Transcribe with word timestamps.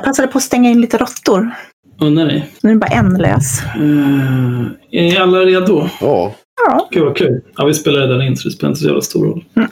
Jag 0.00 0.04
passade 0.04 0.28
på 0.28 0.38
att 0.38 0.44
stänga 0.44 0.70
in 0.70 0.80
lite 0.80 0.98
råttor. 0.98 1.50
Unna 2.00 2.24
dig. 2.24 2.50
Nu 2.62 2.70
är 2.70 2.74
det 2.74 2.80
bara 2.80 2.90
en 2.90 3.14
lös. 3.14 3.62
Uh, 3.80 4.66
är 4.90 5.20
alla 5.20 5.38
redo? 5.38 5.88
Ja. 6.00 6.34
Ja. 6.66 6.88
Gud 6.90 7.04
vad 7.04 7.16
kul. 7.16 7.40
Ja, 7.56 7.64
vi 7.64 7.74
spelar 7.74 8.00
redan 8.00 8.22
in 8.22 8.36
så 8.36 8.48
det 8.48 8.54
spelar 8.54 8.70
inte 8.70 8.80
så 8.80 8.86
jävla 8.86 9.00
stor 9.00 9.26
roll. 9.26 9.44
Mm. 9.56 9.68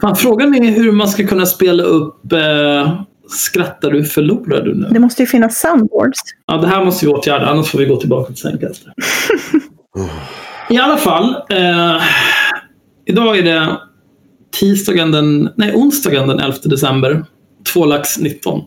Fan, 0.00 0.16
frågan 0.16 0.54
är 0.54 0.70
hur 0.70 0.92
man 0.92 1.08
ska 1.08 1.26
kunna 1.26 1.46
spela 1.46 1.82
upp 1.82 2.32
eh, 2.32 3.00
Skrattar 3.28 3.90
du 3.90 4.04
förlorar 4.04 4.62
du 4.62 4.74
nu? 4.74 4.88
Det 4.90 4.98
måste 4.98 5.22
ju 5.22 5.26
finnas 5.26 5.60
soundboards. 5.60 6.20
Ja, 6.46 6.56
det 6.56 6.66
här 6.66 6.84
måste 6.84 7.06
vi 7.06 7.12
åtgärda, 7.12 7.46
annars 7.46 7.68
får 7.68 7.78
vi 7.78 7.84
gå 7.84 7.96
tillbaka 7.96 8.26
till 8.26 8.42
sängkastet. 8.42 8.92
I 10.70 10.78
alla 10.78 10.96
fall. 10.96 11.36
Eh, 11.50 12.02
idag 13.06 13.38
är 13.38 13.42
det 13.42 13.78
tisdagen 14.60 15.12
den, 15.12 15.50
nej, 15.56 15.72
onsdagen 15.74 16.28
den 16.28 16.38
11 16.38 16.56
december. 16.64 17.24
Två 17.72 17.86
lax 17.86 18.18
19. 18.18 18.60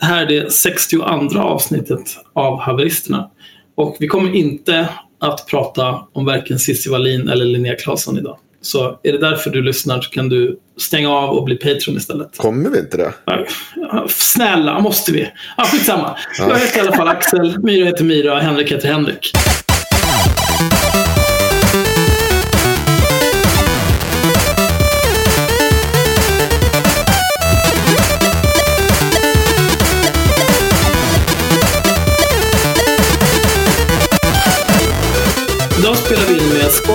Det 0.00 0.06
här 0.06 0.22
är 0.22 0.26
det 0.26 0.52
62 0.52 1.04
avsnittet 1.38 2.16
av 2.32 2.60
Haveristerna. 2.60 3.30
Och 3.74 3.96
vi 4.00 4.06
kommer 4.06 4.34
inte 4.34 4.88
att 5.20 5.46
prata 5.46 6.00
om 6.12 6.24
varken 6.24 6.58
Cissi 6.58 6.90
Wallin 6.90 7.28
eller 7.28 7.44
Linnea 7.44 7.74
Claesson 7.74 8.18
idag. 8.18 8.38
Så 8.60 9.00
är 9.02 9.12
det 9.12 9.18
därför 9.18 9.50
du 9.50 9.62
lyssnar 9.62 10.00
så 10.00 10.10
kan 10.10 10.28
du 10.28 10.58
stänga 10.80 11.10
av 11.10 11.30
och 11.30 11.44
bli 11.44 11.56
Patreon 11.56 11.96
istället. 11.96 12.36
Kommer 12.36 12.70
vi 12.70 12.78
inte 12.78 12.96
det? 12.96 13.12
Snälla, 14.08 14.80
måste 14.80 15.12
vi? 15.12 15.28
Ja, 15.56 15.64
skitsamma. 15.64 16.16
Jag 16.38 16.58
heter 16.58 16.78
i 16.78 16.80
alla 16.80 16.96
fall 16.96 17.08
Axel, 17.08 17.58
Myra 17.62 17.86
heter 17.86 18.04
Myra, 18.04 18.40
Henrik 18.40 18.72
heter 18.72 18.88
Henrik. 18.88 19.32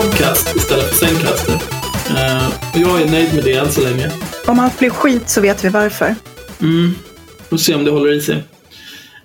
Squadcast 0.03 0.55
istället 0.55 0.85
för 0.85 0.95
Zencaster. 0.95 1.53
Eh, 2.09 2.47
och 2.47 2.79
jag 2.79 3.01
är 3.01 3.11
nöjd 3.11 3.35
med 3.35 3.43
det 3.43 3.53
än 3.53 3.71
så 3.71 3.81
länge. 3.81 4.11
Om 4.47 4.59
allt 4.59 4.79
blir 4.79 4.89
skit 4.89 5.29
så 5.29 5.41
vet 5.41 5.65
vi 5.65 5.69
varför. 5.69 6.15
Mm. 6.61 6.91
Får 7.49 7.57
se 7.57 7.75
om 7.75 7.85
det 7.85 7.91
håller 7.91 8.13
i 8.13 8.21
sig. 8.21 8.43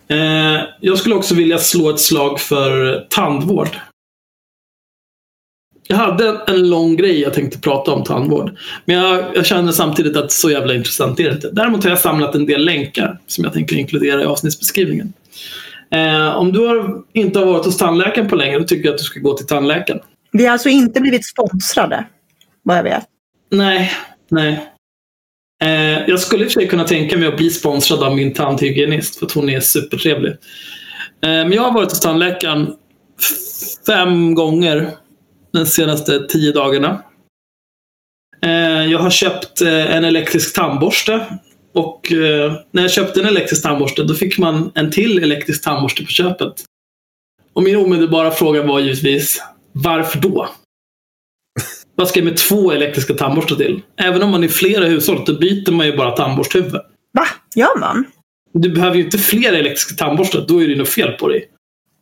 Eh, 0.08 0.60
jag 0.80 0.98
skulle 0.98 1.14
också 1.14 1.34
vilja 1.34 1.58
slå 1.58 1.90
ett 1.90 2.00
slag 2.00 2.40
för 2.40 3.00
tandvård. 3.10 3.68
Jag 5.88 5.96
hade 5.96 6.40
en 6.46 6.70
lång 6.70 6.96
grej 6.96 7.20
jag 7.20 7.34
tänkte 7.34 7.58
prata 7.58 7.92
om 7.92 8.04
tandvård. 8.04 8.56
Men 8.84 8.96
jag, 8.96 9.24
jag 9.34 9.46
känner 9.46 9.72
samtidigt 9.72 10.16
att 10.16 10.32
så 10.32 10.50
jävla 10.50 10.74
intressant 10.74 11.20
är 11.20 11.24
det 11.24 11.34
inte. 11.34 11.50
Däremot 11.50 11.84
har 11.84 11.90
jag 11.90 12.00
samlat 12.00 12.34
en 12.34 12.46
del 12.46 12.64
länkar 12.64 13.18
som 13.26 13.44
jag 13.44 13.52
tänker 13.52 13.76
inkludera 13.76 14.22
i 14.22 14.24
avsnittsbeskrivningen. 14.24 15.12
Eh, 15.90 16.36
om 16.36 16.52
du 16.52 16.66
har, 16.66 17.02
inte 17.12 17.38
har 17.38 17.46
varit 17.46 17.64
hos 17.64 17.78
tandläkaren 17.78 18.28
på 18.28 18.36
länge, 18.36 18.58
då 18.58 18.64
tycker 18.64 18.84
jag 18.84 18.92
att 18.92 18.98
du 18.98 19.04
ska 19.04 19.20
gå 19.20 19.36
till 19.36 19.46
tandläkaren. 19.46 20.00
Vi 20.32 20.44
har 20.44 20.52
alltså 20.52 20.68
inte 20.68 21.00
blivit 21.00 21.26
sponsrade. 21.26 22.06
Vad 22.62 22.78
jag 22.78 22.82
vet. 22.82 23.04
Nej, 23.50 23.92
nej. 24.30 24.72
Eh, 25.62 26.08
jag 26.08 26.20
skulle 26.20 26.44
i 26.44 26.46
och 26.46 26.52
för 26.52 26.60
sig 26.60 26.68
kunna 26.68 26.84
tänka 26.84 27.18
mig 27.18 27.28
att 27.28 27.36
bli 27.36 27.50
sponsrad 27.50 28.02
av 28.02 28.16
min 28.16 28.34
tandhygienist 28.34 29.18
för 29.18 29.26
att 29.26 29.32
hon 29.32 29.48
är 29.48 29.60
supertrevlig. 29.60 30.30
Eh, 30.30 30.36
men 31.20 31.52
jag 31.52 31.62
har 31.62 31.72
varit 31.72 31.90
hos 31.90 32.00
tandläkaren 32.00 32.74
fem 33.86 34.34
gånger 34.34 34.90
de 35.52 35.66
senaste 35.66 36.26
tio 36.26 36.52
dagarna. 36.52 37.02
Eh, 38.42 38.84
jag 38.84 38.98
har 38.98 39.10
köpt 39.10 39.60
eh, 39.60 39.96
en 39.96 40.04
elektrisk 40.04 40.54
tandborste. 40.54 41.26
Och 41.74 42.12
eh, 42.12 42.52
när 42.70 42.82
jag 42.82 42.90
köpte 42.90 43.20
en 43.20 43.26
elektrisk 43.26 43.62
tandborste 43.62 44.02
då 44.02 44.14
fick 44.14 44.38
man 44.38 44.72
en 44.74 44.90
till 44.90 45.22
elektrisk 45.22 45.64
tandborste 45.64 46.02
på 46.02 46.08
köpet. 46.08 46.64
Och 47.52 47.62
min 47.62 47.76
omedelbara 47.76 48.30
fråga 48.30 48.62
var 48.62 48.80
givetvis 48.80 49.42
varför 49.72 50.18
då? 50.18 50.48
Vad 51.94 52.08
ska 52.08 52.18
jag 52.20 52.24
med 52.24 52.36
två 52.36 52.72
elektriska 52.72 53.14
tandborstar 53.14 53.56
till? 53.56 53.82
Även 53.96 54.22
om 54.22 54.30
man 54.30 54.44
är 54.44 54.48
flera 54.48 54.86
i 54.86 54.88
hushållet, 54.88 55.26
då 55.26 55.38
byter 55.38 55.72
man 55.72 55.86
ju 55.86 55.96
bara 55.96 56.10
tandborsthuvud. 56.10 56.72
Va? 57.12 57.26
Gör 57.54 57.78
man? 57.80 58.04
Du 58.52 58.70
behöver 58.70 58.96
ju 58.96 59.04
inte 59.04 59.18
fler 59.18 59.52
elektriska 59.52 60.04
tandborstar, 60.04 60.44
då 60.48 60.62
är 60.62 60.68
det 60.68 60.76
något 60.76 60.88
fel 60.88 61.12
på 61.12 61.28
dig. 61.28 61.48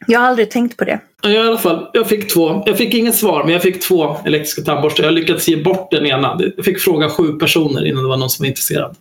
Jag 0.07 0.21
har 0.21 0.27
aldrig 0.27 0.51
tänkt 0.51 0.77
på 0.77 0.85
det. 0.85 1.01
Ja, 1.23 1.31
I 1.31 1.39
alla 1.39 1.59
fall, 1.59 1.91
jag 1.93 2.09
fick 2.09 2.33
två. 2.35 2.63
Jag 2.67 2.77
fick 2.79 2.95
inget 2.95 3.15
svar, 3.15 3.45
men 3.45 3.53
jag 3.53 3.63
fick 3.63 3.81
två 3.83 4.17
elektriska 4.25 4.63
tandborstar. 4.63 5.05
Jag 5.05 5.13
lyckades 5.13 5.49
ge 5.49 5.57
bort 5.57 5.91
den 5.91 6.07
ena. 6.07 6.41
Jag 6.57 6.65
fick 6.65 6.81
fråga 6.81 7.09
sju 7.09 7.33
personer 7.33 7.87
innan 7.87 8.03
det 8.03 8.09
var 8.09 8.17
någon 8.17 8.31
som 8.31 8.43
var 8.43 8.49
intresserad. 8.49 8.97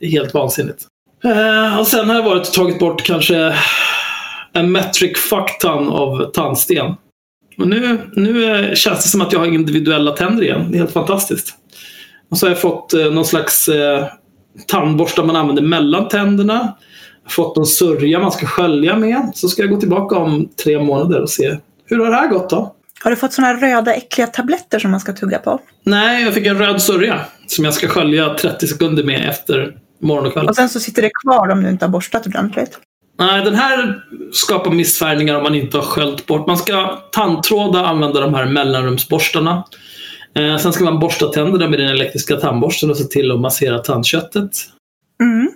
Det 0.00 0.06
är 0.06 0.10
helt 0.10 0.34
vansinnigt. 0.34 0.82
Eh, 1.24 1.78
och 1.78 1.86
sen 1.86 2.08
har 2.08 2.16
jag 2.16 2.22
varit 2.22 2.48
och 2.48 2.54
tagit 2.54 2.78
bort 2.78 3.02
kanske 3.02 3.54
en 4.52 4.72
metric 4.72 5.18
fuckton 5.18 5.88
av 5.88 6.30
tandsten. 6.32 6.94
Och 7.58 7.68
nu, 7.68 7.98
nu 8.12 8.70
känns 8.74 9.02
det 9.02 9.08
som 9.08 9.20
att 9.20 9.32
jag 9.32 9.40
har 9.40 9.46
individuella 9.46 10.10
tänder 10.10 10.42
igen. 10.42 10.66
Det 10.70 10.76
är 10.76 10.78
helt 10.78 10.92
fantastiskt. 10.92 11.54
Och 12.30 12.38
så 12.38 12.46
har 12.46 12.50
jag 12.50 12.60
fått 12.60 12.94
eh, 12.94 13.04
någon 13.04 13.24
slags 13.24 13.68
eh, 13.68 14.06
tandborstar 14.66 15.24
man 15.24 15.36
använder 15.36 15.62
mellan 15.62 16.08
tänderna. 16.08 16.54
Jag 16.54 17.30
har 17.30 17.30
fått 17.30 17.56
en 17.56 17.66
sörja 17.66 18.20
man 18.20 18.32
ska 18.32 18.46
skölja 18.46 18.96
med. 18.96 19.30
Så 19.34 19.48
ska 19.48 19.62
jag 19.62 19.70
gå 19.70 19.80
tillbaka 19.80 20.16
om 20.16 20.48
tre 20.64 20.78
månader 20.78 21.20
och 21.20 21.30
se 21.30 21.56
hur 21.84 21.98
har 21.98 22.10
det 22.10 22.16
här 22.16 22.28
gått 22.28 22.50
då? 22.50 22.74
Har 23.04 23.10
du 23.10 23.16
fått 23.16 23.32
såna 23.32 23.46
här 23.46 23.56
röda 23.56 23.94
äckliga 23.94 24.26
tabletter 24.26 24.78
som 24.78 24.90
man 24.90 25.00
ska 25.00 25.12
tugga 25.12 25.38
på? 25.38 25.60
Nej, 25.84 26.24
jag 26.24 26.34
fick 26.34 26.46
en 26.46 26.58
röd 26.58 26.82
sörja 26.82 27.20
som 27.46 27.64
jag 27.64 27.74
ska 27.74 27.88
skölja 27.88 28.34
30 28.34 28.66
sekunder 28.66 29.04
med 29.04 29.28
efter 29.28 29.76
morgon 30.02 30.26
och 30.26 30.32
kväll. 30.32 30.48
Och 30.48 30.56
sen 30.56 30.68
så 30.68 30.80
sitter 30.80 31.02
det 31.02 31.10
kvar 31.24 31.48
om 31.48 31.62
du 31.62 31.70
inte 31.70 31.84
har 31.84 31.90
borstat 31.90 32.26
ordentligt. 32.26 32.78
Nej, 33.18 33.44
den 33.44 33.54
här 33.54 34.02
skapar 34.32 34.70
missfärgningar 34.70 35.34
om 35.34 35.42
man 35.42 35.54
inte 35.54 35.76
har 35.76 35.84
sköljt 35.84 36.26
bort. 36.26 36.46
Man 36.46 36.56
ska 36.56 37.02
tandtråda, 37.12 37.86
använda 37.86 38.20
de 38.20 38.34
här 38.34 38.46
mellanrumsborstarna. 38.46 39.64
Eh, 40.34 40.56
sen 40.56 40.72
ska 40.72 40.84
man 40.84 40.98
borsta 40.98 41.26
tänderna 41.26 41.68
med 41.68 41.78
den 41.78 41.88
elektriska 41.88 42.36
tandborsten 42.36 42.90
och 42.90 42.96
se 42.96 43.04
till 43.04 43.32
att 43.32 43.40
massera 43.40 43.78
tandköttet. 43.78 44.50
Mm. 45.22 45.48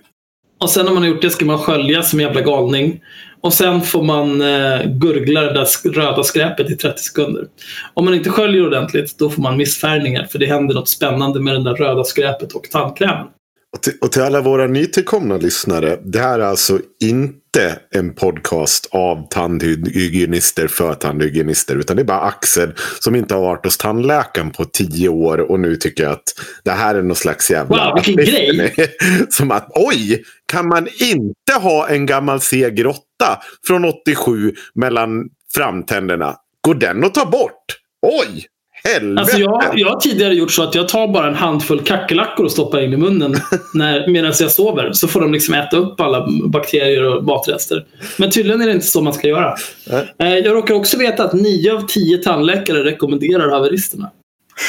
Och 0.61 0.71
sen 0.71 0.85
när 0.85 0.93
man 0.93 1.03
har 1.03 1.09
gjort 1.09 1.23
det 1.23 1.31
ska 1.31 1.45
man 1.45 1.59
skölja 1.59 2.03
som 2.03 2.21
en 2.21 2.27
jävla 2.27 2.41
galning. 2.41 3.01
Och 3.41 3.53
sen 3.53 3.81
får 3.81 4.03
man 4.03 4.41
eh, 4.41 4.85
gurgla 4.87 5.41
det 5.41 5.53
där 5.53 5.93
röda 5.93 6.23
skräpet 6.23 6.71
i 6.71 6.77
30 6.77 7.03
sekunder. 7.03 7.47
Om 7.95 8.05
man 8.05 8.15
inte 8.15 8.31
sköljer 8.31 8.67
ordentligt 8.67 9.19
då 9.19 9.31
får 9.31 9.43
man 9.43 9.57
missfärgningar 9.57 10.25
för 10.25 10.39
det 10.39 10.47
händer 10.47 10.75
något 10.75 10.89
spännande 10.89 11.41
med 11.41 11.55
det 11.55 11.65
där 11.65 11.75
röda 11.75 12.05
skräpet 12.05 12.53
och 12.53 12.71
tandkrämen. 12.71 13.27
Och 13.73 13.83
till, 13.83 13.93
och 14.01 14.13
till 14.13 14.23
alla 14.23 14.41
våra 14.41 14.67
nytillkomna 14.67 15.37
lyssnare. 15.37 15.99
Det 16.05 16.19
här 16.19 16.39
är 16.39 16.45
alltså 16.45 16.81
inte 17.01 17.79
en 17.91 18.15
podcast 18.15 18.89
av 18.91 19.29
tandhygienister 19.29 20.69
för 20.69 20.95
tandhygienister. 20.95 21.77
Utan 21.77 21.97
det 21.97 22.03
är 22.03 22.05
bara 22.05 22.21
Axel 22.21 22.75
som 23.01 23.17
inte 23.17 23.35
har 23.35 23.41
varit 23.41 23.65
hos 23.65 23.79
tandläkaren 23.79 24.51
på 24.51 24.65
tio 24.65 25.09
år. 25.09 25.39
Och 25.39 25.61
nu 25.61 25.77
tycker 25.77 26.03
jag 26.03 26.13
att 26.13 26.35
det 26.65 26.71
här 26.71 26.95
är 26.95 27.03
någon 27.03 27.17
slags 27.17 27.51
jävla... 27.51 27.85
Wow, 27.85 27.95
vilken 27.95 28.17
grej! 28.25 28.75
som 29.31 29.51
att 29.51 29.69
oj, 29.75 30.25
kan 30.47 30.69
man 30.69 30.89
inte 31.01 31.53
ha 31.61 31.89
en 31.89 32.07
gammal 32.07 32.41
seg 32.41 32.85
råtta 32.85 33.43
från 33.67 33.85
87 33.85 34.55
mellan 34.75 35.29
framtänderna? 35.55 36.37
Går 36.61 36.75
den 36.75 37.05
att 37.05 37.15
ta 37.15 37.27
bort? 37.27 37.65
Oj! 38.07 38.47
Helvete! 38.85 39.21
Alltså 39.21 39.39
jag, 39.39 39.73
jag 39.75 39.89
har 39.89 40.01
tidigare 40.01 40.35
gjort 40.35 40.53
så 40.53 40.63
att 40.63 40.75
jag 40.75 40.89
tar 40.89 41.09
bara 41.09 41.29
en 41.29 41.35
handfull 41.35 41.81
kackerlackor 41.81 42.45
och 42.45 42.53
stoppar 42.53 42.81
in 42.81 42.93
i 42.93 42.97
munnen 42.97 43.37
när, 43.75 44.09
medan 44.09 44.33
jag 44.41 44.51
sover. 44.51 44.93
Så 44.93 45.09
får 45.09 45.21
de 45.21 45.33
liksom 45.33 45.55
äta 45.55 45.77
upp 45.77 46.01
alla 46.01 46.29
bakterier 46.45 47.05
och 47.05 47.25
matrester. 47.25 47.87
Men 48.19 48.31
tydligen 48.31 48.63
är 48.63 48.67
det 48.67 48.73
inte 48.73 48.87
så 48.87 49.03
man 49.03 49.13
ska 49.13 49.29
göra. 49.29 49.55
Nej. 49.91 50.15
Eh, 50.19 50.39
Jag 50.39 50.55
råkar 50.55 50.75
också 50.75 50.99
veta 50.99 51.25
att 51.25 51.33
9 51.33 51.75
av 51.75 51.87
10 51.87 52.19
tandläkare 52.19 52.85
rekommenderar 52.85 53.51
haveristerna. 53.51 54.11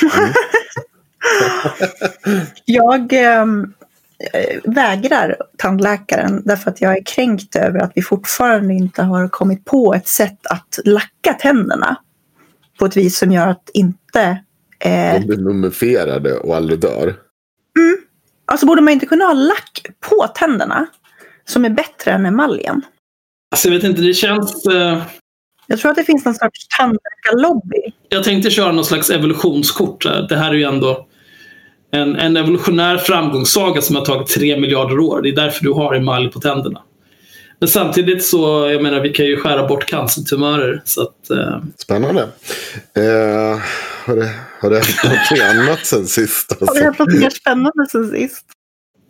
Jag 2.65 3.13
ehm, 3.13 3.73
eh, 4.33 4.59
vägrar 4.63 5.37
tandläkaren 5.57 6.41
därför 6.45 6.71
att 6.71 6.81
jag 6.81 6.97
är 6.97 7.03
kränkt 7.05 7.55
över 7.55 7.79
att 7.79 7.91
vi 7.95 8.01
fortfarande 8.01 8.73
inte 8.73 9.03
har 9.03 9.27
kommit 9.27 9.65
på 9.65 9.93
ett 9.93 10.07
sätt 10.07 10.47
att 10.49 10.79
lacka 10.85 11.33
tänderna. 11.33 11.97
På 12.81 12.85
ett 12.85 12.97
vis 12.97 13.17
som 13.17 13.31
gör 13.31 13.47
att 13.47 13.69
inte... 13.73 14.21
Eh, 14.79 15.13
De 15.19 15.25
blir 15.27 15.37
mumifierade 15.37 16.37
och 16.37 16.55
aldrig 16.55 16.79
dör. 16.79 17.15
alltså 18.45 18.65
borde 18.65 18.81
man 18.81 18.93
inte 18.93 19.05
kunna 19.05 19.25
ha 19.25 19.33
lack 19.33 19.85
på 20.09 20.27
tänderna 20.27 20.87
som 21.45 21.65
är 21.65 21.69
bättre 21.69 22.11
än 22.11 22.25
emaljen? 22.25 22.81
Alltså 23.51 23.67
jag 23.67 23.75
vet 23.75 23.83
inte, 23.83 24.01
det 24.01 24.13
känns... 24.13 24.65
Eh, 24.65 25.01
Jag 25.67 25.79
tror 25.79 25.91
att 25.91 25.97
det 25.97 26.03
finns 26.03 26.25
någon 26.25 26.33
sorts 26.35 26.67
tandläkarlobby. 26.77 27.93
jag 28.09 28.23
tänkte 28.23 28.49
köra 28.49 28.71
någon 28.71 28.85
slags 28.85 29.09
evolutionskort. 29.09 30.03
Det 30.29 30.35
här 30.37 30.49
är 30.49 30.55
ju 30.55 30.63
ändå 30.63 31.07
en, 31.91 32.15
en 32.15 32.37
evolutionär 32.37 32.97
framgångssaga 32.97 33.81
som 33.81 33.95
har 33.95 34.05
tagit 34.05 34.27
tre 34.27 34.59
miljarder 34.59 34.99
år. 34.99 35.21
Det 35.21 35.29
är 35.29 35.35
därför 35.35 35.63
du 35.63 35.71
har 35.71 35.95
emalj 35.95 36.31
på 36.31 36.39
tänderna. 36.39 36.81
Men 37.61 37.67
samtidigt 37.67 38.23
så, 38.25 38.69
jag 38.71 38.83
menar, 38.83 38.99
vi 38.99 39.09
kan 39.09 39.25
ju 39.25 39.37
skära 39.37 39.67
bort 39.67 39.85
cancertumörer. 39.85 40.81
Så 40.85 41.01
att, 41.01 41.29
eh, 41.29 41.59
Spännande. 41.77 42.21
Eh, 42.97 43.59
har, 44.05 44.15
det, 44.15 44.31
har 44.61 44.69
det 44.69 44.75
hänt 44.75 45.03
någonting 45.03 45.41
annat 45.69 45.85
sen 45.85 46.07
sist? 46.07 46.51
Har 46.59 46.67
Alltså? 46.67 46.79
vi 46.79 46.85
haft 46.85 46.99
något 46.99 47.13
mer 47.13 47.29
spännande 47.29 47.85
sen 47.91 48.11
sist? 48.11 48.45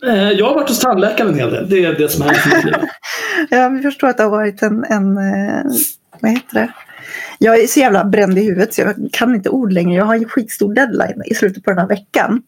eh, 0.06 0.30
jag 0.30 0.46
har 0.46 0.54
varit 0.54 0.68
hos 0.68 0.80
tandläkaren 0.80 1.30
en 1.30 1.38
hel 1.38 1.50
del. 1.50 1.68
Det 1.70 1.84
är 1.84 1.92
det 1.92 2.08
som 2.08 2.22
har 2.22 2.28
hänt 2.34 2.46
i 2.52 2.56
mitt 2.56 2.64
liv. 2.64 2.74
jag 3.50 3.82
förstår 3.82 4.08
att 4.08 4.16
det 4.16 4.22
har 4.22 4.30
varit 4.30 4.62
en, 4.62 4.84
en 4.84 5.16
eh, 5.18 5.62
vad 6.20 6.30
heter 6.30 6.54
det? 6.54 6.72
Jag 7.38 7.60
är 7.60 7.66
så 7.66 7.80
jävla 7.80 8.04
bränd 8.04 8.38
i 8.38 8.42
huvudet 8.42 8.74
så 8.74 8.80
jag 8.80 8.94
kan 9.12 9.34
inte 9.34 9.48
ord 9.48 9.72
längre. 9.72 9.94
Jag 9.94 10.04
har 10.04 10.14
en 10.14 10.28
skitstor 10.28 10.74
deadline 10.74 11.22
i 11.24 11.34
slutet 11.34 11.64
på 11.64 11.70
den 11.70 11.78
här 11.78 11.88
veckan. 11.88 12.42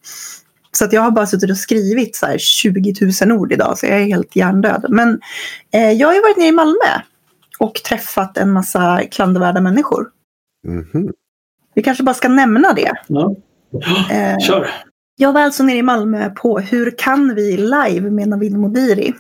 Så 0.76 0.85
att 0.85 0.93
jag 0.93 1.03
har 1.03 1.11
bara 1.11 1.26
suttit 1.26 1.50
och 1.50 1.56
skrivit 1.56 2.17
så 2.17 2.26
här 2.26 2.38
20 2.38 2.94
000 3.23 3.32
ord 3.32 3.53
idag 3.53 3.79
så 3.79 3.87
jag 3.87 4.00
är 4.00 4.05
helt 4.05 4.37
hjärndöd. 4.37 4.87
Men 4.88 5.21
eh, 5.73 5.93
jag 5.93 6.09
har 6.09 6.15
ju 6.15 6.21
varit 6.21 6.37
nere 6.37 6.49
i 6.49 6.53
Malmö 6.53 7.00
och 7.59 7.75
träffat 7.75 8.38
en 8.38 8.53
massa 8.53 9.03
klandervärda 9.11 9.61
människor. 9.61 10.09
Mhm. 10.67 11.12
Vi 11.75 11.82
kanske 11.82 12.05
bara 12.05 12.15
ska 12.15 12.29
nämna 12.29 12.73
det. 12.73 12.93
Ja. 13.06 13.35
Eh, 14.11 14.38
Kör. 14.47 14.71
Jag 15.17 15.32
var 15.32 15.41
alltså 15.41 15.62
nere 15.62 15.76
i 15.76 15.82
Malmö 15.82 16.31
på 16.31 16.59
Hur 16.59 16.94
kan 16.99 17.35
vi 17.35 17.56
live 17.56 18.11
med 18.11 18.29
Navid 18.29 18.59
Modiri. 18.59 19.15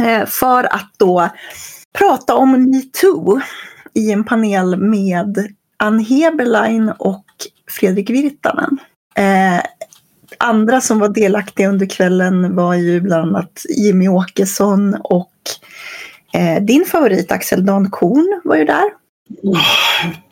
Eh, 0.00 0.26
för 0.26 0.64
att 0.64 0.90
då 0.96 1.28
prata 1.98 2.34
om 2.34 2.70
metoo 2.70 3.40
i 3.94 4.12
en 4.12 4.24
panel 4.24 4.76
med 4.76 5.48
Ann 5.76 5.98
Heberlein 5.98 6.92
och 6.98 7.24
Fredrik 7.70 8.10
Virtanen. 8.10 8.78
Eh, 9.14 9.60
andra 10.40 10.80
som 10.80 10.98
var 10.98 11.08
delaktiga 11.08 11.68
under 11.68 11.86
kvällen 11.86 12.56
var 12.56 12.74
ju 12.74 13.00
bland 13.00 13.28
annat 13.28 13.62
Jimmy 13.78 14.08
Åkesson 14.08 14.96
och 15.04 15.32
eh, 16.34 16.62
din 16.62 16.84
favorit 16.84 17.32
Axel 17.32 17.66
Dan 17.66 17.90
Korn 17.90 18.40
var 18.44 18.56
ju 18.56 18.64
där. 18.64 18.84
Oh, 19.42 19.60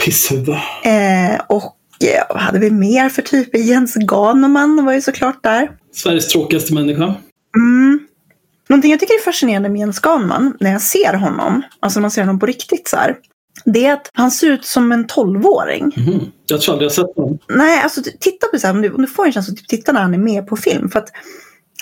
Pisshuvud. 0.04 0.48
Eh, 0.84 1.40
och 1.48 1.76
eh, 2.04 2.22
vad 2.28 2.42
hade 2.42 2.58
vi 2.58 2.70
mer 2.70 3.08
för 3.08 3.22
typer? 3.22 3.58
Jens 3.58 3.94
Ganeman 3.94 4.84
var 4.84 4.92
ju 4.92 5.00
såklart 5.00 5.42
där. 5.42 5.70
Sveriges 5.94 6.28
tråkigaste 6.28 6.74
människa. 6.74 7.14
Mm. 7.56 8.00
Någonting 8.68 8.90
jag 8.90 9.00
tycker 9.00 9.14
är 9.14 9.24
fascinerande 9.24 9.68
med 9.68 9.78
Jens 9.78 10.00
Ganman 10.00 10.56
när 10.60 10.72
jag 10.72 10.82
ser 10.82 11.14
honom, 11.14 11.62
alltså 11.80 11.98
när 11.98 12.02
man 12.02 12.10
ser 12.10 12.22
honom 12.22 12.38
på 12.38 12.46
riktigt 12.46 12.88
så 12.88 12.96
här, 12.96 13.16
det 13.64 13.86
är 13.86 13.92
att 13.92 14.10
han 14.12 14.30
ser 14.30 14.50
ut 14.50 14.64
som 14.64 14.92
en 14.92 15.06
tolvåring. 15.06 15.92
Mhm. 15.96 16.20
Jag 16.46 16.60
tror 16.60 16.72
aldrig 16.72 16.86
jag 16.86 16.92
sett 16.92 17.16
honom. 17.16 17.38
Nej, 17.48 17.82
alltså 17.82 18.02
titta 18.20 18.46
på 18.46 18.58
så 18.58 18.66
här, 18.66 18.74
om 18.74 18.82
du, 18.82 18.92
om 18.92 19.02
du 19.02 19.08
får 19.08 19.26
en 19.26 19.32
chans 19.32 19.48
att 19.48 19.56
typ 19.56 19.68
titta 19.68 19.92
när 19.92 20.00
han 20.00 20.14
är 20.14 20.18
med 20.18 20.46
på 20.46 20.56
film. 20.56 20.90
För 20.90 20.98
att 20.98 21.08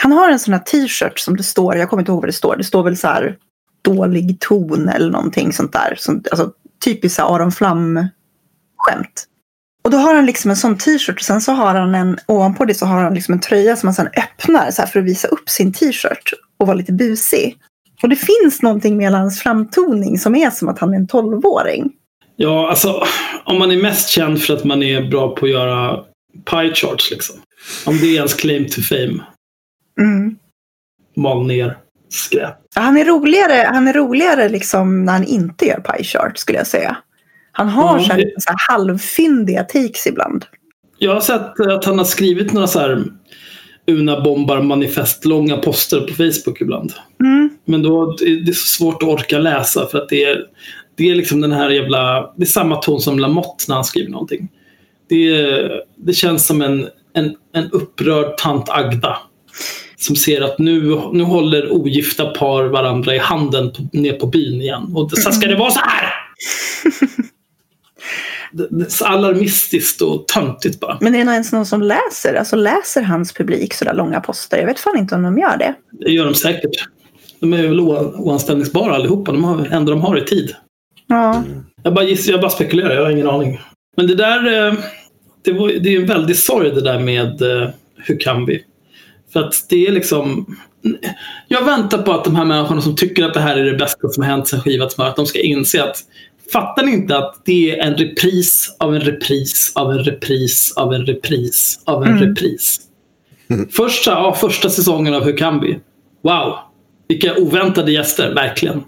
han 0.02 0.12
har 0.12 0.30
en 0.30 0.38
sån 0.38 0.54
här 0.54 0.60
t-shirt 0.60 1.18
som 1.18 1.36
det 1.36 1.42
står, 1.42 1.76
jag 1.76 1.90
kommer 1.90 2.00
inte 2.00 2.12
ihåg 2.12 2.20
vad 2.20 2.28
det 2.28 2.32
står, 2.32 2.56
det 2.56 2.64
står 2.64 2.82
väl 2.82 2.96
så 2.96 3.06
här 3.06 3.36
dålig 3.82 4.40
ton 4.40 4.88
eller 4.88 5.10
någonting 5.10 5.52
sånt 5.52 5.72
där. 5.72 5.94
Som, 5.98 6.24
alltså 6.30 6.52
typiskt 6.84 7.20
Aron 7.20 7.52
Flam-skämt. 7.52 9.26
Och 9.84 9.90
då 9.90 9.96
har 9.98 10.14
han 10.14 10.26
liksom 10.26 10.50
en 10.50 10.56
sån 10.56 10.78
t-shirt 10.78 11.16
och 11.16 11.24
sen 11.24 11.40
så 11.40 11.52
har 11.52 11.74
han 11.74 11.94
en, 11.94 12.18
ovanpå 12.26 12.64
det 12.64 12.74
så 12.74 12.86
har 12.86 13.02
han 13.02 13.14
liksom 13.14 13.34
en 13.34 13.40
tröja 13.40 13.76
som 13.76 13.86
han 13.86 13.94
sen 13.94 14.06
öppnar 14.06 14.70
så 14.70 14.82
för 14.82 15.00
att 15.00 15.06
visa 15.06 15.28
upp 15.28 15.48
sin 15.48 15.72
t-shirt 15.72 16.32
och 16.58 16.66
vara 16.66 16.76
lite 16.76 16.92
busig. 16.92 17.56
Och 18.02 18.08
det 18.08 18.16
finns 18.16 18.62
någonting 18.62 18.96
med 18.96 19.10
hans 19.12 19.40
framtoning 19.42 20.18
som 20.18 20.34
är 20.36 20.50
som 20.50 20.68
att 20.68 20.78
han 20.78 20.92
är 20.92 20.96
en 20.96 21.06
tolvåring. 21.06 21.92
Ja, 22.36 22.68
alltså 22.70 23.04
om 23.44 23.58
man 23.58 23.70
är 23.70 23.82
mest 23.82 24.08
känd 24.08 24.42
för 24.42 24.54
att 24.54 24.64
man 24.64 24.82
är 24.82 25.10
bra 25.10 25.34
på 25.36 25.46
att 25.46 25.52
göra 25.52 26.00
pie 26.50 26.74
charts 26.74 27.10
liksom. 27.10 27.36
Om 27.86 27.98
det 27.98 28.06
är 28.06 28.14
ens 28.14 28.34
claim 28.34 28.66
to 28.66 28.80
fame. 28.82 29.20
Mm. 30.00 30.36
Mal 31.16 31.46
ner 31.46 31.76
skräp. 32.08 32.54
Han 32.74 32.96
är 32.96 33.04
roligare, 33.04 33.68
han 33.72 33.88
är 33.88 33.92
roligare 33.92 34.48
liksom 34.48 35.04
när 35.04 35.12
han 35.12 35.24
inte 35.24 35.66
gör 35.66 35.80
pie 35.80 36.04
chart 36.04 36.38
skulle 36.38 36.58
jag 36.58 36.66
säga. 36.66 36.96
Han 37.52 37.68
har 37.68 37.98
Ja, 37.98 38.04
så 38.04 38.12
här, 38.12 38.18
det- 38.18 38.32
så 38.42 38.50
här 38.50 38.58
halvfyndiga 38.76 39.62
takes 39.64 40.06
ibland. 40.06 40.44
Jag 40.98 41.14
har 41.14 41.20
sett 41.20 41.60
att 41.60 41.84
han 41.84 41.98
har 41.98 42.04
skrivit 42.04 42.52
några 42.52 42.66
så 42.66 42.78
här 42.78 43.04
Una 43.86 44.20
bombar 44.20 44.62
manifest 44.62 45.24
långa 45.24 45.56
poster 45.56 46.00
på 46.00 46.14
Facebook 46.14 46.60
ibland. 46.60 46.92
Mm. 47.20 47.50
Men 47.64 47.82
då 47.82 48.16
det 48.16 48.50
är 48.50 48.52
så 48.52 48.66
svårt 48.66 49.02
att 49.02 49.08
orka 49.08 49.38
läsa 49.38 49.86
för 49.86 49.98
att 49.98 50.08
det 50.08 50.24
är, 50.24 50.46
det 50.96 51.10
är 51.10 51.14
liksom 51.14 51.40
den 51.40 51.52
här 51.52 51.70
jävla... 51.70 52.32
Det 52.36 52.42
är 52.42 52.46
samma 52.46 52.76
ton 52.76 53.00
som 53.00 53.18
Lamotte 53.18 53.64
när 53.68 53.74
han 53.74 53.84
skriver 53.84 54.10
någonting. 54.10 54.48
Det, 55.08 55.28
är, 55.28 55.82
det 55.96 56.12
känns 56.12 56.46
som 56.46 56.62
en, 56.62 56.88
en, 57.12 57.34
en 57.52 57.70
upprörd 57.70 58.36
tant 58.38 58.68
Agda. 58.68 59.18
Som 59.96 60.16
ser 60.16 60.40
att 60.40 60.58
nu, 60.58 61.00
nu 61.12 61.22
håller 61.22 61.72
ogifta 61.72 62.26
par 62.26 62.64
varandra 62.64 63.14
i 63.14 63.18
handen 63.18 63.72
på, 63.72 63.88
ner 63.92 64.12
på 64.12 64.26
byn 64.26 64.62
igen. 64.62 64.92
Och 64.94 65.10
så 65.10 65.32
ska 65.32 65.48
det 65.48 65.56
vara 65.56 65.70
så 65.70 65.80
här! 65.80 66.12
Så 68.88 69.04
alarmistiskt 69.04 70.02
och 70.02 70.28
töntigt 70.28 70.80
bara. 70.80 70.98
Men 71.00 71.14
är 71.14 71.24
det 71.24 71.32
ens 71.32 71.52
någon 71.52 71.66
som 71.66 71.82
läser? 71.82 72.34
Alltså 72.34 72.56
läser 72.56 73.02
hans 73.02 73.32
publik 73.32 73.74
sådär 73.74 73.94
långa 73.94 74.20
poster? 74.20 74.58
Jag 74.58 74.66
vet 74.66 74.78
fan 74.78 74.98
inte 74.98 75.14
om 75.14 75.22
de 75.22 75.38
gör 75.38 75.56
det. 75.56 75.74
Det 75.92 76.10
gör 76.10 76.24
de 76.24 76.34
säkert. 76.34 76.88
De 77.40 77.52
är 77.52 77.62
väl 77.62 77.80
oanställningsbara 77.80 78.94
allihopa. 78.94 79.32
De 79.32 79.44
har, 79.44 79.66
enda 79.66 79.90
de 79.92 80.00
har 80.00 80.16
är 80.16 80.20
tid. 80.20 80.54
Ja. 81.06 81.44
Jag 81.82 81.94
bara, 81.94 82.04
gissar, 82.04 82.32
jag 82.32 82.40
bara 82.40 82.50
spekulerar, 82.50 82.94
jag 82.94 83.02
har 83.02 83.10
ingen 83.10 83.28
aning. 83.28 83.60
Men 83.96 84.06
det 84.06 84.14
där, 84.14 84.68
eh, 84.68 84.74
det, 85.44 85.52
var, 85.52 85.68
det 85.68 85.94
är 85.94 86.00
en 86.00 86.06
väldig 86.06 86.36
sorg 86.36 86.70
det 86.70 86.80
där 86.80 86.98
med 86.98 87.42
eh, 87.42 87.68
hur 87.96 88.20
kan 88.20 88.46
vi? 88.46 88.62
För 89.32 89.40
att 89.40 89.54
det 89.68 89.86
är 89.86 89.92
liksom... 89.92 90.56
Jag 91.48 91.64
väntar 91.64 92.02
på 92.02 92.12
att 92.12 92.24
de 92.24 92.36
här 92.36 92.44
människorna 92.44 92.80
som 92.80 92.96
tycker 92.96 93.24
att 93.24 93.34
det 93.34 93.40
här 93.40 93.56
är 93.56 93.64
det 93.64 93.78
bästa 93.78 94.08
som 94.08 94.22
har 94.22 94.30
hänt 94.30 94.48
sen 94.48 94.60
skivat 94.60 94.92
smör, 94.92 95.06
att 95.06 95.16
de 95.16 95.26
ska 95.26 95.40
inse 95.40 95.84
att 95.84 95.96
Fattar 96.52 96.82
ni 96.82 96.92
inte 96.92 97.18
att 97.18 97.42
det 97.44 97.70
är 97.78 97.86
en 97.86 97.94
repris 97.96 98.76
av 98.80 98.94
en 98.94 99.00
repris 99.00 99.72
av 99.74 99.92
en 99.92 99.98
repris 99.98 100.72
av 100.76 100.94
en 100.94 101.06
repris 101.06 101.80
av 101.84 102.02
en 102.04 102.12
Mm. 102.12 102.28
repris? 102.28 102.80
Första, 103.70 104.10
ja, 104.10 104.34
första 104.34 104.70
säsongen 104.70 105.14
av 105.14 105.24
Hur 105.24 105.36
kan 105.36 105.60
vi? 105.60 105.78
Wow! 106.22 106.54
Vilka 107.08 107.34
oväntade 107.34 107.92
gäster, 107.92 108.34
verkligen. 108.34 108.82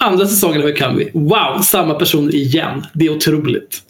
Andra 0.00 0.26
säsongen 0.26 0.60
av 0.60 0.66
Hur 0.66 0.76
kan 0.76 0.96
vi? 0.96 1.10
Wow! 1.14 1.60
Samma 1.62 1.94
personer 1.94 2.34
igen. 2.34 2.86
Det 2.94 3.06
är 3.06 3.10
otroligt. 3.16 3.82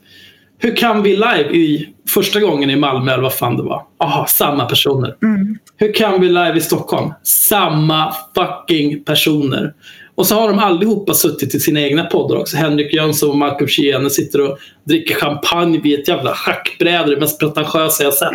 Hur 0.59 0.77
kan 0.77 1.03
vi 1.03 1.11
live 1.17 1.51
i 1.53 1.89
första 2.09 2.41
gången 2.41 2.71
i 2.71 2.77
Malmö 2.77 3.13
eller 3.13 3.23
vad 3.23 3.35
fan 3.35 3.57
det 3.57 3.63
var? 3.63 3.83
Aha, 4.01 4.27
samma 4.27 4.65
personer. 4.67 5.17
Mm. 5.23 5.59
Hur 5.77 5.93
kan 5.95 6.21
vi 6.21 6.29
live 6.29 6.55
i 6.57 6.61
Stockholm? 6.61 7.13
Samma 7.23 8.15
fucking 8.35 9.05
personer. 9.05 9.75
Och 10.19 10.27
så 10.27 10.35
har 10.35 10.49
de 10.49 10.59
allihopa 10.59 11.15
suttit 11.15 11.55
i 11.55 11.61
sina 11.61 11.81
egna 11.81 12.05
poddar 12.05 12.37
också. 12.37 12.57
Henrik 12.57 12.95
Jönsson 12.95 13.31
och 13.31 13.37
Marco 13.37 13.67
Chiene 13.67 14.11
sitter 14.11 14.41
och 14.41 14.59
dricker 14.85 15.15
champagne 15.15 15.81
vid 15.81 16.01
ett 16.01 16.09
jävla 16.09 16.35
schackbräde. 16.35 17.15
Det 17.15 17.21
mest 17.21 17.41
pretentiösa 17.41 18.05
jag 18.05 18.15
sett. 18.15 18.33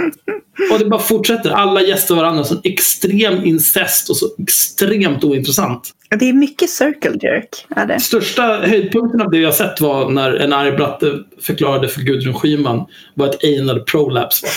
Och 0.72 0.80
det 0.80 0.86
bara 0.86 1.00
fortsätter. 1.00 1.50
Alla 1.50 1.82
gästar 1.82 2.16
varandra. 2.16 2.44
Så 2.44 2.56
extrem 2.64 3.46
incest 3.46 4.10
och 4.10 4.18
så 4.18 4.26
extremt 4.44 5.24
ointressant. 5.24 5.92
Det 6.20 6.30
är 6.30 6.34
mycket 6.34 6.70
circle 6.70 7.18
jerk. 7.22 7.66
Är 7.76 7.86
det. 7.86 8.00
Största 8.00 8.44
höjdpunkten 8.44 9.22
av 9.22 9.32
det 9.32 9.38
jag 9.38 9.54
sett 9.54 9.82
var 9.82 10.10
när 10.10 10.34
en 10.34 10.54
arg 10.54 10.72
bratte 10.72 11.12
förklarade 11.42 11.88
för 11.88 12.02
Gudrun 12.02 12.34
Schyman 12.34 12.86
vad 13.14 13.30
ett 13.30 13.60
anal 13.60 13.80
prolapse 13.80 14.48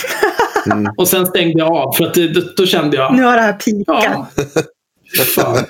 var. 0.65 0.93
Och 0.97 1.07
sen 1.07 1.25
stängde 1.25 1.59
jag 1.59 1.71
av 1.71 1.93
för 1.93 2.05
att 2.05 2.13
det, 2.13 2.27
då, 2.27 2.41
då 2.57 2.65
kände 2.65 2.97
jag 2.97 3.15
Nu 3.15 3.23
har 3.23 3.35
det 3.35 3.41
här 3.41 3.53
pikat. 3.53 4.03
Ja. 4.03 4.27
Fan. 5.35 5.65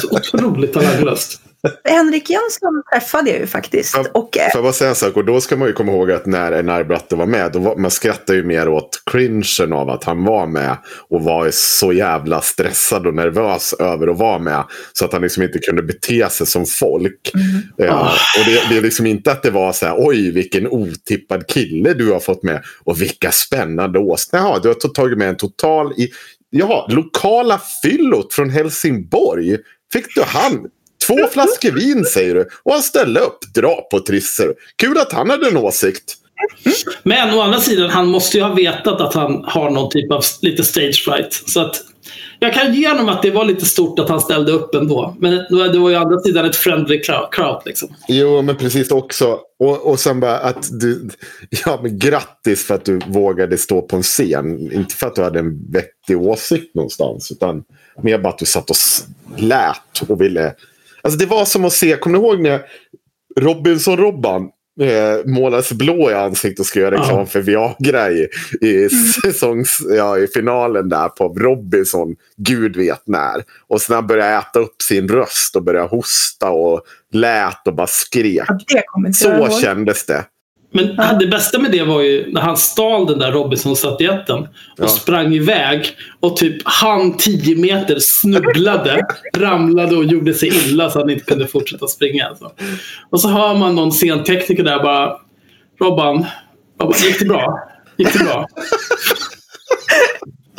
Så 0.00 0.08
otroligt 0.10 0.72
talanglöst. 0.72 1.40
Henrik 1.84 2.30
Jönsson 2.30 2.82
träffade 2.92 3.30
jag 3.30 3.38
ju 3.40 3.46
faktiskt. 3.46 3.94
Ja, 3.96 4.04
Och, 4.14 4.36
eh, 4.38 4.42
Får 4.50 4.58
jag 4.58 4.62
bara 4.64 4.72
säga 4.72 4.90
en 4.90 4.96
sak? 4.96 5.16
Och 5.16 5.24
då 5.24 5.40
ska 5.40 5.56
man 5.56 5.68
ju 5.68 5.74
komma 5.74 5.92
ihåg 5.92 6.10
att 6.10 6.26
när 6.26 6.52
Enar 6.52 6.84
Bratte 6.84 7.16
var 7.16 7.26
med, 7.26 7.52
då 7.52 7.58
var, 7.58 7.76
man 7.76 7.90
skrattar 7.90 8.34
ju 8.34 8.44
mer 8.44 8.68
åt 8.68 9.02
cringen 9.10 9.72
av 9.72 9.90
att 9.90 10.04
han 10.04 10.24
var 10.24 10.46
med. 10.46 10.76
Och 11.10 11.22
var 11.24 11.48
så 11.52 11.92
jävla 11.92 12.40
stressad 12.40 13.06
och 13.06 13.14
nervös 13.14 13.72
över 13.72 14.06
att 14.06 14.18
vara 14.18 14.38
med. 14.38 14.64
Så 14.92 15.04
att 15.04 15.12
han 15.12 15.22
liksom 15.22 15.42
inte 15.42 15.58
kunde 15.58 15.82
bete 15.82 16.28
sig 16.30 16.46
som 16.46 16.66
folk. 16.66 17.30
Ja, 17.76 17.90
Ah. 17.90 18.12
och 18.40 18.44
det, 18.46 18.62
det 18.68 18.76
är 18.78 18.82
liksom 18.82 19.06
inte 19.06 19.32
att 19.32 19.42
det 19.42 19.50
var 19.50 19.72
så 19.72 19.86
här, 19.86 19.94
oj 19.98 20.30
vilken 20.30 20.66
otippad 20.68 21.46
kille 21.46 21.94
du 21.94 22.12
har 22.12 22.20
fått 22.20 22.42
med. 22.42 22.62
Och 22.84 23.02
vilka 23.02 23.32
spännande 23.32 23.98
åsikter. 23.98 24.38
Jaha, 24.38 24.58
du 24.62 24.68
har 24.68 24.74
tagit 24.94 25.18
med 25.18 25.28
en 25.28 25.36
total 25.36 25.92
i, 25.92 26.10
jaha, 26.50 26.86
lokala 26.88 27.60
fyllot 27.82 28.34
från 28.34 28.50
Helsingborg. 28.50 29.58
Fick 29.92 30.14
du 30.14 30.22
han? 30.22 30.70
Två 31.06 31.28
flaskor 31.32 31.70
vin 31.70 32.04
säger 32.04 32.34
du. 32.34 32.48
Och 32.62 32.72
han 32.72 32.82
ställde 32.82 33.20
upp. 33.20 33.38
Dra 33.54 33.88
på 33.90 34.00
Trisser. 34.00 34.54
Kul 34.76 34.98
att 34.98 35.12
han 35.12 35.30
hade 35.30 35.48
en 35.48 35.56
åsikt. 35.56 36.16
Men 37.02 37.34
å 37.34 37.40
andra 37.40 37.60
sidan, 37.60 37.90
han 37.90 38.06
måste 38.08 38.36
ju 38.36 38.42
ha 38.42 38.54
vetat 38.54 39.00
att 39.00 39.14
han 39.14 39.44
har 39.44 39.70
någon 39.70 39.90
typ 39.90 40.12
av 40.12 40.24
lite 40.42 40.64
stage 40.64 41.04
fright. 41.04 41.32
Så 41.32 41.60
att 41.60 41.82
jag 42.38 42.54
kan 42.54 42.74
ge 42.74 42.88
honom 42.88 43.08
att 43.08 43.22
det 43.22 43.30
var 43.30 43.44
lite 43.44 43.66
stort 43.66 43.98
att 43.98 44.08
han 44.08 44.20
ställde 44.20 44.52
upp 44.52 44.74
ändå. 44.74 45.16
Men 45.20 45.32
det 45.72 45.78
var 45.78 45.90
ju 45.90 45.96
å 45.96 46.00
andra 46.00 46.18
sidan 46.18 46.44
ett 46.46 46.56
friendly 46.56 47.02
crowd. 47.02 47.62
liksom. 47.64 47.88
Jo, 48.08 48.42
men 48.42 48.56
precis 48.56 48.90
också. 48.90 49.38
Och, 49.58 49.86
och 49.86 50.00
sen 50.00 50.20
bara 50.20 50.38
att 50.38 50.68
du... 50.80 51.10
Ja, 51.66 51.80
men 51.82 51.98
grattis 51.98 52.66
för 52.66 52.74
att 52.74 52.84
du 52.84 53.00
vågade 53.06 53.58
stå 53.58 53.82
på 53.82 53.96
en 53.96 54.02
scen. 54.02 54.72
Inte 54.72 54.94
för 54.94 55.06
att 55.06 55.14
du 55.14 55.22
hade 55.22 55.38
en 55.38 55.72
vettig 55.72 56.20
åsikt 56.20 56.74
någonstans. 56.74 57.30
Utan 57.30 57.62
mer 58.02 58.18
bara 58.18 58.28
att 58.28 58.38
du 58.38 58.46
satt 58.46 58.70
och 58.70 58.76
lät 59.36 60.02
och 60.08 60.20
ville... 60.20 60.54
Alltså 61.02 61.18
det 61.18 61.26
var 61.26 61.44
som 61.44 61.64
att 61.64 61.72
se, 61.72 61.96
kommer 61.96 62.18
ni 62.18 62.24
ihåg 62.24 62.40
när 62.40 62.62
Robinson-Robban 63.40 64.48
eh, 64.80 65.24
målar 65.26 65.62
sig 65.62 65.76
blå 65.76 66.10
i 66.10 66.14
ansiktet 66.14 66.60
och 66.60 66.66
ska 66.66 66.80
göra 66.80 66.94
reklam 66.94 67.18
Ja. 67.18 67.26
för 67.26 67.40
Viagra 67.40 68.10
i, 68.10 68.28
i, 68.60 68.88
säsongs, 69.22 69.78
ja, 69.96 70.18
i 70.18 70.26
finalen 70.26 70.88
där 70.88 71.08
på 71.08 71.28
Robinson, 71.28 72.16
gud 72.36 72.76
vet 72.76 73.02
när. 73.06 73.42
Och 73.68 73.80
sen 73.80 74.06
börjar 74.06 74.38
äta 74.38 74.58
upp 74.58 74.82
sin 74.82 75.08
röst 75.08 75.56
och 75.56 75.62
börjar 75.62 75.88
hosta 75.88 76.50
och 76.50 76.80
lät 77.12 77.66
och 77.66 77.74
bara 77.74 77.86
skrek. 77.86 78.44
Ja, 78.48 79.12
Så 79.12 79.28
ihåg. 79.30 79.52
kändes 79.52 80.06
det. 80.06 80.24
Men 80.72 81.18
det 81.18 81.26
bästa 81.26 81.58
med 81.58 81.70
det 81.72 81.82
var 81.82 82.00
ju 82.02 82.32
när 82.32 82.40
han 82.40 82.56
stal 82.56 83.06
den 83.06 83.18
där 83.18 83.32
Robinson-statyetten 83.32 84.38
och 84.38 84.48
Ja. 84.76 84.88
sprang 84.88 85.34
iväg 85.34 85.86
och 86.20 86.36
typ 86.36 86.56
han 86.64 87.16
10 87.16 87.56
meter 87.56 87.98
snubblade, 87.98 89.06
ramlade 89.36 89.96
och 89.96 90.04
gjorde 90.04 90.34
sig 90.34 90.48
illa 90.48 90.90
så 90.90 90.98
han 90.98 91.10
inte 91.10 91.24
kunde 91.24 91.46
fortsätta 91.46 91.86
springa. 91.86 92.26
Alltså. 92.26 92.52
Och 93.10 93.20
så 93.20 93.28
hör 93.28 93.54
man 93.54 93.74
någon 93.74 93.92
scentekniker 93.92 94.62
där 94.64 94.82
bara 94.82 95.16
Robban, 95.80 96.24
Robban 96.80 96.98
gick 97.04 97.18
det 97.18 97.24
bra? 97.24 97.58
Gick 97.96 98.12
det 98.12 98.24
bra? 98.24 98.46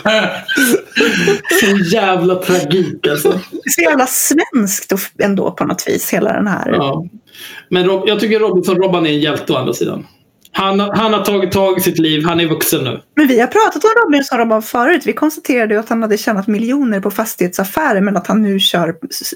Så 1.61 1.95
jävla 1.95 2.35
tragik 2.35 3.07
alltså. 3.07 3.29
Det 3.29 3.57
är 3.65 3.69
så 3.69 3.81
jävla 3.81 4.07
svenskt 4.07 4.93
ändå 5.19 5.51
på 5.51 5.65
något 5.65 5.83
vis, 5.87 6.13
hela 6.13 6.33
den 6.33 6.47
här. 6.47 6.71
Ja. 6.71 7.05
Men 7.69 7.85
Rob, 7.85 8.03
jag 8.07 8.19
tycker 8.19 8.39
Robinson-Robban 8.39 9.05
är 9.05 9.09
en 9.09 9.19
hjälte 9.19 9.53
å 9.53 9.55
andra 9.55 9.73
sidan. 9.73 10.07
Han, 10.51 10.79
har- 10.79 10.95
han 10.95 11.13
har 11.13 11.25
tagit 11.25 11.51
tag 11.51 11.77
i 11.77 11.81
sitt 11.81 11.99
liv. 11.99 12.23
Han 12.25 12.39
är 12.39 12.45
vuxen 12.47 12.83
nu. 12.83 13.01
Men 13.15 13.27
vi 13.27 13.39
har 13.39 13.47
pratat 13.47 13.83
om 13.83 13.89
Robinson 14.05 14.37
Robban 14.37 14.61
förut. 14.61 15.01
Vi 15.05 15.13
konstaterade 15.13 15.73
ju 15.73 15.79
att 15.79 15.89
han 15.89 16.01
hade 16.01 16.17
tjänat 16.17 16.47
miljoner 16.47 16.99
på 16.99 17.11
fastighetsaffärer 17.11 18.01
men 18.01 18.17
att 18.17 18.27
han 18.27 18.41
nu 18.41 18.59
kör 18.59 18.95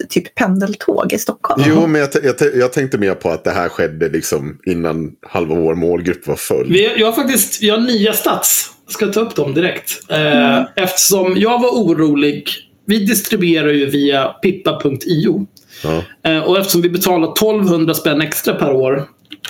typ 0.10 0.36
pendeltåg 0.36 1.14
i 1.14 1.18
Stockholm. 1.18 1.64
Jo, 1.68 1.88
men 1.88 2.02
jag, 2.02 2.10
jag, 2.24 2.36
jag 2.56 2.74
tänkte 2.74 2.98
mer 2.98 3.14
på 3.16 3.30
att 3.30 3.44
det 3.44 3.52
här 3.52 3.70
skedde 3.70 4.10
liksom 4.10 4.58
innan 4.66 5.12
halva 5.28 5.56
vår 5.56 5.76
målgrupp 5.76 6.28
var 6.28 6.36
full. 6.36 6.68
Vi, 6.70 7.00
jag 7.00 7.08
har 7.08 7.14
faktiskt 7.14 7.62
jag 7.62 7.78
har 7.78 7.82
nya 7.88 8.14
stats. 8.14 8.72
Jag 8.86 8.94
ska 8.94 9.08
ta 9.08 9.20
upp 9.20 9.36
dem 9.36 9.54
direkt. 9.54 9.92
Eh, 10.10 10.62
Eftersom 10.76 11.34
jag 11.38 11.62
var 11.62 11.70
orolig. 11.70 12.50
Vi 12.86 13.06
distribuerar 13.06 13.70
ju 13.72 13.86
via 13.86 14.26
pippa.io. 14.28 15.46
Ja. 15.84 16.04
Eh, 16.32 16.40
och 16.44 16.58
eftersom 16.58 16.82
vi 16.82 16.90
betalar 16.90 17.32
1200 17.34 17.94
spänn 17.94 18.22
extra 18.22 18.54
per 18.56 18.72
år 18.72 19.06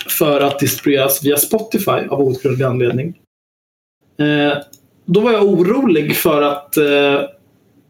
för 0.08 0.40
att 0.40 0.58
distribueras 0.58 1.24
via 1.24 1.36
Spotify 1.36 2.08
av 2.10 2.20
outgrundlig 2.20 2.64
anledning. 2.64 3.18
Eh, 4.18 4.58
då 5.06 5.20
var 5.20 5.32
jag 5.32 5.44
orolig 5.44 6.16
för 6.16 6.42
att 6.42 6.76
eh, 6.76 7.20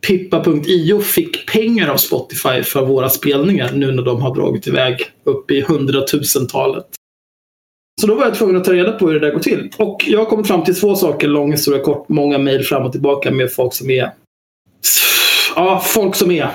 Pippa.io 0.06 1.00
fick 1.00 1.52
pengar 1.52 1.88
av 1.88 1.96
Spotify 1.96 2.62
för 2.62 2.86
våra 2.86 3.08
spelningar 3.08 3.72
nu 3.72 3.92
när 3.92 4.02
de 4.02 4.22
har 4.22 4.34
dragit 4.34 4.66
iväg 4.66 5.10
upp 5.24 5.50
i 5.50 5.60
hundratusentalet. 5.60 6.86
Så 8.00 8.06
då 8.06 8.14
var 8.14 8.24
jag 8.24 8.34
tvungen 8.34 8.56
att 8.56 8.64
ta 8.64 8.72
reda 8.72 8.92
på 8.92 9.06
hur 9.06 9.20
det 9.20 9.26
där 9.26 9.34
går 9.34 9.40
till. 9.40 9.70
Och 9.78 10.04
jag 10.06 10.18
har 10.18 10.26
kommit 10.26 10.46
fram 10.46 10.64
till 10.64 10.74
två 10.74 10.96
saker, 10.96 11.28
lång 11.28 11.50
historia 11.50 11.82
kort, 11.82 12.08
många 12.08 12.38
mejl 12.38 12.62
fram 12.62 12.82
och 12.82 12.92
tillbaka 12.92 13.30
med 13.30 13.52
folk 13.52 13.74
som 13.74 13.90
är... 13.90 14.10
Ja, 15.56 15.82
folk 15.86 16.14
som 16.14 16.30
är. 16.30 16.50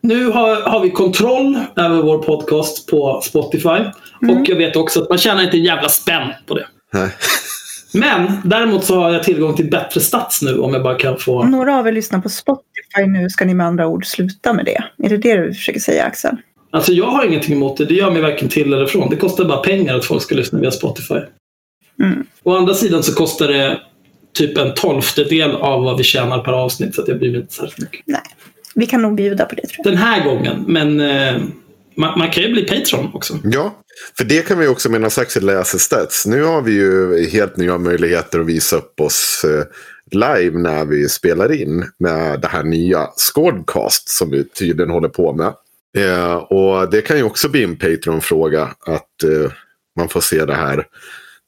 Nu 0.00 0.26
har, 0.26 0.62
har 0.62 0.80
vi 0.80 0.90
kontroll 0.90 1.58
över 1.76 2.02
vår 2.02 2.18
podcast 2.18 2.86
på 2.86 3.20
Spotify. 3.24 3.68
Och 4.28 4.48
jag 4.48 4.56
vet 4.56 4.76
också 4.76 5.02
att 5.02 5.08
man 5.08 5.18
tjänar 5.18 5.42
inte 5.42 5.56
en 5.56 5.64
jävla 5.64 5.88
spänn 5.88 6.28
på 6.46 6.54
det. 6.54 6.66
Nej. 6.92 7.10
Men 7.94 8.32
däremot 8.44 8.84
så 8.84 8.94
har 8.94 9.12
jag 9.12 9.22
tillgång 9.22 9.56
till 9.56 9.70
bättre 9.70 10.00
stats 10.00 10.42
nu 10.42 10.58
om 10.58 10.74
jag 10.74 10.82
bara 10.82 10.94
kan 10.94 11.18
få... 11.18 11.44
Några 11.44 11.78
av 11.78 11.88
er 11.88 11.92
lyssnar 11.92 12.20
på 12.20 12.28
Spotify 12.28 13.06
nu 13.06 13.30
ska 13.30 13.44
ni 13.44 13.54
med 13.54 13.66
andra 13.66 13.86
ord 13.86 14.06
sluta 14.06 14.52
med 14.52 14.64
det. 14.64 14.84
Är 15.06 15.08
det 15.08 15.16
det 15.16 15.36
du 15.36 15.54
försöker 15.54 15.80
säga 15.80 16.04
Axel? 16.04 16.36
Alltså 16.72 16.92
jag 16.92 17.06
har 17.06 17.24
ingenting 17.24 17.56
emot 17.56 17.76
det. 17.76 17.84
Det 17.84 17.94
gör 17.94 18.10
mig 18.10 18.22
varken 18.22 18.48
till 18.48 18.72
eller 18.72 18.86
från. 18.86 19.10
Det 19.10 19.16
kostar 19.16 19.44
bara 19.44 19.58
pengar 19.58 19.96
att 19.96 20.04
folk 20.04 20.22
ska 20.22 20.34
lyssna 20.34 20.58
via 20.58 20.70
Spotify. 20.70 21.20
Mm. 22.02 22.26
Å 22.42 22.56
andra 22.56 22.74
sidan 22.74 23.02
så 23.02 23.14
kostar 23.14 23.48
det 23.48 23.80
typ 24.32 24.58
en 24.58 24.74
tolftedel 24.74 25.50
av 25.50 25.82
vad 25.82 25.98
vi 25.98 26.04
tjänar 26.04 26.38
per 26.38 26.52
avsnitt. 26.52 26.94
Så 26.94 27.02
att 27.02 27.08
jag 27.08 27.18
bryr 27.18 27.30
mig 27.30 27.40
inte 27.40 27.54
särskilt 27.54 27.78
mycket. 27.78 28.06
Nej. 28.06 28.20
Vi 28.80 28.86
kan 28.86 29.02
nog 29.02 29.14
bjuda 29.14 29.44
på 29.44 29.54
det 29.54 29.62
tror 29.62 29.86
jag. 29.86 29.92
Den 29.92 29.96
här 29.96 30.24
gången. 30.24 30.64
Men 30.66 31.00
eh, 31.00 31.42
man, 31.94 32.18
man 32.18 32.30
kan 32.30 32.42
ju 32.42 32.52
bli 32.52 32.62
Patreon 32.62 33.10
också. 33.14 33.38
Ja, 33.44 33.74
för 34.18 34.24
det 34.24 34.46
kan 34.46 34.58
vi 34.58 34.66
också 34.66 34.90
medan 34.90 35.10
Axel 35.16 35.46
läser 35.46 35.78
stats. 35.78 36.26
Nu 36.26 36.42
har 36.42 36.62
vi 36.62 36.72
ju 36.72 37.26
helt 37.26 37.56
nya 37.56 37.78
möjligheter 37.78 38.40
att 38.40 38.46
visa 38.46 38.76
upp 38.76 39.00
oss 39.00 39.44
eh, 39.44 39.64
live 40.10 40.58
när 40.58 40.84
vi 40.84 41.08
spelar 41.08 41.52
in 41.52 41.84
med 41.98 42.40
det 42.40 42.48
här 42.48 42.62
nya 42.62 43.08
Squadcast 43.16 44.08
som 44.08 44.30
vi 44.30 44.44
tydligen 44.44 44.90
håller 44.90 45.08
på 45.08 45.32
med. 45.32 45.52
Eh, 45.98 46.34
och 46.34 46.90
det 46.90 47.02
kan 47.02 47.16
ju 47.16 47.22
också 47.22 47.48
bli 47.48 47.64
en 47.64 47.76
Patreon-fråga 47.76 48.62
att 48.86 49.22
eh, 49.22 49.52
man 49.96 50.08
får 50.08 50.20
se 50.20 50.44
det 50.44 50.54
här 50.54 50.86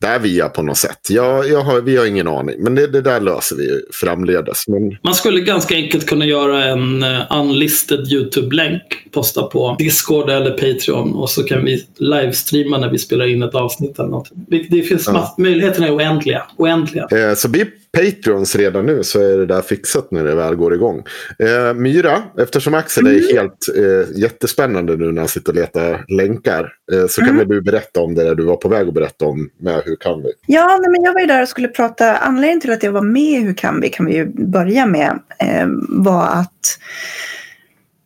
där 0.03 0.19
via 0.19 0.49
på 0.49 0.63
något 0.63 0.77
sätt. 0.79 0.99
Jag, 1.11 1.49
jag 1.49 1.61
har, 1.61 1.81
vi 1.81 1.97
har 1.97 2.07
ingen 2.07 2.29
aning, 2.29 2.57
men 2.59 2.75
det, 2.75 2.87
det 2.87 3.01
där 3.01 3.21
löser 3.21 3.57
vi 3.57 3.81
framledes. 3.93 4.69
Men 4.69 4.97
Man 5.05 5.15
skulle 5.15 5.41
ganska 5.41 5.75
enkelt 5.75 6.07
kunna 6.07 6.25
göra 6.27 6.65
en 6.65 7.03
uh, 7.05 7.21
unlisted 7.31 8.13
YouTube-länk. 8.13 8.83
Posta 9.13 9.43
på 9.43 9.77
Discord 9.79 10.31
eller 10.31 10.51
Patreon. 10.51 11.15
Och 11.15 11.31
så 11.31 11.43
kan 11.43 11.65
vi 11.65 11.85
livestreama 11.97 12.79
när 12.79 12.91
vi 12.91 12.99
spelar 12.99 13.27
in 13.27 13.43
ett 13.43 13.55
avsnitt 13.55 13.99
eller 13.99 14.09
något. 14.09 14.29
Det, 14.35 14.59
det 14.71 14.83
finns 14.83 15.07
Ja. 15.07 15.35
möjligheterna 15.39 15.87
är 15.87 15.97
oändliga. 15.97 16.43
oändliga. 16.57 17.09
Eh, 17.11 17.35
Så 17.35 17.49
bli 17.49 17.65
Patreons 17.99 18.57
redan 18.57 18.87
nu 18.87 19.03
så 19.03 19.21
är 19.21 19.39
det 19.39 19.47
där 19.47 19.63
fixat 19.63 20.11
när 20.11 20.25
det 20.25 20.35
väl 20.35 20.55
går 20.55 20.75
igång. 20.75 21.03
Eh, 21.39 21.75
Myra, 21.75 22.23
eftersom 22.39 22.75
Axel 22.75 23.07
är 23.07 23.35
helt 23.35 23.69
eh, 23.77 24.21
jättespännande 24.21 24.97
nu 24.97 25.13
när 25.13 25.21
han 25.21 25.29
sitter 25.29 25.53
och 25.53 25.57
letar 25.57 26.05
länkar. 26.09 26.73
Eh, 26.93 27.07
så 27.07 27.25
kan 27.25 27.37
väl 27.39 27.49
du 27.49 27.63
berätta 27.63 28.01
om 28.01 28.15
det 28.15 28.25
där 28.25 28.35
du 28.35 28.45
var 28.45 28.57
på 28.57 28.69
väg 28.69 28.89
att 28.89 28.95
berätta 28.95 29.25
om 29.25 29.51
med 29.61 29.83
Hur 29.85 29.97
kan 29.97 30.23
vi? 30.23 30.33
Ja, 30.47 30.79
nej, 30.81 30.91
men 30.91 31.03
jag 31.03 31.13
var 31.13 31.21
ju 31.21 31.27
där 31.27 31.43
och 31.43 31.49
skulle 31.49 31.69
prata. 31.69 32.17
Anledningen 32.17 32.61
till 32.61 32.73
att 32.73 32.83
jag 32.83 32.93
var 32.93 33.03
med 33.03 33.23
i 33.23 33.41
Hur 33.41 33.55
kan 33.55 33.81
vi 33.81 33.89
kan 33.89 34.07
vi 34.07 34.15
ju 34.15 34.27
börja 34.47 34.87
med. 34.87 35.19
Eh, 35.39 35.67
var 35.89 36.27
att 36.27 36.79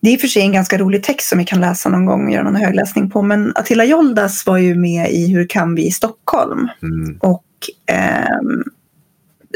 det 0.02 0.08
är 0.08 0.14
i 0.14 0.16
och 0.16 0.20
för 0.20 0.28
sig 0.28 0.42
en 0.42 0.52
ganska 0.52 0.78
rolig 0.78 1.02
text 1.02 1.28
som 1.28 1.38
vi 1.38 1.44
kan 1.44 1.60
läsa 1.60 1.88
någon 1.88 2.06
gång 2.06 2.26
och 2.26 2.32
göra 2.32 2.42
någon 2.42 2.56
högläsning 2.56 3.10
på. 3.10 3.22
Men 3.22 3.52
Attila 3.54 3.84
Joldas 3.84 4.46
var 4.46 4.58
ju 4.58 4.74
med 4.74 5.10
i 5.10 5.32
Hur 5.32 5.46
kan 5.48 5.74
vi 5.74 5.86
i 5.86 5.90
Stockholm. 5.90 6.68
Mm. 6.82 7.18
och 7.20 7.44
ehm, 7.86 8.64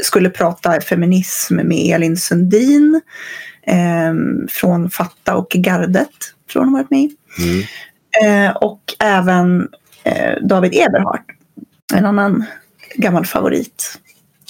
skulle 0.01 0.29
prata 0.29 0.81
feminism 0.81 1.55
med 1.55 1.95
Elin 1.95 2.17
Sundin 2.17 3.01
ehm, 3.67 4.47
från 4.49 4.89
Fatta 4.89 5.35
och 5.35 5.49
Gardet, 5.49 6.09
tror 6.51 6.63
hon 6.63 6.73
har 6.73 6.79
varit 6.81 6.91
med 6.91 6.99
i. 6.99 7.15
Mm. 7.39 7.65
Eh, 8.21 8.55
och 8.55 8.81
även 8.99 9.67
eh, 10.03 10.33
David 10.41 10.73
Eberhardt, 10.73 11.25
en 11.93 12.05
annan 12.05 12.45
gammal 12.95 13.25
favorit. 13.25 13.99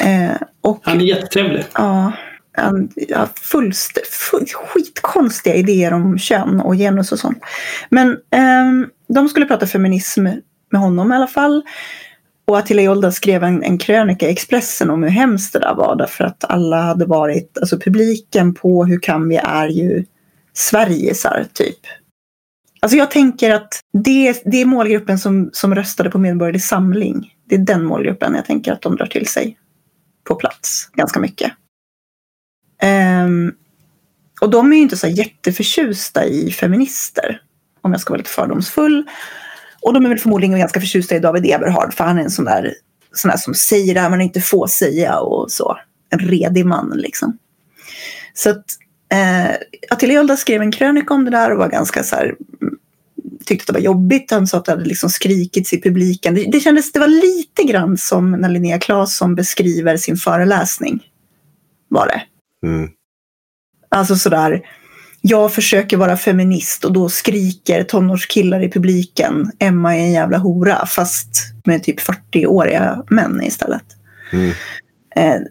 Eh, 0.03 0.41
och 0.61 0.81
Han 0.83 1.01
är 1.01 1.05
jättetrevlig. 1.05 1.65
Ja, 1.73 2.11
han 2.53 2.89
har 3.15 3.29
fullst, 3.35 4.07
full, 4.07 4.45
skitkonstiga 4.45 5.55
idéer 5.55 5.93
om 5.93 6.19
kön 6.19 6.59
och 6.59 6.75
genus 6.75 7.11
och 7.11 7.19
sånt. 7.19 7.43
Men 7.89 8.17
ehm, 8.31 8.87
de 9.07 9.29
skulle 9.29 9.45
prata 9.45 9.67
feminism 9.67 10.27
med 10.71 10.81
honom 10.81 11.11
i 11.11 11.15
alla 11.15 11.27
fall. 11.27 11.63
Och 12.51 12.57
Attila 12.57 12.81
Jolda 12.81 13.11
skrev 13.11 13.43
en, 13.43 13.63
en 13.63 13.77
krönika 13.77 14.27
i 14.27 14.31
Expressen 14.31 14.89
om 14.89 15.03
hur 15.03 15.09
hemskt 15.09 15.53
det 15.53 15.59
där 15.59 15.75
var. 15.75 15.95
Därför 15.95 16.23
att 16.23 16.43
alla 16.43 16.81
hade 16.81 17.05
varit, 17.05 17.57
alltså 17.57 17.79
publiken 17.79 18.53
på 18.53 18.85
Hur 18.85 18.99
kan 18.99 19.29
vi 19.29 19.35
är 19.35 19.67
ju 19.67 20.05
Sverigesar 20.53 21.45
typ. 21.53 21.79
Alltså 22.79 22.97
jag 22.97 23.11
tänker 23.11 23.51
att 23.51 23.79
det, 23.93 24.41
det 24.45 24.61
är 24.61 24.65
målgruppen 24.65 25.19
som, 25.19 25.49
som 25.53 25.75
röstade 25.75 26.09
på 26.09 26.17
Medborgerlig 26.17 26.63
Samling. 26.63 27.33
Det 27.49 27.55
är 27.55 27.59
den 27.59 27.85
målgruppen 27.85 28.35
jag 28.35 28.45
tänker 28.45 28.73
att 28.73 28.81
de 28.81 28.95
drar 28.95 29.05
till 29.05 29.27
sig 29.27 29.57
på 30.23 30.35
plats 30.35 30.89
ganska 30.93 31.19
mycket. 31.19 31.51
Um, 33.25 33.55
och 34.41 34.49
de 34.49 34.71
är 34.71 34.75
ju 34.75 34.81
inte 34.81 34.97
så 34.97 35.07
jätteförtjusta 35.07 36.25
i 36.25 36.51
feminister, 36.51 37.41
om 37.81 37.91
jag 37.91 38.01
ska 38.01 38.13
vara 38.13 38.17
lite 38.17 38.29
fördomsfull. 38.29 39.05
Och 39.81 39.93
de 39.93 40.05
är 40.05 40.09
väl 40.09 40.19
förmodligen 40.19 40.59
ganska 40.59 40.79
förtjusta 40.79 41.15
i 41.15 41.19
David 41.19 41.45
Eberhard, 41.45 41.93
för 41.93 42.03
han 42.03 42.17
är 42.17 42.23
en 42.23 42.31
sån 42.31 42.45
där, 42.45 42.73
sån 43.13 43.31
där 43.31 43.37
som 43.37 43.53
säger 43.53 43.93
det 43.93 44.09
man 44.09 44.21
inte 44.21 44.41
får 44.41 44.67
säga 44.67 45.19
och 45.19 45.51
så. 45.51 45.77
En 46.09 46.19
redig 46.19 46.65
man 46.65 46.93
liksom. 46.95 47.37
Så 48.33 48.49
att 48.49 48.65
eh, 49.11 49.55
Attila 49.89 50.13
Jolda 50.13 50.37
skrev 50.37 50.61
en 50.61 50.71
krönika 50.71 51.13
om 51.13 51.25
det 51.25 51.31
där 51.31 51.51
och 51.51 51.57
var 51.57 51.69
ganska 51.69 52.03
så 52.03 52.15
här, 52.15 52.35
mm, 52.61 52.75
tyckte 53.45 53.63
att 53.63 53.67
det 53.67 53.73
var 53.73 53.85
jobbigt. 53.85 54.31
Han 54.31 54.47
sa 54.47 54.57
att 54.57 54.65
det 54.65 54.71
hade 54.71 54.85
liksom 54.85 55.09
skrikits 55.09 55.73
i 55.73 55.81
publiken. 55.81 56.35
Det, 56.35 56.51
det 56.51 56.59
kändes, 56.59 56.91
det 56.91 56.99
var 56.99 57.07
lite 57.07 57.63
grann 57.63 57.97
som 57.97 58.31
när 58.31 58.49
Linnea 58.49 58.79
Claesson 58.79 59.35
beskriver 59.35 59.97
sin 59.97 60.17
föreläsning. 60.17 61.03
Var 61.87 62.07
det. 62.07 62.21
Mm. 62.67 62.89
Alltså 63.89 64.15
sådär, 64.15 64.61
jag 65.21 65.53
försöker 65.53 65.97
vara 65.97 66.17
feminist 66.17 66.85
och 66.85 66.93
då 66.93 67.09
skriker 67.09 67.83
tonårskillar 67.83 68.63
i 68.63 68.71
publiken 68.71 69.51
Emma 69.59 69.95
är 69.95 69.99
en 69.99 70.11
jävla 70.11 70.37
hora 70.37 70.85
fast 70.85 71.27
med 71.63 71.83
typ 71.83 71.99
40-åriga 71.99 73.03
män 73.09 73.43
istället. 73.43 73.83
Mm. 74.33 74.51
Eh, 75.15 75.41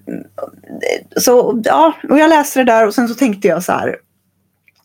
så 1.16 1.62
ja, 1.64 1.94
och 2.08 2.18
jag 2.18 2.28
läste 2.28 2.60
det 2.60 2.64
där 2.64 2.86
och 2.86 2.94
sen 2.94 3.08
så 3.08 3.14
tänkte 3.14 3.48
jag 3.48 3.64
så 3.64 3.72
här. 3.72 3.96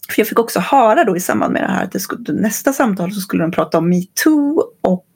För 0.09 0.19
jag 0.21 0.27
fick 0.27 0.39
också 0.39 0.59
höra 0.59 1.03
då 1.03 1.17
i 1.17 1.19
samband 1.19 1.53
med 1.53 1.61
det 1.61 1.71
här 1.71 1.83
att 1.83 1.91
det 1.91 1.99
skulle, 1.99 2.41
nästa 2.41 2.73
samtal 2.73 3.13
så 3.13 3.19
skulle 3.19 3.43
de 3.43 3.51
prata 3.51 3.77
om 3.77 3.89
metoo 3.89 4.63
och 4.81 5.07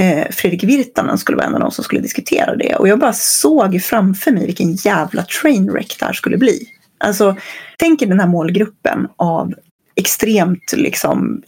eh, 0.00 0.26
Fredrik 0.30 0.64
Virtanen 0.64 1.18
skulle 1.18 1.36
vara 1.36 1.46
en 1.46 1.54
av 1.54 1.60
de 1.60 1.70
som 1.70 1.84
skulle 1.84 2.00
diskutera 2.00 2.56
det. 2.56 2.76
Och 2.76 2.88
jag 2.88 2.98
bara 2.98 3.12
såg 3.12 3.82
framför 3.82 4.30
mig 4.30 4.46
vilken 4.46 4.72
jävla 4.72 5.22
trainwreck 5.22 5.96
det 5.98 6.06
här 6.06 6.12
skulle 6.12 6.38
bli. 6.38 6.68
Alltså, 7.04 7.36
tänk 7.78 8.02
er 8.02 8.06
den 8.06 8.20
här 8.20 8.26
målgruppen 8.26 9.08
av 9.16 9.54
extremt 9.96 10.72
liksom 10.76 11.42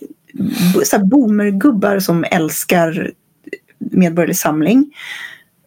så 0.85 0.97
här 0.97 1.05
boomergubbar 1.05 1.99
som 1.99 2.25
älskar 2.31 3.13
Medborgerlig 3.79 4.37
Samling. 4.37 4.93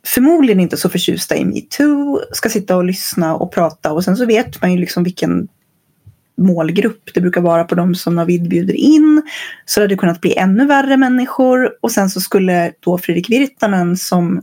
Förmodligen 0.05 0.60
inte 0.60 0.77
så 0.77 0.89
förtjusta 0.89 1.36
i 1.36 1.46
metoo, 1.46 2.22
ska 2.31 2.50
sitta 2.50 2.77
och 2.77 2.86
lyssna 2.86 3.36
och 3.36 3.51
prata 3.51 3.91
och 3.91 4.03
sen 4.03 4.17
så 4.17 4.25
vet 4.25 4.62
man 4.62 4.72
ju 4.72 4.79
liksom 4.79 5.03
vilken 5.03 5.48
målgrupp 6.38 7.10
det 7.13 7.22
brukar 7.22 7.41
vara 7.41 7.63
på 7.63 7.75
de 7.75 7.96
som 7.96 8.15
Navid 8.15 8.50
bjuder 8.50 8.74
in. 8.74 9.22
Så 9.65 9.79
det 9.79 9.84
hade 9.84 9.96
kunnat 9.96 10.22
bli 10.22 10.38
ännu 10.38 10.65
värre 10.65 10.98
människor 10.98 11.69
och 11.81 11.91
sen 11.91 12.10
så 12.10 12.22
skulle 12.22 12.72
då 12.79 12.98
Fredrik 12.98 13.29
Virtanen 13.29 13.98
som 13.98 14.41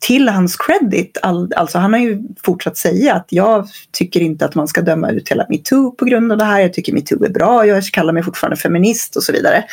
till 0.00 0.28
hans 0.28 0.56
credit, 0.56 1.18
all, 1.22 1.52
alltså 1.56 1.78
han 1.78 1.92
har 1.92 2.00
ju 2.00 2.22
fortsatt 2.42 2.76
säga 2.76 3.14
att 3.14 3.26
jag 3.28 3.68
tycker 3.92 4.20
inte 4.20 4.44
att 4.44 4.54
man 4.54 4.68
ska 4.68 4.80
döma 4.80 5.10
ut 5.10 5.28
hela 5.28 5.46
metoo 5.48 5.90
på 5.90 6.04
grund 6.04 6.32
av 6.32 6.38
det 6.38 6.44
här. 6.44 6.60
Jag 6.60 6.72
tycker 6.72 6.92
metoo 6.92 7.24
är 7.24 7.30
bra, 7.30 7.66
jag 7.66 7.84
kallar 7.84 8.12
mig 8.12 8.22
fortfarande 8.22 8.56
feminist 8.56 9.16
och 9.16 9.22
så 9.22 9.32
vidare. 9.32 9.64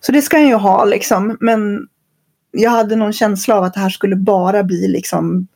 Så 0.00 0.12
det 0.12 0.22
ska 0.22 0.36
han 0.36 0.48
ju 0.48 0.54
ha 0.54 0.84
liksom, 0.84 1.36
men 1.40 1.86
jag 2.50 2.70
hade 2.70 2.96
någon 2.96 3.12
känsla 3.12 3.56
av 3.56 3.64
att 3.64 3.74
det 3.74 3.80
här 3.80 3.90
skulle 3.90 4.16
bara 4.16 4.62
bli 4.62 4.88
liksom 4.88 5.46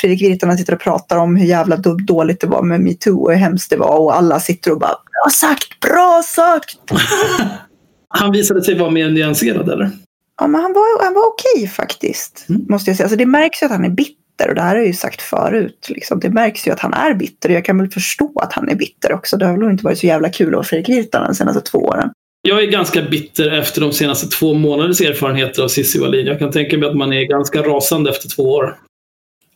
Fredrik 0.00 0.22
Virtanen 0.22 0.58
sitter 0.58 0.74
och 0.74 0.80
pratar 0.80 1.16
om 1.16 1.36
hur 1.36 1.46
jävla 1.46 1.76
dåligt 2.06 2.40
det 2.40 2.46
var 2.46 2.62
med 2.62 2.80
metoo 2.80 3.24
och 3.24 3.32
hur 3.32 3.38
hemskt 3.38 3.70
det 3.70 3.76
var 3.76 3.98
och 3.98 4.16
alla 4.16 4.40
sitter 4.40 4.72
och 4.72 4.78
bara 4.78 4.90
bra 4.90 5.30
sagt, 5.32 5.80
bra 5.80 6.22
sagt. 6.26 6.78
han 8.08 8.32
visade 8.32 8.62
sig 8.62 8.78
vara 8.78 8.90
mer 8.90 9.10
nyanserad 9.10 9.68
eller? 9.68 9.90
Ja, 10.40 10.46
men 10.46 10.60
han 10.60 10.72
var, 10.72 11.04
han 11.04 11.14
var 11.14 11.26
okej 11.26 11.68
faktiskt. 11.68 12.46
Mm. 12.48 12.66
Måste 12.68 12.90
jag 12.90 12.96
säga. 12.96 13.04
Alltså, 13.04 13.16
det 13.16 13.26
märks 13.26 13.62
ju 13.62 13.66
att 13.66 13.72
han 13.72 13.84
är 13.84 13.90
bitter 13.90 14.48
och 14.48 14.54
det 14.54 14.62
här 14.62 14.68
har 14.68 14.76
jag 14.76 14.86
ju 14.86 14.92
sagt 14.92 15.22
förut. 15.22 15.86
Liksom. 15.88 16.20
Det 16.20 16.30
märks 16.30 16.66
ju 16.66 16.70
att 16.72 16.80
han 16.80 16.94
är 16.94 17.14
bitter 17.14 17.48
och 17.48 17.54
jag 17.54 17.64
kan 17.64 17.78
väl 17.78 17.90
förstå 17.90 18.32
att 18.42 18.52
han 18.52 18.68
är 18.68 18.74
bitter 18.74 19.12
också. 19.12 19.36
Det 19.36 19.46
har 19.46 19.58
väl 19.58 19.70
inte 19.70 19.84
varit 19.84 19.98
så 19.98 20.06
jävla 20.06 20.28
kul 20.28 20.48
att 20.48 20.52
vara 20.52 20.64
Fredrik 20.64 20.88
Virtanen 20.88 21.28
de 21.28 21.34
senaste 21.34 21.60
två 21.60 21.78
åren. 21.78 22.10
Jag 22.42 22.62
är 22.62 22.66
ganska 22.66 23.02
bitter 23.02 23.50
efter 23.50 23.80
de 23.80 23.92
senaste 23.92 24.28
två 24.28 24.54
månaders 24.54 25.00
erfarenheter 25.00 25.62
av 25.62 25.68
Cissi 25.68 25.98
Wallin. 25.98 26.26
Jag 26.26 26.38
kan 26.38 26.50
tänka 26.50 26.78
mig 26.78 26.88
att 26.88 26.96
man 26.96 27.12
är 27.12 27.22
ganska 27.22 27.62
rasande 27.62 28.10
efter 28.10 28.28
två 28.28 28.42
år. 28.42 28.78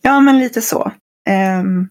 Ja, 0.01 0.19
men 0.19 0.39
lite 0.39 0.61
så. 0.61 0.91
Um, 1.61 1.89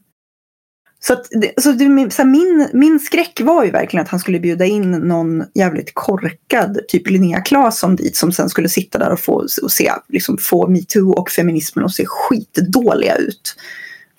så, 1.03 1.13
att, 1.13 1.27
så, 1.63 1.73
det, 1.73 2.13
så 2.13 2.25
min, 2.25 2.69
min 2.73 3.01
skräck 3.01 3.41
var 3.41 3.65
ju 3.65 3.71
verkligen 3.71 4.05
att 4.05 4.11
han 4.11 4.21
skulle 4.21 4.41
bjuda 4.41 4.65
in 4.65 4.91
någon 4.91 5.45
jävligt 5.55 5.91
korkad, 5.95 6.79
typ 6.89 7.11
Linnea 7.11 7.41
Claesson 7.41 7.97
dit, 7.97 8.17
som 8.17 8.33
sen 8.33 8.49
skulle 8.49 8.69
sitta 8.69 8.99
där 8.99 9.11
och 9.11 9.21
få, 9.21 9.47
och 9.63 9.73
se, 9.73 9.93
liksom, 10.09 10.39
få 10.39 10.69
metoo 10.69 11.13
och 11.13 11.31
feminismen 11.31 11.85
att 11.85 11.93
se 11.93 12.05
skitdåliga 12.07 13.15
ut. 13.17 13.57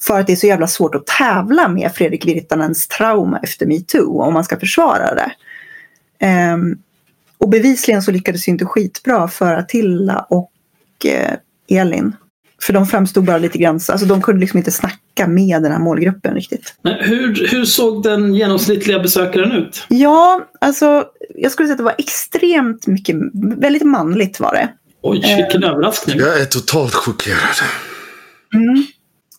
För 0.01 0.19
att 0.19 0.27
det 0.27 0.33
är 0.33 0.37
så 0.37 0.47
jävla 0.47 0.67
svårt 0.67 0.95
att 0.95 1.07
tävla 1.07 1.67
med 1.67 1.91
Fredrik 1.95 2.25
Virtanens 2.25 2.87
trauma 2.87 3.39
efter 3.43 3.65
metoo 3.65 4.21
om 4.21 4.33
man 4.33 4.43
ska 4.43 4.59
försvara 4.59 5.15
det. 5.15 5.31
Um, 6.53 6.81
och 7.37 7.49
bevisligen 7.49 8.01
så 8.01 8.11
lyckades 8.11 8.45
det 8.45 8.51
inte 8.51 8.65
skitbra 8.65 9.27
för 9.27 9.53
Attila 9.53 10.25
och 10.29 10.51
uh, 11.05 11.79
Elin. 11.79 12.15
För 12.61 12.73
de 12.73 12.85
framstod 12.85 13.23
bara 13.23 13.37
lite 13.37 13.57
grann, 13.57 13.79
alltså 13.87 14.05
de 14.05 14.21
kunde 14.21 14.41
liksom 14.41 14.57
inte 14.57 14.71
snacka 14.71 15.27
med 15.27 15.63
den 15.63 15.71
här 15.71 15.79
målgruppen 15.79 16.35
riktigt. 16.35 16.73
Men 16.81 16.93
hur, 16.99 17.47
hur 17.47 17.65
såg 17.65 18.03
den 18.03 18.35
genomsnittliga 18.35 18.99
besökaren 18.99 19.51
ut? 19.51 19.85
Ja, 19.87 20.45
alltså 20.61 21.05
jag 21.35 21.51
skulle 21.51 21.67
säga 21.67 21.73
att 21.73 21.77
det 21.77 21.83
var 21.83 21.95
extremt 21.97 22.87
mycket, 22.87 23.15
väldigt 23.57 23.83
manligt 23.83 24.39
var 24.39 24.53
det. 24.53 24.69
Oj, 25.01 25.35
vilken 25.37 25.63
eh, 25.63 25.69
överraskning. 25.69 26.19
Jag 26.19 26.41
är 26.41 26.45
totalt 26.45 26.93
chockerad. 26.93 27.55
Mm. 28.53 28.85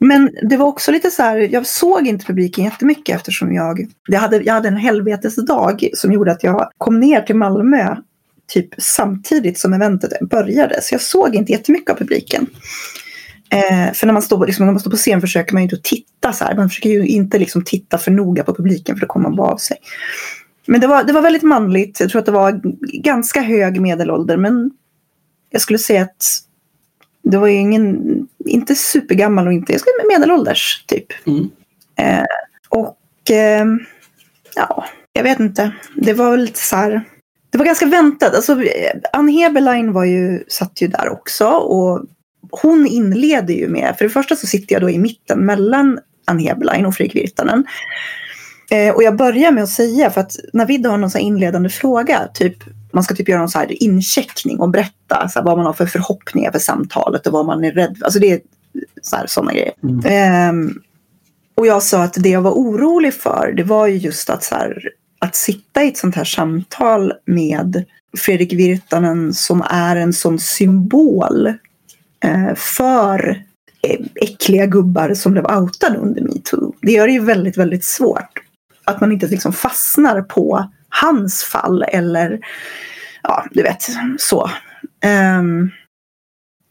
Men 0.00 0.30
det 0.42 0.56
var 0.56 0.66
också 0.66 0.92
lite 0.92 1.10
så 1.10 1.22
här, 1.22 1.36
jag 1.36 1.66
såg 1.66 2.06
inte 2.06 2.26
publiken 2.26 2.64
jättemycket 2.64 3.16
eftersom 3.16 3.54
jag, 3.54 3.86
jag, 4.08 4.20
hade, 4.20 4.36
jag 4.36 4.54
hade 4.54 4.68
en 4.68 4.76
helvetesdag 4.76 5.88
som 5.94 6.12
gjorde 6.12 6.32
att 6.32 6.44
jag 6.44 6.70
kom 6.78 7.00
ner 7.00 7.20
till 7.20 7.36
Malmö 7.36 7.96
typ 8.52 8.68
samtidigt 8.78 9.58
som 9.58 9.72
eventet 9.72 10.28
började. 10.30 10.82
Så 10.82 10.94
jag 10.94 11.02
såg 11.02 11.34
inte 11.34 11.52
jättemycket 11.52 11.90
av 11.90 11.94
publiken. 11.94 12.46
Eh, 13.52 13.92
för 13.92 14.06
när 14.06 14.12
man, 14.12 14.22
står, 14.22 14.46
liksom, 14.46 14.66
när 14.66 14.72
man 14.72 14.80
står 14.80 14.90
på 14.90 14.96
scen 14.96 15.20
försöker 15.20 15.52
man 15.52 15.62
ju 15.62 15.64
inte 15.64 15.88
titta 15.88 16.32
så 16.32 16.44
här. 16.44 16.54
Man 16.54 16.68
försöker 16.68 16.90
ju 16.90 17.06
inte 17.06 17.38
liksom 17.38 17.64
titta 17.64 17.98
för 17.98 18.10
noga 18.10 18.44
på 18.44 18.54
publiken 18.54 18.96
för 18.96 19.00
då 19.00 19.06
kommer 19.06 19.28
man 19.28 19.36
bara 19.36 19.52
av 19.52 19.56
sig. 19.56 19.76
Men 20.66 20.80
det 20.80 20.86
var, 20.86 21.04
det 21.04 21.12
var 21.12 21.22
väldigt 21.22 21.42
manligt. 21.42 22.00
Jag 22.00 22.10
tror 22.10 22.18
att 22.18 22.26
det 22.26 22.32
var 22.32 22.60
ganska 23.02 23.40
hög 23.40 23.80
medelålder. 23.80 24.36
Men 24.36 24.70
jag 25.50 25.62
skulle 25.62 25.78
säga 25.78 26.02
att 26.02 26.26
det 27.22 27.38
var 27.38 27.46
ju 27.46 27.54
ingen, 27.54 27.98
inte 28.46 28.74
supergammal 28.74 29.46
och 29.46 29.52
inte, 29.52 29.72
jag 29.72 29.80
skulle 29.80 30.18
medelålders 30.18 30.84
typ. 30.86 31.06
Mm. 31.26 31.50
Eh, 31.96 32.26
och 32.68 33.30
eh, 33.30 33.66
ja, 34.54 34.84
jag 35.12 35.22
vet 35.22 35.40
inte. 35.40 35.72
Det 35.96 36.12
var 36.12 36.30
väl 36.30 36.40
lite 36.40 36.58
så 36.58 36.76
här. 36.76 37.04
Det 37.50 37.58
var 37.58 37.64
ganska 37.64 37.86
väntat. 37.86 38.34
Alltså, 38.34 38.62
Ann 39.12 39.28
Heberlein 39.28 39.92
var 39.92 40.04
ju, 40.04 40.44
satt 40.48 40.82
ju 40.82 40.88
där 40.88 41.08
också. 41.08 41.48
Och 41.48 42.06
hon 42.50 42.86
inleder 42.86 43.54
ju 43.54 43.68
med, 43.68 43.94
för 43.98 44.04
det 44.04 44.10
första 44.10 44.36
så 44.36 44.46
sitter 44.46 44.74
jag 44.74 44.82
då 44.82 44.90
i 44.90 44.98
mitten 44.98 45.46
mellan 45.46 45.98
Ann 46.26 46.38
Heberlein 46.38 46.86
och 46.86 46.94
Fredrik 46.94 47.16
Virtanen. 47.16 47.64
Eh, 48.70 48.94
och 48.94 49.02
jag 49.02 49.16
börjar 49.16 49.52
med 49.52 49.62
att 49.62 49.70
säga, 49.70 50.10
för 50.10 50.20
att 50.20 50.36
Navid 50.52 50.86
har 50.86 50.96
någon 50.96 51.10
så 51.10 51.18
inledande 51.18 51.68
fråga, 51.68 52.28
typ 52.34 52.56
man 52.92 53.04
ska 53.04 53.14
typ 53.14 53.28
göra 53.28 53.40
någon 53.40 53.48
så 53.48 53.58
här 53.58 53.82
incheckning 53.82 54.60
och 54.60 54.70
berätta 54.70 55.28
så 55.28 55.42
vad 55.42 55.56
man 55.56 55.66
har 55.66 55.72
för 55.72 55.86
förhoppningar 55.86 56.52
för 56.52 56.58
samtalet 56.58 57.26
och 57.26 57.32
vad 57.32 57.46
man 57.46 57.64
är 57.64 57.72
rädd 57.72 57.96
för. 57.98 58.04
Alltså 58.04 58.18
det 58.18 58.30
är 58.30 58.40
så 59.02 59.16
här, 59.16 59.26
sådana 59.26 59.52
grejer. 59.52 59.72
Mm. 59.82 60.68
Eh, 60.68 60.74
och 61.54 61.66
jag 61.66 61.82
sa 61.82 62.02
att 62.02 62.14
det 62.14 62.28
jag 62.28 62.40
var 62.40 62.50
orolig 62.50 63.14
för, 63.14 63.52
det 63.56 63.64
var 63.64 63.86
ju 63.86 63.96
just 63.96 64.30
att, 64.30 64.44
så 64.44 64.54
här, 64.54 64.88
att 65.18 65.36
sitta 65.36 65.84
i 65.84 65.88
ett 65.88 65.96
sånt 65.96 66.16
här 66.16 66.24
samtal 66.24 67.12
med 67.26 67.84
Fredrik 68.18 68.52
Virtanen 68.52 69.34
som 69.34 69.62
är 69.70 69.96
en 69.96 70.12
sån 70.12 70.38
symbol 70.38 71.52
Eh, 72.22 72.54
för 72.54 73.42
äckliga 74.14 74.66
gubbar 74.66 75.14
som 75.14 75.32
blev 75.32 75.46
outade 75.46 75.98
under 75.98 76.22
metoo. 76.22 76.74
Det 76.82 76.92
gör 76.92 77.06
det 77.06 77.12
ju 77.12 77.24
väldigt, 77.24 77.56
väldigt 77.56 77.84
svårt. 77.84 78.42
Att 78.84 79.00
man 79.00 79.12
inte 79.12 79.26
liksom 79.26 79.52
fastnar 79.52 80.22
på 80.22 80.70
hans 80.88 81.44
fall 81.44 81.82
eller 81.82 82.40
ja, 83.22 83.44
du 83.50 83.62
vet, 83.62 83.82
så. 84.18 84.50
Um, 85.38 85.70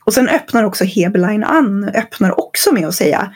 och 0.06 0.14
sen 0.14 0.30
öppnar 0.30 0.64
också 0.64 0.84
Heberlein 0.84 1.44
an, 1.44 1.84
öppnar 1.84 2.40
också 2.40 2.72
med 2.72 2.88
att 2.88 2.96
säga 2.96 3.34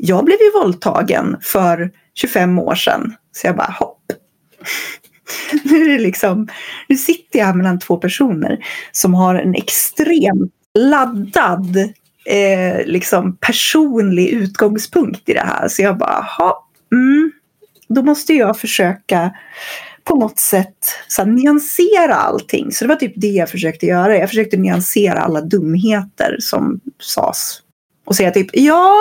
jag 0.00 0.24
blev 0.24 0.38
ju 0.40 0.50
våldtagen 0.62 1.36
för 1.40 1.90
25 2.14 2.58
år 2.58 2.74
sedan. 2.74 3.14
Så 3.32 3.46
jag 3.46 3.56
bara 3.56 3.74
hopp. 3.78 4.02
nu 5.64 5.82
är 5.82 5.88
det 5.88 5.98
liksom, 5.98 6.48
nu 6.88 6.96
sitter 6.96 7.38
jag 7.38 7.46
här 7.46 7.54
mellan 7.54 7.78
två 7.78 7.96
personer 7.96 8.58
som 8.92 9.14
har 9.14 9.34
en 9.34 9.54
extremt 9.54 10.52
laddad 10.78 11.76
eh, 12.24 12.86
liksom 12.86 13.36
personlig 13.36 14.28
utgångspunkt 14.28 15.28
i 15.28 15.32
det 15.32 15.46
här. 15.46 15.68
Så 15.68 15.82
jag 15.82 15.98
bara, 15.98 16.26
ha, 16.38 16.68
mm, 16.92 17.32
då 17.88 18.02
måste 18.02 18.34
jag 18.34 18.58
försöka 18.58 19.30
på 20.04 20.16
något 20.16 20.38
sätt 20.38 20.76
så 21.08 21.22
här, 21.22 21.30
nyansera 21.30 22.14
allting. 22.14 22.72
Så 22.72 22.84
det 22.84 22.88
var 22.88 22.96
typ 22.96 23.12
det 23.16 23.26
jag 23.26 23.50
försökte 23.50 23.86
göra. 23.86 24.16
Jag 24.16 24.28
försökte 24.28 24.56
nyansera 24.56 25.20
alla 25.20 25.40
dumheter 25.40 26.36
som 26.40 26.80
sades. 27.00 27.60
Och 28.06 28.16
säga 28.16 28.30
typ 28.30 28.48
ja, 28.52 28.94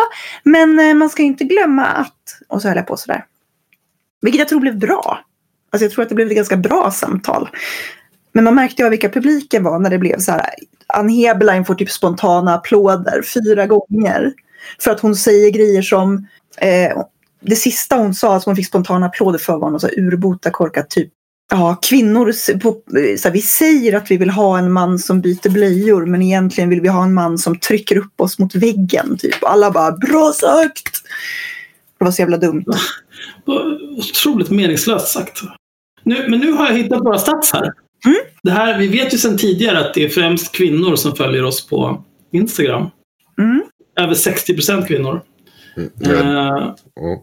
men 0.44 0.80
eh, 0.80 0.94
man 0.94 1.10
ska 1.10 1.24
inte 1.24 1.44
glömma 1.44 1.86
att... 1.86 2.14
Och 2.48 2.62
så 2.62 2.68
höll 2.68 2.78
jag 2.78 2.88
på 2.88 2.98
sådär. 2.98 3.26
Vilket 4.22 4.40
jag 4.40 4.48
tror 4.48 4.60
blev 4.60 4.80
bra. 4.80 5.20
Alltså 5.70 5.86
jag 5.86 5.92
tror 5.92 6.04
att 6.04 6.10
det 6.10 6.16
blev 6.16 6.28
ett 6.28 6.36
ganska 6.36 6.58
bra 6.58 6.92
samtal. 6.92 7.50
Men 8.32 8.44
man 8.44 8.56
märkte 8.56 8.84
ju 8.84 8.90
vilka 8.90 9.10
publiken 9.10 9.64
var 9.64 9.80
när 9.80 9.90
det 9.90 9.98
blev 9.98 10.20
så 10.20 10.32
här. 10.32 10.54
Ann 10.94 11.10
Heberlein 11.10 11.66
får 11.66 11.76
typ 11.76 11.92
spontana 11.92 12.56
applåder 12.56 13.22
fyra 13.22 13.66
gånger. 13.66 14.34
För 14.80 14.92
att 14.92 15.00
hon 15.00 15.16
säger 15.16 15.52
grejer 15.52 15.82
som 15.82 16.28
eh, 16.58 17.04
det 17.42 17.56
sista 17.56 17.96
hon 17.96 18.14
sa 18.14 18.40
som 18.40 18.50
hon 18.50 18.56
fick 18.56 18.68
spontana 18.68 19.06
applåder 19.06 19.40
för 19.40 19.58
var 19.58 19.70
något 19.70 19.82
så 19.82 19.90
urbota 19.98 20.50
korkat 20.50 20.90
typ 20.90 21.10
Ja, 21.50 21.80
kvinnor, 21.82 22.60
på, 22.60 22.70
eh, 22.70 23.18
så 23.18 23.28
här, 23.28 23.34
vi 23.34 23.42
säger 23.42 23.96
att 23.96 24.12
vi 24.12 24.18
vill 24.18 24.30
ha 24.30 24.58
en 24.58 24.72
man 24.72 25.00
som 25.00 25.22
byter 25.22 25.50
blöjor 25.50 26.06
men 26.06 26.22
egentligen 26.22 26.70
vill 26.70 26.82
vi 26.82 26.88
ha 26.88 27.04
en 27.04 27.14
man 27.14 27.38
som 27.38 27.60
trycker 27.60 27.98
upp 27.98 28.22
oss 28.22 28.40
mot 28.40 28.56
väggen. 28.56 29.18
Typ. 29.18 29.44
alla 29.44 29.72
bara 29.72 29.92
bra 29.92 30.34
sagt! 30.34 31.04
Det 32.00 32.06
var 32.06 32.12
så 32.12 32.22
jävla 32.22 32.38
dumt. 32.38 32.66
Otroligt 33.98 34.50
meningslöst 34.50 35.08
sagt. 35.08 35.42
Nu, 36.04 36.30
men 36.30 36.40
nu 36.40 36.52
har 36.52 36.68
jag 36.68 36.74
hittat 36.74 37.00
våra 37.00 37.18
stats 37.18 37.54
här. 37.54 37.74
Mm. 38.06 38.18
Det 38.44 38.52
här, 38.52 38.80
vi 38.80 38.88
vet 38.88 39.14
ju 39.14 39.18
sedan 39.18 39.38
tidigare 39.38 39.80
att 39.80 39.94
det 39.94 40.04
är 40.04 40.10
främst 40.10 40.56
kvinnor 40.56 40.96
som 40.96 41.16
följer 41.16 41.44
oss 41.44 41.68
på 41.68 42.04
Instagram. 42.32 42.90
Mm. 43.40 43.64
Över 44.00 44.14
60 44.14 44.54
procent 44.54 44.88
kvinnor. 44.88 45.22
Mm. 45.78 45.92
Uh, 46.12 46.74
oh. 46.96 47.20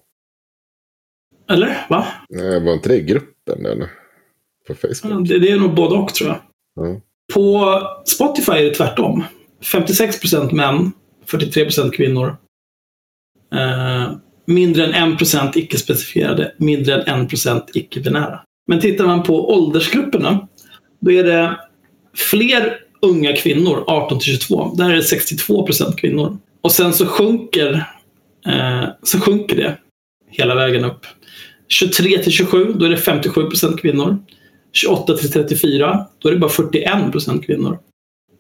Eller? 1.51 1.87
Va? 1.89 2.07
Nej, 2.29 2.61
var 2.61 2.73
inte 2.73 2.89
det 2.89 3.01
gruppen 3.01 3.67
eller? 3.67 3.91
På 4.67 4.75
Facebook? 4.75 5.29
Det, 5.29 5.39
det, 5.39 5.51
är 5.51 5.57
nog 5.57 5.75
både 5.75 5.95
och 5.95 6.15
tror 6.15 6.31
jag. 6.31 6.41
Mm. 6.87 7.01
På 7.35 7.81
Spotify 8.05 8.53
är 8.53 8.63
det 8.63 8.75
tvärtom. 8.75 9.25
56 9.73 10.21
procent 10.21 10.53
män, 10.53 10.93
43 11.27 11.65
procent 11.65 11.95
kvinnor. 11.95 12.37
Eh, 13.55 14.13
mindre 14.47 14.87
än 14.87 15.13
1 15.13 15.19
procent 15.19 15.57
icke-specifierade, 15.57 16.55
mindre 16.59 17.03
än 17.03 17.23
1 17.23 17.29
procent 17.29 17.71
icke-binära. 17.75 18.41
Men 18.67 18.81
tittar 18.81 19.07
man 19.07 19.23
på 19.23 19.51
åldersgrupperna, 19.55 20.49
då 21.01 21.13
är 21.13 21.25
det 21.25 21.61
fler 22.17 22.79
unga 23.03 23.37
kvinnor, 23.37 23.85
18 23.87 24.19
till 24.19 24.33
22. 24.33 24.75
Där 24.75 24.91
är 24.91 24.95
det 24.95 25.03
62 25.03 25.67
procent 25.67 25.97
kvinnor. 25.97 26.39
Och 26.61 26.73
sen 26.73 26.93
så 26.93 27.07
sjunker, 27.07 27.87
eh, 28.47 28.85
så 29.03 29.21
sjunker 29.21 29.57
det 29.57 29.79
hela 30.31 30.55
vägen 30.55 30.85
upp. 30.85 31.07
23 31.69 32.19
till 32.19 32.33
27, 32.33 32.73
då 32.73 32.85
är 32.85 32.91
det 32.91 32.97
57 32.97 33.43
procent 33.43 33.81
kvinnor. 33.81 34.19
28 34.73 35.17
till 35.17 35.33
34, 35.33 36.07
då 36.19 36.29
är 36.29 36.33
det 36.33 36.39
bara 36.39 36.51
41 36.51 37.13
procent 37.13 37.47
kvinnor. 37.47 37.79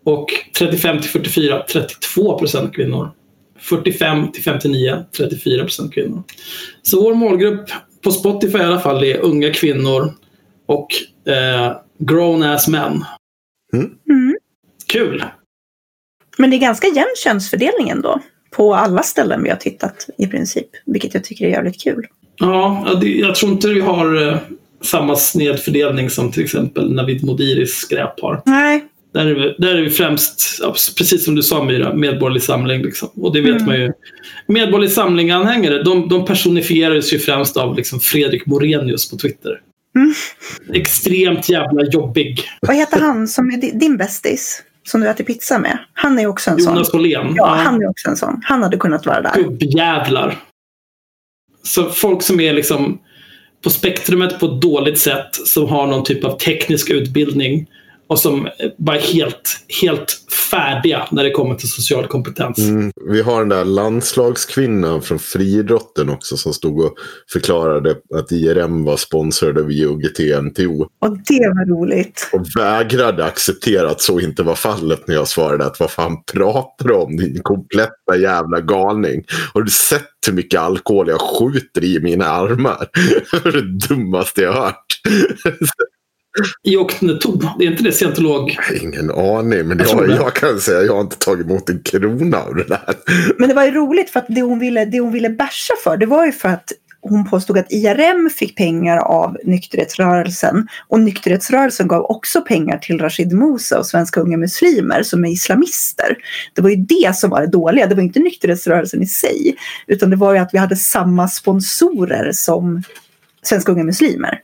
Och 0.04 0.26
35 0.58 1.00
till 1.00 1.10
44, 1.10 1.62
32 1.72 2.38
procent 2.38 2.74
kvinnor. 2.74 3.10
45 3.58 4.32
till 4.32 4.42
59, 4.42 5.04
34 5.16 5.62
procent 5.62 5.94
kvinnor. 5.94 6.22
Så 6.82 7.02
vår 7.02 7.14
målgrupp 7.14 7.68
på 8.02 8.10
Spotify 8.10 8.58
i 8.58 8.62
alla 8.62 8.80
fall 8.80 9.04
är 9.04 9.18
unga 9.18 9.52
kvinnor 9.52 10.12
och 10.66 10.88
eh, 11.32 11.72
grown 11.98 12.42
ass 12.42 12.68
män. 12.68 13.04
Mm. 13.72 14.34
Kul! 14.86 15.24
Men 16.38 16.50
det 16.50 16.56
är 16.56 16.60
ganska 16.60 16.88
jämn 16.88 17.14
könsfördelning 17.24 17.88
ändå. 17.88 18.20
På 18.50 18.74
alla 18.74 19.02
ställen 19.02 19.42
vi 19.42 19.50
har 19.50 19.56
tittat 19.56 20.06
i 20.18 20.26
princip. 20.26 20.66
Vilket 20.86 21.14
jag 21.14 21.24
tycker 21.24 21.44
är 21.46 21.50
jävligt 21.50 21.80
kul. 21.82 22.06
Ja, 22.36 22.88
jag 23.02 23.34
tror 23.34 23.52
inte 23.52 23.68
vi 23.68 23.80
har 23.80 24.28
eh, 24.28 24.38
samma 24.82 25.16
snedfördelning 25.16 26.10
som 26.10 26.32
till 26.32 26.44
exempel 26.44 26.92
Navid 26.94 27.24
Modiris 27.24 27.74
skräp 27.74 28.20
har. 28.20 28.42
Nej, 28.46 28.84
Där 29.12 29.26
är 29.26 29.34
vi, 29.34 29.54
där 29.58 29.74
är 29.74 29.82
vi 29.82 29.90
främst, 29.90 30.60
precis 30.98 31.24
som 31.24 31.34
du 31.34 31.42
sa 31.42 31.64
Myra, 31.64 31.94
Medborgerlig 31.94 32.42
Samling. 32.42 32.82
Liksom. 32.82 33.08
Och 33.14 33.32
det 33.32 33.40
vet 33.40 33.50
Mm. 33.50 33.66
man 33.66 33.76
ju. 33.76 33.92
Medborgerlig 34.46 34.90
Samling-anhängare, 34.92 35.82
de, 35.82 36.08
de 36.08 36.24
personifieras 36.24 37.12
ju 37.12 37.18
främst 37.18 37.56
av 37.56 37.76
liksom 37.76 38.00
Fredrik 38.00 38.46
Morenius 38.46 39.10
på 39.10 39.16
Twitter. 39.16 39.60
Mm. 39.96 40.12
Extremt 40.72 41.48
jävla 41.48 41.84
jobbig. 41.92 42.40
vad 42.60 42.76
heter 42.76 43.00
han 43.00 43.28
som 43.28 43.50
är 43.50 43.56
di- 43.56 43.70
din 43.74 43.96
bästis? 43.96 44.62
Som 44.86 45.00
du 45.00 45.08
äter 45.08 45.24
pizza 45.24 45.58
med. 45.58 45.78
Han 45.92 46.18
är 46.18 46.26
också 46.26 46.50
en 46.50 46.60
sån. 46.60 46.74
Jonas 46.74 46.94
Åhlén. 46.94 47.32
Ja, 47.36 47.46
han 47.46 47.82
är 47.82 47.88
också 47.90 48.08
en 48.08 48.16
sån. 48.16 48.40
Han 48.44 48.62
hade 48.62 48.76
kunnat 48.76 49.06
vara 49.06 49.20
där. 49.22 49.34
gubbjävlar. 49.42 50.38
Så 51.62 51.90
folk 51.90 52.22
som 52.22 52.40
är 52.40 52.52
liksom 52.52 52.98
på 53.64 53.70
spektrumet 53.70 54.40
på 54.40 54.46
ett 54.46 54.60
dåligt 54.60 54.98
sätt, 54.98 55.28
som 55.32 55.68
har 55.68 55.86
någon 55.86 56.04
typ 56.04 56.24
av 56.24 56.38
teknisk 56.38 56.90
utbildning 56.90 57.66
och 58.06 58.18
som 58.18 58.48
bara 58.78 58.96
är 58.96 59.00
helt, 59.00 59.64
helt 59.82 60.20
färdiga 60.50 61.08
när 61.10 61.24
det 61.24 61.30
kommer 61.30 61.54
till 61.54 61.70
social 61.70 62.06
kompetens. 62.06 62.58
Mm, 62.58 62.90
vi 63.10 63.22
har 63.22 63.38
den 63.38 63.48
där 63.48 63.64
landslagskvinnan 63.64 65.02
från 65.02 65.18
friidrotten 65.18 66.10
också 66.10 66.36
som 66.36 66.52
stod 66.52 66.80
och 66.80 66.94
förklarade 67.32 67.96
att 68.14 68.32
IRM 68.32 68.84
var 68.84 68.96
sponsrad 68.96 69.58
av 69.58 69.70
IOGT-NTO. 69.70 70.86
Och 70.98 71.18
det 71.18 71.48
var 71.48 71.66
roligt. 71.66 72.30
Och 72.32 72.46
vägrade 72.56 73.24
acceptera 73.24 73.90
att 73.90 74.00
så 74.00 74.20
inte 74.20 74.42
var 74.42 74.54
fallet 74.54 75.08
när 75.08 75.14
jag 75.14 75.28
svarade 75.28 75.66
att 75.66 75.80
vad 75.80 75.90
fan 75.90 76.24
pratar 76.32 76.88
du 76.88 76.94
om 76.94 77.16
din 77.16 77.40
kompletta 77.42 78.16
jävla 78.16 78.60
galning. 78.60 79.24
Har 79.54 79.62
du 79.62 79.70
sett 79.70 80.10
hur 80.26 80.32
mycket 80.32 80.60
alkohol 80.60 81.08
jag 81.08 81.20
skjuter 81.20 81.84
i 81.84 82.00
mina 82.00 82.24
armar? 82.24 82.88
Det 83.52 83.88
dummaste 83.88 84.42
jag 84.42 84.52
har 84.52 84.74
hört. 86.38 86.46
Iokneto, 86.62 87.40
det 87.58 87.64
är 87.64 87.70
inte 87.70 87.82
det 87.82 87.92
scientolog? 87.92 88.58
Ingen 88.82 89.10
aning, 89.10 89.68
men 89.68 89.78
Jag 89.78 89.88
jag, 89.88 90.10
jag 90.10 90.34
kan 90.34 90.60
säga 90.60 90.78
att 90.78 90.86
jag 90.86 90.94
har 90.94 91.00
inte 91.00 91.18
tagit 91.18 91.46
emot 91.46 91.70
en 91.70 91.80
krona 91.82 92.38
av 92.38 92.54
det 92.54 92.64
där. 92.64 92.94
Men 93.38 93.48
det 93.48 93.54
var 93.54 93.64
ju 93.64 93.70
roligt 93.70 94.10
för 94.10 94.20
att 94.20 94.26
det 94.28 94.42
hon 94.42 94.58
ville, 94.58 94.84
det 94.84 95.00
hon 95.00 95.12
ville 95.12 95.30
basha 95.30 95.74
för 95.84 95.96
det 95.96 96.06
var 96.06 96.26
ju 96.26 96.32
för 96.32 96.48
att 96.48 96.72
hon 97.08 97.24
påstod 97.24 97.58
att 97.58 97.72
IRM 97.72 98.30
fick 98.30 98.56
pengar 98.56 98.96
av 98.96 99.36
nykterhetsrörelsen 99.44 100.68
och 100.88 101.00
nykterhetsrörelsen 101.00 101.88
gav 101.88 102.02
också 102.02 102.40
pengar 102.40 102.78
till 102.78 102.98
Rashid 102.98 103.32
Musa 103.32 103.78
och 103.78 103.86
Svenska 103.86 104.20
Unga 104.20 104.36
Muslimer 104.36 105.02
som 105.02 105.24
är 105.24 105.28
islamister. 105.28 106.16
Det 106.54 106.62
var 106.62 106.70
ju 106.70 106.76
det 106.76 107.16
som 107.16 107.30
var 107.30 107.40
det 107.40 107.46
dåliga, 107.46 107.86
det 107.86 107.94
var 107.94 108.02
inte 108.02 108.20
nykterhetsrörelsen 108.20 109.02
i 109.02 109.06
sig 109.06 109.56
utan 109.86 110.10
det 110.10 110.16
var 110.16 110.34
ju 110.34 110.38
att 110.38 110.54
vi 110.54 110.58
hade 110.58 110.76
samma 110.76 111.28
sponsorer 111.28 112.32
som 112.32 112.82
Svenska 113.42 113.72
Unga 113.72 113.84
Muslimer. 113.84 114.40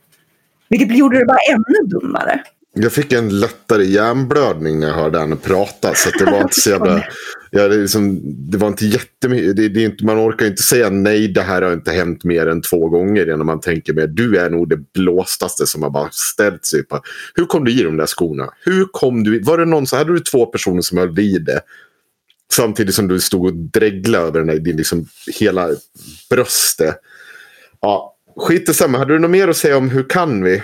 Vilket 0.71 0.97
gjorde 0.97 1.19
det 1.19 1.25
bara 1.25 1.37
ännu 1.51 1.87
dummare. 1.87 2.43
Jag 2.73 2.91
fick 2.91 3.13
en 3.13 3.39
lättare 3.39 3.83
hjärnblödning 3.83 4.79
när 4.79 4.87
jag 4.87 4.95
hörde 4.95 5.19
henne 5.19 5.35
prata. 5.35 5.93
Så 5.95 6.09
det 6.09 6.31
var 6.31 6.41
inte 6.41 6.61
så 6.61 6.69
jävla... 6.69 7.03
Ja, 7.53 7.67
det, 7.67 7.77
liksom, 7.77 8.21
det 8.23 8.57
var 8.57 8.67
inte 8.67 8.85
jättemycket. 8.85 9.55
Det, 9.55 9.69
det 9.69 9.81
är 9.81 9.85
inte, 9.85 10.05
man 10.05 10.29
orkar 10.29 10.45
inte 10.45 10.63
säga 10.63 10.89
nej, 10.89 11.27
det 11.27 11.41
här 11.41 11.61
har 11.61 11.73
inte 11.73 11.91
hänt 11.91 12.23
mer 12.23 12.47
än 12.47 12.61
två 12.61 12.89
gånger. 12.89 13.33
Innan 13.33 13.45
man 13.45 13.59
tänker 13.59 13.93
mer, 13.93 14.07
du 14.07 14.37
är 14.37 14.49
nog 14.49 14.69
det 14.69 14.77
blåstaste 14.93 15.67
som 15.67 15.83
har 15.83 15.89
bara 15.89 16.09
ställt 16.11 16.65
sig 16.65 16.83
på. 16.83 17.01
Hur 17.35 17.45
kom 17.45 17.65
du 17.65 17.71
i 17.71 17.83
de 17.83 17.97
där 17.97 18.05
skorna? 18.05 18.49
Hur 18.65 18.85
kom 18.91 19.23
du 19.23 19.35
i? 19.35 19.39
Var 19.39 19.57
det 19.57 19.65
någon 19.65 19.87
så 19.87 19.97
hade 19.97 20.13
du 20.13 20.19
två 20.19 20.45
personer 20.45 20.81
som 20.81 20.97
höll 20.97 21.19
i 21.19 21.37
det. 21.39 21.61
Samtidigt 22.53 22.95
som 22.95 23.07
du 23.07 23.19
stod 23.19 23.45
och 23.45 23.53
dreglade 23.53 24.27
över 24.27 24.39
den 24.39 24.47
där, 24.47 24.59
din 24.59 24.77
liksom 24.77 25.05
hela 25.39 25.69
bröstet. 26.29 26.95
Ja, 27.81 28.10
skit 28.37 28.69
i 28.69 28.73
samma. 28.73 28.97
Hade 28.97 29.13
du 29.13 29.19
något 29.19 29.31
mer 29.31 29.47
att 29.47 29.57
säga 29.57 29.77
om 29.77 29.89
hur 29.89 30.09
kan 30.09 30.43
vi? 30.43 30.63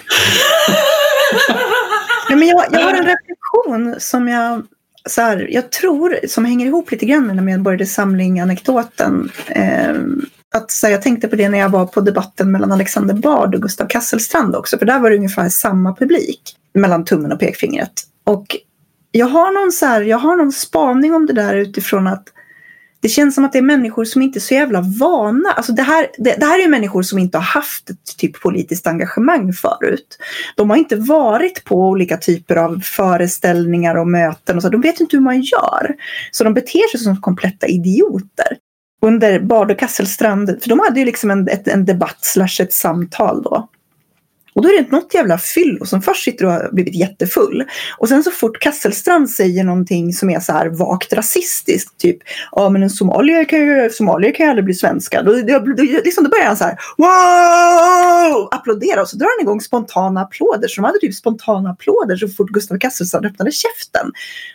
Nej, 2.30 2.40
men 2.40 2.48
jag, 2.48 2.66
jag 2.72 2.80
har 2.80 2.94
en 2.94 3.06
reflektion 3.06 3.96
som 4.00 4.28
jag, 4.28 4.64
så 5.10 5.22
här, 5.22 5.48
jag 5.52 5.72
tror 5.72 6.20
som 6.28 6.46
hänger 6.46 6.66
ihop 6.66 6.92
lite 6.92 7.06
grann 7.06 7.28
med 7.28 7.36
den 7.36 7.46
medborgerliga 7.46 7.88
samling-anekdoten. 7.88 9.32
Eh, 9.48 9.96
att, 10.56 10.72
så 10.72 10.88
här, 10.88 10.92
jag 10.92 11.02
tänkte 11.02 11.28
på 11.28 11.36
det 11.36 11.50
när 11.50 11.58
jag 11.58 11.70
var 11.70 11.86
på 11.86 12.02
debatten 12.02 12.52
mellan 12.52 12.72
Alexander 12.72 13.14
Bard 13.14 13.56
och 13.56 13.62
Gustav 13.62 13.88
Kasselstrand 13.88 14.56
också. 14.56 14.78
För 14.78 14.86
där 14.86 15.00
var 15.00 15.10
det 15.10 15.16
ungefär 15.16 15.50
samma 15.50 15.96
publik 15.96 16.42
mellan 16.74 17.06
tummen 17.06 17.32
och 17.32 17.40
pekfingret. 17.40 17.94
Och 18.24 18.46
jag 19.12 19.28
har 19.28 19.52
någon, 19.52 19.72
så 19.72 19.86
här, 19.86 20.02
jag 20.02 20.18
har 20.18 20.36
någon 20.36 20.52
spaning 20.52 21.14
om 21.14 21.26
det 21.26 21.34
där 21.34 21.56
utifrån 21.56 22.08
att 22.08 22.24
det 23.08 23.12
känns 23.12 23.36
som 23.36 23.46
att 23.46 23.52
det 23.52 23.58
är 23.58 23.62
människor 23.62 24.06
som 24.06 24.22
inte 24.22 24.40
är 24.40 24.42
så 24.42 24.54
jävla 24.54 24.82
vana. 24.82 25.50
Alltså 25.50 25.72
det, 25.72 25.82
här, 25.82 26.08
det, 26.18 26.36
det 26.40 26.46
här 26.46 26.64
är 26.64 26.70
människor 26.70 27.02
som 27.02 27.20
inte 27.20 27.38
har 27.38 27.44
haft 27.44 27.90
ett 27.90 28.18
typ 28.18 28.42
politiskt 28.42 28.88
engagemang 28.88 29.54
förut. 29.54 30.18
De 30.56 30.70
har 30.70 30.78
inte 30.78 30.96
varit 30.96 31.64
på 31.64 31.90
olika 31.90 32.18
typer 32.18 32.56
av 32.56 32.80
föreställningar 32.80 33.96
och 33.96 34.08
möten. 34.08 34.58
Och 34.58 34.62
så. 34.62 34.70
De 34.70 34.82
vet 34.82 35.00
inte 35.00 35.18
hur 35.18 35.24
man 35.24 35.42
gör. 35.42 35.96
Så 36.32 36.44
de 36.44 36.54
beter 36.54 36.92
sig 36.92 37.00
som 37.00 37.22
kompletta 37.22 37.68
idioter. 37.68 38.58
Under 39.02 39.40
Bard 39.40 39.72
och 39.72 39.80
Kasselstrand, 39.80 40.58
för 40.62 40.70
de 40.70 40.80
hade 40.80 41.00
ju 41.00 41.06
liksom 41.06 41.32
en, 41.32 41.48
ett, 41.48 41.68
en 41.68 41.86
debatt 41.86 42.18
slash 42.22 42.62
ett 42.62 42.74
samtal 42.74 43.44
då. 43.44 43.70
Och 44.58 44.64
då 44.64 44.70
är 44.70 44.74
det 44.74 44.80
inte 44.80 44.96
något 44.96 45.14
jävla 45.14 45.38
fyllo 45.38 45.86
som 45.86 46.02
först 46.02 46.24
sitter 46.24 46.46
och 46.46 46.52
har 46.52 46.70
blivit 46.72 46.96
jättefull. 46.96 47.64
Och 47.98 48.10
sen 48.10 48.24
så 48.24 48.32
fort 48.32 48.60
Kasselstrand 48.60 49.30
säger 49.30 49.64
någonting 49.64 50.14
som 50.14 50.30
är 50.30 50.40
så 50.40 50.52
här 50.52 50.70
vagt 50.70 51.14
rasistiskt, 51.14 51.98
typ 51.98 52.18
ja 52.52 52.70
men 52.70 52.84
en 52.84 52.90
somalier 52.90 53.46
kan 53.46 53.60
ju, 53.60 53.90
somalier 53.90 54.32
kan 54.32 54.46
ju 54.46 54.50
aldrig 54.50 54.66
bli 54.66 54.74
svenska. 54.74 55.24
Då, 55.24 55.32
då, 55.32 55.60
då, 55.60 55.84
liksom, 55.84 56.24
då 56.24 56.30
börjar 56.30 56.46
han 56.46 56.58
så 56.58 56.64
här 56.64 56.78
wow! 56.98 58.48
Applådera 58.52 59.02
och 59.02 59.10
så 59.10 59.18
drar 59.18 59.28
han 59.38 59.44
igång 59.44 59.62
spontana 59.62 60.22
applåder. 60.22 60.68
Så 60.68 60.82
de 60.82 60.86
hade 60.86 61.00
typ 61.00 61.16
spontana 61.16 61.70
applåder 61.70 62.16
så 62.16 62.28
fort 62.28 62.50
Gustav 62.50 62.78
Kasselstrand 62.78 63.26
öppnade 63.26 63.52
käften. 63.52 64.12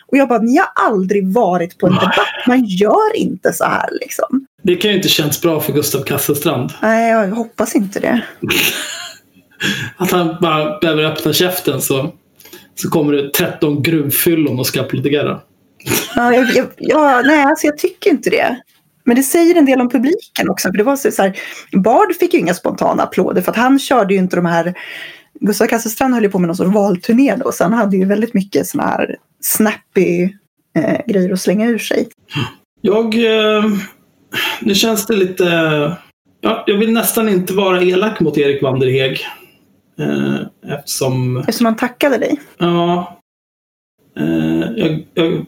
Och 0.07 0.17
jag 0.17 0.29
bara, 0.29 0.39
ni 0.39 0.57
har 0.57 0.69
aldrig 0.75 1.33
varit 1.33 1.77
på 1.77 1.87
en 1.87 1.93
debatt. 1.93 2.47
Man 2.47 2.65
gör 2.65 3.15
inte 3.15 3.53
så 3.53 3.63
här 3.63 3.89
liksom. 4.01 4.45
Det 4.63 4.75
kan 4.75 4.91
ju 4.91 4.97
inte 4.97 5.09
känns 5.09 5.41
bra 5.41 5.59
för 5.59 5.73
Gustav 5.73 6.03
Kasselstrand. 6.03 6.73
Nej, 6.81 7.11
jag 7.11 7.27
hoppas 7.27 7.75
inte 7.75 7.99
det. 7.99 8.21
Att 9.97 10.11
han 10.11 10.35
bara 10.41 10.79
behöver 10.79 11.03
öppna 11.03 11.33
käften 11.33 11.81
så, 11.81 12.11
så 12.75 12.89
kommer 12.89 13.13
det 13.13 13.33
13 13.33 13.83
gruvfyllon 13.83 14.59
och 14.59 14.67
ska 14.67 14.81
applådera. 14.81 15.39
Ja, 16.15 16.33
jag, 16.33 16.55
jag, 16.55 16.67
ja, 16.77 17.21
nej, 17.25 17.43
alltså 17.43 17.67
jag 17.67 17.77
tycker 17.77 18.09
inte 18.09 18.29
det. 18.29 18.61
Men 19.05 19.15
det 19.15 19.23
säger 19.23 19.55
en 19.55 19.65
del 19.65 19.81
om 19.81 19.89
publiken 19.89 20.49
också. 20.49 20.67
För 20.67 20.77
det 20.77 20.83
var 20.83 20.95
så, 20.95 21.21
här, 21.21 21.37
Bard 21.71 22.15
fick 22.19 22.33
ju 22.33 22.39
inga 22.39 22.53
spontana 22.53 23.03
applåder 23.03 23.41
för 23.41 23.51
att 23.51 23.57
han 23.57 23.79
körde 23.79 24.13
ju 24.13 24.19
inte 24.19 24.35
de 24.35 24.45
här... 24.45 24.73
Gustav 25.39 25.67
Kasselstrand 25.67 26.13
höll 26.13 26.23
ju 26.23 26.29
på 26.29 26.39
med 26.39 26.47
någon 26.47 26.55
sorts 26.55 26.73
valturné 26.73 27.35
då. 27.35 27.51
Så 27.51 27.63
han 27.63 27.73
hade 27.73 27.97
ju 27.97 28.05
väldigt 28.05 28.33
mycket 28.33 28.67
såna 28.67 28.83
här 28.83 29.17
snappy 29.41 30.23
eh, 30.75 30.99
grejer 31.07 31.33
att 31.33 31.41
slänga 31.41 31.67
ur 31.67 31.77
sig. 31.77 32.07
Jag... 32.81 33.15
Eh, 33.15 33.63
nu 34.61 34.75
känns 34.75 35.05
det 35.05 35.15
lite... 35.15 35.45
Ja, 36.41 36.63
jag 36.67 36.77
vill 36.77 36.93
nästan 36.93 37.29
inte 37.29 37.53
vara 37.53 37.81
elak 37.81 38.19
mot 38.19 38.37
Erik 38.37 38.63
Vanderheg. 38.63 39.25
Eh, 39.99 40.71
eftersom... 40.77 41.37
Eftersom 41.37 41.65
han 41.65 41.75
tackade 41.75 42.17
dig. 42.17 42.39
Ja. 42.57 43.19
Eh, 44.19 44.69
jag, 44.75 45.05
jag, 45.13 45.45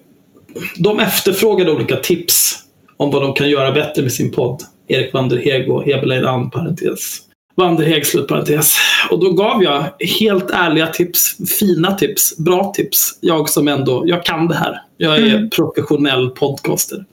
de 0.77 0.99
efterfrågade 0.99 1.71
olika 1.71 1.95
tips 1.95 2.59
om 2.97 3.11
vad 3.11 3.21
de 3.21 3.33
kan 3.33 3.49
göra 3.49 3.71
bättre 3.71 4.01
med 4.01 4.11
sin 4.13 4.31
podd. 4.31 4.61
Erik 4.87 5.13
Vanderheg 5.13 5.71
och 5.71 5.83
Heberlein 5.83 6.25
Ann, 6.25 6.49
parentes. 6.49 7.19
Vanderheg 7.57 8.05
slutparentes. 8.05 8.75
Och 9.11 9.19
då 9.19 9.31
gav 9.33 9.63
jag 9.63 9.83
helt 10.19 10.51
ärliga 10.51 10.87
tips, 10.87 11.37
fina 11.59 11.91
tips, 11.91 12.37
bra 12.37 12.71
tips. 12.75 13.17
Jag 13.21 13.49
som 13.49 13.67
ändå, 13.67 14.03
jag 14.07 14.25
kan 14.25 14.47
det 14.47 14.55
här. 14.55 14.81
Jag 14.97 15.17
är 15.17 15.35
Mm. 15.35 15.49
professionell 15.49 16.29
podcaster. 16.29 17.05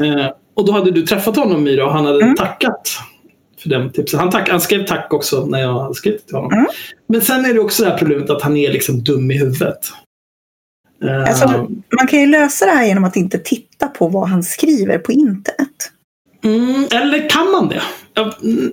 eh, 0.00 0.26
och 0.56 0.66
då 0.66 0.72
hade 0.72 0.90
du 0.90 1.02
träffat 1.02 1.36
honom 1.36 1.62
Myra 1.64 1.86
och 1.86 1.92
han 1.92 2.06
hade 2.06 2.22
Mm. 2.22 2.36
tackat 2.36 2.98
för 3.66 3.78
den 3.78 3.92
tipsen. 3.92 4.20
Han, 4.20 4.30
tack, 4.30 4.48
han 4.48 4.60
skrev 4.60 4.86
tack 4.86 5.12
också 5.12 5.46
när 5.46 5.60
jag 5.60 5.80
hade 5.80 5.94
skrivit 5.94 6.26
till 6.26 6.36
honom. 6.36 6.52
Mm. 6.52 6.66
Men 7.08 7.20
sen 7.20 7.44
är 7.44 7.54
det 7.54 7.60
också 7.60 7.84
det 7.84 7.90
här 7.90 7.98
problemet 7.98 8.30
att 8.30 8.42
han 8.42 8.56
är 8.56 8.72
liksom 8.72 9.04
dum 9.04 9.30
i 9.30 9.38
huvudet. 9.38 9.78
Eh, 11.04 11.28
Alltså, 11.28 11.48
man 11.98 12.06
kan 12.06 12.20
ju 12.20 12.26
lösa 12.26 12.66
det 12.66 12.72
här 12.72 12.86
genom 12.86 13.04
att 13.04 13.16
inte 13.16 13.38
titta 13.38 13.86
på 13.86 14.08
vad 14.08 14.28
han 14.28 14.42
skriver 14.42 14.98
på 14.98 15.12
internet. 15.12 15.92
Mm, 16.44 16.86
eller 16.92 17.30
kan 17.30 17.50
man 17.50 17.68
det? 17.68 17.82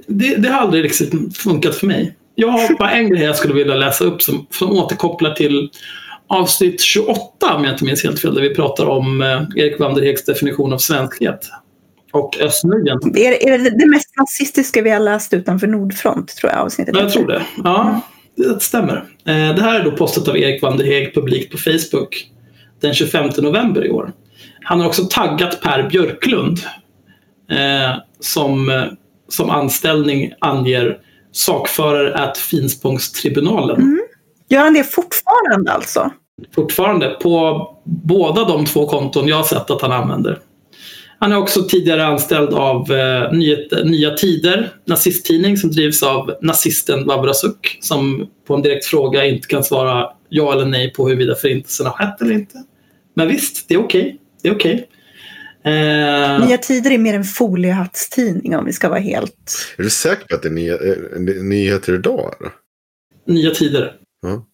Det? 0.07 0.35
Det 0.35 0.49
har 0.49 0.61
aldrig 0.61 0.83
riktigt 0.83 1.37
funkat 1.37 1.75
för 1.75 1.87
mig. 1.87 2.15
Jag 2.35 2.47
har 2.47 2.77
bara 2.77 2.91
en 2.91 3.09
grej 3.09 3.23
jag 3.23 3.35
skulle 3.35 3.53
vilja 3.53 3.75
läsa 3.75 4.03
upp 4.03 4.21
som, 4.21 4.47
som 4.49 4.71
återkopplar 4.71 5.31
till 5.31 5.69
avsnitt 6.27 6.81
28, 6.81 7.55
om 7.55 7.63
jag 7.63 7.73
inte 7.73 7.85
minns 7.85 8.03
helt 8.03 8.19
fel, 8.19 8.35
där 8.35 8.41
vi 8.41 8.55
pratar 8.55 8.85
om 8.85 9.21
eh, 9.21 9.43
Erik 9.55 9.79
Vanderhegs 9.79 10.25
definition 10.25 10.73
av 10.73 10.77
svenskhet. 10.77 11.49
Och 12.13 12.41
Östnöjen. 12.41 12.99
Är, 13.15 13.47
är 13.47 13.57
det, 13.57 13.69
det 13.69 13.89
mest 13.89 14.09
nazistiska 14.17 14.81
vi 14.81 14.89
har 14.89 14.99
läst 14.99 15.33
utanför 15.33 15.67
Nordfront, 15.67 16.35
tror 16.35 16.51
jag, 16.51 16.61
avsnittet. 16.61 16.95
Ja, 16.95 17.01
jag 17.01 17.11
tror 17.11 17.27
det. 17.27 17.41
Ja, 17.63 18.01
det 18.35 18.61
stämmer. 18.61 18.95
Eh, 19.25 19.55
Det 19.55 19.61
här 19.61 19.79
är 19.79 19.83
då 19.83 19.91
postat 19.91 20.27
av 20.27 20.37
Erik 20.37 20.61
Vanderheg 20.61 21.13
publikt 21.13 21.51
på 21.51 21.57
Facebook 21.57 22.25
den 22.81 22.93
25 22.93 23.29
november 23.37 23.85
i 23.85 23.89
år. 23.91 24.11
Han 24.63 24.79
har 24.79 24.87
också 24.87 25.03
taggat 25.09 25.61
Per 25.61 25.89
Björklund 25.89 26.59
eh, 27.51 27.97
som, 28.19 28.69
eh, 28.69 28.83
som 29.29 29.49
anställning 29.49 30.33
anger 30.39 30.97
sakförare 31.31 32.15
at 32.15 32.37
Finspångstribunalen. 32.37 33.99
Gör 34.49 34.59
han 34.63 34.73
det 34.73 34.83
fortfarande 34.83 35.71
alltså? 35.71 36.11
Fortfarande 36.55 37.09
på 37.09 37.67
båda 37.85 38.43
de 38.45 38.65
två 38.65 38.87
konton 38.87 39.27
jag 39.27 39.35
har 39.35 39.43
sett 39.43 39.69
att 39.69 39.81
han 39.81 39.91
använder. 39.91 40.39
Han 41.23 41.31
är 41.31 41.37
också 41.37 41.63
tidigare 41.63 42.05
anställd 42.05 42.53
av 42.53 42.91
eh, 42.91 43.31
Nyhet, 43.31 43.85
Nya 43.85 44.11
Tider, 44.13 44.73
nazisttidning 44.85 45.57
som 45.57 45.71
drivs 45.71 46.03
av 46.03 46.35
nazisten 46.41 47.05
Vavrasuk 47.05 47.77
som 47.81 48.27
på 48.47 48.55
en 48.55 48.61
direkt 48.61 48.85
fråga 48.85 49.25
inte 49.25 49.47
kan 49.47 49.63
svara 49.63 50.09
ja 50.29 50.53
eller 50.53 50.65
nej 50.65 50.93
på 50.93 51.07
huruvida 51.07 51.35
förintelsen 51.35 51.85
har 51.85 51.93
skett 51.93 52.21
eller 52.21 52.33
inte. 52.33 52.63
Men 53.15 53.27
visst, 53.27 53.67
det 53.67 53.73
är 53.73 53.79
okej. 53.79 54.19
Det 54.41 54.49
är 54.49 54.55
okej. 54.55 54.89
Eh, 55.65 56.47
Nya 56.47 56.57
Tider 56.57 56.91
är 56.91 56.97
mer 56.97 57.13
en 57.13 57.23
foliehattstidning 57.23 58.55
om 58.55 58.65
vi 58.65 58.73
ska 58.73 58.89
vara 58.89 58.99
helt... 58.99 59.75
Är 59.77 59.83
du 59.83 59.89
säker 59.89 60.25
på 60.27 60.35
att 60.35 60.41
det 60.41 60.47
är 60.47 60.51
nya, 60.53 60.73
eh, 60.73 61.43
nyheter 61.43 61.93
idag? 61.93 62.35
Eller? 62.39 62.51
nya 63.27 63.51
Tider. 63.51 63.93
Ja. 64.21 64.45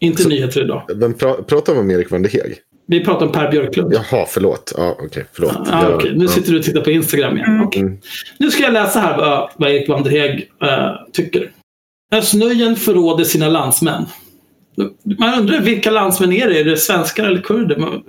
Inte 0.00 0.22
Så- 0.22 0.28
nyheter 0.28 0.64
idag. 0.64 0.82
Vem 0.94 1.14
pra, 1.14 1.34
pratar 1.34 1.72
vi 1.74 1.78
om 1.80 1.90
Erik 1.90 2.10
van 2.10 2.22
der 2.22 2.30
Heg? 2.30 2.58
Vi 2.86 3.04
pratar 3.04 3.26
om 3.26 3.32
Per 3.32 3.50
Björklund. 3.50 3.94
Jaha, 3.94 4.26
förlåt. 4.28 4.72
Ja, 4.76 4.96
okej, 5.04 5.24
förlåt. 5.32 5.52
Ja, 5.70 5.82
Jag- 5.82 5.94
okej. 5.94 6.12
Nu 6.16 6.24
ja. 6.24 6.28
sitter 6.30 6.52
du 6.52 6.58
och 6.58 6.64
tittar 6.64 6.80
på 6.80 6.90
Instagram 6.90 7.36
igen. 7.36 7.48
Mm. 7.50 7.68
Mm. 7.76 7.98
Nu 8.38 8.50
ska 8.50 8.62
jag 8.62 8.72
läsa 8.72 8.98
här 9.00 9.16
vad, 9.16 9.50
vad 9.56 9.70
Erik 9.70 9.88
Vanderheg 9.88 10.50
äh, 10.62 10.90
tycker. 11.12 11.50
Östnöjen 12.12 12.76
förråder 12.76 13.24
sina 13.24 13.48
landsmän. 13.48 14.06
Man 15.18 15.38
undrar 15.40 15.60
vilka 15.60 15.90
landsmän 15.90 16.32
är 16.32 16.48
det? 16.48 16.60
Är 16.60 16.64
det 16.64 16.76
svenskar 16.76 17.24
eller 17.24 17.40
kurder? 17.40 18.00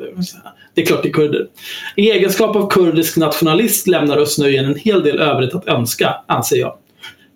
Det 0.73 0.81
är 0.81 0.85
klart 0.85 1.03
det 1.03 1.09
är 1.09 1.13
kurder. 1.13 1.47
I 1.95 2.11
egenskap 2.11 2.55
av 2.55 2.69
kurdisk 2.69 3.17
nationalist 3.17 3.87
lämnar 3.87 4.17
Östnöjen 4.17 4.65
en 4.65 4.75
hel 4.75 5.03
del 5.03 5.19
övrigt 5.19 5.55
att 5.55 5.67
önska, 5.67 6.15
anser 6.27 6.57
jag. 6.57 6.73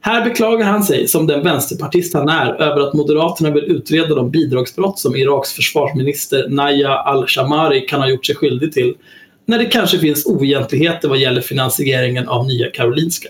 Här 0.01 0.23
beklagar 0.23 0.65
han 0.65 0.83
sig, 0.83 1.07
som 1.07 1.27
den 1.27 1.43
vänsterpartist 1.43 2.13
han 2.13 2.29
är, 2.29 2.61
över 2.61 2.81
att 2.81 2.93
Moderaterna 2.93 3.49
vill 3.49 3.63
utreda 3.63 4.15
de 4.15 4.31
bidragsbrott 4.31 4.99
som 4.99 5.15
Iraks 5.15 5.51
försvarsminister 5.53 6.49
Naya 6.49 6.95
al-Shamari 6.95 7.81
kan 7.81 8.01
ha 8.01 8.09
gjort 8.09 8.25
sig 8.25 8.35
skyldig 8.35 8.73
till, 8.73 8.93
när 9.45 9.59
det 9.59 9.65
kanske 9.65 9.99
finns 9.99 10.25
oegentligheter 10.25 11.09
vad 11.09 11.17
gäller 11.17 11.41
finansieringen 11.41 12.27
av 12.27 12.47
Nya 12.47 12.71
Karolinska. 12.71 13.29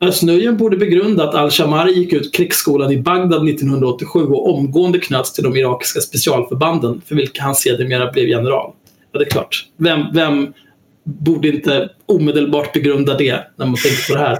Östnöjen 0.00 0.56
borde 0.56 0.76
begrunda 0.76 1.28
att 1.28 1.34
al-Shamari 1.34 1.92
gick 1.92 2.12
ut 2.12 2.34
krigsskolan 2.34 2.92
i 2.92 2.98
Bagdad 2.98 3.48
1987 3.48 4.20
och 4.20 4.54
omgående 4.54 4.98
knöts 4.98 5.32
till 5.32 5.44
de 5.44 5.56
irakiska 5.56 6.00
specialförbanden, 6.00 7.00
för 7.06 7.14
vilka 7.14 7.42
han 7.42 7.54
sedermera 7.54 8.12
blev 8.12 8.28
general. 8.28 8.72
Ja, 9.12 9.18
det 9.18 9.24
är 9.24 9.30
klart. 9.30 9.66
Vem, 9.76 10.00
vem 10.12 10.52
borde 11.04 11.48
inte 11.48 11.88
omedelbart 12.06 12.72
begrunda 12.72 13.14
det 13.14 13.46
när 13.56 13.66
man 13.66 13.74
tänker 13.74 14.12
på 14.12 14.18
det 14.18 14.24
här? 14.24 14.38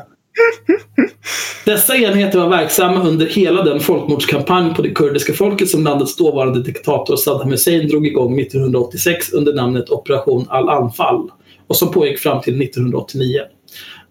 Dessa 1.64 1.96
enheter 1.96 2.38
var 2.38 2.48
verksamma 2.48 3.02
under 3.02 3.26
hela 3.26 3.62
den 3.62 3.80
folkmordskampanj 3.80 4.74
på 4.74 4.82
det 4.82 4.90
kurdiska 4.90 5.32
folket 5.32 5.68
som 5.68 5.84
landets 5.84 6.16
dåvarande 6.16 6.62
diktator 6.62 7.16
Saddam 7.16 7.50
Hussein 7.50 7.88
drog 7.88 8.06
igång 8.06 8.40
1986 8.40 9.32
under 9.32 9.52
namnet 9.52 9.90
Operation 9.90 10.46
Al-Anfal 10.48 11.30
och 11.66 11.76
som 11.76 11.92
pågick 11.92 12.18
fram 12.18 12.40
till 12.40 12.62
1989. 12.62 13.40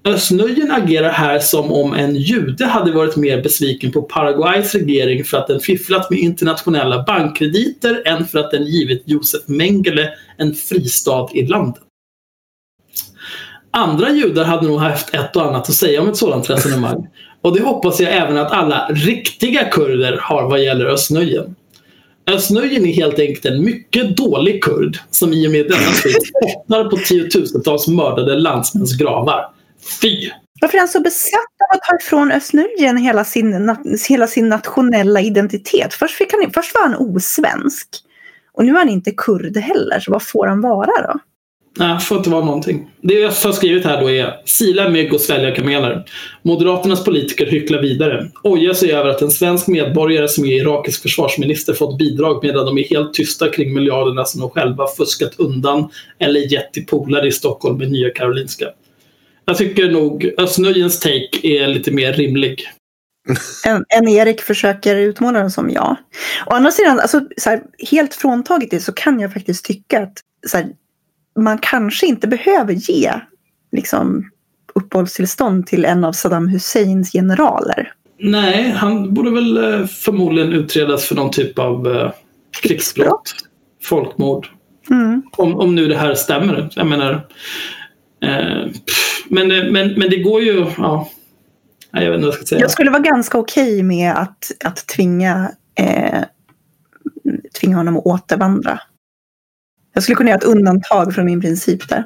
Östnöjen 0.05 0.71
agerar 0.71 1.11
här 1.11 1.39
som 1.39 1.71
om 1.71 1.93
en 1.93 2.15
jude 2.15 2.65
hade 2.65 2.91
varit 2.91 3.15
mer 3.15 3.41
besviken 3.41 3.91
på 3.91 4.01
Paraguays 4.01 4.75
regering 4.75 5.23
för 5.23 5.37
att 5.37 5.47
den 5.47 5.59
fifflat 5.59 6.09
med 6.09 6.19
internationella 6.19 7.03
bankkrediter 7.03 8.01
än 8.05 8.25
för 8.25 8.39
att 8.39 8.51
den 8.51 8.65
givit 8.65 9.03
Josef 9.05 9.41
Mengele 9.47 10.09
en 10.37 10.53
fristad 10.53 11.29
i 11.33 11.45
landet. 11.45 11.83
Andra 13.71 14.09
judar 14.09 14.43
hade 14.43 14.67
nog 14.67 14.79
haft 14.79 15.13
ett 15.13 15.35
och 15.35 15.45
annat 15.45 15.69
att 15.69 15.75
säga 15.75 16.01
om 16.01 16.09
ett 16.09 16.17
sådant 16.17 16.49
resonemang. 16.49 17.07
Och 17.41 17.57
det 17.57 17.63
hoppas 17.63 17.99
jag 17.99 18.13
även 18.13 18.37
att 18.37 18.51
alla 18.51 18.87
riktiga 18.87 19.65
kurder 19.65 20.19
har 20.21 20.49
vad 20.49 20.63
gäller 20.63 20.85
Östnöjen. 20.85 21.55
Östnöjen 22.27 22.85
är 22.85 22.93
helt 22.93 23.19
enkelt 23.19 23.45
en 23.45 23.63
mycket 23.63 24.17
dålig 24.17 24.63
kurd 24.63 24.97
som 25.11 25.33
i 25.33 25.47
och 25.47 25.51
med 25.51 25.65
denna 25.65 25.91
tweet 26.03 26.23
bottnar 26.41 26.89
på 26.89 26.97
tiotusentals 26.97 27.87
mördade 27.87 28.35
landsmäns 28.35 28.97
gravar. 28.97 29.51
Fy! 30.01 30.29
Varför 30.61 30.77
är 30.77 30.79
han 30.79 30.87
så 30.87 31.01
besatt 31.01 31.55
av 31.69 31.77
att 31.77 31.83
ta 31.83 32.05
ifrån 32.05 32.31
Östnöjen 32.31 32.97
hela 32.97 33.25
sin, 33.25 33.75
hela 34.09 34.27
sin 34.27 34.49
nationella 34.49 35.21
identitet? 35.21 35.93
Först, 35.93 36.15
fick 36.15 36.31
han, 36.31 36.51
först 36.53 36.75
var 36.75 36.81
han 36.81 36.95
osvensk. 36.95 37.87
Och 38.53 38.65
nu 38.65 38.71
är 38.71 38.77
han 38.77 38.89
inte 38.89 39.11
kurd 39.11 39.57
heller, 39.57 39.99
så 39.99 40.11
vad 40.11 40.23
får 40.23 40.47
han 40.47 40.61
vara 40.61 40.91
då? 41.07 41.19
Nej, 41.79 41.99
får 41.99 42.17
inte 42.17 42.29
vara 42.29 42.45
någonting. 42.45 42.89
Det 43.01 43.13
jag 43.13 43.31
har 43.31 43.51
skrivit 43.51 43.85
här 43.85 44.01
då 44.01 44.09
är 44.09 44.41
sila 44.45 44.89
mygg 44.89 45.13
och 45.13 45.21
svälja 45.21 45.55
kameler. 45.55 46.05
Moderaternas 46.41 47.03
politiker 47.03 47.45
hycklar 47.45 47.81
vidare. 47.81 48.31
Ojar 48.43 48.73
sig 48.73 48.91
över 48.91 49.09
att 49.09 49.21
en 49.21 49.31
svensk 49.31 49.67
medborgare 49.67 50.27
som 50.27 50.45
är 50.45 50.61
irakisk 50.61 51.01
försvarsminister 51.01 51.73
fått 51.73 51.97
bidrag 51.97 52.43
medan 52.43 52.65
de 52.65 52.77
är 52.77 52.83
helt 52.83 53.13
tysta 53.13 53.49
kring 53.49 53.73
miljarderna 53.73 54.25
som 54.25 54.41
de 54.41 54.49
själva 54.49 54.87
fuskat 54.97 55.35
undan 55.37 55.89
eller 56.19 56.53
gett 56.53 56.73
till 56.73 56.85
polare 56.85 57.27
i 57.27 57.31
Stockholm 57.31 57.77
med 57.77 57.91
Nya 57.91 58.09
Karolinska. 58.09 58.65
Jag 59.45 59.57
tycker 59.57 59.91
nog 59.91 60.31
Östnöjens 60.37 60.99
take 60.99 61.39
är 61.43 61.67
lite 61.67 61.91
mer 61.91 62.13
rimlig. 62.13 62.67
än, 63.65 63.85
en 63.89 64.07
Erik 64.07 64.41
försöker 64.41 64.95
utmåla 64.95 65.39
den 65.39 65.51
som 65.51 65.69
jag. 65.69 65.95
Å 66.45 66.51
andra 66.51 66.71
sidan, 66.71 66.99
alltså, 66.99 67.21
så 67.37 67.49
här, 67.49 67.61
helt 67.91 68.13
fråntaget 68.13 68.71
det 68.71 68.79
så 68.79 68.91
kan 68.91 69.19
jag 69.19 69.33
faktiskt 69.33 69.65
tycka 69.65 70.01
att 70.01 70.13
så 70.47 70.57
här, 70.57 70.65
man 71.43 71.57
kanske 71.57 72.05
inte 72.05 72.27
behöver 72.27 72.73
ge 72.73 73.11
liksom, 73.71 74.29
uppehållstillstånd 74.75 75.67
till 75.67 75.85
en 75.85 76.03
av 76.03 76.11
Saddam 76.11 76.47
Husseins 76.47 77.11
generaler. 77.11 77.93
Nej, 78.19 78.71
han 78.71 79.13
borde 79.13 79.31
väl 79.31 79.57
eh, 79.57 79.87
förmodligen 79.87 80.53
utredas 80.53 81.05
för 81.05 81.15
någon 81.15 81.31
typ 81.31 81.59
av 81.59 81.87
eh, 81.87 82.11
krigsbrott. 82.61 83.33
Folkmord. 83.83 84.47
Mm. 84.89 85.21
Om, 85.31 85.55
om 85.55 85.75
nu 85.75 85.87
det 85.87 85.97
här 85.97 86.15
stämmer. 86.15 86.69
Jag 86.75 86.87
menar, 86.87 87.13
eh, 88.23 88.71
pff, 88.71 89.25
men, 89.29 89.47
men, 89.47 89.93
men 89.93 90.09
det 90.09 90.17
går 90.17 90.41
ju... 90.41 90.65
Ja, 90.77 91.09
Nej, 91.91 92.03
jag 92.03 92.11
vet 92.11 92.17
inte 92.17 92.25
vad 92.25 92.33
jag 92.33 92.33
ska 92.33 92.45
säga. 92.45 92.61
Jag 92.61 92.71
skulle 92.71 92.91
vara 92.91 93.01
ganska 93.01 93.37
okej 93.37 93.83
med 93.83 94.13
att, 94.15 94.51
att 94.65 94.87
tvinga, 94.87 95.51
eh, 95.75 96.23
tvinga 97.59 97.77
honom 97.77 97.97
att 97.97 98.05
återvandra. 98.05 98.79
Jag 99.99 100.03
skulle 100.03 100.15
kunna 100.15 100.29
göra 100.29 100.37
ett 100.37 100.43
undantag 100.43 101.13
från 101.15 101.25
min 101.25 101.41
princip 101.41 101.89
där. 101.89 102.03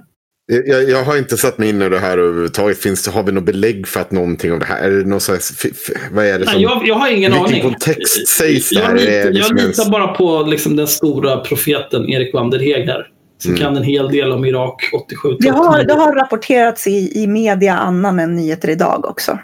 Jag, 0.65 0.89
jag 0.89 1.03
har 1.03 1.17
inte 1.17 1.38
satt 1.38 1.58
mig 1.58 1.69
in 1.69 1.82
i 1.82 1.89
det 1.89 1.99
här 1.99 2.17
överhuvudtaget. 2.17 2.77
Finns 2.77 3.03
det, 3.06 3.12
har 3.12 3.23
vi 3.23 3.32
något 3.32 3.43
belägg 3.45 3.88
för 3.88 3.99
att 3.99 4.12
någonting 4.12 4.51
av 4.51 4.60
det 4.60 4.65
här? 4.65 4.82
Är 4.84 4.91
det 4.91 5.03
någon 5.10 5.21
slags, 5.21 5.51
f- 5.65 5.71
f- 5.89 6.01
vad 6.12 6.25
är 6.25 6.39
det 6.39 6.45
som... 6.45 6.53
Nej, 6.53 6.63
jag, 6.63 6.88
jag 6.88 6.95
har 6.95 7.08
ingen 7.10 7.32
vilken 7.32 7.47
aning. 7.47 7.62
kontext 7.62 8.27
sägs 8.27 8.69
det 8.69 8.75
jag, 8.75 8.82
här? 8.86 8.95
Är 8.95 9.06
det 9.06 9.13
jag 9.23 9.34
liksom 9.34 9.56
litar 9.56 9.63
ens- 9.67 9.89
bara 9.91 10.08
på 10.08 10.43
liksom, 10.43 10.75
den 10.75 10.88
stora 10.88 11.38
profeten 11.38 12.10
Erik 12.10 12.34
Vanderheg 12.34 12.86
här. 12.88 13.08
Som 13.38 13.51
Mm. 13.51 13.62
kan 13.63 13.77
en 13.77 13.84
hel 13.84 14.12
del 14.12 14.32
om 14.32 14.45
Irak 14.45 14.89
87 14.93 15.38
Det 15.39 15.49
har, 15.49 15.84
det 15.84 15.93
har 15.93 16.13
rapporterats 16.15 16.88
i, 16.88 17.23
i 17.23 17.27
media 17.27 17.73
annan 17.73 18.19
än 18.19 18.36
nyheter 18.36 18.69
idag 18.69 19.06
också. 19.06 19.39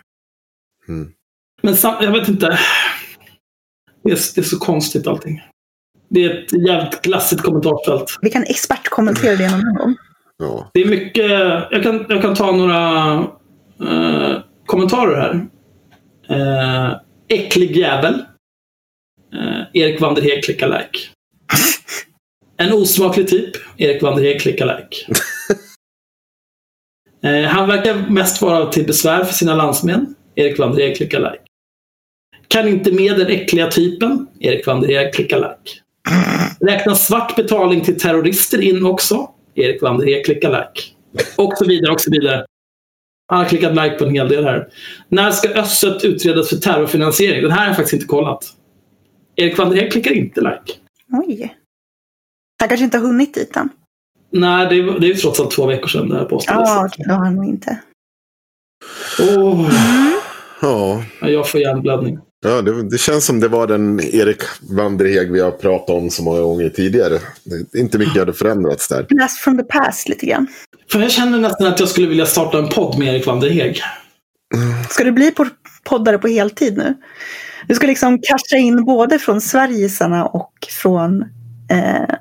Mm. 0.88 1.10
Men 1.62 1.76
sam, 1.78 1.96
jag 2.04 2.12
vet 2.12 2.28
inte. 2.28 2.60
Det 4.04 4.12
är, 4.12 4.18
det 4.36 4.42
är 4.42 4.46
så 4.46 4.60
konstigt 4.60 5.08
allting. 5.08 5.42
Det 6.10 6.24
är 6.26 6.44
ett 6.44 6.68
jävligt 6.68 7.02
glassigt 7.02 7.42
kommentarsfält. 7.42 8.18
Vi 8.22 8.30
kan 8.30 8.44
expertkommentera 8.44 9.36
det 9.36 9.52
någon 9.52 9.76
gång. 9.76 9.96
Ja. 10.38 10.70
Det 10.74 10.82
är 10.82 10.86
mycket, 10.86 11.32
jag 11.72 11.84
kan, 11.84 12.06
jag 12.10 12.22
kan 12.22 12.36
ta 12.36 12.52
några 12.52 13.14
eh, 13.82 14.40
kommentarer 14.66 15.22
här. 15.22 15.48
Eh, 16.30 16.98
äcklig 17.30 17.78
jävel. 17.78 18.14
Eh, 19.34 19.62
Erik 19.74 20.02
van 20.02 20.16
der 20.16 20.22
Heek 20.22 20.48
lookalike. 20.48 21.00
En 22.58 22.74
osmaklig 22.74 23.28
typ. 23.28 23.50
Erik 23.78 24.02
van 24.02 24.16
der 24.16 24.24
Heek 24.24 24.46
lookalike. 24.46 24.96
Eh, 27.24 27.44
han 27.44 27.68
verkar 27.68 28.10
mest 28.10 28.42
vara 28.42 28.66
till 28.66 28.86
besvär 28.88 29.24
för 29.24 29.34
sina 29.34 29.56
landsmän. 29.56 30.16
Erik 30.36 30.60
van 30.60 30.76
der 30.76 30.88
Heek 30.88 31.00
lookalike. 31.00 31.44
Kan 32.48 32.68
inte 32.68 32.92
med 32.92 33.18
den 33.18 33.28
äckliga 33.28 33.68
typen. 33.68 34.28
Erik 34.40 34.68
van 34.68 34.82
der 34.82 34.88
Heek 34.88 35.20
lookalike. 35.20 35.72
Räknar 36.60 36.94
svart 36.96 37.36
betalning 37.36 37.82
till 37.82 38.00
terrorister 38.00 38.62
in 38.62 38.86
också. 38.86 39.30
Erik 39.56 39.82
van 39.82 39.98
der 39.98 40.06
Heek 40.06 40.28
lookalike. 40.28 40.82
Och 41.38 41.58
så 41.58 41.66
vidare 41.66 41.92
och 41.92 42.02
så 42.02 42.12
vidare. 42.12 42.46
Han 43.28 43.38
har 43.38 43.46
klickat 43.46 43.72
like 43.76 43.90
på 43.96 44.06
en 44.06 44.12
hel 44.16 44.30
del 44.30 44.44
här. 44.44 44.68
När 45.10 45.32
ska 45.32 45.50
Össet 45.50 46.04
utredas 46.06 46.50
för 46.50 46.56
terrorfinansiering? 46.56 47.42
Den 47.42 47.52
här 47.52 47.60
har 47.60 47.68
jag 47.68 47.76
faktiskt 47.76 47.94
inte 47.94 48.06
kollat. 48.06 48.46
Erik 49.36 49.58
van 49.58 49.70
der 49.70 49.76
Heek 49.78 49.92
klickar 49.92 50.12
inte 50.12 50.42
like. 50.42 50.80
Oj. 51.12 51.56
Han 52.60 52.70
kanske 52.70 52.84
inte 52.84 52.98
har 52.98 53.06
hunnit 53.06 53.34
dit 53.34 53.56
än. 53.56 53.70
Nej, 54.32 54.68
det 54.70 54.76
är, 54.76 55.00
det 55.00 55.08
är 55.08 55.10
ju 55.10 55.14
trots 55.14 55.40
allt 55.40 55.52
två 55.52 55.66
veckor 55.66 55.88
sedan 55.88 56.10
det 56.10 56.16
här 56.18 56.26
postades. 56.26 56.70
Ja, 56.70 56.86
okej, 56.86 57.06
då 57.08 57.14
har 57.14 57.26
han 57.26 57.36
nog 57.36 57.46
inte. 57.46 57.80
Åh, 59.38 59.70
Ja, 60.62 61.04
ja, 61.22 61.30
jag 61.30 61.50
får 61.50 61.62
hjärnblödning. 61.62 62.20
Ja 62.42 62.62
det, 62.62 62.90
det 62.90 62.98
känns 62.98 63.26
som 63.26 63.40
det 63.40 63.48
var 63.48 63.68
den 63.68 64.00
Erik 64.00 64.42
Vanderheg 64.62 65.32
vi 65.32 65.40
har 65.40 65.52
pratat 65.52 65.90
om 65.90 66.10
så 66.10 66.24
många 66.24 66.42
gånger 66.42 66.70
tidigare. 66.70 67.20
Inte 67.76 67.98
mycket 67.98 68.20
hade 68.20 68.34
förändrats 68.34 68.88
där. 68.88 69.06
Blast 69.10 69.40
from 69.40 69.58
the 69.58 69.64
past 69.64 70.10
lite 70.10 70.26
grann. 70.26 70.48
För 70.92 71.00
jag 71.00 71.12
känner 71.12 71.40
nästan 71.40 71.68
att 71.68 71.80
jag 71.80 71.90
skulle 71.90 72.08
vilja 72.08 72.26
starta 72.26 72.58
en 72.58 72.70
podd 72.70 73.00
med 73.00 73.08
Erik 73.08 73.26
van 73.26 73.40
der 73.40 73.50
Heeg. 73.50 73.82
Ska 74.90 75.04
du 75.04 75.12
bli 75.12 75.32
po- 75.32 75.50
poddare 75.84 76.18
på 76.18 76.28
heltid 76.28 76.78
nu? 76.78 76.98
Du 77.68 77.76
ska 77.76 77.88
liksom 77.88 78.20
casha 78.22 78.58
in 78.58 78.86
både 78.86 79.20
från 79.20 79.42
Sverigesarna 79.42 80.26
och 80.26 80.54
från, 80.82 81.22
eh, 81.72 82.16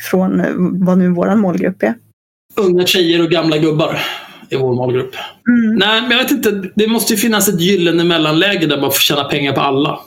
från 0.00 0.42
vad 0.84 0.98
nu 0.98 1.08
våran 1.08 1.38
målgrupp 1.40 1.82
är. 1.82 1.94
Unga 2.56 2.86
tjejer 2.86 3.22
och 3.22 3.30
gamla 3.30 3.58
gubbar 3.58 4.00
är 4.50 4.56
vår 4.58 4.74
målgrupp. 4.74 5.14
Mm. 5.48 5.74
Nej, 5.76 6.00
men 6.02 6.10
jag 6.10 6.18
vet 6.18 6.30
inte. 6.30 6.62
Det 6.74 6.86
måste 6.86 7.12
ju 7.12 7.16
finnas 7.18 7.48
ett 7.48 7.60
gyllene 7.60 8.04
mellanläge 8.04 8.66
där 8.66 8.80
man 8.80 8.90
får 8.92 8.98
tjäna 8.98 9.24
pengar 9.24 9.52
på 9.52 9.60
alla. 9.60 10.00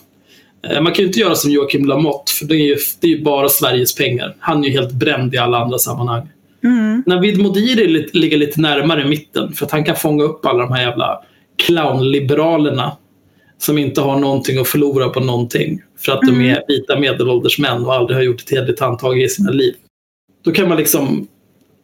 Eh, 0.70 0.82
Man 0.82 0.94
kan 0.94 1.02
ju 1.04 1.08
inte 1.08 1.20
göra 1.20 1.36
som 1.36 1.52
Joakim 1.52 1.86
Lamotte, 1.86 2.32
för 2.32 2.46
det 2.46 2.56
är, 2.56 2.66
ju, 2.68 2.78
det 3.02 3.08
är 3.08 3.12
ju 3.12 3.24
bara 3.24 3.50
Sveriges 3.50 3.96
pengar. 3.96 4.36
Han 4.40 4.64
är 4.64 4.68
ju 4.68 4.74
helt 4.74 4.92
bränd 4.92 5.34
i 5.34 5.38
alla 5.38 5.58
andra 5.58 5.78
sammanhang. 5.78 6.30
Mm. 6.64 7.04
Navid 7.06 7.42
Modiri 7.42 7.88
li- 7.88 8.10
ligger 8.14 8.38
lite 8.38 8.62
närmare 8.62 9.06
mitten, 9.06 9.54
för 9.54 9.66
att 9.66 9.72
han 9.72 9.84
kan 9.84 9.96
fånga 9.96 10.24
upp 10.24 10.46
alla 10.46 10.60
de 10.66 10.74
här 10.74 10.82
jävla 10.82 11.20
clownliberalerna 11.66 12.92
som 13.58 13.78
inte 13.78 14.02
har 14.02 14.20
någonting 14.20 14.58
att 14.58 14.68
förlora 14.68 15.10
på 15.10 15.20
någonting. 15.20 15.82
För 16.06 16.12
att 16.12 16.22
de 16.22 16.42
är 16.42 16.64
vita 16.68 17.00
medelålders 17.00 17.60
män 17.60 17.86
och 17.86 17.94
aldrig 17.94 18.18
har 18.18 18.24
gjort 18.24 18.42
ett 18.42 18.52
hederligt 18.52 18.80
handtag 18.80 19.22
i 19.22 19.30
sina 19.30 19.52
liv. 19.52 19.74
Då 20.46 20.52
kan 20.52 20.70
man 20.70 20.78
liksom 20.78 21.28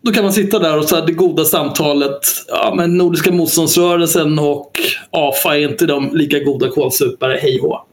då 0.05 0.11
kan 0.11 0.23
man 0.23 0.33
sitta 0.33 0.59
där 0.59 0.77
och 0.77 0.85
så 0.85 0.95
här, 0.95 1.05
det 1.05 1.11
goda 1.11 1.45
samtalet. 1.45 2.19
Ja, 2.47 2.73
men 2.77 2.97
Nordiska 2.97 3.31
motståndsrörelsen 3.31 4.39
och 4.39 4.71
AFA 5.11 5.57
är 5.57 5.69
inte 5.69 5.85
de 5.85 6.15
lika 6.15 6.39
goda 6.39 6.69
kålsupare, 6.69 7.39
hej 7.41 7.59
hå. 7.61 7.87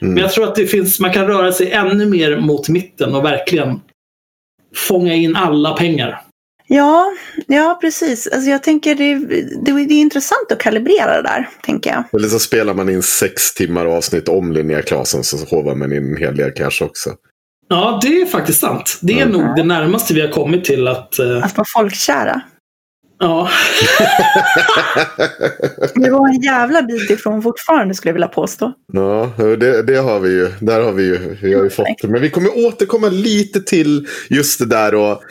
Men 0.00 0.16
jag 0.16 0.32
tror 0.32 0.44
att 0.44 0.54
det 0.54 0.66
finns, 0.66 1.00
man 1.00 1.12
kan 1.12 1.26
röra 1.26 1.52
sig 1.52 1.72
ännu 1.72 2.06
mer 2.06 2.36
mot 2.36 2.68
mitten 2.68 3.14
och 3.14 3.24
verkligen 3.24 3.80
fånga 4.74 5.14
in 5.14 5.36
alla 5.36 5.72
pengar. 5.72 6.20
Ja, 6.66 7.12
ja, 7.46 7.78
precis. 7.80 8.26
Alltså 8.26 8.50
jag 8.50 8.62
tänker 8.62 8.94
det, 8.94 9.14
det, 9.64 9.86
det 9.86 9.94
är 9.94 10.00
intressant 10.00 10.52
att 10.52 10.58
kalibrera 10.58 11.16
det 11.16 11.22
där, 11.22 11.48
tänker 11.62 11.90
jag. 11.90 12.04
Eller 12.20 12.28
så 12.28 12.38
spelar 12.38 12.74
man 12.74 12.88
in 12.88 13.02
sex 13.02 13.54
timmar 13.54 13.86
avsnitt 13.86 14.28
om 14.28 14.52
Linnea 14.52 14.82
Claesson 14.82 15.24
så 15.24 15.56
hovar 15.56 15.74
man 15.74 15.92
in 15.92 16.12
en 16.12 16.16
hel 16.16 16.36
del 16.36 16.50
cash 16.50 16.82
också. 16.82 17.10
Ja, 17.68 17.98
det 18.02 18.20
är 18.20 18.26
faktiskt 18.26 18.60
sant. 18.60 18.98
Det 19.02 19.12
är 19.20 19.26
Mm. 19.26 19.40
nog 19.40 19.56
det 19.56 19.64
närmaste 19.64 20.14
vi 20.14 20.20
har 20.20 20.28
kommit 20.28 20.64
till 20.64 20.88
att... 20.88 21.18
eh, 21.18 21.44
Att 21.44 21.56
vara 21.56 21.66
folkkära. 21.74 22.40
ja, 23.18 23.48
Det 25.94 26.10
var 26.10 26.28
en 26.28 26.40
jävla 26.42 26.82
bit 26.82 27.10
ifrån 27.10 27.42
fortfarande 27.42 27.94
skulle 27.94 28.08
jag 28.10 28.14
vilja 28.14 28.28
påstå. 28.28 28.72
Ja, 28.92 29.32
det, 29.38 29.82
det 29.82 29.96
har 29.96 30.20
vi 30.20 30.30
ju. 30.30 30.48
Där 30.60 30.80
har 30.80 30.92
vi 30.92 31.04
ju, 31.04 31.36
vi 31.42 31.54
har 31.54 31.64
ju 31.64 31.70
fått 31.70 31.86
det. 32.02 32.08
Men 32.08 32.22
vi 32.22 32.30
kommer 32.30 32.66
återkomma 32.66 33.08
lite 33.08 33.60
till 33.60 34.06
just 34.30 34.58
det 34.58 34.66
där. 34.66 34.94
Och, 34.94 35.22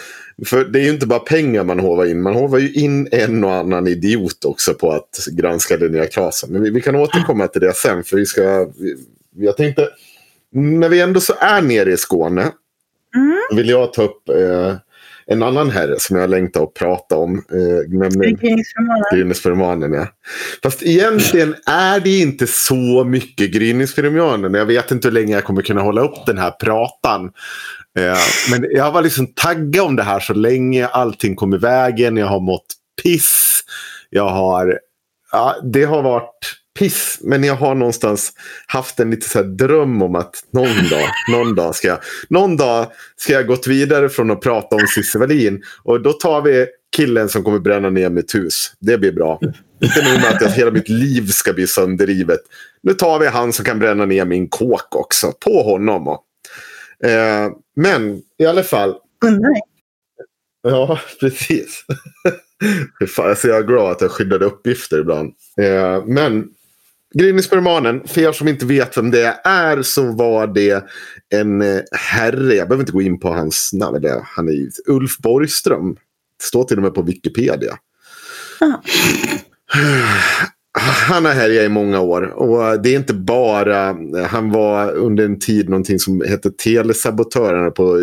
för 0.46 0.66
det 0.66 0.80
är 0.80 0.84
ju 0.84 0.90
inte 0.90 1.08
bara 1.08 1.20
pengar 1.20 1.64
man 1.64 1.80
hovar 1.80 2.06
in. 2.06 2.22
Man 2.22 2.34
hovar 2.34 2.60
ju 2.60 2.74
in 2.74 3.08
en 3.12 3.44
och 3.44 3.54
annan 3.54 3.88
idiot 3.88 4.46
också 4.46 4.74
på 4.74 4.92
att 4.92 5.26
granska 5.32 5.76
Linnea 5.76 6.06
Claesson. 6.06 6.50
Men 6.54 6.64
vi, 6.64 6.70
vi 6.70 6.82
kan 6.82 6.96
återkomma 6.96 7.48
till 7.48 7.62
det 7.62 7.74
sen. 7.76 8.04
För 8.04 8.18
vi 8.18 8.26
ska... 8.26 8.68
Vi, 8.80 8.96
jag 9.36 9.58
tänkte, 9.58 9.90
när 10.54 10.90
vi 10.90 11.02
ändå 11.02 11.20
så 11.20 11.34
är 11.40 11.62
nere 11.62 11.92
i 11.92 11.98
Skåne. 11.98 12.52
Mm. 13.16 13.58
vill 13.58 13.70
jag 13.70 13.94
ta 13.94 14.04
upp 14.04 14.30
eh, 14.30 14.76
en 15.26 15.44
annan 15.44 15.70
herre 15.70 16.00
som 16.00 16.18
jag 16.18 16.30
längtar 16.30 16.64
att 16.64 16.74
prata 16.74 17.18
om. 17.18 17.38
Eh, 17.52 18.00
nämligen. 18.00 18.40
Gryningsfyromanen, 19.14 19.94
ja. 19.94 20.08
Fast 20.64 20.84
egentligen 20.84 21.56
är 21.66 22.00
det 22.00 22.20
inte 22.20 22.48
så 22.48 23.04
mycket 23.04 23.52
Gryningsfyromanen. 23.52 24.54
Jag 24.54 24.66
vet 24.66 24.92
inte 24.92 25.08
hur 25.08 25.14
länge 25.14 25.34
jag 25.34 25.44
kommer 25.44 25.62
kunna 25.62 25.82
hålla 25.82 26.02
upp 26.02 26.26
den 26.26 26.38
här 26.38 26.52
pratan. 26.52 27.32
Eh, 28.00 28.18
men 28.52 28.68
jag 28.72 28.92
var 28.92 29.02
liksom 29.02 29.28
taggad 29.28 29.86
om 29.86 29.96
det 29.96 30.04
här 30.04 30.20
så 30.20 30.34
länge. 30.34 30.88
Allting 30.88 31.36
kom 31.36 31.54
i 31.54 31.58
vägen. 31.58 32.18
Jag 32.18 32.28
har 32.28 32.40
mått 32.40 32.66
piss. 33.04 33.62
Jag 34.10 34.30
har... 34.30 34.80
Ja, 35.32 35.56
det 35.64 35.84
har 35.84 36.02
varit 36.02 36.63
piss. 36.80 37.20
Men 37.22 37.44
jag 37.44 37.56
har 37.56 37.76
någonstans 37.76 38.34
haft 38.68 39.00
en 39.00 39.12
lite 39.12 39.30
så 39.30 39.44
dröm 39.44 40.02
om 40.02 40.16
att 40.16 40.44
någon 40.52 40.90
dag, 40.90 41.10
någon 41.32 41.56
dag 41.56 41.76
ska 41.76 41.88
jag, 41.88 42.00
någon 42.30 42.58
dag 42.58 42.92
ska 43.16 43.34
jag 43.34 43.48
gått 43.48 43.68
vidare 43.68 44.10
från 44.10 44.32
att 44.32 44.42
prata 44.42 44.76
om 44.76 44.88
Cissi 44.96 45.18
Wallin. 45.18 45.64
Och 45.84 46.02
då 46.02 46.14
tar 46.14 46.42
vi 46.42 46.68
killen 46.96 47.30
som 47.30 47.44
kommer 47.44 47.60
bränna 47.60 47.90
ner 47.90 48.10
mitt 48.10 48.36
hus. 48.36 48.74
Det 48.80 48.98
blir 48.98 49.12
bra. 49.12 49.40
Inte 49.84 50.12
nog 50.12 50.22
med 50.22 50.44
att 50.44 50.54
hela 50.54 50.72
mitt 50.72 50.90
liv 50.90 51.28
ska 51.28 51.54
bli 51.54 51.68
sönderrivet. 51.68 52.40
Nu 52.84 52.94
tar 52.94 53.20
vi 53.20 53.28
han 53.28 53.54
som 53.54 53.66
kan 53.66 53.80
bränna 53.80 54.06
ner 54.06 54.26
min 54.26 54.50
kåk 54.50 54.96
också. 54.96 55.32
På 55.32 55.64
honom. 55.64 56.08
Och, 56.08 56.24
eh, 57.10 57.52
men 57.76 58.22
i 58.38 58.46
alla 58.46 58.64
fall. 58.64 58.96
Jag. 59.22 59.42
Ja, 60.62 61.00
precis. 61.20 61.86
Fan, 63.08 63.30
alltså 63.30 63.48
jag 63.48 63.58
är 63.58 63.64
glad 63.64 63.92
att 63.92 64.02
jag 64.02 64.12
skyddade 64.12 64.46
uppgifter 64.46 65.00
ibland. 65.00 65.34
Eh, 65.62 66.06
men 66.06 66.50
Gryningspyromanen, 67.14 68.08
för 68.08 68.22
er 68.22 68.32
som 68.32 68.48
inte 68.48 68.66
vet 68.66 68.98
vem 68.98 69.12
det 69.12 69.40
är 69.44 69.82
så 69.82 70.12
var 70.12 70.48
det 70.48 70.86
en 71.30 71.62
eh, 71.62 71.82
herre, 71.92 72.54
jag 72.54 72.68
behöver 72.68 72.84
inte 72.84 72.92
gå 72.92 73.02
in 73.02 73.20
på 73.20 73.30
hans 73.30 73.74
namn, 73.74 74.02
det, 74.02 74.22
han 74.24 74.50
är 74.50 74.70
Ulf 74.88 75.18
Borgström. 75.18 75.94
Det 75.94 76.44
står 76.44 76.64
till 76.64 76.78
och 76.78 76.84
med 76.84 76.94
på 76.94 77.02
Wikipedia. 77.02 77.78
Aha. 78.62 78.82
Han 81.08 81.26
har 81.26 81.32
härjat 81.32 81.66
i 81.66 81.70
många 81.70 82.00
år 82.00 82.22
och 82.22 82.82
det 82.82 82.90
är 82.90 82.96
inte 82.96 83.14
bara, 83.14 83.96
han 84.28 84.52
var 84.52 84.92
under 84.92 85.26
en 85.26 85.40
tid 85.40 85.70
någonting 85.70 86.00
som 86.00 86.22
hette 86.22 86.52
telesabotörerna 86.52 87.72
på 87.72 88.00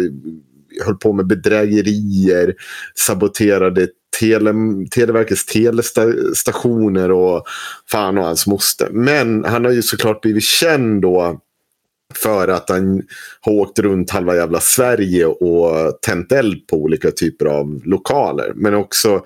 höll 0.85 0.97
på 0.97 1.13
med 1.13 1.27
bedrägerier, 1.27 2.55
saboterade 2.95 3.89
tele, 4.19 4.53
Televerkets 4.91 5.45
telestationer 5.47 7.11
och 7.11 7.45
fan 7.91 8.19
och 8.19 8.25
hans 8.25 8.47
moster. 8.47 8.89
Men 8.91 9.45
han 9.45 9.65
har 9.65 9.73
ju 9.73 9.83
såklart 9.83 10.23
blivit 10.23 10.45
känd 10.45 11.03
då 11.03 11.41
för 12.15 12.49
att 12.49 12.71
han 12.71 13.03
har 13.41 13.53
åkt 13.53 13.79
runt 13.79 14.11
halva 14.11 14.37
jävla 14.37 14.61
Sverige 14.61 15.27
och 15.27 15.99
tänt 16.03 16.33
eld 16.33 16.67
på 16.67 16.77
olika 16.77 17.11
typer 17.11 17.47
av 17.47 17.81
lokaler. 17.85 18.53
Men 18.55 18.75
också 18.75 19.25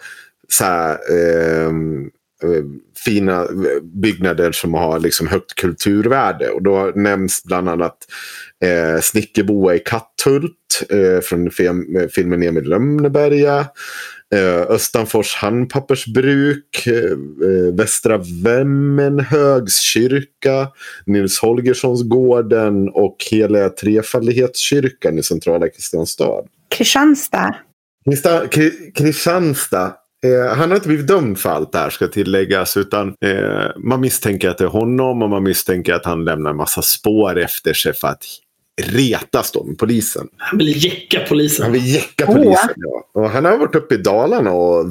så 0.48 0.64
här, 0.64 0.98
ehm, 1.12 2.10
eh, 2.42 2.64
fina 3.04 3.46
byggnader 3.82 4.52
som 4.52 4.74
har 4.74 5.00
liksom 5.00 5.26
högt 5.26 5.54
kulturvärde. 5.54 6.48
Och 6.48 6.62
då 6.62 6.92
nämns 6.94 7.44
bland 7.44 7.68
annat 7.68 7.96
eh, 8.64 9.00
Snickerboa 9.00 9.74
i 9.74 9.78
Katthult 9.78 10.84
eh, 10.90 11.20
från 11.20 11.50
film, 11.50 12.08
filmen 12.10 12.42
Emil 12.42 12.64
Lönneberga. 12.64 13.66
Eh, 14.34 14.60
Östanfors 14.68 15.34
handpappersbruk, 15.34 16.86
eh, 16.86 16.94
eh, 16.94 17.74
Västra 17.74 18.20
Vemmenhögs 18.44 19.80
kyrka, 19.80 20.68
Nils 21.06 21.38
Holgerssonsgården 21.38 22.88
och 22.88 23.16
hela 23.30 23.68
Trefaldighetskyrkan 23.68 25.18
i 25.18 25.22
centrala 25.22 25.68
Kristianstad. 25.68 26.42
Kristianstad. 26.76 27.54
Kristianstad. 28.94 29.92
Eh, 30.24 30.56
han 30.56 30.70
har 30.70 30.76
inte 30.76 30.88
blivit 30.88 31.06
dömd 31.06 31.38
för 31.38 31.50
allt 31.50 31.72
det 31.72 31.78
här 31.78 31.90
ska 31.90 32.06
tilläggas. 32.06 32.76
Utan 32.76 33.08
eh, 33.08 33.66
man 33.76 34.00
misstänker 34.00 34.48
att 34.48 34.58
det 34.58 34.64
är 34.64 34.68
honom 34.68 35.22
och 35.22 35.30
man 35.30 35.42
misstänker 35.42 35.94
att 35.94 36.04
han 36.04 36.24
lämnar 36.24 36.50
en 36.50 36.56
massa 36.56 36.82
spår 36.82 37.38
efter 37.38 37.72
sig 37.72 37.94
för 37.94 38.08
att 38.08 38.24
retas 38.82 39.52
då 39.52 39.64
med 39.64 39.78
polisen. 39.78 40.28
han 40.36 40.58
vill 40.58 40.84
jäcka 40.84 41.20
polisen. 41.28 41.62
Han 41.62 41.72
vill 41.72 41.94
jäcka 41.94 42.26
polisen. 42.26 42.74
Ja. 42.76 43.10
Och 43.14 43.30
han 43.30 43.44
har 43.44 43.58
varit 43.58 43.74
uppe 43.74 43.94
i 43.94 43.98
Dalarna 43.98 44.52
och 44.52 44.86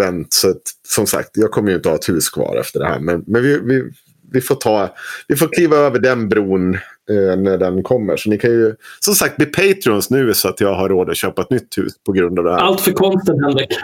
vänt. 0.00 0.32
Så 0.32 0.50
att, 0.50 0.62
som 0.88 1.06
sagt, 1.06 1.30
jag 1.34 1.50
kommer 1.50 1.70
ju 1.70 1.76
inte 1.76 1.88
ha 1.88 1.96
ett 1.96 2.08
hus 2.08 2.30
kvar 2.30 2.56
efter 2.60 2.80
det 2.80 2.86
här. 2.86 3.00
Men, 3.00 3.24
men 3.26 3.42
vi, 3.42 3.58
vi, 3.58 3.90
vi, 4.32 4.40
får 4.40 4.54
ta, 4.54 4.94
vi 5.28 5.36
får 5.36 5.48
kliva 5.48 5.76
över 5.76 5.98
den 5.98 6.28
bron 6.28 6.74
eh, 6.74 7.36
när 7.36 7.58
den 7.58 7.82
kommer. 7.82 8.16
Så 8.16 8.30
ni 8.30 8.38
kan 8.38 8.50
ju 8.50 8.74
som 9.00 9.14
sagt 9.14 9.36
bli 9.36 9.46
Patreons 9.46 10.10
nu 10.10 10.34
så 10.34 10.48
att 10.48 10.60
jag 10.60 10.74
har 10.74 10.88
råd 10.88 11.10
att 11.10 11.16
köpa 11.16 11.42
ett 11.42 11.50
nytt 11.50 11.78
hus 11.78 11.92
på 12.06 12.12
grund 12.12 12.38
av 12.38 12.44
det 12.44 12.50
här. 12.50 12.58
Allt 12.58 12.80
för 12.80 12.92
konsten, 12.92 13.44
Henrik. 13.44 13.68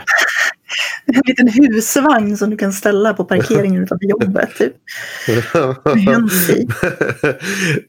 En 1.06 1.22
liten 1.26 1.48
husvagn 1.48 2.36
som 2.36 2.50
du 2.50 2.56
kan 2.56 2.72
ställa 2.72 3.14
på 3.14 3.24
parkeringen 3.24 3.82
utanför 3.82 4.06
jobbet. 4.06 4.50
Typ. 4.58 4.74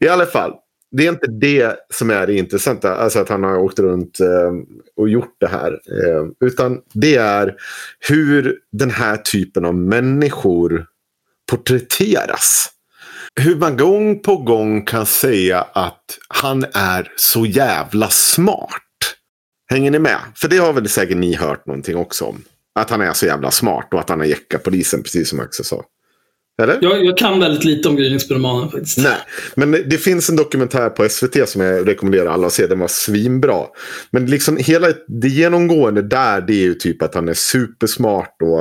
I 0.00 0.08
alla 0.08 0.26
fall, 0.26 0.52
det 0.90 1.06
är 1.06 1.12
inte 1.12 1.26
det 1.26 1.76
som 1.94 2.10
är 2.10 2.26
det 2.26 2.34
intressanta. 2.34 2.94
Alltså 2.94 3.18
att 3.18 3.28
han 3.28 3.42
har 3.42 3.58
åkt 3.58 3.78
runt 3.78 4.20
eh, 4.20 4.52
och 4.96 5.08
gjort 5.08 5.36
det 5.40 5.48
här. 5.48 5.72
Eh, 5.72 6.26
utan 6.40 6.80
det 6.92 7.16
är 7.16 7.54
hur 8.08 8.58
den 8.72 8.90
här 8.90 9.16
typen 9.16 9.64
av 9.64 9.74
människor 9.74 10.86
porträtteras. 11.50 12.68
Hur 13.40 13.56
man 13.56 13.76
gång 13.76 14.22
på 14.22 14.36
gång 14.36 14.84
kan 14.84 15.06
säga 15.06 15.60
att 15.60 16.18
han 16.28 16.64
är 16.74 17.12
så 17.16 17.46
jävla 17.46 18.08
smart. 18.08 18.82
Hänger 19.70 19.90
ni 19.90 19.98
med? 19.98 20.18
För 20.34 20.48
det 20.48 20.56
har 20.56 20.72
väl 20.72 20.88
säkert 20.88 21.16
ni 21.16 21.34
hört 21.34 21.66
någonting 21.66 21.96
också 21.96 22.24
om. 22.24 22.44
Att 22.74 22.90
han 22.90 23.00
är 23.00 23.12
så 23.12 23.26
jävla 23.26 23.50
smart 23.50 23.94
och 23.94 24.00
att 24.00 24.08
han 24.08 24.20
har 24.20 24.26
jäckat 24.26 24.62
polisen, 24.62 25.02
precis 25.02 25.28
som 25.28 25.40
Axel 25.40 25.64
sa. 25.64 25.84
Eller? 26.62 26.78
Jag, 26.80 27.04
jag 27.04 27.18
kan 27.18 27.40
väldigt 27.40 27.64
lite 27.64 27.88
om 27.88 27.96
gryningspyromanen 27.96 28.70
faktiskt. 28.70 28.98
Nej, 28.98 29.16
men 29.54 29.70
det 29.70 29.98
finns 29.98 30.30
en 30.30 30.36
dokumentär 30.36 30.88
på 30.88 31.08
SVT 31.08 31.48
som 31.48 31.60
jag 31.60 31.88
rekommenderar 31.88 32.26
alla 32.26 32.46
att 32.46 32.52
se. 32.52 32.66
Den 32.66 32.78
var 32.78 32.88
svinbra. 32.88 33.64
Men 34.10 34.26
liksom 34.26 34.56
hela 34.56 34.86
det 35.08 35.28
genomgående 35.28 36.02
där 36.02 36.40
det 36.40 36.52
är 36.52 36.64
ju 36.64 36.74
typ 36.74 37.02
att 37.02 37.14
han 37.14 37.28
är 37.28 37.34
supersmart 37.34 38.36
och 38.42 38.60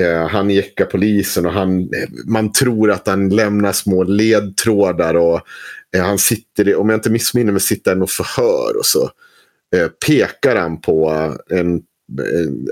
eh, 0.00 0.28
han 0.28 0.50
jäckar 0.50 0.84
polisen 0.84 1.46
och 1.46 1.52
han, 1.52 1.90
man 2.26 2.52
tror 2.52 2.90
att 2.90 3.06
han 3.06 3.28
lämnar 3.28 3.72
små 3.72 4.02
ledtrådar 4.02 5.14
och 5.14 5.40
eh, 5.96 6.02
han 6.02 6.18
sitter, 6.18 6.76
om 6.76 6.88
jag 6.88 6.96
inte 6.96 7.10
missminner 7.10 7.52
mig, 7.52 7.60
sitter 7.60 7.90
han 7.90 8.02
och 8.02 8.10
förhör 8.10 8.78
och 8.78 8.86
så 8.86 9.10
eh, 9.76 9.88
pekar 10.06 10.56
han 10.56 10.80
på 10.80 11.10
en 11.50 11.80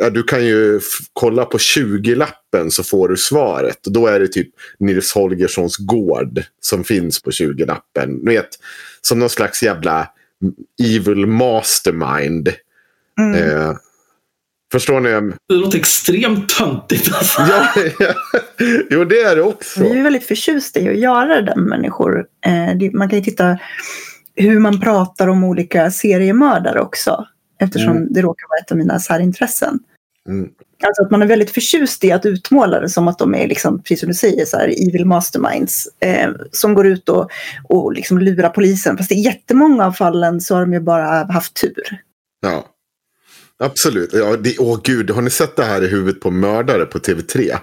Ja, 0.00 0.10
du 0.10 0.22
kan 0.22 0.46
ju 0.46 0.80
kolla 1.12 1.44
på 1.44 1.58
20-lappen 1.58 2.70
så 2.70 2.82
får 2.82 3.08
du 3.08 3.16
svaret. 3.16 3.86
Och 3.86 3.92
då 3.92 4.06
är 4.06 4.20
det 4.20 4.28
typ 4.28 4.48
Nils 4.78 5.12
Holgerssons 5.12 5.76
gård 5.76 6.42
som 6.60 6.84
finns 6.84 7.22
på 7.22 7.30
20-lappen. 7.30 8.20
Ni 8.22 8.34
vet, 8.34 8.48
som 9.00 9.18
någon 9.18 9.30
slags 9.30 9.62
jävla 9.62 10.08
evil 10.82 11.26
mastermind. 11.26 12.48
Mm. 13.20 13.34
Eh, 13.34 13.72
förstår 14.72 15.00
ni? 15.00 15.32
Det 15.48 15.54
låter 15.54 15.78
extremt 15.78 16.48
töntigt. 16.48 17.14
Alltså. 17.14 17.40
ja, 17.42 17.68
ja, 17.98 18.14
jo, 18.90 19.04
det 19.04 19.20
är 19.20 19.36
det 19.36 19.42
också. 19.42 19.82
Vi 19.82 19.98
är 19.98 20.02
väldigt 20.02 20.26
förtjusta 20.26 20.80
i 20.80 20.88
att 20.88 20.98
göra 20.98 21.42
det 21.42 21.56
med 21.56 21.66
människor. 21.66 22.26
Eh, 22.46 22.90
man 22.92 23.08
kan 23.08 23.18
ju 23.18 23.24
titta 23.24 23.58
hur 24.34 24.58
man 24.58 24.80
pratar 24.80 25.28
om 25.28 25.44
olika 25.44 25.90
seriemördare 25.90 26.80
också. 26.80 27.26
Eftersom 27.60 27.96
mm. 27.96 28.12
det 28.12 28.22
råkar 28.22 28.48
vara 28.48 28.58
ett 28.64 28.70
av 28.70 28.78
mina 28.78 29.00
särintressen. 29.00 29.78
Mm. 30.28 30.50
Alltså 30.86 31.02
att 31.02 31.10
man 31.10 31.22
är 31.22 31.26
väldigt 31.26 31.50
förtjust 31.50 32.04
i 32.04 32.12
att 32.12 32.26
utmåla 32.26 32.80
det 32.80 32.88
som 32.88 33.08
att 33.08 33.18
de 33.18 33.34
är, 33.34 33.48
liksom, 33.48 33.82
precis 33.82 34.00
som 34.00 34.08
du 34.08 34.14
säger, 34.14 34.44
så 34.44 34.56
här, 34.56 34.68
evil 34.68 35.04
masterminds. 35.04 35.88
Eh, 36.00 36.30
som 36.52 36.74
går 36.74 36.86
ut 36.86 37.08
och, 37.08 37.30
och 37.68 37.92
liksom 37.92 38.18
lurar 38.18 38.48
polisen. 38.48 38.96
Fast 38.96 39.12
i 39.12 39.14
jättemånga 39.14 39.86
av 39.86 39.92
fallen 39.92 40.40
så 40.40 40.54
har 40.54 40.60
de 40.60 40.72
ju 40.72 40.80
bara 40.80 41.32
haft 41.32 41.60
tur. 41.60 42.00
Ja, 42.40 42.66
absolut. 43.58 44.12
Ja, 44.12 44.36
det, 44.36 44.58
åh 44.58 44.80
gud, 44.84 45.10
har 45.10 45.22
ni 45.22 45.30
sett 45.30 45.56
det 45.56 45.64
här 45.64 45.84
i 45.84 45.88
huvudet 45.88 46.20
på 46.20 46.30
mördare 46.30 46.84
på 46.84 46.98
TV3? 46.98 47.58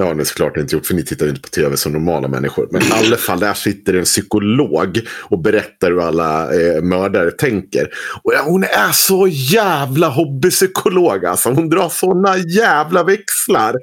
Det 0.00 0.04
har 0.06 0.14
ni 0.14 0.24
såklart 0.24 0.56
inte 0.56 0.74
gjort 0.74 0.86
för 0.86 0.94
ni 0.94 1.04
tittar 1.04 1.28
inte 1.28 1.40
på 1.40 1.48
tv 1.48 1.76
som 1.76 1.92
normala 1.92 2.28
människor. 2.28 2.68
Men 2.70 2.82
i 2.82 2.90
alla 3.06 3.16
fall, 3.16 3.40
där 3.40 3.54
sitter 3.54 3.94
en 3.94 4.04
psykolog 4.04 5.00
och 5.22 5.38
berättar 5.38 5.90
hur 5.90 6.00
alla 6.00 6.54
eh, 6.54 6.82
mördare 6.82 7.30
tänker. 7.30 7.88
Och 8.22 8.32
ja, 8.34 8.42
hon 8.46 8.64
är 8.64 8.92
så 8.92 9.28
jävla 9.30 10.08
hobbypsykolog 10.08 11.24
alltså. 11.24 11.50
Hon 11.50 11.68
drar 11.68 11.88
sådana 11.88 12.38
jävla 12.38 13.04
växlar. 13.04 13.76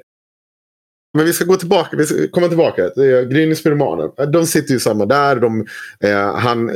Men 1.14 1.24
vi 1.26 1.32
ska 1.32 1.44
gå 1.44 1.56
tillbaka, 1.56 1.96
vi 1.96 2.06
ska 2.06 2.28
komma 2.28 2.48
tillbaka. 2.48 2.90
Gryningspyromanen. 3.30 4.10
De 4.32 4.46
sitter 4.46 4.74
ju 4.74 4.80
samma 4.80 5.06
där. 5.06 5.36
De, 5.36 5.66
eh, 6.00 6.36
han, 6.36 6.70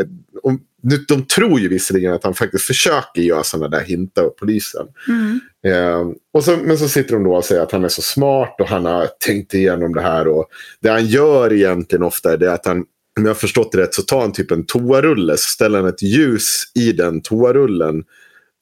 de 1.08 1.22
tror 1.26 1.60
ju 1.60 1.68
visserligen 1.68 2.12
att 2.12 2.24
han 2.24 2.34
faktiskt 2.34 2.64
försöker 2.64 3.22
göra 3.22 3.42
sådana 3.42 3.68
där 3.68 3.84
hintar 3.84 4.24
åt 4.24 4.36
polisen. 4.36 4.86
Mm. 5.08 5.40
Eh, 5.66 6.10
och 6.32 6.44
så, 6.44 6.56
men 6.56 6.78
så 6.78 6.88
sitter 6.88 7.14
de 7.14 7.24
då 7.24 7.34
och 7.34 7.44
säger 7.44 7.62
att 7.62 7.72
han 7.72 7.84
är 7.84 7.88
så 7.88 8.02
smart 8.02 8.56
och 8.60 8.68
han 8.68 8.84
har 8.84 9.08
tänkt 9.26 9.54
igenom 9.54 9.94
det 9.94 10.00
här. 10.00 10.28
Och 10.28 10.46
det 10.80 10.88
han 10.88 11.06
gör 11.06 11.52
egentligen 11.52 12.02
ofta 12.02 12.32
är 12.32 12.36
det 12.36 12.52
att 12.52 12.66
han, 12.66 12.78
om 13.18 13.24
jag 13.24 13.28
har 13.28 13.34
förstått 13.34 13.72
det 13.72 13.78
rätt, 13.78 13.94
så 13.94 14.02
tar 14.02 14.20
han 14.20 14.32
typ 14.32 14.50
en 14.50 14.66
toarulle, 14.66 15.36
så 15.36 15.46
ställer 15.46 15.78
han 15.78 15.88
ett 15.88 16.02
ljus 16.02 16.62
i 16.74 16.92
den 16.92 17.20
toarullen. 17.20 18.04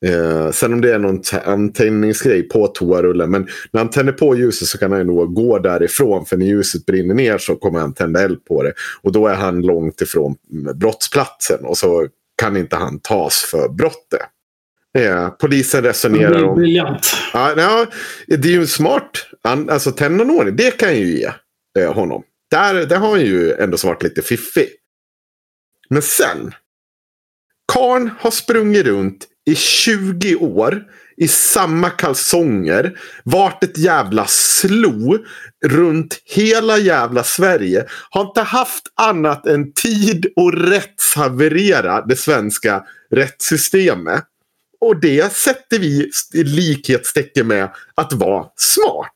Eh, 0.06 0.50
sen 0.50 0.72
om 0.72 0.80
det 0.80 0.94
är 0.94 0.98
någon 0.98 1.22
antändningsgrej 1.44 2.42
på 2.42 2.66
toarullen. 2.66 3.30
Men 3.30 3.48
när 3.72 3.80
han 3.80 3.90
tänder 3.90 4.12
på 4.12 4.36
ljuset 4.36 4.68
så 4.68 4.78
kan 4.78 4.92
han 4.92 5.06
nog 5.06 5.34
gå 5.34 5.58
därifrån. 5.58 6.26
För 6.26 6.36
när 6.36 6.46
ljuset 6.46 6.86
brinner 6.86 7.14
ner 7.14 7.38
så 7.38 7.56
kommer 7.56 7.80
han 7.80 7.94
tända 7.94 8.22
eld 8.22 8.44
på 8.44 8.62
det. 8.62 8.72
Och 9.02 9.12
då 9.12 9.26
är 9.26 9.34
han 9.34 9.60
långt 9.62 10.00
ifrån 10.00 10.36
brottsplatsen. 10.74 11.64
Och 11.64 11.78
så 11.78 12.08
kan 12.42 12.56
inte 12.56 12.76
han 12.76 12.98
tas 12.98 13.34
för 13.50 13.68
brottet. 13.68 14.20
Eh, 14.98 15.28
polisen 15.28 15.82
resonerar 15.82 16.42
om... 16.42 16.56
Det 16.56 16.62
är 16.62 16.64
briljant. 16.64 17.16
Ja, 17.32 17.54
ja, 17.56 17.86
det 18.26 18.48
är 18.48 18.52
ju 18.52 18.66
smart. 18.66 19.26
Alltså 19.42 19.92
tända 19.92 20.50
det 20.50 20.70
kan 20.70 20.88
jag 20.88 20.98
ju 20.98 21.18
ge 21.18 21.32
eh, 21.78 21.94
honom. 21.94 22.22
Där, 22.50 22.74
där 22.74 22.96
har 22.96 23.10
han 23.10 23.20
ju 23.20 23.52
ändå 23.52 23.76
varit 23.84 24.02
lite 24.02 24.22
fiffig. 24.22 24.68
Men 25.88 26.02
sen. 26.02 26.54
Karn 27.72 28.10
har 28.18 28.30
sprungit 28.30 28.86
runt 28.86 29.26
i 29.46 29.54
20 29.54 30.36
år 30.36 30.84
i 31.16 31.28
samma 31.28 31.90
kalsonger. 31.90 32.98
Vart 33.24 33.64
ett 33.64 33.78
jävla 33.78 34.26
slo 34.28 35.18
runt 35.66 36.20
hela 36.24 36.78
jävla 36.78 37.24
Sverige. 37.24 37.86
Har 38.10 38.22
inte 38.22 38.40
haft 38.40 38.82
annat 38.94 39.46
än 39.46 39.72
tid 39.72 40.26
och 40.36 40.52
rättshaverera 40.52 42.06
det 42.06 42.16
svenska 42.16 42.84
rättssystemet. 43.10 44.24
Och 44.80 45.00
det 45.00 45.32
sätter 45.32 45.78
vi 45.78 46.10
likhetstecken 46.32 47.46
med 47.46 47.70
att 47.94 48.12
vara 48.12 48.46
smart. 48.56 49.14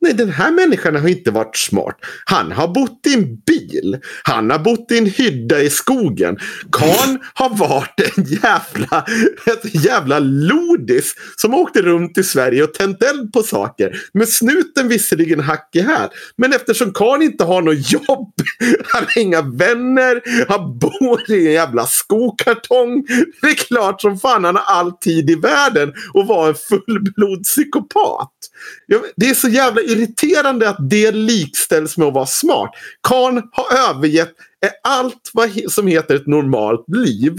Nej, 0.00 0.14
den 0.14 0.30
här 0.30 0.52
människan 0.52 0.96
har 0.96 1.08
inte 1.08 1.30
varit 1.30 1.56
smart. 1.56 1.96
Han 2.24 2.52
har 2.52 2.68
bott 2.68 3.06
i 3.06 3.14
en 3.14 3.36
bil. 3.36 3.98
Han 4.22 4.50
har 4.50 4.58
bott 4.58 4.92
i 4.92 4.98
en 4.98 5.06
hydda 5.06 5.62
i 5.62 5.70
skogen. 5.70 6.38
Karn 6.72 7.18
har 7.34 7.56
varit 7.56 8.16
en 8.16 8.24
jävla, 8.24 9.06
ett 9.46 9.84
jävla 9.84 10.18
lodis 10.18 11.14
som 11.36 11.54
åkte 11.54 11.82
runt 11.82 12.18
i 12.18 12.24
Sverige 12.24 12.62
och 12.62 12.74
tänt 12.74 13.02
eld 13.02 13.32
på 13.32 13.42
saker. 13.42 14.00
Med 14.12 14.28
snuten 14.28 14.88
visserligen 14.88 15.40
hack 15.40 15.70
i 15.74 15.80
här. 15.80 16.08
Men 16.36 16.52
eftersom 16.52 16.92
Karn 16.92 17.22
inte 17.22 17.44
har 17.44 17.62
något 17.62 17.92
jobb, 17.92 18.32
han 18.92 19.04
har 19.14 19.22
inga 19.22 19.42
vänner, 19.42 20.22
han 20.48 20.78
bor 20.78 21.30
i 21.30 21.46
en 21.46 21.52
jävla 21.52 21.86
skokartong. 21.86 23.06
Det 23.40 23.46
är 23.46 23.54
klart 23.54 24.00
som 24.00 24.18
fan 24.18 24.44
han 24.44 24.56
har 24.56 24.64
all 24.66 24.92
tid 24.92 25.30
i 25.30 25.34
världen 25.34 25.92
att 26.14 26.28
vara 26.28 26.48
en 26.48 26.54
fullblodspsykopat. 26.54 28.32
Det 29.16 29.30
är 29.30 29.34
så 29.34 29.48
jävla 29.48 29.80
irriterande 29.80 30.68
att 30.68 30.90
det 30.90 31.12
likställs 31.12 31.96
med 31.96 32.08
att 32.08 32.14
vara 32.14 32.26
smart. 32.26 32.70
Karn 33.08 33.42
har 33.52 33.90
övergett 33.90 34.34
allt 34.82 35.30
vad 35.32 35.50
som 35.70 35.86
heter 35.86 36.14
ett 36.14 36.26
normalt 36.26 36.84
liv. 36.88 37.36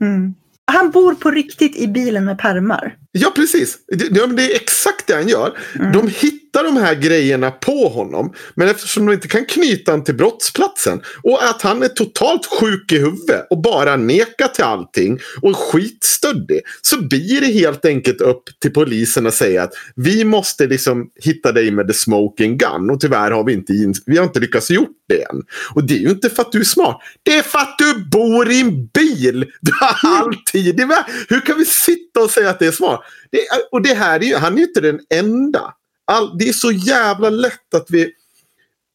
Mm. 0.00 0.34
Han 0.72 0.90
bor 0.90 1.14
på 1.14 1.30
riktigt 1.30 1.76
i 1.76 1.88
bilen 1.88 2.24
med 2.24 2.38
permar. 2.38 2.96
Ja, 3.20 3.32
precis. 3.36 3.78
Det, 3.86 4.26
det 4.36 4.42
är 4.42 4.54
exakt 4.54 5.06
det 5.06 5.14
han 5.14 5.28
gör. 5.28 5.58
Mm. 5.74 5.92
De 5.92 6.08
hittar 6.08 6.64
de 6.64 6.76
här 6.76 6.94
grejerna 6.94 7.50
på 7.50 7.88
honom. 7.88 8.34
Men 8.54 8.68
eftersom 8.68 9.06
de 9.06 9.12
inte 9.12 9.28
kan 9.28 9.44
knyta 9.44 9.90
honom 9.90 10.04
till 10.04 10.14
brottsplatsen. 10.14 11.02
Och 11.22 11.44
att 11.44 11.62
han 11.62 11.82
är 11.82 11.88
totalt 11.88 12.46
sjuk 12.46 12.92
i 12.92 12.98
huvudet 12.98 13.46
och 13.50 13.62
bara 13.62 13.96
nekar 13.96 14.48
till 14.48 14.64
allting. 14.64 15.20
Och 15.42 15.56
skitstöddig. 15.56 16.60
Så 16.82 17.02
blir 17.02 17.40
det 17.40 17.46
helt 17.46 17.84
enkelt 17.84 18.20
upp 18.20 18.42
till 18.60 18.72
polisen 18.72 19.26
att 19.26 19.34
säga 19.34 19.62
att 19.62 19.72
vi 19.96 20.24
måste 20.24 20.66
liksom 20.66 21.10
hitta 21.24 21.52
dig 21.52 21.70
med 21.70 21.88
the 21.88 21.94
smoking 21.94 22.58
gun. 22.58 22.90
Och 22.90 23.00
tyvärr 23.00 23.30
har 23.30 23.44
vi 23.44 23.52
inte, 23.52 23.72
vi 24.06 24.16
har 24.16 24.24
inte 24.24 24.40
lyckats 24.40 24.70
gjort 24.70 24.96
det 25.08 25.22
än. 25.22 25.42
Och 25.74 25.84
det 25.84 25.94
är 25.94 25.98
ju 25.98 26.10
inte 26.10 26.30
för 26.30 26.42
att 26.42 26.52
du 26.52 26.60
är 26.60 26.64
smart. 26.64 27.00
Det 27.22 27.36
är 27.36 27.42
för 27.42 27.58
att 27.58 27.78
du 27.78 28.04
bor 28.10 28.50
i 28.50 28.60
en 28.60 28.86
bil. 28.86 29.46
Du 29.60 29.72
har 29.80 30.18
all 30.18 30.34
tid 30.52 30.80
i 30.80 30.84
världen. 30.84 31.14
Hur 31.28 31.40
kan 31.40 31.58
vi 31.58 31.64
sitta 31.64 32.22
och 32.22 32.30
säga 32.30 32.50
att 32.50 32.58
det 32.58 32.66
är 32.66 32.72
smart? 32.72 33.00
Det, 33.30 33.38
och 33.72 33.82
det 33.82 33.94
här 33.94 34.20
är 34.20 34.24
ju, 34.24 34.34
han 34.34 34.52
är 34.52 34.58
ju 34.58 34.64
inte 34.64 34.80
den 34.80 35.00
enda. 35.14 35.74
All, 36.04 36.38
det 36.38 36.48
är 36.48 36.52
så 36.52 36.72
jävla 36.72 37.30
lätt 37.30 37.74
att 37.74 37.86
vi 37.90 38.12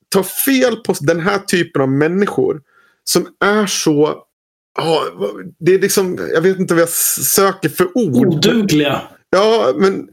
tar 0.10 0.24
fel 0.24 0.76
på 0.76 0.96
den 1.00 1.20
här 1.20 1.40
typen 1.40 1.82
av 1.82 1.90
människor. 1.90 2.62
Som 3.04 3.28
är 3.46 3.66
så... 3.66 4.24
Oh, 4.80 5.04
det 5.60 5.74
är 5.74 5.80
liksom, 5.80 6.30
jag 6.34 6.42
vet 6.42 6.60
inte 6.60 6.74
vad 6.74 6.82
jag 6.82 6.90
söker 6.90 7.70
för 7.70 7.98
ord. 7.98 8.28
Odugliga. 8.28 9.02
Ja, 9.30 9.74
men 9.76 10.08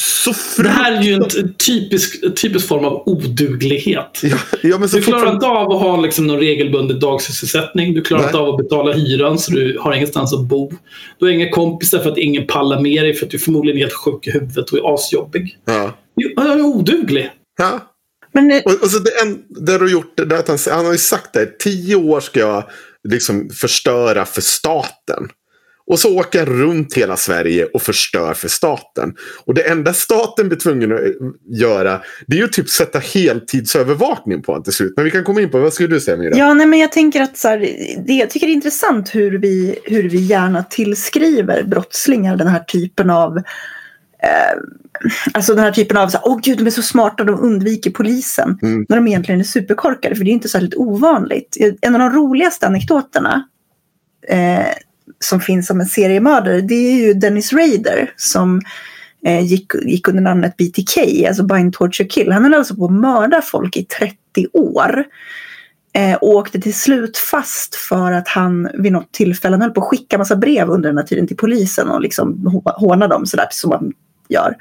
så 0.00 0.62
Det 0.62 0.68
här 0.68 0.92
är 0.92 1.02
ju 1.02 1.12
en 1.12 1.54
typisk, 1.66 2.36
typisk 2.36 2.68
form 2.68 2.84
av 2.84 3.02
oduglighet. 3.06 4.20
Ja, 4.22 4.38
ja, 4.62 4.78
men 4.78 4.88
så 4.88 4.96
Du 4.96 5.02
klarar 5.02 5.32
inte 5.32 5.46
av 5.46 5.72
att 5.72 5.80
ha 5.80 6.00
liksom 6.00 6.26
någon 6.26 6.38
regelbunden 6.38 7.00
dagsysselsättning. 7.00 7.94
Du 7.94 8.02
klarar 8.02 8.22
Nej. 8.22 8.28
inte 8.28 8.38
av 8.38 8.48
att 8.48 8.56
betala 8.56 8.92
hyran 8.92 9.38
så 9.38 9.52
du 9.52 9.78
har 9.80 9.92
ingenstans 9.92 10.34
att 10.34 10.44
bo. 10.44 10.72
Du 11.18 11.24
har 11.24 11.32
inga 11.32 11.50
kompisar 11.50 11.98
för 11.98 12.10
att 12.10 12.18
ingen 12.18 12.46
pallar 12.46 12.80
med 12.80 13.04
dig 13.04 13.14
för 13.14 13.26
att 13.26 13.30
du 13.30 13.38
förmodligen 13.38 13.78
är 13.78 13.80
helt 13.80 13.92
sjuk 13.92 14.26
i 14.26 14.30
huvudet 14.30 14.70
och 14.70 14.78
är 14.78 14.94
asjobbig. 14.94 15.56
Ja. 15.64 15.92
Du 16.16 16.34
jag 16.36 16.46
är 16.58 16.62
oduglig. 16.62 17.30
Ja. 17.58 17.80
Men 18.32 18.50
eh, 18.50 18.62
Och, 18.64 18.82
och 18.82 18.90
så 18.90 18.98
det, 18.98 19.10
en, 19.22 19.38
det 19.48 19.72
har 19.72 19.78
du 19.78 19.92
gjort, 19.92 20.16
det 20.16 20.38
att 20.38 20.48
han, 20.48 20.58
han 20.70 20.84
har 20.84 20.92
ju 20.92 20.98
sagt 20.98 21.32
det, 21.32 21.58
tio 21.58 21.96
år 21.96 22.20
ska 22.20 22.40
jag 22.40 22.64
liksom 23.08 23.50
förstöra 23.50 24.24
för 24.24 24.40
staten. 24.40 25.28
Och 25.88 25.98
så 25.98 26.18
åker 26.18 26.38
han 26.38 26.46
runt 26.46 26.94
hela 26.94 27.16
Sverige 27.16 27.64
och 27.64 27.82
förstör 27.82 28.34
för 28.34 28.48
staten. 28.48 29.14
Och 29.44 29.54
det 29.54 29.62
enda 29.62 29.92
staten 29.92 30.48
blir 30.48 30.58
tvungen 30.58 30.92
att 30.92 31.00
göra, 31.58 32.00
det 32.26 32.36
är 32.36 32.40
ju 32.40 32.48
typ 32.48 32.68
sätta 32.68 32.98
heltidsövervakning 32.98 34.42
på 34.42 34.52
honom 34.52 34.64
till 34.64 34.72
slut. 34.72 34.92
Men 34.96 35.04
vi 35.04 35.10
kan 35.10 35.24
komma 35.24 35.40
in 35.40 35.50
på, 35.50 35.60
vad 35.60 35.72
skulle 35.72 35.88
du 35.88 36.00
säga 36.00 36.16
Mira? 36.16 36.36
Ja, 36.36 36.54
nej, 36.54 36.66
men 36.66 36.78
jag 36.78 36.92
tänker 36.92 37.20
att 37.22 37.36
så 37.36 37.48
här, 37.48 37.58
det, 38.06 38.12
jag 38.12 38.30
tycker 38.30 38.46
det 38.46 38.52
är 38.52 38.54
intressant 38.54 39.14
hur 39.14 39.38
vi, 39.38 39.78
hur 39.84 40.08
vi 40.08 40.18
gärna 40.18 40.62
tillskriver 40.62 41.62
brottslingar 41.62 42.36
den 42.36 42.48
här 42.48 42.60
typen 42.60 43.10
av 43.10 43.36
eh, 43.36 43.42
Alltså 45.34 45.54
den 45.54 45.64
här 45.64 45.72
typen 45.72 45.96
av, 45.96 46.10
åh 46.22 46.38
gud 46.42 46.58
de 46.58 46.66
är 46.66 46.70
så 46.70 46.82
smarta, 46.82 47.24
de 47.24 47.40
undviker 47.40 47.90
polisen. 47.90 48.58
Mm. 48.62 48.86
När 48.88 48.96
de 48.96 49.08
egentligen 49.08 49.40
är 49.40 49.44
superkorkade, 49.44 50.16
för 50.16 50.24
det 50.24 50.30
är 50.30 50.32
inte 50.32 50.48
särskilt 50.48 50.74
ovanligt. 50.74 51.56
En 51.80 51.94
av 51.94 52.00
de 52.00 52.10
roligaste 52.10 52.66
anekdoterna 52.66 53.48
eh, 54.28 54.66
som 55.18 55.40
finns 55.40 55.66
som 55.66 55.80
en 55.80 55.86
seriemördare, 55.86 56.60
det 56.60 56.74
är 56.74 57.06
ju 57.06 57.14
Dennis 57.14 57.52
Rader 57.52 58.12
som 58.16 58.60
eh, 59.26 59.40
gick, 59.40 59.72
gick 59.84 60.08
under 60.08 60.22
namnet 60.22 60.56
BTK, 60.56 61.26
alltså 61.28 61.42
Bind 61.42 61.72
Torture 61.72 62.08
Kill. 62.08 62.32
Han 62.32 62.44
höll 62.44 62.54
alltså 62.54 62.76
på 62.76 62.84
att 62.84 62.92
mörda 62.92 63.42
folk 63.42 63.76
i 63.76 63.84
30 63.84 64.16
år. 64.52 65.04
Eh, 65.92 66.14
och 66.14 66.28
åkte 66.28 66.60
till 66.60 66.74
slut 66.74 67.16
fast 67.16 67.74
för 67.74 68.12
att 68.12 68.28
han 68.28 68.68
vid 68.74 68.92
något 68.92 69.12
tillfälle 69.12 69.54
han 69.54 69.62
höll 69.62 69.70
på 69.70 69.80
att 69.80 69.88
skicka 69.88 70.18
massa 70.18 70.36
brev 70.36 70.70
under 70.70 70.88
den 70.88 70.98
här 70.98 71.04
tiden 71.04 71.26
till 71.26 71.36
polisen 71.36 71.88
och 71.88 72.00
liksom 72.00 72.62
håna 72.64 73.08
dem 73.08 73.26
sådär 73.26 73.46
som 73.50 73.70
man 73.70 73.92
gör. 74.28 74.56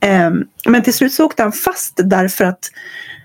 Eh, 0.00 0.30
men 0.68 0.82
till 0.82 0.94
slut 0.94 1.12
så 1.12 1.24
åkte 1.24 1.42
han 1.42 1.52
fast 1.52 2.00
därför 2.04 2.44
att 2.44 2.70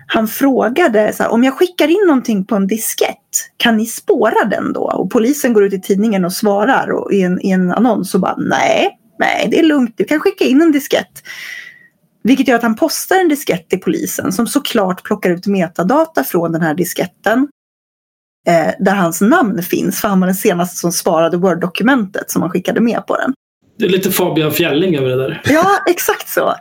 han 0.07 0.27
frågade 0.27 1.13
så 1.13 1.23
här, 1.23 1.31
om 1.31 1.43
jag 1.43 1.53
skickar 1.53 1.87
in 1.87 2.07
någonting 2.07 2.45
på 2.45 2.55
en 2.55 2.67
diskett, 2.67 3.17
kan 3.57 3.77
ni 3.77 3.85
spåra 3.85 4.45
den 4.45 4.73
då? 4.73 4.81
Och 4.81 5.11
polisen 5.11 5.53
går 5.53 5.65
ut 5.65 5.73
i 5.73 5.81
tidningen 5.81 6.25
och 6.25 6.33
svarar 6.33 6.91
och 6.91 7.13
i, 7.13 7.21
en, 7.21 7.45
i 7.45 7.49
en 7.49 7.71
annons 7.71 8.15
och 8.15 8.21
bara 8.21 8.35
nej, 8.37 8.89
nej 9.19 9.47
det 9.51 9.59
är 9.59 9.63
lugnt, 9.63 9.93
du 9.97 10.03
kan 10.03 10.19
skicka 10.19 10.45
in 10.45 10.61
en 10.61 10.71
diskett. 10.71 11.23
Vilket 12.23 12.47
gör 12.47 12.55
att 12.55 12.63
han 12.63 12.75
postar 12.75 13.15
en 13.15 13.27
diskett 13.27 13.69
till 13.69 13.79
polisen 13.79 14.31
som 14.31 14.47
såklart 14.47 15.03
plockar 15.03 15.29
ut 15.29 15.47
metadata 15.47 16.23
från 16.23 16.51
den 16.51 16.61
här 16.61 16.73
disketten. 16.73 17.47
Eh, 18.47 18.73
där 18.79 18.95
hans 18.95 19.21
namn 19.21 19.63
finns, 19.63 20.01
för 20.01 20.07
han 20.07 20.19
var 20.19 20.27
den 20.27 20.35
senaste 20.35 20.77
som 20.77 20.91
svarade 20.91 21.37
Word-dokumentet 21.37 22.31
som 22.31 22.41
han 22.41 22.51
skickade 22.51 22.81
med 22.81 23.07
på 23.07 23.17
den. 23.17 23.33
Det 23.77 23.85
är 23.85 23.89
lite 23.89 24.11
Fabian 24.11 24.51
Fjälling 24.51 24.95
över 24.95 25.09
det 25.09 25.15
där. 25.15 25.41
Ja, 25.45 25.67
exakt 25.89 26.29
så. 26.29 26.53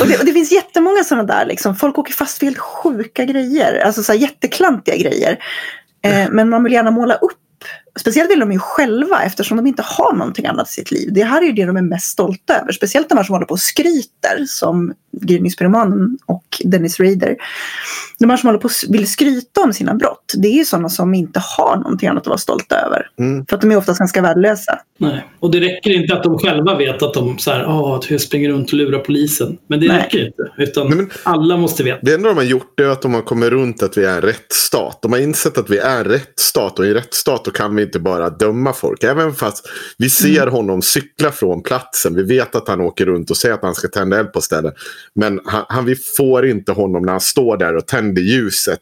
Och 0.00 0.06
det, 0.08 0.18
och 0.18 0.24
det 0.24 0.32
finns 0.32 0.52
jättemånga 0.52 1.04
sådana 1.04 1.24
där, 1.24 1.46
liksom. 1.46 1.76
folk 1.76 1.98
åker 1.98 2.12
fast 2.12 2.38
för 2.38 2.46
helt 2.46 2.58
sjuka 2.58 3.24
grejer, 3.24 3.80
alltså 3.86 4.02
så 4.02 4.14
jätteklantiga 4.14 4.96
grejer. 4.96 5.38
Eh, 6.04 6.28
men 6.30 6.48
man 6.48 6.64
vill 6.64 6.72
gärna 6.72 6.90
måla 6.90 7.14
upp, 7.14 7.38
speciellt 8.00 8.30
vill 8.30 8.40
de 8.40 8.52
ju 8.52 8.58
själva 8.58 9.22
eftersom 9.22 9.56
de 9.56 9.66
inte 9.66 9.82
har 9.82 10.12
någonting 10.12 10.46
annat 10.46 10.68
i 10.68 10.72
sitt 10.72 10.90
liv. 10.90 11.10
Det 11.12 11.24
här 11.24 11.42
är 11.42 11.46
ju 11.46 11.52
det 11.52 11.64
de 11.64 11.76
är 11.76 11.82
mest 11.82 12.06
stolta 12.06 12.60
över, 12.60 12.72
speciellt 12.72 13.08
de 13.08 13.16
här 13.18 13.24
som 13.24 13.32
håller 13.32 13.46
på 13.46 13.52
och 13.52 13.60
skryter 13.60 14.44
som 14.46 14.94
Gryningspyromanen 15.22 16.18
och 16.26 16.44
Dennis 16.64 17.00
Rader. 17.00 17.36
De 18.18 18.30
här 18.30 18.36
som 18.36 18.46
håller 18.46 18.60
på 18.60 18.66
och 18.66 18.94
vill 18.94 19.10
skryta 19.10 19.60
om 19.60 19.72
sina 19.72 19.94
brott, 19.94 20.32
det 20.36 20.48
är 20.48 20.52
ju 20.52 20.64
sådana 20.64 20.88
som 20.88 21.14
inte 21.14 21.40
har 21.58 21.76
någonting 21.76 22.08
annat 22.08 22.22
att 22.22 22.26
vara 22.26 22.38
stolta 22.38 22.76
över. 22.76 23.10
Mm. 23.18 23.46
För 23.46 23.56
att 23.56 23.60
de 23.60 23.72
är 23.72 23.76
oftast 23.76 23.98
ganska 23.98 24.22
värdelösa. 24.22 24.78
Nej. 24.98 25.24
Och 25.40 25.50
det 25.50 25.60
räcker 25.60 25.90
inte 25.90 26.14
att 26.14 26.22
de 26.22 26.38
själva 26.38 26.78
vet 26.78 27.02
att 27.02 27.14
de 27.14 27.38
så 27.38 27.50
här, 27.50 27.64
"Åh, 27.68 27.94
att 27.94 28.10
jag 28.10 28.20
springer 28.20 28.50
runt 28.50 28.68
och 28.72 28.78
lurar 28.78 28.98
polisen. 28.98 29.58
Men 29.68 29.80
det 29.80 29.88
Nej. 29.88 30.02
räcker 30.02 30.26
inte. 30.26 30.42
Utan 30.58 30.86
Nej, 30.88 30.96
men- 30.96 31.10
alla 31.22 31.56
måste 31.56 31.82
veta. 31.82 31.98
Det 32.02 32.14
enda 32.14 32.28
de 32.28 32.36
har 32.36 32.44
gjort 32.44 32.80
är 32.80 32.84
att 32.84 33.02
de 33.02 33.14
har 33.14 33.22
kommit 33.22 33.48
runt 33.50 33.82
att 33.82 33.98
vi 33.98 34.04
är 34.04 34.14
en 34.16 34.20
rättsstat. 34.22 34.98
De 35.02 35.12
har 35.12 35.18
insett 35.18 35.58
att 35.58 35.70
vi 35.70 35.78
är 35.78 35.98
en 35.98 36.04
rättsstat 36.04 36.78
och 36.78 36.84
i 36.84 36.88
en 36.88 36.94
rättsstat 36.94 37.44
då 37.44 37.50
kan 37.50 37.76
vi 37.76 37.82
inte 37.82 37.98
bara 38.00 38.30
döma 38.30 38.72
folk. 38.72 39.04
Även 39.04 39.34
fast 39.34 39.68
vi 39.98 40.10
ser 40.10 40.46
honom 40.46 40.82
cykla 40.82 41.32
från 41.32 41.62
platsen. 41.62 42.14
Vi 42.14 42.22
vet 42.22 42.54
att 42.54 42.68
han 42.68 42.80
åker 42.80 43.06
runt 43.06 43.30
och 43.30 43.36
säger 43.36 43.54
att 43.54 43.62
han 43.62 43.74
ska 43.74 43.88
tända 43.88 44.18
eld 44.18 44.32
på 44.32 44.40
ställen. 44.40 44.72
Men 45.14 45.40
han, 45.44 45.64
han, 45.68 45.84
vi 45.84 45.94
får 46.16 46.46
inte 46.46 46.72
honom 46.72 47.02
när 47.02 47.12
han 47.12 47.20
står 47.20 47.56
där 47.56 47.76
och 47.76 47.86
tänder 47.86 48.22
ljuset. 48.22 48.80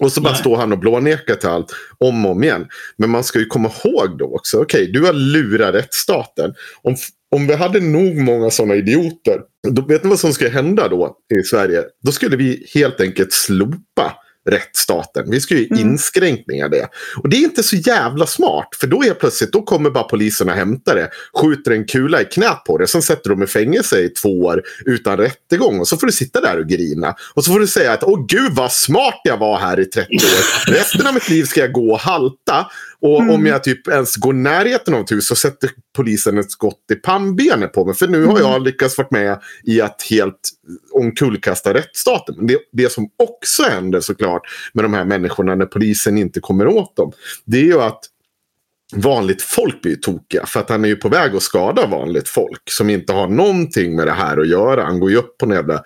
Och 0.00 0.12
så 0.12 0.20
bara 0.20 0.32
Nej. 0.32 0.40
står 0.40 0.56
han 0.56 0.72
och 0.72 0.78
blånekar 0.78 1.34
till 1.34 1.48
allt 1.48 1.74
om 1.98 2.26
och 2.26 2.32
om 2.32 2.44
igen. 2.44 2.66
Men 2.96 3.10
man 3.10 3.24
ska 3.24 3.38
ju 3.38 3.46
komma 3.46 3.70
ihåg 3.84 4.18
då 4.18 4.34
också. 4.34 4.62
Okej, 4.62 4.92
du 4.92 5.04
har 5.04 5.12
lurat 5.12 5.74
rättsstaten. 5.74 6.54
Om, 6.82 6.96
om 7.36 7.46
vi 7.46 7.54
hade 7.54 7.80
nog 7.80 8.16
många 8.16 8.50
sådana 8.50 8.74
idioter. 8.74 9.40
Då, 9.68 9.82
vet 9.82 10.04
ni 10.04 10.10
vad 10.10 10.18
som 10.18 10.32
skulle 10.32 10.50
hända 10.50 10.88
då 10.88 11.16
i 11.40 11.42
Sverige? 11.42 11.84
Då 12.02 12.12
skulle 12.12 12.36
vi 12.36 12.66
helt 12.74 13.00
enkelt 13.00 13.32
slopa 13.32 14.12
rättsstaten. 14.50 15.30
Vi 15.30 15.40
skulle 15.40 15.60
ju 15.60 15.66
Mm. 15.66 15.80
inskränkningar 15.80 16.68
det. 16.68 16.88
Och 17.16 17.28
det 17.28 17.36
är 17.36 17.40
inte 17.40 17.62
så 17.62 17.76
jävla 17.76 18.26
smart. 18.26 18.68
För 18.80 18.86
då 18.86 19.04
är 19.04 19.14
plötsligt, 19.14 19.52
då 19.52 19.62
kommer 19.62 19.90
bara 19.90 20.04
polisen 20.04 20.48
och 20.48 20.54
hämtar 20.54 20.94
det. 20.94 21.10
Skjuter 21.40 21.70
en 21.70 21.84
kula 21.84 22.22
i 22.22 22.24
knät 22.24 22.64
på 22.66 22.78
det. 22.78 22.86
Sen 22.86 23.02
sätter 23.02 23.30
de 23.30 23.42
i 23.42 23.46
fängelse 23.46 23.98
i 24.00 24.08
två 24.08 24.40
år 24.40 24.62
utan 24.86 25.16
rättegång. 25.16 25.80
Och 25.80 25.88
så 25.88 25.96
får 25.96 26.06
du 26.06 26.12
sitta 26.12 26.40
där 26.40 26.58
och 26.58 26.66
grina. 26.68 27.14
Och 27.34 27.44
så 27.44 27.52
får 27.52 27.60
du 27.60 27.66
säga 27.66 27.92
att 27.92 28.02
åh 28.04 28.26
gud 28.28 28.52
vad 28.52 28.72
smart 28.72 29.20
jag 29.24 29.36
var 29.36 29.58
här 29.58 29.80
i 29.80 29.84
30 29.84 30.14
år. 30.14 30.72
Resten 30.72 31.06
av 31.06 31.14
mitt 31.14 31.28
liv 31.28 31.44
ska 31.44 31.60
jag 31.60 31.72
gå 31.72 31.92
och 31.92 32.00
halta. 32.00 32.66
Och 33.02 33.20
Mm. 33.22 33.34
om 33.34 33.46
jag 33.46 33.64
typ 33.64 33.88
ens 33.88 34.16
går 34.16 34.32
närheten 34.32 34.94
av 34.94 35.00
ett 35.00 35.12
hus 35.12 35.26
så 35.28 35.36
sätter 35.36 35.70
polisen 35.96 36.38
ett 36.38 36.50
skott 36.50 36.84
i 36.92 36.94
pannbenet 36.94 37.72
på 37.72 37.84
mig. 37.84 37.94
För 37.94 38.08
nu 38.08 38.24
har 38.24 38.40
jag 38.40 38.62
lyckats 38.62 38.98
vara 38.98 39.08
med 39.10 39.40
i 39.64 39.80
att 39.80 40.02
helt 40.10 40.50
omkullkasta 40.92 41.74
rättsstaten. 41.74 42.34
Men 42.38 42.46
det, 42.46 42.58
det 42.72 42.92
som 42.92 43.10
också 43.16 43.62
händer 43.62 44.00
såklart 44.00 44.42
med 44.72 44.84
de 44.84 44.94
här 44.94 45.04
människorna 45.04 45.54
när 45.54 45.66
polisen 45.66 46.18
inte 46.18 46.40
kommer 46.40 46.66
åt 46.66 46.96
dem. 46.96 47.12
Det 47.44 47.58
är 47.58 47.64
ju 47.64 47.80
att 47.80 48.00
vanligt 48.94 49.42
folk 49.42 49.82
blir 49.82 49.92
ju 49.92 49.98
tokiga. 49.98 50.46
För 50.46 50.60
att 50.60 50.68
han 50.70 50.84
är 50.84 50.88
ju 50.88 50.96
på 50.96 51.08
väg 51.08 51.36
att 51.36 51.42
skada 51.42 51.86
vanligt 51.86 52.28
folk. 52.28 52.62
Som 52.70 52.90
inte 52.90 53.12
har 53.12 53.28
någonting 53.28 53.96
med 53.96 54.06
det 54.06 54.12
här 54.12 54.36
att 54.36 54.48
göra. 54.48 54.84
Han 54.84 55.00
går 55.00 55.10
ju 55.10 55.16
upp 55.16 55.38
på 55.38 55.46
en 55.46 55.52
jävla 55.52 55.82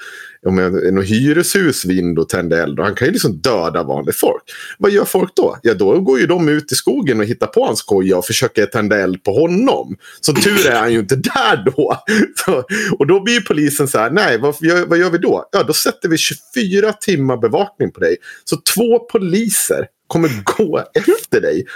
om 0.46 0.58
en, 0.58 0.86
en 0.86 1.02
hyreshus 1.02 1.84
vind 1.84 2.18
och 2.18 2.28
tänder 2.28 2.62
eld. 2.62 2.78
Och 2.78 2.84
han 2.84 2.94
kan 2.94 3.06
ju 3.06 3.12
liksom 3.12 3.40
döda 3.40 3.82
vanligt 3.82 4.16
folk. 4.16 4.42
Vad 4.78 4.90
gör 4.90 5.04
folk 5.04 5.36
då? 5.36 5.58
Ja, 5.62 5.74
då 5.74 6.00
går 6.00 6.20
ju 6.20 6.26
de 6.26 6.48
ut 6.48 6.72
i 6.72 6.74
skogen 6.74 7.20
och 7.20 7.26
hittar 7.26 7.46
på 7.46 7.66
hans 7.66 7.82
koja 7.82 8.16
och 8.16 8.24
försöker 8.24 8.66
tända 8.66 8.96
eld 8.96 9.24
på 9.24 9.32
honom. 9.32 9.96
Som 10.20 10.34
tur 10.34 10.66
är 10.66 10.80
han 10.80 10.92
ju 10.92 10.98
inte 10.98 11.16
där 11.34 11.64
då. 11.76 12.02
Så, 12.36 12.64
och 12.98 13.06
då 13.06 13.20
blir 13.20 13.34
ju 13.34 13.40
polisen 13.40 13.88
så 13.88 13.98
här, 13.98 14.10
nej, 14.10 14.38
vad 14.38 14.56
gör, 14.60 14.86
vad 14.86 14.98
gör 14.98 15.10
vi 15.10 15.18
då? 15.18 15.48
Ja, 15.52 15.62
då 15.62 15.72
sätter 15.72 16.08
vi 16.08 16.18
24 16.18 16.92
timmar 16.92 17.36
bevakning 17.36 17.92
på 17.92 18.00
dig. 18.00 18.16
Så 18.44 18.56
två 18.74 18.98
poliser 18.98 19.86
kommer 20.06 20.30
gå 20.44 20.84
efter 20.94 21.40
dig. 21.40 21.66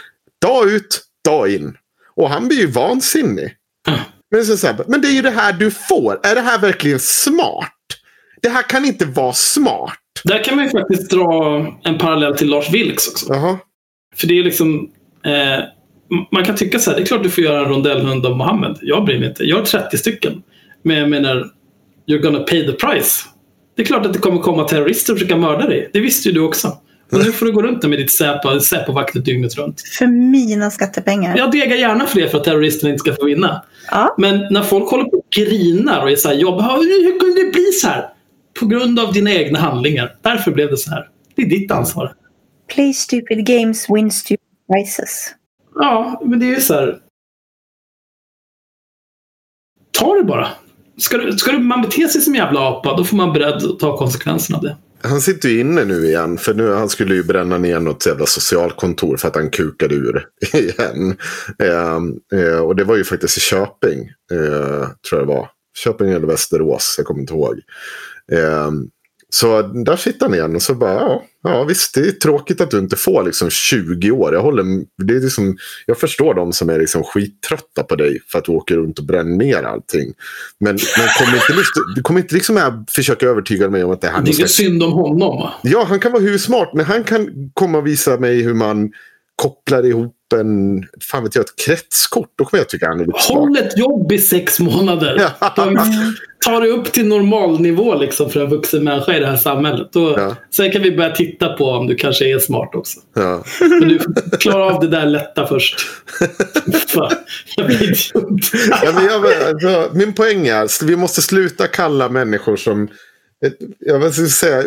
Dag 0.42 0.70
ut, 0.70 1.00
dag 1.24 1.48
in. 1.52 1.76
Och 2.16 2.30
han 2.30 2.48
blir 2.48 2.58
ju 2.58 2.66
vansinnig. 2.66 3.54
Men, 4.30 4.46
så 4.46 4.56
så 4.56 4.66
här, 4.66 4.84
men 4.88 5.00
det 5.00 5.08
är 5.08 5.12
ju 5.12 5.22
det 5.22 5.30
här 5.30 5.52
du 5.52 5.70
får. 5.70 6.20
Är 6.22 6.34
det 6.34 6.40
här 6.40 6.58
verkligen 6.58 7.00
smart? 7.00 7.72
Det 8.46 8.50
här 8.50 8.62
kan 8.68 8.84
inte 8.84 9.04
vara 9.04 9.32
smart. 9.32 9.92
Där 10.24 10.44
kan 10.44 10.56
man 10.56 10.64
ju 10.64 10.70
faktiskt 10.70 11.10
dra 11.10 11.66
en 11.84 11.98
parallell 11.98 12.36
till 12.36 12.48
Lars 12.48 12.70
Vilks 12.70 13.08
också. 13.08 13.26
Jaha. 13.34 13.58
För 14.16 14.26
det 14.26 14.38
är 14.38 14.42
liksom... 14.44 14.90
Eh, 15.24 15.64
man 16.32 16.44
kan 16.44 16.56
tycka 16.56 16.78
så 16.78 16.90
här, 16.90 16.96
det 16.98 17.02
är 17.02 17.06
klart 17.06 17.22
du 17.22 17.30
får 17.30 17.44
göra 17.44 17.58
en 17.60 17.68
rondellhund 17.68 18.26
av 18.26 18.36
Mohammed. 18.36 18.78
Jag 18.82 19.04
bryr 19.04 19.18
mig 19.18 19.28
inte. 19.28 19.44
Jag 19.44 19.56
har 19.56 19.64
30 19.64 19.98
stycken. 19.98 20.42
Men 20.82 20.96
jag 20.96 21.10
menar, 21.10 21.46
you're 22.10 22.18
gonna 22.22 22.38
pay 22.38 22.66
the 22.66 22.72
price. 22.72 23.24
Det 23.76 23.82
är 23.82 23.86
klart 23.86 24.06
att 24.06 24.12
det 24.12 24.18
kommer 24.18 24.38
komma 24.40 24.64
terrorister 24.64 25.12
och 25.12 25.18
försöka 25.18 25.36
mörda 25.36 25.66
dig. 25.66 25.90
Det 25.92 26.00
visste 26.00 26.28
ju 26.28 26.34
du 26.34 26.40
också. 26.40 26.68
Och 27.12 27.18
nu 27.18 27.32
får 27.32 27.46
du 27.46 27.52
gå 27.52 27.62
runt 27.62 27.82
med 27.82 27.98
ditt 27.98 28.10
Säpo- 28.20 28.58
Säpo-vakter 28.60 29.20
dygnet 29.20 29.56
runt. 29.56 29.80
För 29.98 30.06
mina 30.06 30.70
skattepengar. 30.70 31.36
Jag 31.38 31.50
degar 31.52 31.76
gärna 31.76 32.06
för 32.06 32.20
det 32.20 32.28
för 32.28 32.38
att 32.38 32.44
terroristerna 32.44 32.90
inte 32.90 33.00
ska 33.00 33.14
få 33.14 33.24
vinna. 33.24 33.62
Ja. 33.90 34.14
Men 34.18 34.46
när 34.50 34.62
folk 34.62 34.90
håller 34.90 35.04
på 35.04 35.16
och 35.16 35.26
grinar 35.36 36.02
och 36.02 36.10
är 36.10 36.16
så 36.16 36.28
här, 36.28 36.36
jag 36.36 36.52
bara, 36.56 36.76
hur 36.76 37.18
kunde 37.20 37.42
det 37.44 37.52
bli 37.52 37.64
så 37.72 37.88
här? 37.88 38.06
På 38.60 38.66
grund 38.66 39.00
av 39.00 39.12
dina 39.12 39.32
egna 39.32 39.58
handlingar. 39.58 40.16
Därför 40.22 40.50
blev 40.50 40.70
det 40.70 40.76
så 40.76 40.90
här. 40.90 41.08
Det 41.34 41.42
är 41.42 41.46
ditt 41.46 41.70
ansvar. 41.70 42.14
Play 42.74 42.92
stupid 42.94 43.46
games, 43.46 43.86
win 43.90 44.10
stupid 44.10 44.38
prizes. 44.72 45.34
Ja, 45.74 46.22
men 46.24 46.38
det 46.38 46.46
är 46.46 46.54
ju 46.54 46.60
så 46.60 46.74
här. 46.74 46.98
Ta 49.98 50.14
det 50.14 50.24
bara. 50.24 50.48
Ska, 50.98 51.18
du, 51.18 51.32
ska 51.32 51.52
du, 51.52 51.58
man 51.58 51.82
bete 51.82 52.08
sig 52.08 52.20
som 52.20 52.32
en 52.32 52.38
jävla 52.38 52.60
apa, 52.60 52.96
då 52.96 53.04
får 53.04 53.16
man 53.16 53.32
beredd 53.32 53.54
att 53.54 53.78
ta 53.78 53.96
konsekvenserna 53.96 54.58
av 54.58 54.64
det. 54.64 54.76
Han 55.02 55.20
sitter 55.20 55.48
ju 55.48 55.60
inne 55.60 55.84
nu 55.84 56.06
igen. 56.06 56.38
För 56.38 56.54
nu, 56.54 56.72
han 56.72 56.88
skulle 56.88 57.14
ju 57.14 57.24
bränna 57.24 57.58
ner 57.58 57.80
något 57.80 58.06
jävla 58.06 58.26
socialkontor 58.26 59.16
för 59.16 59.28
att 59.28 59.36
han 59.36 59.50
kukade 59.50 59.94
ur 59.94 60.26
igen. 60.52 61.16
Eh, 61.62 62.40
eh, 62.40 62.58
och 62.58 62.76
det 62.76 62.84
var 62.84 62.96
ju 62.96 63.04
faktiskt 63.04 63.38
i 63.38 63.40
Köping. 63.40 64.00
Eh, 64.32 64.88
tror 65.08 65.20
jag 65.20 65.20
det 65.20 65.34
var. 65.34 65.48
Köping 65.84 66.10
eller 66.10 66.26
Västerås, 66.26 66.94
jag 66.98 67.06
kommer 67.06 67.20
inte 67.20 67.34
ihåg. 67.34 67.60
Eh, 68.32 68.70
så 69.28 69.62
där 69.62 69.96
sitter 69.96 70.26
han 70.26 70.34
igen 70.34 70.54
och 70.54 70.62
så 70.62 70.74
bara, 70.74 70.94
ja, 70.94 71.24
ja 71.42 71.64
visst 71.64 71.94
det 71.94 72.00
är 72.00 72.12
tråkigt 72.12 72.60
att 72.60 72.70
du 72.70 72.78
inte 72.78 72.96
får 72.96 73.22
liksom 73.22 73.50
20 73.50 74.10
år. 74.10 74.34
Jag, 74.34 74.42
håller, 74.42 74.64
det 75.04 75.16
är 75.16 75.20
liksom, 75.20 75.56
jag 75.86 75.98
förstår 75.98 76.34
de 76.34 76.52
som 76.52 76.70
är 76.70 76.78
liksom 76.78 77.04
skittrötta 77.04 77.82
på 77.82 77.96
dig 77.96 78.20
för 78.28 78.38
att 78.38 78.44
du 78.44 78.52
åker 78.52 78.76
runt 78.76 78.98
och 78.98 79.04
bränner 79.04 79.36
ner 79.36 79.62
allting. 79.62 80.12
Men, 80.60 80.78
men 80.98 81.08
kom 81.18 81.34
inte, 81.34 81.80
du 81.94 82.02
kommer 82.02 82.20
inte 82.20 82.34
liksom 82.34 82.56
här 82.56 82.84
försöka 82.90 83.26
övertyga 83.26 83.70
mig 83.70 83.84
om 83.84 83.90
att 83.90 84.00
det 84.00 84.08
här... 84.08 84.22
Det 84.22 84.30
är 84.30 84.46
synd 84.46 84.82
om 84.82 84.92
honom. 84.92 85.50
Ja, 85.62 85.84
han 85.88 86.00
kan 86.00 86.12
vara 86.12 86.22
hur 86.22 86.38
smart, 86.38 86.70
men 86.74 86.84
han 86.84 87.04
kan 87.04 87.50
komma 87.54 87.78
och 87.78 87.86
visa 87.86 88.16
mig 88.16 88.42
hur 88.42 88.54
man 88.54 88.90
kopplar 89.36 89.86
ihop 89.86 90.12
en, 90.34 90.84
fan 91.10 91.24
vet 91.24 91.34
jag, 91.34 91.44
ett 91.44 91.56
kretskort. 91.66 92.28
Då 92.38 92.44
kommer 92.44 92.60
jag 92.60 92.68
tycka 92.68 92.88
han 92.88 93.00
är 93.00 93.06
lite 93.06 93.18
smart. 93.20 93.38
Håll 93.38 93.56
ett 93.56 93.78
jobb 93.78 94.12
i 94.12 94.18
sex 94.18 94.60
månader. 94.60 95.30
Ta, 96.44 96.60
det 96.60 96.68
upp 96.68 96.92
till 96.92 97.06
normalnivå 97.06 97.94
liksom 97.94 98.30
för 98.30 98.40
en 98.44 98.50
vuxen 98.50 98.84
människa 98.84 99.16
i 99.16 99.20
det 99.20 99.26
här 99.26 99.36
samhället. 99.36 99.88
Då, 99.92 100.14
Ja. 100.18 100.36
Sen 100.50 100.72
kan 100.72 100.82
vi 100.82 100.96
börja 100.96 101.10
titta 101.10 101.48
på 101.48 101.64
om 101.64 101.86
du 101.86 101.94
kanske 101.94 102.34
är 102.34 102.38
smart 102.38 102.74
också. 102.74 103.00
Ja. 103.14 103.44
Men 103.60 103.88
du 103.88 103.98
klarar 104.40 104.70
av 104.70 104.80
det 104.80 104.88
där 104.88 105.06
lätta 105.06 105.46
först. 105.46 105.80
Fan, 106.88 107.12
jag 107.56 107.66
blir 107.66 107.82
idiot. 107.82 108.40
Ja, 108.82 108.92
men 108.94 109.04
jag, 109.04 109.24
alltså, 109.48 109.90
min 109.94 110.12
poäng 110.12 110.46
är 110.46 110.64
att 110.64 110.82
vi 110.82 110.96
måste 110.96 111.22
sluta 111.22 111.66
kalla 111.66 112.08
människor 112.08 112.56
som 112.56 112.88
jag 113.78 114.12
ska 114.12 114.22
jag 114.22 114.30
säga, 114.30 114.62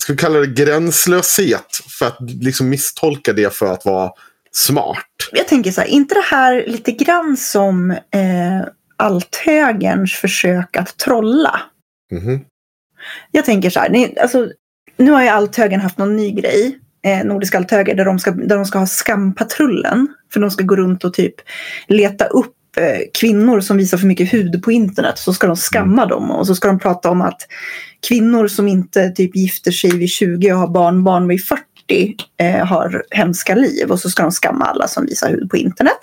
ska 0.00 0.12
vi 0.12 0.18
kalla 0.18 0.38
det 0.38 0.46
gränslöshet 0.46 1.80
för 1.98 2.06
att 2.06 2.20
liksom 2.20 2.68
misstolka 2.68 3.32
det 3.32 3.54
för 3.54 3.66
att 3.66 3.84
vara 3.84 4.10
smart. 4.52 5.06
Jag 5.32 5.48
tänker 5.48 5.70
så 5.70 5.80
här, 5.80 5.88
inte 5.88 6.14
det 6.14 6.24
här 6.30 6.64
lite 6.66 6.92
grann 6.92 7.36
som 7.36 7.90
eh, 7.90 8.66
althögerns 8.96 10.14
försök 10.14 10.76
att 10.76 10.96
trolla? 10.96 11.60
Mhm. 12.12 12.40
Jag 13.30 13.44
tänker 13.44 13.70
så 13.70 13.80
här, 13.80 13.90
ni, 13.90 14.18
alltså, 14.18 14.50
nu 14.96 15.10
har 15.10 15.22
ju 15.22 15.28
althögern 15.28 15.80
haft 15.80 15.98
någon 15.98 16.16
ny 16.16 16.30
grej, 16.30 16.78
eh, 17.04 17.24
Nordisk 17.24 17.54
althöger, 17.54 17.94
där 17.94 18.04
de, 18.04 18.18
ska, 18.18 18.30
där 18.30 18.56
de 18.56 18.64
ska 18.64 18.78
ha 18.78 18.86
skampatrullen. 18.86 20.08
För 20.32 20.40
de 20.40 20.50
ska 20.50 20.64
gå 20.64 20.76
runt 20.76 21.04
och 21.04 21.14
typ 21.14 21.34
leta 21.86 22.26
upp 22.26 22.46
eh, 22.46 22.61
kvinnor 23.14 23.60
som 23.60 23.76
visar 23.76 23.98
för 23.98 24.06
mycket 24.06 24.32
hud 24.32 24.62
på 24.62 24.72
internet. 24.72 25.18
Så 25.18 25.34
ska 25.34 25.46
de 25.46 25.56
skamma 25.56 26.06
dem 26.06 26.30
och 26.30 26.46
så 26.46 26.54
ska 26.54 26.68
de 26.68 26.78
prata 26.78 27.10
om 27.10 27.20
att 27.20 27.42
kvinnor 28.08 28.48
som 28.48 28.68
inte 28.68 29.10
typ 29.10 29.36
gifter 29.36 29.70
sig 29.70 29.96
vid 29.96 30.08
20 30.08 30.52
och 30.52 30.58
har 30.58 30.68
barnbarn 30.68 31.28
vid 31.28 31.44
40 31.44 31.62
eh, 32.36 32.66
har 32.66 33.04
hemska 33.10 33.54
liv. 33.54 33.90
Och 33.90 34.00
så 34.00 34.10
ska 34.10 34.22
de 34.22 34.32
skamma 34.32 34.64
alla 34.64 34.88
som 34.88 35.06
visar 35.06 35.30
hud 35.30 35.50
på 35.50 35.56
internet. 35.56 36.00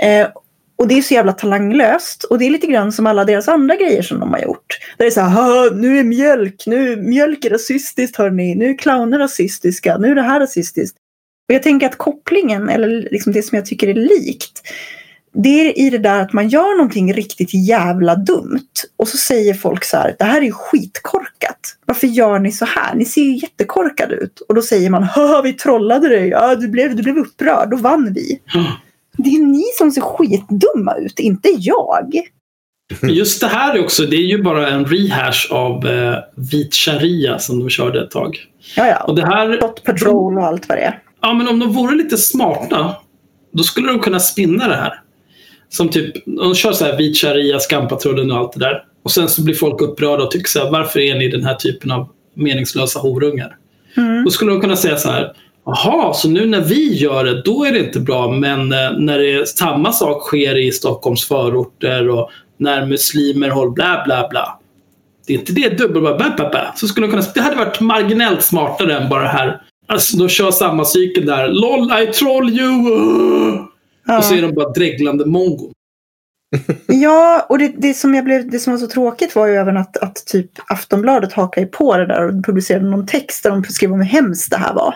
Eh, 0.00 0.28
och 0.76 0.88
det 0.88 0.98
är 0.98 1.02
så 1.02 1.14
jävla 1.14 1.32
talanglöst. 1.32 2.24
Och 2.24 2.38
det 2.38 2.46
är 2.46 2.50
lite 2.50 2.66
grann 2.66 2.92
som 2.92 3.06
alla 3.06 3.24
deras 3.24 3.48
andra 3.48 3.76
grejer 3.76 4.02
som 4.02 4.20
de 4.20 4.30
har 4.32 4.40
gjort. 4.40 4.78
Där 4.96 5.04
det 5.04 5.08
är 5.08 5.10
så 5.10 5.20
här, 5.20 5.28
"Haha, 5.28 5.70
nu 5.74 5.98
är 5.98 6.04
mjölk, 6.04 6.66
nu 6.66 6.96
mjölk 6.96 7.44
är 7.44 7.50
rasistiskt 7.50 8.16
hörni, 8.16 8.54
nu 8.54 8.70
är 8.70 8.78
clowner 8.78 9.18
rasistiska, 9.18 9.98
nu 9.98 10.10
är 10.10 10.14
det 10.14 10.22
här 10.22 10.40
rasistiskt. 10.40 10.96
Och 11.48 11.54
jag 11.54 11.62
tänker 11.62 11.86
att 11.86 11.98
kopplingen, 11.98 12.68
eller 12.68 13.08
liksom 13.10 13.32
det 13.32 13.42
som 13.42 13.56
jag 13.56 13.66
tycker 13.66 13.88
är 13.88 13.94
likt, 13.94 14.62
det 15.34 15.48
är 15.48 15.78
i 15.78 15.90
det 15.90 15.98
där 15.98 16.20
att 16.20 16.32
man 16.32 16.48
gör 16.48 16.76
någonting 16.76 17.12
riktigt 17.12 17.54
jävla 17.68 18.14
dumt. 18.14 18.68
Och 18.96 19.08
så 19.08 19.16
säger 19.16 19.54
folk 19.54 19.84
så 19.84 19.96
här, 19.96 20.16
det 20.18 20.24
här 20.24 20.38
är 20.38 20.44
ju 20.44 20.52
skitkorkat. 20.52 21.76
Varför 21.86 22.06
gör 22.06 22.38
ni 22.38 22.52
så 22.52 22.64
här? 22.64 22.94
Ni 22.94 23.04
ser 23.04 23.22
ju 23.22 23.36
jättekorkade 23.36 24.14
ut. 24.14 24.40
Och 24.48 24.54
då 24.54 24.62
säger 24.62 24.90
man, 24.90 25.02
haha 25.02 25.42
vi 25.42 25.52
trollade 25.52 26.08
dig, 26.08 26.28
ja, 26.28 26.54
du, 26.54 26.68
blev, 26.68 26.96
du 26.96 27.02
blev 27.02 27.18
upprörd, 27.18 27.70
då 27.70 27.76
vann 27.76 28.12
vi. 28.14 28.40
Det 29.16 29.30
är 29.30 29.42
ni 29.42 29.64
som 29.78 29.90
ser 29.90 30.00
skitdumma 30.00 30.94
ut, 30.94 31.18
inte 31.18 31.48
jag. 31.58 32.12
Just 33.02 33.40
det 33.40 33.46
här 33.46 33.74
är 33.74 33.84
också, 33.84 34.02
det 34.02 34.16
är 34.16 34.26
ju 34.26 34.42
bara 34.42 34.68
en 34.68 34.84
rehash 34.84 35.52
av 35.52 35.86
eh, 35.86 36.18
vit 36.36 36.74
sharia 36.74 37.38
som 37.38 37.58
de 37.58 37.70
körde 37.70 38.04
ett 38.04 38.10
tag. 38.10 38.36
Ja, 38.76 38.86
ja. 38.86 39.04
Och 39.04 39.16
det 39.16 39.26
här, 39.26 39.60
Dot 39.60 39.84
Patrol 39.84 40.38
och 40.38 40.44
allt 40.44 40.68
vad 40.68 40.78
det 40.78 40.82
är. 40.82 41.02
ja 41.22 41.34
men 41.34 41.48
om 41.48 41.58
de 41.58 41.72
vore 41.72 41.96
lite 41.96 42.16
smarta, 42.16 42.96
då 43.52 43.62
skulle 43.62 43.88
de 43.88 43.98
kunna 43.98 44.20
spinna 44.20 44.68
det 44.68 44.76
här. 44.76 45.00
Som 45.74 45.88
typ, 45.88 46.24
de 46.26 46.54
kör 46.54 46.72
så 46.72 46.84
här 46.84 46.96
vit 46.96 47.16
sharia, 47.16 47.58
skampatrullen 47.58 48.30
och 48.30 48.38
allt 48.38 48.52
det 48.52 48.60
där. 48.60 48.82
Och 49.04 49.10
sen 49.10 49.28
så 49.28 49.42
blir 49.42 49.54
folk 49.54 49.80
upprörda 49.80 50.24
och 50.24 50.30
tycker 50.30 50.48
så 50.48 50.58
här, 50.58 50.70
varför 50.70 51.00
är 51.00 51.18
ni 51.18 51.28
den 51.28 51.44
här 51.44 51.54
typen 51.54 51.90
av 51.90 52.08
meningslösa 52.34 52.98
horungar? 53.00 53.56
Mm. 53.96 54.24
Då 54.24 54.30
skulle 54.30 54.50
de 54.50 54.60
kunna 54.60 54.76
säga 54.76 54.96
så 54.96 55.10
här, 55.10 55.32
jaha, 55.66 56.14
så 56.14 56.28
nu 56.28 56.46
när 56.46 56.60
vi 56.60 56.94
gör 56.94 57.24
det, 57.24 57.42
då 57.42 57.64
är 57.64 57.72
det 57.72 57.78
inte 57.78 58.00
bra, 58.00 58.30
men 58.30 58.72
eh, 58.72 58.98
när 58.98 59.18
det 59.18 59.48
samma 59.48 59.92
sak 59.92 60.22
sker 60.22 60.58
i 60.58 60.72
Stockholms 60.72 61.28
förorter 61.28 62.08
och 62.08 62.30
när 62.58 62.86
muslimer 62.86 63.48
håller 63.48 63.70
bla 63.70 64.02
bla 64.04 64.28
bla. 64.30 64.58
Det 65.26 65.34
är 65.34 65.38
inte 65.38 65.52
det 65.52 65.78
dubbel. 65.78 66.24
Så 66.76 66.88
skulle 66.88 67.06
de 67.06 67.10
kunna, 67.10 67.24
det 67.34 67.40
hade 67.40 67.56
varit 67.56 67.80
marginellt 67.80 68.42
smartare 68.42 68.96
än 68.96 69.08
bara 69.08 69.22
det 69.22 69.28
här. 69.28 69.60
Alltså, 69.86 70.16
de 70.16 70.28
kör 70.28 70.50
samma 70.50 70.84
cykel 70.84 71.26
där. 71.26 71.48
LOL, 71.48 72.02
I 72.02 72.06
troll 72.06 72.50
you! 72.50 73.73
Uh." 74.08 74.14
Ja. 74.14 74.18
Och 74.18 74.24
så 74.24 74.34
är 74.34 74.42
de 74.42 74.54
bara 74.54 74.68
dreglande 74.68 75.26
mongo. 75.26 75.70
Ja, 76.86 77.46
och 77.48 77.58
det, 77.58 77.72
det, 77.78 77.94
som 77.94 78.14
jag 78.14 78.24
blev, 78.24 78.50
det 78.50 78.58
som 78.58 78.72
var 78.72 78.80
så 78.80 78.86
tråkigt 78.86 79.36
var 79.36 79.46
ju 79.46 79.54
även 79.54 79.76
att, 79.76 79.96
att 79.96 80.26
typ 80.26 80.50
Aftonbladet 80.66 81.32
hakade 81.32 81.66
på 81.66 81.96
det 81.96 82.06
där 82.06 82.28
och 82.28 82.44
publicerade 82.44 82.84
någon 82.90 83.06
text 83.06 83.42
där 83.42 83.50
de 83.50 83.64
skrev 83.64 83.92
om 83.92 84.00
hur 84.00 84.06
hemskt 84.06 84.50
det 84.50 84.56
här 84.56 84.74
var. 84.74 84.94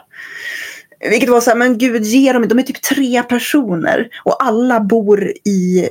Vilket 1.11 1.28
var 1.28 1.40
så 1.40 1.50
här, 1.50 1.56
men 1.56 1.78
gud, 1.78 2.02
ge 2.02 2.32
dem, 2.32 2.48
de 2.48 2.59
är 2.59 2.62
typ 2.62 2.82
tre 2.82 3.22
personer 3.22 4.09
och 4.24 4.44
alla 4.44 4.80
bor 4.80 5.32
i 5.44 5.88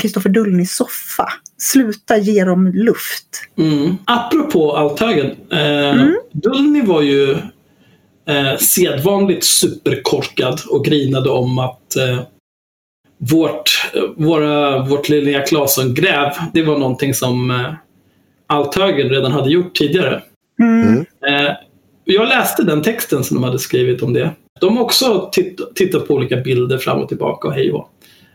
Kristoffer 0.00 0.30
Dullnys 0.30 0.76
soffa. 0.76 1.28
Sluta 1.58 2.16
ge 2.16 2.44
dem 2.44 2.66
luft. 2.66 3.26
Mm. 3.58 3.96
Apropå 4.04 4.76
althögen. 4.76 5.30
Eh, 5.52 5.92
Mm. 5.92 6.14
Dullny 6.32 6.82
var 6.82 7.02
ju 7.02 7.30
eh, 8.28 8.56
sedvanligt 8.60 9.44
superkorkad 9.44 10.60
och 10.70 10.84
grinade 10.84 11.30
om 11.30 11.58
att 11.58 11.96
eh, 11.96 12.20
vårt, 13.30 13.92
våra, 14.16 14.84
vårt 14.84 15.08
Linnea 15.08 15.42
Claesson-gräv, 15.42 16.32
det 16.52 16.62
var 16.62 16.78
någonting 16.78 17.14
som 17.14 17.50
eh, 17.50 17.74
althögern 18.46 19.08
redan 19.08 19.32
hade 19.32 19.50
gjort 19.50 19.74
tidigare. 19.74 20.22
Mm. 20.60 20.98
Eh, 21.00 21.54
jag 22.04 22.28
läste 22.28 22.62
den 22.62 22.82
texten 22.82 23.24
som 23.24 23.34
de 23.34 23.44
hade 23.44 23.58
skrivit 23.58 24.02
om 24.02 24.12
det. 24.12 24.30
De 24.60 24.76
har 24.76 24.84
också 24.84 25.30
titt 25.32 25.60
tittat 25.74 26.08
på 26.08 26.14
olika 26.14 26.36
bilder 26.36 26.78
fram 26.78 27.02
och 27.02 27.08
tillbaka 27.08 27.48
och 27.48 27.54
hej 27.54 27.72
och. 27.72 27.88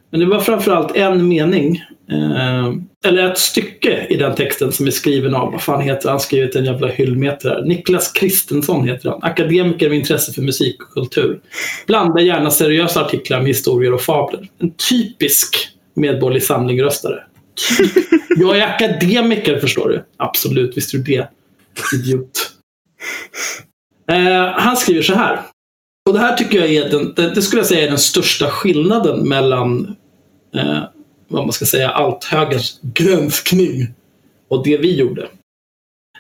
Men 0.10 0.20
det 0.20 0.26
var 0.26 0.40
framförallt 0.40 0.96
en 0.96 1.28
mening, 1.28 1.84
eh, 2.12 2.74
eller 3.06 3.32
ett 3.32 3.38
stycke 3.38 4.08
i 4.10 4.16
den 4.16 4.36
texten 4.36 4.72
som 4.72 4.88
är 4.88 4.92
skriven 4.92 5.36
av, 5.36 5.52
vad 5.52 5.62
fan 5.62 5.82
heter 5.82 6.10
han, 6.10 6.20
skrivit 6.20 6.56
en 6.56 6.66
jävla 6.66 6.88
hyllmeter 6.88 7.50
här. 7.50 7.62
Niklas 7.62 8.12
Kristensson 8.12 8.88
heter 8.88 9.10
han, 9.10 9.24
akademiker 9.24 9.90
med 9.90 9.98
intresse 9.98 10.34
för 10.34 10.42
musik 10.42 10.82
och 10.82 10.94
kultur. 10.94 11.40
Blandar 11.88 12.22
gärna 12.22 12.52
seriösa 12.52 13.06
artiklar 13.06 13.40
med 13.40 13.48
historier 13.48 13.94
och 13.94 14.02
fabler. 14.02 14.48
En 14.60 14.74
typisk 14.90 15.70
medborgerlig 15.96 16.44
samlingröstare. 16.44 17.24
Jag 18.40 18.58
är 18.58 18.68
akademiker 18.68 19.60
förstår 19.60 19.90
du. 19.90 20.04
Absolut, 20.18 20.78
visst 20.78 20.94
är 20.94 20.98
du 20.98 21.04
det. 21.04 21.28
Idiot. 21.96 22.52
Eh, 24.12 24.48
han 24.48 24.78
skriver 24.78 25.02
så 25.02 25.14
här. 25.14 25.40
Och 26.08 26.14
det 26.14 26.20
här 26.20 26.36
tycker 26.36 26.58
jag 26.60 26.74
är 26.74 26.90
den, 26.90 27.14
det, 27.16 27.36
det 27.36 27.42
skulle 27.42 27.60
jag 27.60 27.68
säga 27.68 27.86
är 27.86 27.90
den 27.90 27.98
största 27.98 28.50
skillnaden 28.50 29.30
mellan 29.30 29.96
eh, 30.56 30.84
vad 31.28 31.44
man 31.44 31.54
ska 31.54 31.66
säga, 31.66 31.90
althögerns 31.90 32.80
granskning 32.82 33.88
och 34.50 34.64
det 34.64 34.78
vi 34.78 34.96
gjorde. 34.96 35.28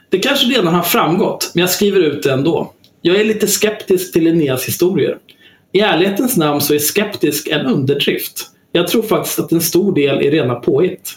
Det 0.09 0.19
kanske 0.19 0.45
redan 0.45 0.73
har 0.73 0.83
framgått, 0.83 1.51
men 1.53 1.61
jag 1.61 1.69
skriver 1.69 2.01
ut 2.01 2.23
det 2.23 2.31
ändå. 2.31 2.73
Jag 3.01 3.19
är 3.19 3.25
lite 3.25 3.47
skeptisk 3.47 4.13
till 4.13 4.23
Linneas 4.23 4.67
historier. 4.67 5.17
I 5.71 5.79
ärlighetens 5.79 6.37
namn 6.37 6.61
så 6.61 6.73
är 6.73 6.79
skeptisk 6.79 7.47
en 7.47 7.65
underdrift. 7.65 8.45
Jag 8.71 8.87
tror 8.87 9.03
faktiskt 9.03 9.39
att 9.39 9.51
en 9.51 9.61
stor 9.61 9.95
del 9.95 10.17
är 10.17 10.31
rena 10.31 10.55
påhitt. 10.55 11.13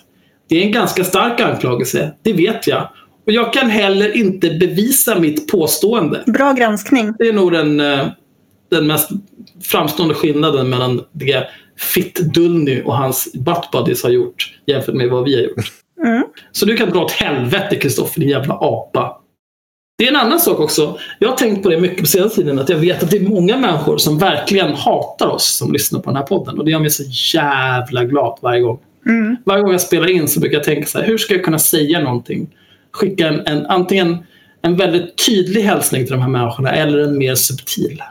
Det 0.48 0.56
är 0.56 0.62
en 0.66 0.72
ganska 0.72 1.04
stark 1.04 1.40
anklagelse, 1.40 2.12
det 2.22 2.32
vet 2.32 2.66
jag. 2.66 2.88
Och 3.26 3.32
jag 3.32 3.52
kan 3.52 3.70
heller 3.70 4.16
inte 4.16 4.50
bevisa 4.50 5.18
mitt 5.18 5.48
påstående. 5.48 6.24
Bra 6.26 6.52
granskning. 6.52 7.14
Det 7.18 7.28
är 7.28 7.32
nog 7.32 7.52
den, 7.52 7.80
eh, 7.80 8.06
den 8.70 8.86
mest 8.86 9.10
framstående 9.62 10.14
skillnaden 10.14 10.70
mellan 10.70 11.04
det 11.12 11.46
Fitt 11.94 12.34
Dullny 12.34 12.82
och 12.82 12.96
hans 12.96 13.32
butt 13.32 13.70
buddies 13.72 14.02
har 14.02 14.10
gjort 14.10 14.54
jämfört 14.66 14.94
med 14.94 15.08
vad 15.08 15.24
vi 15.24 15.34
har 15.34 15.42
gjort. 15.42 15.72
Mm. 16.04 16.24
Så 16.52 16.66
du 16.66 16.76
kan 16.76 16.90
dra 16.90 17.04
åt 17.04 17.12
helvete 17.12 17.76
Kristoffer, 17.76 18.20
din 18.20 18.28
jävla 18.28 18.54
apa. 18.54 19.16
Det 19.98 20.06
är 20.06 20.10
en 20.10 20.16
annan 20.16 20.40
sak 20.40 20.60
också. 20.60 20.98
Jag 21.18 21.28
har 21.28 21.36
tänkt 21.36 21.62
på 21.62 21.68
det 21.68 21.80
mycket 21.80 22.00
på 22.00 22.06
senaste 22.06 22.36
tiden. 22.36 22.58
Att 22.58 22.68
jag 22.68 22.76
vet 22.76 23.02
att 23.02 23.10
det 23.10 23.16
är 23.16 23.28
många 23.28 23.56
människor 23.56 23.98
som 23.98 24.18
verkligen 24.18 24.74
hatar 24.74 25.26
oss 25.26 25.56
som 25.56 25.72
lyssnar 25.72 26.00
på 26.00 26.10
den 26.10 26.16
här 26.16 26.22
podden. 26.22 26.58
Och 26.58 26.64
det 26.64 26.70
gör 26.70 26.78
mig 26.78 26.90
så 26.90 27.02
jävla 27.38 28.04
glad 28.04 28.38
varje 28.42 28.60
gång. 28.60 28.78
Mm. 29.06 29.36
Varje 29.44 29.62
gång 29.62 29.72
jag 29.72 29.80
spelar 29.80 30.10
in 30.10 30.28
så 30.28 30.40
brukar 30.40 30.56
jag 30.56 30.64
tänka 30.64 30.86
så 30.86 30.98
här. 30.98 31.06
Hur 31.06 31.18
ska 31.18 31.34
jag 31.34 31.44
kunna 31.44 31.58
säga 31.58 32.00
någonting? 32.00 32.56
Skicka 32.92 33.28
en, 33.28 33.46
en, 33.46 33.66
antingen 33.66 34.18
en 34.62 34.76
väldigt 34.76 35.26
tydlig 35.26 35.62
hälsning 35.62 36.04
till 36.04 36.12
de 36.12 36.22
här 36.22 36.28
människorna 36.28 36.70
eller 36.70 36.98
en 36.98 37.18
mer 37.18 37.34
subtil. 37.34 38.02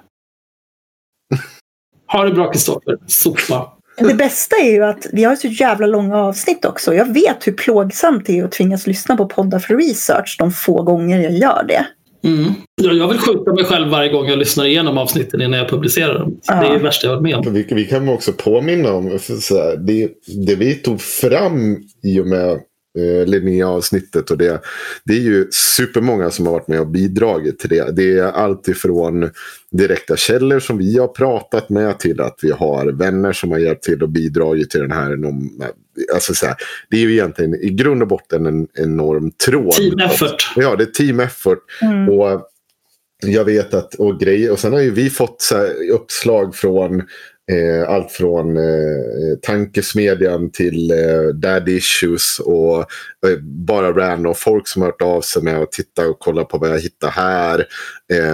Ha 2.12 2.26
det 2.26 2.32
bra 2.32 2.51
Kristoffer. 2.51 2.97
Sopa. 3.07 3.74
Det 3.97 4.14
bästa 4.14 4.55
är 4.55 4.72
ju 4.72 4.84
att 4.84 5.05
vi 5.14 5.24
har 5.24 5.36
så 5.36 5.47
jävla 5.47 5.88
långa 5.88 6.18
avsnitt 6.18 6.66
också. 6.66 6.93
Jag 6.93 7.14
vet 7.14 7.47
hur 7.47 7.51
plågsamt 7.53 8.26
det 8.26 8.39
är 8.39 8.43
att 8.43 8.51
tvingas 8.51 8.88
lyssna 8.88 9.18
på 9.18 9.26
poddar 9.26 9.60
för 9.60 9.76
research 9.76 10.36
de 10.39 10.51
få 10.51 10.82
gånger 10.82 11.20
jag 11.20 11.32
gör 11.32 11.66
det. 11.68 11.86
Mm. 12.24 12.53
Ja, 12.82 12.91
Jag 12.91 13.07
vill 13.07 13.18
skjuta 13.18 13.53
mig 13.53 13.64
själv 13.64 13.89
varje 13.89 14.12
gång 14.12 14.28
jag 14.28 14.39
lyssnar 14.39 14.66
igenom 14.66 14.97
avsnitten 14.97 15.41
innan 15.41 15.60
jag 15.60 15.70
publicerar 15.70 16.20
dem. 16.20 16.39
Ja. 16.43 16.55
Det 16.55 16.68
är 16.68 16.74
det 16.74 16.80
värsta 16.80 17.07
jag 17.07 17.14
varit 17.14 17.24
med 17.24 17.36
om. 17.36 17.53
Vi, 17.53 17.68
vi 17.72 17.86
kan 17.86 18.10
också 18.10 18.32
påminna 18.34 18.93
om 18.93 19.20
så 19.20 19.55
här, 19.55 19.78
det, 19.78 20.10
det 20.47 20.55
vi 20.55 20.76
tog 20.76 21.01
fram 21.01 21.78
i 22.03 22.20
och 22.20 22.28
med 22.28 22.60
eh, 22.98 23.28
Linnea-avsnittet 23.28 24.32
och 24.32 24.38
det. 24.38 24.62
Det 25.06 25.14
är 25.14 25.22
ju 25.22 25.48
supermånga 25.52 26.30
som 26.32 26.46
har 26.46 26.54
varit 26.54 26.68
med 26.68 26.80
och 26.80 26.88
bidragit 26.88 27.60
till 27.60 27.70
det. 27.70 27.96
Det 27.96 28.18
är 28.18 28.24
allt 28.24 28.68
ifrån 28.68 29.30
direkta 29.72 30.16
källor 30.18 30.60
som 30.60 30.78
vi 30.78 30.98
har 30.98 31.08
pratat 31.08 31.70
med 31.70 32.00
till 32.00 32.22
att 32.22 32.40
vi 32.42 32.52
har 32.52 32.86
vänner 32.92 33.34
som 33.34 33.52
har 33.52 33.60
hjälpt 33.60 33.84
till 33.84 34.04
och 34.04 34.10
bidragit 34.10 34.70
till 34.70 34.82
den 34.82 34.92
här. 34.92 35.12
enorm- 35.12 35.64
Alltså 36.14 36.34
så 36.34 36.46
här, 36.46 36.56
det 36.90 36.98
är 36.98 37.02
ju 37.02 37.12
egentligen 37.12 37.56
i 37.56 37.70
grund 37.70 38.02
och 38.02 38.08
botten 38.08 38.46
en 38.46 38.68
enorm 38.74 39.32
tråd. 39.32 39.72
Team 39.72 40.00
effort. 40.00 40.54
Ja, 40.56 40.76
det 40.76 40.84
är 40.84 40.86
team 40.86 41.20
effort. 41.20 41.64
Mm. 41.82 42.10
Och 42.10 42.50
jag 43.22 43.46
vet 43.46 43.74
att, 43.74 43.96
och 43.96 44.20
grejer, 44.20 44.52
och 44.52 44.60
sen 44.60 44.74
har 44.74 44.80
ju 44.80 44.92
vi 44.92 45.10
fått 45.10 45.42
så 45.42 45.58
här, 45.58 45.92
uppslag 45.92 46.56
från 46.56 47.04
eh, 47.52 47.89
allt 47.89 48.12
från 48.12 48.58
eh, 48.58 49.36
tankesmedjan 49.41 50.52
till 50.52 50.91
eh, 50.91 51.28
dad 51.34 51.70
issues 51.70 52.39
och 52.39 52.78
eh, 53.28 53.38
bara 53.41 53.91
random 53.91 54.36
folk 54.36 54.68
som 54.68 54.82
har 54.82 54.89
hört 54.89 55.02
av 55.02 55.22
sig 55.22 55.43
med 55.43 55.60
att 55.62 55.72
titta 55.72 56.08
och 56.08 56.20
kolla 56.20 56.43
på 56.43 56.58
vad 56.58 56.70
jag 56.70 56.80
hittar 56.80 57.10
här. 57.10 57.66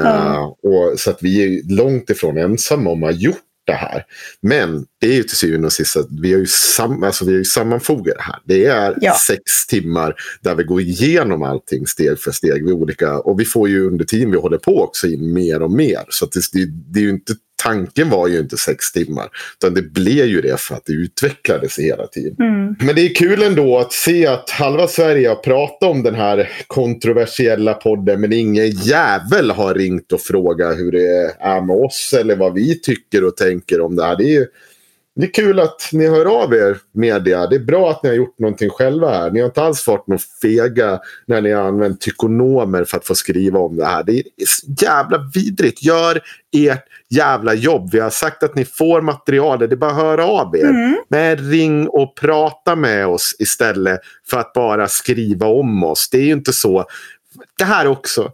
Ja. 0.04 0.58
och, 0.64 1.00
så 1.00 1.10
att 1.10 1.24
vi 1.24 1.44
är 1.44 1.76
långt 1.76 2.10
ifrån 2.10 2.38
ensamma 2.38 2.90
om 2.90 3.04
att 3.04 3.14
ha 3.14 3.20
gjort 3.20 3.38
det 3.66 3.74
här. 3.74 4.04
Men 4.42 4.86
det 5.02 5.08
är 5.08 5.14
ju 5.14 5.24
till 5.24 5.38
syvende 5.38 5.66
och 5.68 5.74
sist 5.74 5.98
att 5.98 6.08
vi 6.22 6.32
har 6.34 6.40
ju, 6.40 6.46
sam, 6.48 7.04
alltså 7.04 7.26
vi 7.26 7.32
har 7.32 7.38
ju 7.38 7.46
sammanfogat 7.46 8.16
det 8.18 8.24
här. 8.24 8.40
Det 8.46 8.66
är 8.66 8.98
Ja. 9.02 9.14
sex 9.28 9.68
timmar 9.68 10.16
där 10.42 10.56
vi 10.56 10.64
går 10.64 10.82
igenom 10.82 11.44
allting 11.44 11.88
steg 11.88 12.20
för 12.20 12.32
steg. 12.32 12.66
Vid 12.66 12.74
olika, 12.74 13.20
och 13.20 13.40
vi 13.40 13.46
får 13.46 13.70
ju 13.70 13.88
under 13.88 14.06
tiden 14.06 14.32
vi 14.32 14.38
håller 14.38 14.58
på 14.58 14.82
också 14.82 15.08
in 15.08 15.34
mer 15.34 15.62
och 15.62 15.72
mer. 15.72 16.04
Så 16.10 16.26
att 16.26 16.32
det, 16.32 16.42
det, 16.54 16.66
det 16.94 17.00
är 17.00 17.04
ju 17.04 17.10
inte, 17.10 17.34
tanken 17.64 18.10
var 18.10 18.28
ju 18.28 18.40
inte 18.40 18.58
sex 18.58 18.92
timmar. 18.92 19.30
Utan 19.58 19.74
det 19.74 19.82
blev 19.82 20.26
ju 20.26 20.42
det 20.42 20.60
för 20.62 20.76
att 20.76 20.86
det 20.86 20.94
utvecklades 20.94 21.80
hela 21.80 22.08
tiden. 22.08 22.36
Mm. 22.48 22.76
Men 22.80 22.96
det 22.96 23.02
är 23.02 23.16
kul 23.16 23.44
ändå 23.44 23.78
att 23.80 23.94
se 23.94 24.28
att 24.28 24.50
halva 24.50 24.88
Sverige 24.88 25.30
har 25.30 25.36
pratat 25.36 25.90
om 25.90 26.04
den 26.04 26.16
här 26.16 26.50
kontroversiella 26.68 27.74
podden 27.74 28.22
men 28.22 28.34
ingen 28.34 28.70
jävel 28.70 29.52
har 29.52 29.74
ringt 29.74 30.12
och 30.12 30.22
frågat 30.22 30.78
hur 30.78 30.92
det 30.92 31.36
är 31.40 31.62
med 31.62 31.76
oss 31.76 32.16
eller 32.20 32.36
vad 32.36 32.54
vi 32.54 32.82
tycker 32.82 33.24
och 33.24 33.38
tänker 33.38 33.82
om 33.82 33.96
det 33.96 34.06
här. 34.06 34.18
Det 34.18 34.24
är, 34.24 34.40
ju- 34.40 34.48
det 35.16 35.26
är 35.26 35.34
kul 35.34 35.60
att 35.60 35.90
ni 35.92 36.08
hör 36.08 36.44
av 36.44 36.54
er 36.54 36.78
media. 36.92 37.48
Det 37.48 37.56
är 37.56 37.60
bra 37.60 37.92
att 37.92 38.04
ni 38.04 38.10
har 38.10 38.16
gjort 38.16 38.40
någonting 38.40 38.70
själva 38.70 39.10
här. 39.10 39.32
Ni 39.32 39.40
har 39.40 39.46
inte 39.46 39.62
alls 39.62 39.88
varit 39.88 40.08
någon 40.08 40.20
fega 40.42 41.00
när 41.26 41.42
ni 41.42 41.52
har 41.52 41.64
använt 41.64 42.02
tykonomer 42.02 42.84
för 42.84 42.98
att 42.98 43.08
få 43.08 43.16
skriva 43.16 43.60
om 43.60 43.76
det 43.76 43.86
här. 43.86 44.04
Det 44.04 44.20
är 44.20 44.24
jävla 44.82 45.30
vidrigt. 45.34 45.84
Gör 45.84 46.22
ert 46.58 46.84
jävla 47.10 47.54
jobb. 47.54 47.90
Vi 47.92 48.00
har 48.00 48.10
sagt 48.10 48.44
att 48.44 48.56
ni 48.56 48.66
får 48.66 49.02
materialet. 49.02 49.70
Det 49.70 49.74
är 49.74 49.78
bara 49.78 49.92
att 49.92 49.98
höra 49.98 50.26
av 50.26 50.56
er. 50.56 50.70
Mm. 50.70 50.96
Men 51.10 51.38
ring 51.38 51.88
och 51.88 52.16
prata 52.16 52.76
med 52.76 53.08
oss 53.08 53.36
istället 53.40 54.00
för 54.30 54.40
att 54.40 54.54
bara 54.54 54.88
skriva 54.88 55.48
om 55.48 55.84
oss. 55.84 56.10
Det 56.10 56.18
är 56.18 56.24
ju 56.24 56.32
inte 56.32 56.54
så. 56.54 56.86
Det 57.58 57.66
här 57.66 57.88
också. 57.88 58.32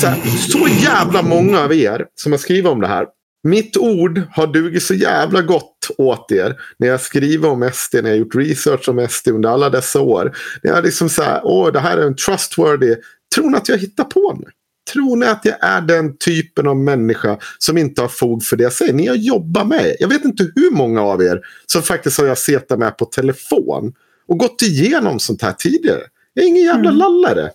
Så, 0.00 0.06
här, 0.06 0.20
så 0.26 0.68
jävla 0.84 1.22
många 1.22 1.60
av 1.60 1.72
er 1.72 2.06
som 2.14 2.32
har 2.32 2.38
skrivit 2.38 2.66
om 2.66 2.80
det 2.80 2.86
här. 2.86 3.06
Mitt 3.42 3.76
ord 3.76 4.22
har 4.32 4.46
dugit 4.46 4.82
så 4.82 4.94
jävla 4.94 5.42
gott 5.42 5.90
åt 5.98 6.32
er 6.32 6.56
när 6.78 6.88
jag 6.88 7.00
skriver 7.00 7.48
om 7.48 7.70
SD, 7.72 7.94
när 8.02 8.10
jag 8.10 8.18
gjort 8.18 8.34
research 8.34 8.88
om 8.88 9.06
SD 9.08 9.28
under 9.28 9.48
alla 9.48 9.70
dessa 9.70 10.00
år. 10.00 10.36
Det 10.62 10.68
är 10.68 10.82
liksom 10.82 11.08
så 11.08 11.22
här, 11.22 11.40
åh 11.44 11.72
det 11.72 11.80
här 11.80 11.98
är 11.98 12.06
en 12.06 12.16
trustworthy. 12.16 12.96
Tror 13.34 13.50
ni 13.50 13.56
att 13.56 13.68
jag 13.68 13.78
hittar 13.78 14.04
på 14.04 14.38
nu? 14.40 14.46
Tror 14.92 15.16
ni 15.16 15.26
att 15.26 15.44
jag 15.44 15.56
är 15.60 15.80
den 15.80 16.16
typen 16.16 16.68
av 16.68 16.76
människa 16.76 17.38
som 17.58 17.78
inte 17.78 18.00
har 18.00 18.08
fog 18.08 18.44
för 18.44 18.56
det 18.56 18.62
jag 18.62 18.72
säger? 18.72 18.92
Ni 18.92 19.06
har 19.06 19.14
jobbat 19.16 19.66
med. 19.66 19.96
Jag 20.00 20.08
vet 20.08 20.24
inte 20.24 20.52
hur 20.54 20.70
många 20.70 21.02
av 21.02 21.22
er 21.22 21.40
som 21.66 21.82
faktiskt 21.82 22.18
har 22.18 22.26
jag 22.26 22.38
suttit 22.38 22.78
med 22.78 22.98
på 22.98 23.04
telefon 23.04 23.92
och 24.28 24.38
gått 24.38 24.62
igenom 24.62 25.18
sånt 25.20 25.42
här 25.42 25.52
tidigare. 25.52 26.02
Jag 26.34 26.44
är 26.44 26.48
ingen 26.48 26.64
jävla 26.64 26.88
Mm. 26.90 26.96
lallare. 26.98 27.50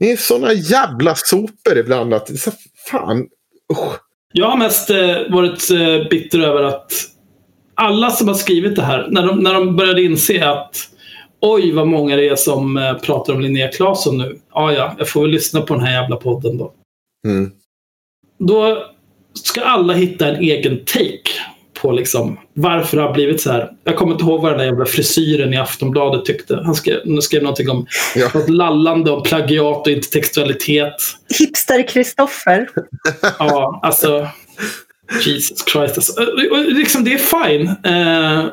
Ni 0.00 0.10
är 0.10 0.16
såna 0.16 0.52
jävla 0.52 1.14
sopor 1.14 1.78
ibland 1.78 2.14
att, 2.14 2.38
så, 2.40 2.50
fan, 2.90 3.26
usch. 3.72 3.96
Jag 4.32 4.46
har 4.46 4.56
mest 4.56 4.90
eh, 4.90 5.16
varit 5.28 5.70
eh, 5.70 6.08
bitter 6.10 6.38
över 6.38 6.62
att 6.62 6.92
alla 7.74 8.10
som 8.10 8.28
har 8.28 8.34
skrivit 8.34 8.76
det 8.76 8.82
här, 8.82 9.08
när 9.10 9.26
de, 9.26 9.38
när 9.38 9.54
de 9.54 9.76
började 9.76 10.02
inse 10.02 10.48
att 10.48 10.76
oj 11.40 11.72
vad 11.72 11.86
många 11.86 12.16
det 12.16 12.28
är 12.28 12.36
som 12.36 12.76
eh, 12.76 12.94
pratar 12.94 13.32
om 13.32 13.40
Linnea 13.40 13.68
Claesson 13.68 14.18
nu. 14.18 14.38
Ja, 14.54 14.72
ja, 14.72 14.94
jag 14.98 15.08
får 15.08 15.22
väl 15.22 15.30
lyssna 15.30 15.60
på 15.60 15.74
den 15.74 15.82
här 15.82 16.02
jävla 16.02 16.16
podden 16.16 16.58
då. 16.58 16.72
Mm. 17.28 17.50
Då 18.38 18.86
ska 19.32 19.60
alla 19.60 19.92
hitta 19.92 20.28
en 20.28 20.42
egen 20.42 20.78
take 20.78 21.30
på 21.82 21.92
liksom 21.92 22.38
varför 22.54 22.96
det 22.96 23.02
har 23.02 23.12
blivit 23.12 23.40
så 23.40 23.52
här. 23.52 23.70
Jag 23.84 23.96
kommer 23.96 24.12
inte 24.12 24.24
ihåg 24.24 24.42
vad 24.42 24.52
den 24.52 24.58
där 24.58 24.64
jävla 24.66 24.84
frisyren 24.86 25.54
i 25.54 25.56
Aftonbladet 25.56 26.24
tyckte. 26.24 26.60
Han 26.64 26.74
skrev, 26.74 26.98
skrev 27.20 27.42
någonting 27.42 27.70
om 27.70 27.86
Ja. 28.16 28.28
något 28.34 28.48
lallande 28.50 29.10
om 29.10 29.22
plagiat 29.22 29.86
och 29.86 29.92
intertextualitet. 29.92 30.94
Hipster 31.38 31.88
Kristoffer. 31.88 32.68
Ja, 33.38 33.80
alltså. 33.82 34.28
Jesus 35.26 35.64
Christ. 35.72 35.96
Alltså. 35.96 36.12
Och- 36.22 36.58
och 36.58 36.72
Liksom, 36.72 37.04
det 37.04 37.14
är 37.14 37.18
fine. 37.48 37.68
Eh, 37.68 38.44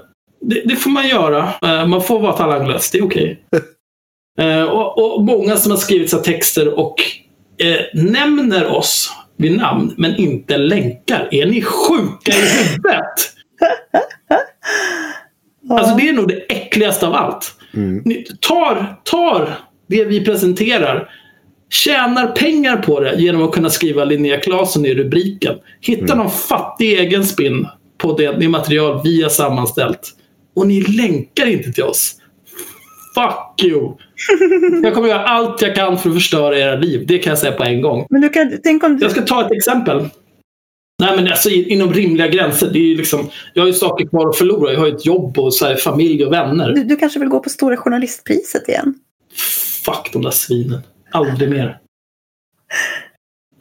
det, 0.42 0.62
det 0.66 0.76
får 0.76 0.90
man 0.90 1.08
göra. 1.08 1.50
Eh, 1.62 1.86
man 1.88 2.04
får 2.04 2.20
vara 2.20 2.34
talanglös. 2.34 2.92
Det 2.92 2.98
är 2.98 3.06
okej. 3.06 3.44
Eh, 4.42 4.64
och, 4.64 5.16
och 5.16 5.24
många 5.24 5.58
som 5.58 5.72
har 5.72 5.78
skrivit 5.78 6.10
så 6.10 6.16
här 6.18 6.24
texter 6.24 6.80
och 6.80 6.96
eh, 7.64 7.82
nämner 8.04 8.68
oss 8.68 9.14
vid 9.40 9.58
namn, 9.58 9.94
men 9.98 10.16
inte 10.16 10.58
länkar. 10.58 11.28
Är 11.32 11.46
ni 11.46 11.62
sjuka 11.62 12.32
i 12.32 12.42
huvudet? 12.58 13.36
Alltså 15.70 15.96
det 15.96 16.10
är 16.10 16.14
nog 16.14 16.28
det 16.28 16.52
äckligaste 16.52 17.08
av 17.08 17.14
allt. 17.14 17.54
Mm. 17.74 18.02
Ni 18.06 18.26
tar, 18.42 18.96
tar 19.04 19.60
det 19.88 20.04
vi 20.04 20.26
presenterar, 20.26 21.10
tjänar 21.70 22.28
pengar 22.28 22.78
på 22.78 23.00
det 23.00 23.16
genom 23.16 23.44
att 23.44 23.52
kunna 23.52 23.70
skriva 23.70 24.06
Linnea 24.06 24.40
Claesson 24.40 24.86
i 24.86 24.94
rubriken. 24.94 25.56
Hitta 25.82 26.16
någon 26.16 26.32
fattig 26.32 27.00
egen 27.00 27.26
spin 27.26 27.68
på 27.98 28.18
det, 28.18 28.32
det 28.32 28.48
material 28.48 29.02
vi 29.04 29.22
har 29.22 29.30
sammanställt. 29.30 30.16
Och 30.56 30.68
ni 30.68 30.82
länkar 30.82 31.46
inte 31.46 31.72
till 31.72 31.84
oss. 31.84 32.16
Fuck 33.16 33.64
you! 33.64 33.94
Jag 34.84 34.94
kommer 34.94 35.08
göra 35.08 35.26
allt 35.26 35.62
jag 35.62 35.76
kan 35.76 35.98
för 35.98 36.10
att 36.10 36.16
förstöra 36.16 36.60
era 36.60 36.76
liv. 36.76 37.06
Det 37.08 37.18
kan 37.18 37.32
jag 37.32 37.40
säga 37.40 37.52
på 37.52 37.64
en 37.64 37.82
gång. 37.82 38.08
Men 38.10 38.22
du 38.22 38.30
kan, 38.30 38.58
tänk 38.64 38.84
om 38.84 38.98
du... 38.98 39.06
Jag 39.06 39.12
ska 39.12 39.22
ta 39.22 39.46
ett 39.46 39.52
exempel. 39.52 40.10
Nej, 41.00 41.16
men 41.16 41.28
alltså, 41.28 41.50
inom 41.50 41.94
rimliga 41.94 42.28
gränser. 42.28 42.70
Det 42.74 42.80
är 42.80 42.84
ju 42.84 42.96
liksom, 42.96 43.30
jag 43.54 43.64
har 43.64 43.68
ju 43.68 43.74
saker 43.74 44.08
kvar 44.08 44.30
att 44.30 44.38
förlora. 44.38 44.72
Jag 44.72 44.80
har 44.80 44.88
ju 44.88 44.96
ett 44.96 45.06
jobb 45.06 45.40
och 45.40 45.54
så 45.54 45.66
här, 45.66 45.76
familj 45.76 46.26
och 46.26 46.34
vänner. 46.34 46.72
Du, 46.74 46.84
du 46.84 46.96
kanske 46.96 47.20
vill 47.20 47.30
gå 47.30 47.40
på 47.40 47.50
Stora 47.50 47.78
Journalistpriset 47.78 48.70
igen? 48.70 48.96
Fuck 49.86 50.10
de 50.14 50.22
där 50.22 50.32
svinen. 50.32 50.82
Aldrig 51.12 51.50
mer. 51.50 51.80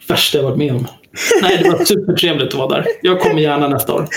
Värsta 0.09 0.39
jag 0.39 0.45
varit 0.45 0.59
med 0.59 0.75
om. 0.75 0.87
Nej, 1.43 1.61
det 1.63 1.71
var 1.71 1.85
supertrevligt 1.85 2.53
att 2.53 2.59
vara 2.59 2.69
där. 2.69 2.85
Jag 3.03 3.21
kommer 3.21 3.41
gärna 3.43 3.69
nästa 3.69 3.95
år. 3.95 4.09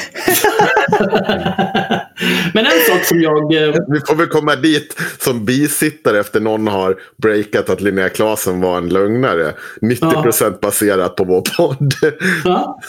Men 2.53 2.65
en 2.65 2.71
sak 2.87 3.05
som 3.05 3.21
jag... 3.21 3.53
eh, 3.53 3.73
Vi 3.87 3.99
får 4.07 4.15
väl 4.15 4.27
komma 4.27 4.55
dit 4.55 4.95
som 5.19 5.45
bisittare 5.45 6.19
efter 6.19 6.39
någon 6.39 6.67
har 6.67 6.95
breakat 7.21 7.69
att 7.69 7.81
Linnea 7.81 8.09
Claesson 8.09 8.61
var 8.61 8.77
en 8.77 8.89
lögnare. 8.89 9.53
90% 9.81 10.59
baserat 10.61 11.15
på 11.15 11.23
vår 11.23 11.41
podd. 11.57 11.93
Ja, 12.45 12.79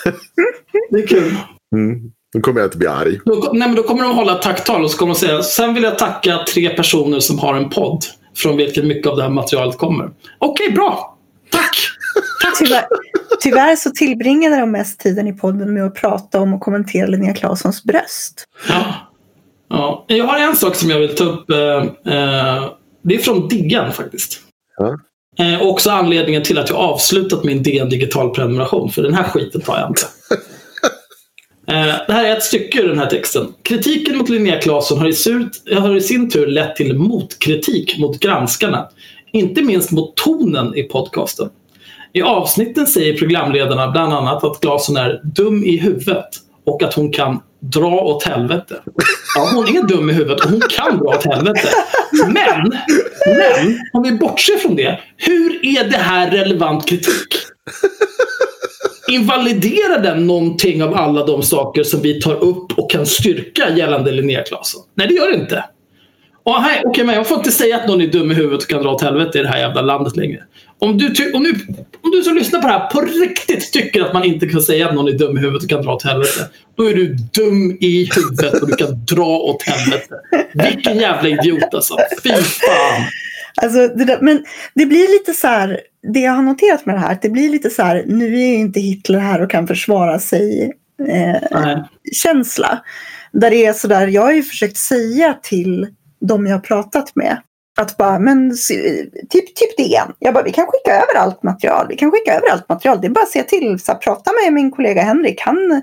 det 0.90 0.98
är 1.02 1.06
kul. 1.06 1.34
Mm. 1.74 1.98
Nu 2.34 2.40
kommer 2.40 2.60
jag 2.60 2.66
inte 2.66 2.78
bli 2.78 2.86
arg. 2.88 3.20
Då, 3.24 3.50
nej, 3.52 3.68
men 3.68 3.76
då 3.76 3.82
kommer 3.82 4.02
de 4.02 4.14
hålla 4.14 4.36
ett 4.36 4.42
tacktal 4.42 4.84
och 4.84 4.90
så 4.90 4.98
kommer 4.98 5.14
de 5.14 5.20
säga 5.20 5.42
Sen 5.42 5.74
vill 5.74 5.82
jag 5.82 5.98
tacka 5.98 6.38
tre 6.54 6.68
personer 6.68 7.20
som 7.20 7.38
har 7.38 7.54
en 7.54 7.70
podd 7.70 8.04
från 8.36 8.56
vilken 8.56 8.88
mycket 8.88 9.06
av 9.06 9.16
det 9.16 9.22
här 9.22 9.30
materialet 9.30 9.78
kommer. 9.78 10.10
Okej, 10.38 10.70
bra. 10.72 11.11
Tyvärr, 12.64 12.84
tyvärr 13.40 13.76
så 13.76 13.90
tillbringade 13.90 14.56
de 14.56 14.70
mest 14.70 15.00
tiden 15.00 15.26
i 15.26 15.32
podden 15.32 15.74
med 15.74 15.84
att 15.84 15.94
prata 15.94 16.40
om 16.40 16.54
och 16.54 16.60
kommentera 16.60 17.06
Linnea 17.06 17.34
Claessons 17.34 17.84
bröst. 17.84 18.44
Ja. 18.68 18.94
Ja. 19.68 20.04
Jag 20.08 20.24
har 20.24 20.38
en 20.38 20.56
sak 20.56 20.74
som 20.74 20.90
jag 20.90 20.98
vill 20.98 21.14
ta 21.14 21.24
upp. 21.24 21.50
Eh, 21.50 21.56
eh, 22.14 22.70
det 23.02 23.14
är 23.14 23.18
från 23.18 23.48
Diggan 23.48 23.92
faktiskt. 23.92 24.40
Ja. 24.76 24.98
Eh, 25.38 25.62
också 25.62 25.90
anledningen 25.90 26.42
till 26.42 26.58
att 26.58 26.68
jag 26.68 26.78
avslutat 26.78 27.44
min 27.44 27.62
DN 27.62 27.88
digital 27.88 28.30
prenumeration. 28.30 28.90
För 28.90 29.02
den 29.02 29.14
här 29.14 29.24
skiten 29.24 29.60
tar 29.60 29.78
jag 29.78 29.90
inte. 29.90 30.06
Eh, 31.66 31.94
det 32.06 32.12
här 32.12 32.24
är 32.24 32.36
ett 32.36 32.42
stycke 32.42 32.82
ur 32.82 32.88
den 32.88 32.98
här 32.98 33.06
texten. 33.06 33.52
Kritiken 33.62 34.18
mot 34.18 34.28
Linnea 34.28 34.60
Claesson 34.60 34.98
har 34.98 35.08
i, 35.08 35.74
har 35.74 35.96
i 35.96 36.00
sin 36.00 36.30
tur 36.30 36.46
lett 36.46 36.76
till 36.76 36.98
motkritik 36.98 37.98
mot 37.98 38.20
granskarna. 38.20 38.88
Inte 39.32 39.62
minst 39.62 39.90
mot 39.90 40.16
tonen 40.16 40.74
i 40.76 40.82
podcasten. 40.82 41.48
I 42.14 42.22
avsnitten 42.22 42.86
säger 42.86 43.18
programledarna 43.18 43.90
bland 43.90 44.12
annat 44.12 44.44
att 44.44 44.60
Glasen 44.60 44.96
är 44.96 45.20
dum 45.24 45.64
i 45.64 45.76
huvudet 45.76 46.28
och 46.66 46.82
att 46.82 46.94
hon 46.94 47.12
kan 47.12 47.40
dra 47.60 48.00
åt 48.00 48.24
helvete. 48.24 48.80
Ja, 49.36 49.50
hon 49.54 49.76
är 49.76 49.82
dum 49.82 50.10
i 50.10 50.12
huvudet 50.12 50.44
och 50.44 50.50
hon 50.50 50.60
kan 50.70 50.98
dra 50.98 51.04
åt 51.04 51.24
helvete. 51.24 51.68
Men, 52.26 52.72
men 53.26 53.78
om 53.92 54.02
vi 54.02 54.12
bortser 54.12 54.56
från 54.56 54.76
det. 54.76 55.00
Hur 55.16 55.66
är 55.66 55.84
det 55.84 55.96
här 55.96 56.30
relevant 56.30 56.88
kritik? 56.88 57.36
Invaliderar 59.08 60.02
den 60.02 60.26
någonting 60.26 60.82
av 60.82 60.94
alla 60.94 61.26
de 61.26 61.42
saker 61.42 61.82
som 61.82 62.00
vi 62.00 62.20
tar 62.20 62.44
upp 62.44 62.78
och 62.78 62.90
kan 62.90 63.06
styrka 63.06 63.70
gällande 63.76 64.12
Linnea 64.12 64.42
Claesson? 64.42 64.82
Nej, 64.94 65.08
det 65.08 65.14
gör 65.14 65.28
det 65.28 65.34
inte. 65.34 65.64
Och 66.44 66.62
här, 66.62 66.86
okay, 66.86 67.04
men 67.04 67.14
jag 67.14 67.28
får 67.28 67.36
inte 67.38 67.52
säga 67.52 67.76
att 67.76 67.88
någon 67.88 68.00
är 68.00 68.06
dum 68.06 68.30
i 68.30 68.34
huvudet 68.34 68.62
och 68.62 68.68
kan 68.68 68.82
dra 68.82 68.90
åt 68.90 69.02
helvete 69.02 69.38
i 69.38 69.42
det 69.42 69.48
här 69.48 69.58
jävla 69.58 69.82
landet 69.82 70.16
längre. 70.16 70.42
Om 70.78 70.98
du, 70.98 71.06
om, 71.34 71.42
du, 71.42 71.50
om 72.02 72.10
du 72.10 72.22
som 72.22 72.34
lyssnar 72.34 72.60
på 72.60 72.66
det 72.66 72.72
här 72.72 72.90
på 72.90 73.00
riktigt 73.00 73.72
tycker 73.72 74.02
att 74.02 74.12
man 74.14 74.24
inte 74.24 74.48
kan 74.48 74.62
säga 74.62 74.88
att 74.88 74.94
någon 74.94 75.08
är 75.08 75.12
dum 75.12 75.38
i 75.38 75.40
huvudet 75.40 75.62
och 75.62 75.70
kan 75.70 75.82
dra 75.82 75.92
åt 75.92 76.04
helvete. 76.04 76.48
Då 76.76 76.84
är 76.84 76.94
du 76.94 77.14
dum 77.14 77.78
i 77.80 78.10
huvudet 78.16 78.62
och 78.62 78.68
du 78.68 78.76
kan 78.76 79.04
dra 79.04 79.38
åt 79.38 79.62
helvete. 79.62 80.14
Vilken 80.54 80.98
jävla 80.98 81.28
idiot 81.28 81.74
alltså. 81.74 81.96
Fy 82.22 82.30
fan. 82.30 83.02
Alltså, 83.62 83.88
det 83.88 84.04
där, 84.04 84.18
men 84.20 84.44
det 84.74 84.86
blir 84.86 85.12
lite 85.12 85.32
så 85.32 85.46
här, 85.46 85.80
det 86.12 86.20
jag 86.20 86.32
har 86.32 86.42
noterat 86.42 86.86
med 86.86 86.94
det 86.94 87.00
här, 87.00 87.18
det 87.22 87.28
blir 87.28 87.50
lite 87.50 87.70
så 87.70 87.82
här, 87.82 88.04
nu 88.06 88.34
är 88.34 88.46
ju 88.46 88.54
inte 88.54 88.80
Hitler 88.80 89.18
här 89.18 89.42
och 89.42 89.50
kan 89.50 89.66
försvara 89.66 90.18
sig 90.18 90.72
eh, 91.08 91.78
känsla. 92.12 92.82
Där 93.32 93.50
det 93.50 93.66
är 93.66 93.72
så 93.72 93.88
där, 93.88 94.06
jag 94.06 94.22
har 94.22 94.32
ju 94.32 94.42
försökt 94.42 94.76
säga 94.76 95.34
till 95.42 95.86
de 96.28 96.46
jag 96.46 96.64
pratat 96.64 97.16
med. 97.16 97.38
Att 97.80 97.96
bara, 97.96 98.18
men 98.18 98.50
typ, 99.30 99.54
typ 99.54 99.76
DN. 99.76 100.12
Jag 100.18 100.34
bara, 100.34 100.44
vi 100.44 100.52
kan 100.52 100.66
skicka 100.66 100.94
över 100.94 101.16
allt 101.16 101.42
material. 101.42 101.86
Vi 101.88 101.96
kan 101.96 102.10
skicka 102.10 102.34
över 102.34 102.50
allt 102.52 102.68
material. 102.68 103.00
Det 103.00 103.06
är 103.06 103.10
bara 103.10 103.22
att 103.22 103.28
se 103.28 103.42
till. 103.42 103.80
Så 103.80 103.92
här, 103.92 103.98
prata 103.98 104.30
med 104.44 104.52
min 104.52 104.70
kollega 104.70 105.02
Henrik. 105.02 105.40
Han, 105.40 105.82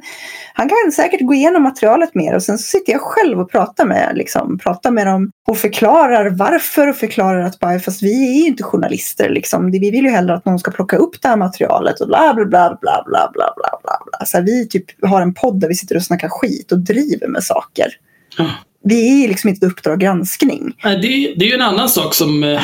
han 0.54 0.70
kan 0.70 0.92
säkert 0.92 1.22
gå 1.22 1.34
igenom 1.34 1.64
materialet 1.64 2.16
mer. 2.16 2.36
Och 2.36 2.44
sen 2.44 2.58
så 2.58 2.64
sitter 2.64 2.92
jag 2.92 3.02
själv 3.02 3.40
och 3.40 3.52
pratar 3.52 3.86
med, 3.86 4.12
liksom, 4.16 4.58
pratar 4.58 4.92
med 4.92 5.08
dem 5.08 5.32
och 5.48 5.58
förklarar 5.58 6.30
varför 6.30 6.88
och 6.88 6.96
förklarar 6.96 7.40
att 7.40 7.60
bara, 7.60 7.80
fast 7.80 8.04
vi 8.04 8.38
är 8.38 8.42
ju 8.42 8.48
inte 8.48 8.64
journalister. 8.64 9.30
Liksom. 9.30 9.72
Vi 9.72 9.80
vill 9.80 10.06
ju 10.06 10.10
hellre 10.10 10.34
att 10.34 10.46
någon 10.46 10.60
ska 10.60 10.72
plocka 10.72 10.98
upp 10.98 11.22
det 11.22 11.28
här 11.28 11.38
materialet 11.38 12.02
och 12.02 12.08
bla 12.08 12.34
bla 12.34 12.46
bla 12.46 12.78
bla 12.82 13.04
bla 13.06 13.34
bla 13.34 13.80
bla. 13.84 14.00
bla. 14.06 14.26
Så 14.26 14.38
här, 14.38 14.44
vi 14.44 14.68
typ 14.68 15.06
har 15.06 15.22
en 15.22 15.34
podd 15.34 15.60
där 15.60 15.68
vi 15.68 15.76
sitter 15.76 15.96
och 15.96 16.04
snackar 16.04 16.30
skit 16.30 16.72
och 16.72 16.80
driver 16.80 17.28
med 17.28 17.44
saker. 17.44 17.88
Vi 18.84 19.24
är 19.24 19.28
liksom 19.28 19.50
inte 19.50 19.66
Uppdrag 19.66 20.00
granskning. 20.00 20.74
Nej, 20.84 20.98
Det, 21.02 21.08
är- 21.08 21.34
det 21.36 21.46
är 21.46 21.50
ju 21.50 21.56
en 21.56 21.62
annan 21.62 21.90
sak 21.90 22.14
som 22.14 22.44
eh, 22.44 22.62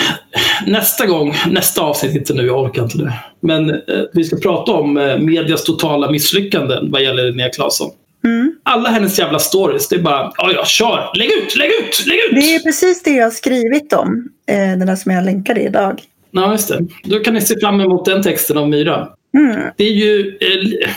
nästa 0.68 1.06
gång, 1.06 1.34
nästa 1.50 1.82
avsnitt, 1.82 2.16
inte 2.16 2.34
nu, 2.34 2.46
jag 2.46 2.64
orkar 2.64 2.84
inte 2.84 2.98
det. 2.98 3.14
Men 3.40 3.70
eh, 3.70 3.78
vi 4.14 4.24
ska 4.24 4.38
prata 4.38 4.72
om 4.72 4.98
eh, 4.98 5.18
medias 5.18 5.64
totala 5.64 6.12
misslyckanden 6.12 6.92
vad 6.92 7.04
gäller 7.04 7.24
Linnea 7.24 7.50
Claesson. 7.50 7.92
Mm. 8.26 8.56
Alla 8.64 8.90
hennes 8.90 9.20
jävla 9.20 9.40
stories, 9.40 9.88
det 9.88 9.96
är 9.96 10.00
bara 10.00 10.32
ja, 10.38 10.52
ja, 10.56 10.66
kör, 10.66 11.12
lägg 11.18 11.28
ut, 11.32 11.56
lägg 11.56 11.70
ut, 11.70 12.06
lägg 12.08 12.18
ut! 12.18 12.32
Det 12.32 12.56
är 12.56 12.60
precis 12.60 13.04
det 13.04 13.12
jag 13.12 13.24
har 13.26 13.32
skrivit 13.32 13.94
om, 13.94 14.30
den 14.48 14.80
där 14.88 14.96
som 14.96 15.12
jag 15.12 15.26
länkade 15.26 15.62
idag. 15.62 16.02
Ja, 16.32 16.52
just 16.52 16.68
det. 16.70 16.80
Då 17.04 17.20
kan 17.20 17.34
ni 17.34 17.42
se 17.42 17.60
fram 17.60 17.82
emot 17.82 18.06
den 18.06 18.24
texten 18.24 18.58
av 18.58 18.70
Myra. 18.70 19.08
Mm. 19.38 19.60
Det 19.78 19.84
är 19.84 19.92
ju... 19.92 20.38
Eh, 20.42 20.90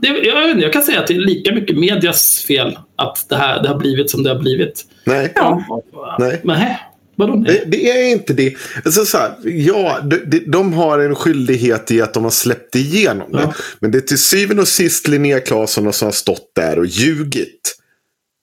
det, 0.00 0.08
jag, 0.08 0.40
vet 0.40 0.50
inte, 0.50 0.62
jag 0.62 0.72
kan 0.72 0.82
säga 0.82 1.00
att 1.00 1.06
det 1.06 1.14
är 1.14 1.18
lika 1.18 1.54
mycket 1.54 1.78
medias 1.78 2.44
fel 2.48 2.78
att 2.96 3.26
det 3.28 3.36
här 3.36 3.62
det 3.62 3.68
har 3.68 3.78
blivit 3.78 4.10
som 4.10 4.22
det 4.22 4.30
har 4.30 4.38
blivit. 4.38 4.84
Nej. 5.04 5.32
Ja. 5.34 5.82
Nej. 6.18 6.40
Men 6.44 6.56
hä? 6.56 6.80
Vadå 7.16 7.34
nej? 7.34 7.62
Det, 7.66 7.70
det 7.70 7.90
är 7.90 8.12
inte 8.12 8.32
det. 8.32 8.54
Alltså 8.84 9.04
så 9.04 9.18
här, 9.18 9.30
ja, 9.44 10.00
de, 10.02 10.16
de, 10.16 10.38
de 10.38 10.72
har 10.72 10.98
en 10.98 11.14
skyldighet 11.14 11.90
i 11.90 12.02
att 12.02 12.14
de 12.14 12.24
har 12.24 12.30
släppt 12.30 12.74
igenom 12.74 13.32
det. 13.32 13.42
Ja. 13.42 13.54
Men 13.80 13.90
det 13.90 13.98
är 13.98 14.00
till 14.00 14.18
syvende 14.18 14.62
och 14.62 14.68
sist 14.68 15.08
Linnea 15.08 15.40
Claesson 15.40 15.92
som 15.92 16.06
har 16.06 16.12
stått 16.12 16.50
där 16.54 16.78
och 16.78 16.86
ljugit. 16.86 17.76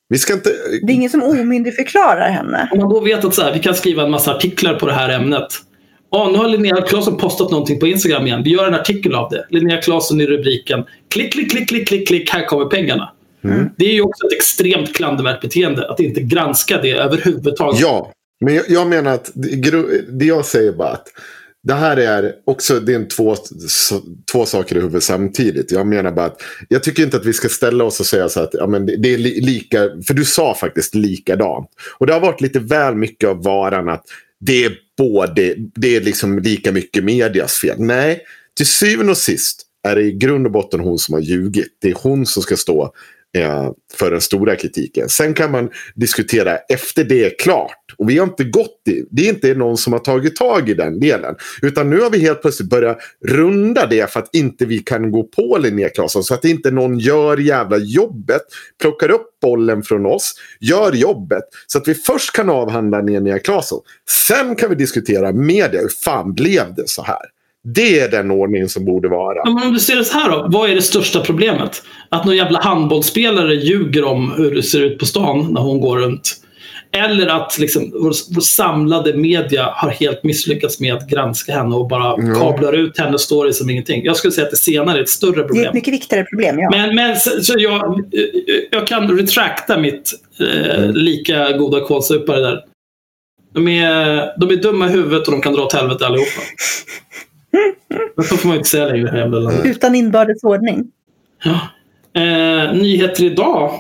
Vi 0.09 0.17
ska 0.17 0.33
inte... 0.33 0.49
Det 0.81 0.91
är 0.91 0.95
ingen 0.95 1.09
som 1.09 1.23
omyndigförklarar 1.23 2.29
henne. 2.29 2.69
Om 2.71 2.79
man 2.79 2.89
då 2.89 2.99
vet 2.99 3.25
att 3.25 3.35
så 3.35 3.41
här, 3.41 3.53
vi 3.53 3.59
kan 3.59 3.75
skriva 3.75 4.03
en 4.03 4.11
massa 4.11 4.35
artiklar 4.35 4.73
på 4.73 4.87
det 4.87 4.93
här 4.93 5.09
ämnet. 5.09 5.47
Ja, 6.11 6.29
nu 6.31 6.37
har 6.37 6.47
Linnea 6.47 6.81
Claesson 6.81 7.17
postat 7.17 7.51
någonting 7.51 7.79
på 7.79 7.87
Instagram 7.87 8.27
igen. 8.27 8.43
Vi 8.43 8.49
gör 8.49 8.67
en 8.67 8.73
artikel 8.73 9.15
av 9.15 9.29
det. 9.29 9.45
Linnea 9.49 9.81
Claesson 9.81 10.21
i 10.21 10.25
rubriken. 10.25 10.83
Klick, 11.09 11.33
klick, 11.33 11.51
klick, 11.51 11.69
klick, 11.69 11.87
klick, 11.87 12.07
klick. 12.07 12.29
Här 12.29 12.45
kommer 12.45 12.65
pengarna. 12.65 13.11
Mm. 13.43 13.69
Det 13.77 13.85
är 13.85 13.93
ju 13.93 14.01
också 14.01 14.27
ett 14.27 14.33
extremt 14.33 14.95
klandervärt 14.95 15.41
beteende 15.41 15.89
att 15.89 15.99
inte 15.99 16.21
granska 16.21 16.81
det 16.81 16.91
överhuvudtaget. 16.91 17.81
Ja, 17.81 18.11
men 18.45 18.55
jag, 18.55 18.69
jag 18.69 18.87
menar 18.87 19.13
att 19.13 19.31
det, 19.33 20.25
jag 20.25 20.45
säger 20.45 20.71
bara 20.71 20.89
att 20.89 21.07
det 21.63 21.73
här 21.73 21.97
är 21.97 22.33
också 22.45 22.79
det 22.79 22.93
är 22.93 23.05
två, 23.05 23.35
två 24.31 24.45
saker 24.45 24.77
i 24.77 24.79
huvudet 24.79 25.03
samtidigt. 25.03 25.71
Jag 25.71 25.87
menar 25.87 26.11
bara 26.11 26.25
att 26.25 26.41
jag 26.67 26.83
tycker 26.83 27.03
inte 27.03 27.17
att 27.17 27.25
vi 27.25 27.33
ska 27.33 27.49
ställa 27.49 27.83
oss 27.83 27.99
och 27.99 28.05
säga 28.05 28.29
så 28.29 28.39
att 28.39 28.49
ja, 28.53 28.67
men 28.67 28.85
det, 28.85 28.95
det 28.97 29.13
är 29.13 29.17
li, 29.17 29.41
lika, 29.41 29.89
för 30.07 30.13
du 30.13 30.25
sa 30.25 30.55
faktiskt 30.55 30.95
likadant. 30.95 31.69
Och 31.97 32.07
det 32.07 32.13
har 32.13 32.19
varit 32.19 32.41
lite 32.41 32.59
väl 32.59 32.95
mycket 32.95 33.29
av 33.29 33.43
varan 33.43 33.89
att 33.89 34.03
det 34.39 34.65
är 34.65 34.71
både, 35.01 35.55
det 35.75 35.95
är 35.95 36.01
liksom 36.01 36.39
lika 36.39 36.71
mycket 36.71 37.03
medias 37.03 37.53
fel. 37.53 37.75
Nej, 37.79 38.21
till 38.57 38.67
syvende 38.67 39.11
och 39.11 39.17
sist 39.17 39.61
är 39.87 39.95
det 39.95 40.01
i 40.01 40.11
grund 40.11 40.45
och 40.45 40.51
botten 40.51 40.79
hon 40.79 40.99
som 40.99 41.13
har 41.13 41.21
ljugit. 41.21 41.77
Det 41.81 41.89
är 41.89 41.95
hon 42.01 42.25
som 42.25 42.43
ska 42.43 42.57
stå 42.57 42.93
eh, 43.37 43.71
för 43.93 44.11
den 44.11 44.21
stora 44.21 44.55
kritiken. 44.55 45.09
Sen 45.09 45.33
kan 45.33 45.51
man 45.51 45.69
diskutera 45.95 46.57
efter 46.57 47.03
det 47.03 47.25
är 47.25 47.39
klart. 47.39 47.80
Och 47.97 48.09
vi 48.09 48.17
har 48.17 48.27
inte 48.27 48.43
gått 48.43 48.81
i, 48.89 49.05
det 49.11 49.25
är 49.25 49.29
inte 49.29 49.53
någon 49.53 49.77
som 49.77 49.93
har 49.93 49.99
tagit 49.99 50.35
tag 50.35 50.69
i 50.69 50.73
den 50.73 50.99
delen. 50.99 51.35
Utan 51.61 51.89
nu 51.89 51.99
har 51.99 52.09
vi 52.09 52.19
helt 52.19 52.41
plötsligt 52.41 52.69
börjat 52.69 52.97
runda 53.27 53.85
det 53.85 54.11
för 54.11 54.19
att 54.19 54.35
inte 54.35 54.65
vi 54.65 54.79
kan 54.79 55.11
gå 55.11 55.23
på 55.23 55.57
Linnea 55.57 55.89
Claesson. 55.89 56.23
Så 56.23 56.33
att 56.33 56.45
inte 56.45 56.71
någon 56.71 56.99
gör 56.99 57.37
jävla 57.37 57.77
jobbet, 57.77 58.41
plockar 58.81 59.11
upp 59.11 59.27
bollen 59.41 59.83
från 59.83 60.05
oss, 60.05 60.33
gör 60.59 60.91
jobbet. 60.91 61.43
Så 61.67 61.77
att 61.77 61.87
vi 61.87 61.93
först 61.93 62.31
kan 62.35 62.49
avhandla 62.49 63.01
Linnea 63.01 63.39
Claesson. 63.39 63.79
Sen 64.27 64.55
kan 64.55 64.69
vi 64.69 64.75
diskutera 64.75 65.31
media, 65.31 65.81
hur 65.81 66.03
fan 66.03 66.33
blev 66.33 66.75
det 66.75 66.89
så 66.89 67.03
här? 67.03 67.21
Det 67.63 67.99
är 67.99 68.11
den 68.11 68.31
ordningen 68.31 68.69
som 68.69 68.85
borde 68.85 69.09
vara. 69.09 69.53
Men 69.53 69.67
om 69.67 69.73
du 69.73 69.79
ser 69.79 69.95
det 69.95 70.05
så 70.05 70.17
här 70.17 70.29
då. 70.31 70.47
Vad 70.49 70.69
är 70.69 70.75
det 70.75 70.81
största 70.81 71.19
problemet? 71.19 71.83
Att 72.09 72.25
någon 72.25 72.35
jävla 72.35 72.59
handbollsspelare 72.59 73.55
ljuger 73.55 74.03
om 74.03 74.31
hur 74.37 74.55
det 74.55 74.63
ser 74.63 74.81
ut 74.81 74.99
på 74.99 75.05
stan 75.05 75.53
när 75.53 75.61
hon 75.61 75.81
går 75.81 75.97
runt. 75.97 76.37
Eller 76.93 77.27
att 77.27 77.57
liksom, 77.59 77.91
vår, 77.93 78.33
vår 78.35 78.41
samlade 78.41 79.13
media 79.13 79.69
har 79.75 79.89
helt 79.89 80.23
misslyckats 80.23 80.79
med 80.79 80.93
att 80.93 81.09
granska 81.09 81.53
henne 81.53 81.75
och 81.75 81.87
bara 81.87 82.15
Ja. 82.17 82.33
kablar 82.39 82.73
ut 82.73 82.99
hennes 82.99 83.21
story 83.21 83.53
som 83.53 83.69
ingenting. 83.69 84.03
Jag 84.05 84.15
skulle 84.17 84.31
säga 84.31 84.45
att 84.45 84.51
det 84.51 84.57
senare 84.57 84.97
är 84.97 85.01
ett 85.01 85.09
större 85.09 85.31
Det 85.35 85.39
är 85.41 85.43
problem. 85.43 85.65
ett 85.65 85.73
mycket 85.73 85.93
viktigare 85.93 86.25
problem, 86.25 86.59
ja. 86.59 86.69
Men, 86.71 86.95
men 86.95 87.15
så, 87.15 87.29
så 87.43 87.53
jag, 87.57 88.03
jag 88.71 88.87
kan 88.87 89.17
retracta 89.17 89.77
mitt 89.79 90.11
eh, 90.39 90.91
lika 90.91 91.51
goda 91.51 91.79
kålsupare 91.85 92.39
där. 92.41 92.59
De 93.53 93.67
är, 93.67 94.39
de 94.39 94.49
är 94.51 94.55
dumma 94.55 94.87
i 94.87 94.89
huvudet 94.89 95.27
och 95.27 95.31
de 95.33 95.41
kan 95.41 95.53
dra 95.53 95.61
åt 95.63 95.73
helvete 95.73 96.05
allihopa. 96.05 96.41
Men 98.15 98.25
så 98.25 98.37
får 98.37 98.47
man 98.47 98.55
ju 98.55 98.57
inte 98.59 98.69
säga 98.69 98.85
längre. 98.87 99.69
Utan 99.69 99.95
inbördes 99.95 100.43
ordning. 100.43 100.83
Ja. 101.43 101.59
Eh, 102.21 102.73
nyheter 102.73 103.23
idag. 103.23 103.71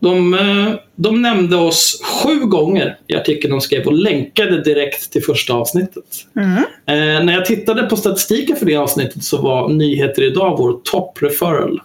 De, 0.00 0.34
eh, 0.34 0.74
de 0.96 1.22
nämnde 1.22 1.56
oss 1.56 2.02
sju 2.04 2.40
gånger 2.40 2.98
i 3.06 3.16
artikeln 3.16 3.50
de 3.50 3.60
skrev 3.60 3.86
och 3.86 3.92
länkade 3.92 4.62
direkt 4.62 5.12
till 5.12 5.24
första 5.24 5.52
avsnittet. 5.54 6.04
Mm. 6.36 6.56
Eh, 6.86 7.24
när 7.24 7.32
jag 7.32 7.44
tittade 7.46 7.82
på 7.82 7.96
statistiken 7.96 8.56
för 8.56 8.66
det 8.66 8.76
avsnittet 8.76 9.24
så 9.24 9.42
var 9.42 9.68
nyheter 9.68 10.22
idag 10.22 10.56
vår 10.58 10.80
top 10.84 11.22
referral. 11.22 11.80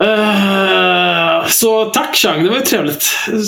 Eh, 0.00 1.46
så 1.48 1.84
tack 1.84 2.14
Chang, 2.16 2.44
det 2.44 2.50
var 2.50 2.56
ju 2.56 2.62
trevligt. 2.62 3.02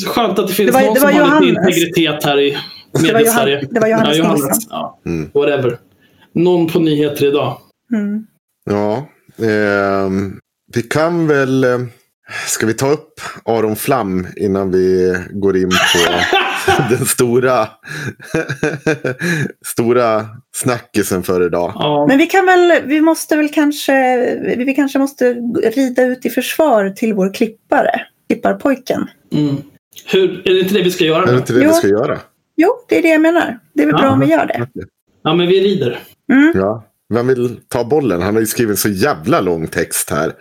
Skönt 0.06 0.38
att 0.38 0.48
det 0.48 0.54
finns 0.54 0.66
Det 0.66 0.72
var- 0.74 0.80
någon 0.84 0.94
det 0.94 1.00
som 1.00 1.08
var 1.12 1.20
har 1.20 1.40
lite 1.40 1.52
Johannes. 1.52 1.76
integritet 1.78 2.24
här 2.24 2.40
i 2.40 2.50
Det 2.50 2.58
var 2.92 3.12
Mediesverige. 3.12 3.60
Johan- 3.60 3.68
det 3.74 3.80
var 3.80 3.88
Johannes 3.88 4.16
ja, 4.18 4.32
Nilsson. 4.32 4.50
Ja, 4.70 5.00
Mm. 5.06 5.30
whatever. 5.34 5.78
Någon 6.32 6.66
på 6.66 6.78
nyheter 6.78 7.26
idag. 7.26 7.58
Mm. 7.94 8.26
Ja, 8.70 9.06
ehm, 9.46 10.38
vi 10.76 10.82
kan 10.82 11.26
väl... 11.26 11.64
eh, 11.64 11.78
Ska 12.46 12.66
vi 12.66 12.74
ta 12.74 12.90
upp 12.92 13.20
Aron 13.44 13.76
Flam 13.76 14.26
innan 14.36 14.70
vi 14.70 15.14
går 15.30 15.56
in 15.56 15.68
på 15.70 16.12
den 16.94 17.06
stora, 17.06 17.68
stora 19.66 20.26
snackisen 20.56 21.22
för 21.22 21.46
idag? 21.46 21.72
Ja. 21.74 22.06
Men 22.08 22.18
vi 22.18 22.26
kan 22.26 22.46
väl, 22.46 22.82
vi 22.86 23.00
måste 23.00 23.36
väl 23.36 23.48
kanske, 23.48 23.92
vi 24.56 24.64
vi 24.64 24.74
kanske 24.74 24.98
måste 24.98 25.34
rida 25.74 26.02
ut 26.02 26.26
i 26.26 26.30
försvar 26.30 26.90
till 26.90 27.14
vår 27.14 27.34
klippare, 27.34 28.00
klipparpojken. 28.28 29.08
Mm. 29.32 29.56
Hur, 30.12 30.48
är 30.48 30.54
det 30.54 30.60
inte 30.60 30.74
det 30.74 30.82
vi 30.82 30.90
ska 30.90 31.04
göra 31.04 31.22
Är 31.22 31.32
det 31.32 31.38
inte 31.38 31.52
det 31.52 31.58
vi 31.58 31.64
Jo. 31.64 31.72
ska 31.72 31.88
göra? 31.88 32.18
Jo, 32.56 32.68
det 32.88 32.98
är 32.98 33.02
det 33.02 33.08
jag 33.08 33.20
menar. 33.20 33.58
Det 33.74 33.82
är 33.82 33.86
väl 33.86 33.94
bra 33.94 34.04
Ja. 34.04 34.10
om 34.12 34.20
vi 34.20 34.26
gör 34.26 34.46
det. 34.46 34.66
Ja, 35.22 35.34
men 35.34 35.46
vi 35.46 35.60
rider. 35.60 35.98
Mm. 36.32 36.52
Ja. 36.54 36.84
Vem 37.14 37.26
vill 37.26 37.56
ta 37.68 37.84
bollen? 37.84 38.22
Han 38.22 38.34
har 38.34 38.40
ju 38.40 38.46
skrivit 38.46 38.78
så 38.78 38.88
jävla 38.88 39.40
lång 39.40 39.66
text 39.68 40.10
här. 40.10 40.32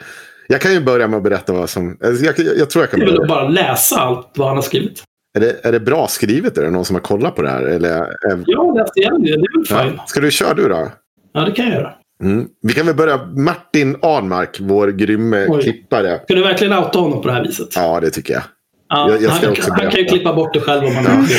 Jag 0.48 0.62
kan 0.62 0.74
ju 0.74 0.80
börja 0.80 1.08
med 1.08 1.18
att 1.18 1.24
berätta 1.24 1.54
vad 1.54 1.70
som... 1.70 1.98
alltså, 2.04 2.26
Jag, 2.26 2.39
jag, 2.39 2.58
jag 2.58 2.70
tror 2.70 2.84
jag 2.84 2.91
kan 2.91 3.00
börja. 3.00 3.22
att 3.22 3.28
bara 3.28 3.48
läsa 3.50 4.00
allt 4.00 4.32
vad 4.36 4.48
han 4.48 4.58
har 4.58 4.62
skrivit. 4.62 5.04
Är 5.38 5.39
det, 5.39 5.66
är 5.66 5.72
det 5.72 5.80
bra 5.80 6.08
skrivet? 6.08 6.58
Är 6.58 6.64
det 6.64 6.70
någon 6.70 6.86
som 6.86 6.96
har 6.96 7.02
kollat 7.02 7.36
på 7.36 7.41
det 7.41 7.50
här? 7.50 7.62
Eller, 7.62 7.89
är, 8.02 8.43
Jag 8.46 8.78
läste 8.78 9.00
igen 9.00 9.22
det, 9.22 9.28
det 9.28 9.34
är 9.34 9.58
väl 9.58 9.66
fine. 9.84 9.93
ja. 9.98 10.04
Ska 10.08 10.20
du 10.20 10.32
köra 10.32 10.54
du 10.54 10.70
då? 10.70 10.91
Ja, 11.34 11.41
det 11.41 11.52
kan 11.52 11.66
jag 11.66 11.74
göra. 11.76 11.93
Mm. 12.24 12.48
Vi 12.62 12.74
kan 12.74 12.86
väl 12.86 12.96
börja. 12.96 13.26
Martin 13.26 13.96
Arnmark, 14.02 14.58
vår 14.60 14.88
grymme 14.88 15.46
Oj. 15.50 15.62
klippare. 15.62 16.20
Ska 16.24 16.36
du 16.36 16.41
verkligen 16.43 16.74
outa 16.74 17.00
honom 17.00 17.22
på 17.22 17.28
det 17.28 17.34
här 17.34 17.43
viset? 17.43 17.68
Ja, 17.76 18.00
det 18.00 18.10
tycker 18.10 18.34
jag. 18.34 18.43
Ja, 18.89 19.10
Jag- 19.12 19.22
jag 19.22 19.32
ska 19.36 19.46
han, 19.46 19.52
också 19.52 19.72
han 19.72 19.91
kan 19.91 20.00
ju 20.00 20.06
klippa 20.06 20.34
bort 20.34 20.54
det 20.54 20.60
själv 20.62 20.84
om 20.86 20.96
han 20.96 21.26
vill. 21.26 21.38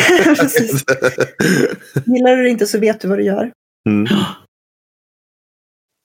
Gillar 2.16 2.36
du 2.36 2.42
det 2.42 2.48
inte 2.48 2.66
så 2.66 2.78
vet 2.78 3.00
du 3.00 3.08
vad 3.08 3.18
du 3.18 3.24
gör. 3.24 3.50
Mm. 3.88 4.06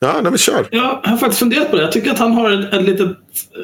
Ja, 0.06 0.14
nej, 0.14 0.24
men 0.24 0.38
kör. 0.38 0.68
Jag 0.72 1.00
har 1.04 1.18
faktiskt 1.18 1.40
funderat 1.40 1.70
på 1.72 1.76
det. 1.76 1.82
Jag 1.82 1.92
tycker 1.92 2.12
att 2.12 2.20
han 2.20 2.32
har 2.32 2.52
ett, 2.52 2.74
ett 2.74 2.84
litet... 2.84 3.08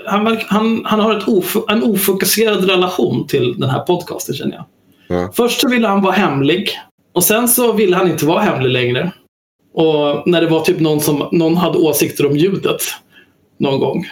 Han, 0.06 0.38
han, 0.48 0.82
han 0.86 1.00
har 1.00 1.18
ett 1.18 1.28
of, 1.28 1.58
en 1.70 1.84
ofokuserad 1.84 2.70
relation 2.70 3.28
till 3.28 3.60
den 3.60 3.70
här 3.70 3.80
podcasten 3.80 4.36
känner 4.36 4.56
jag. 4.56 4.66
Ja. 5.08 5.32
Först 5.36 5.62
så 5.62 5.70
ville 5.70 5.88
han 5.88 6.02
vara 6.02 6.14
hemlig. 6.14 6.70
Och 7.14 7.24
sen 7.24 7.48
så 7.48 7.74
ville 7.74 7.96
han 7.96 8.12
inte 8.12 8.26
vara 8.26 8.40
hemlig 8.42 8.70
längre. 8.70 9.12
Och 9.74 10.28
när 10.28 10.42
det 10.42 10.48
var 10.48 10.62
typ 10.62 10.80
någon 10.80 11.02
som 11.02 11.30
någon 11.32 11.58
hade 11.58 11.78
åsikter 11.78 12.26
om 12.26 12.38
ljudet. 12.38 12.82
Någon 13.60 13.80
gång. 13.80 14.08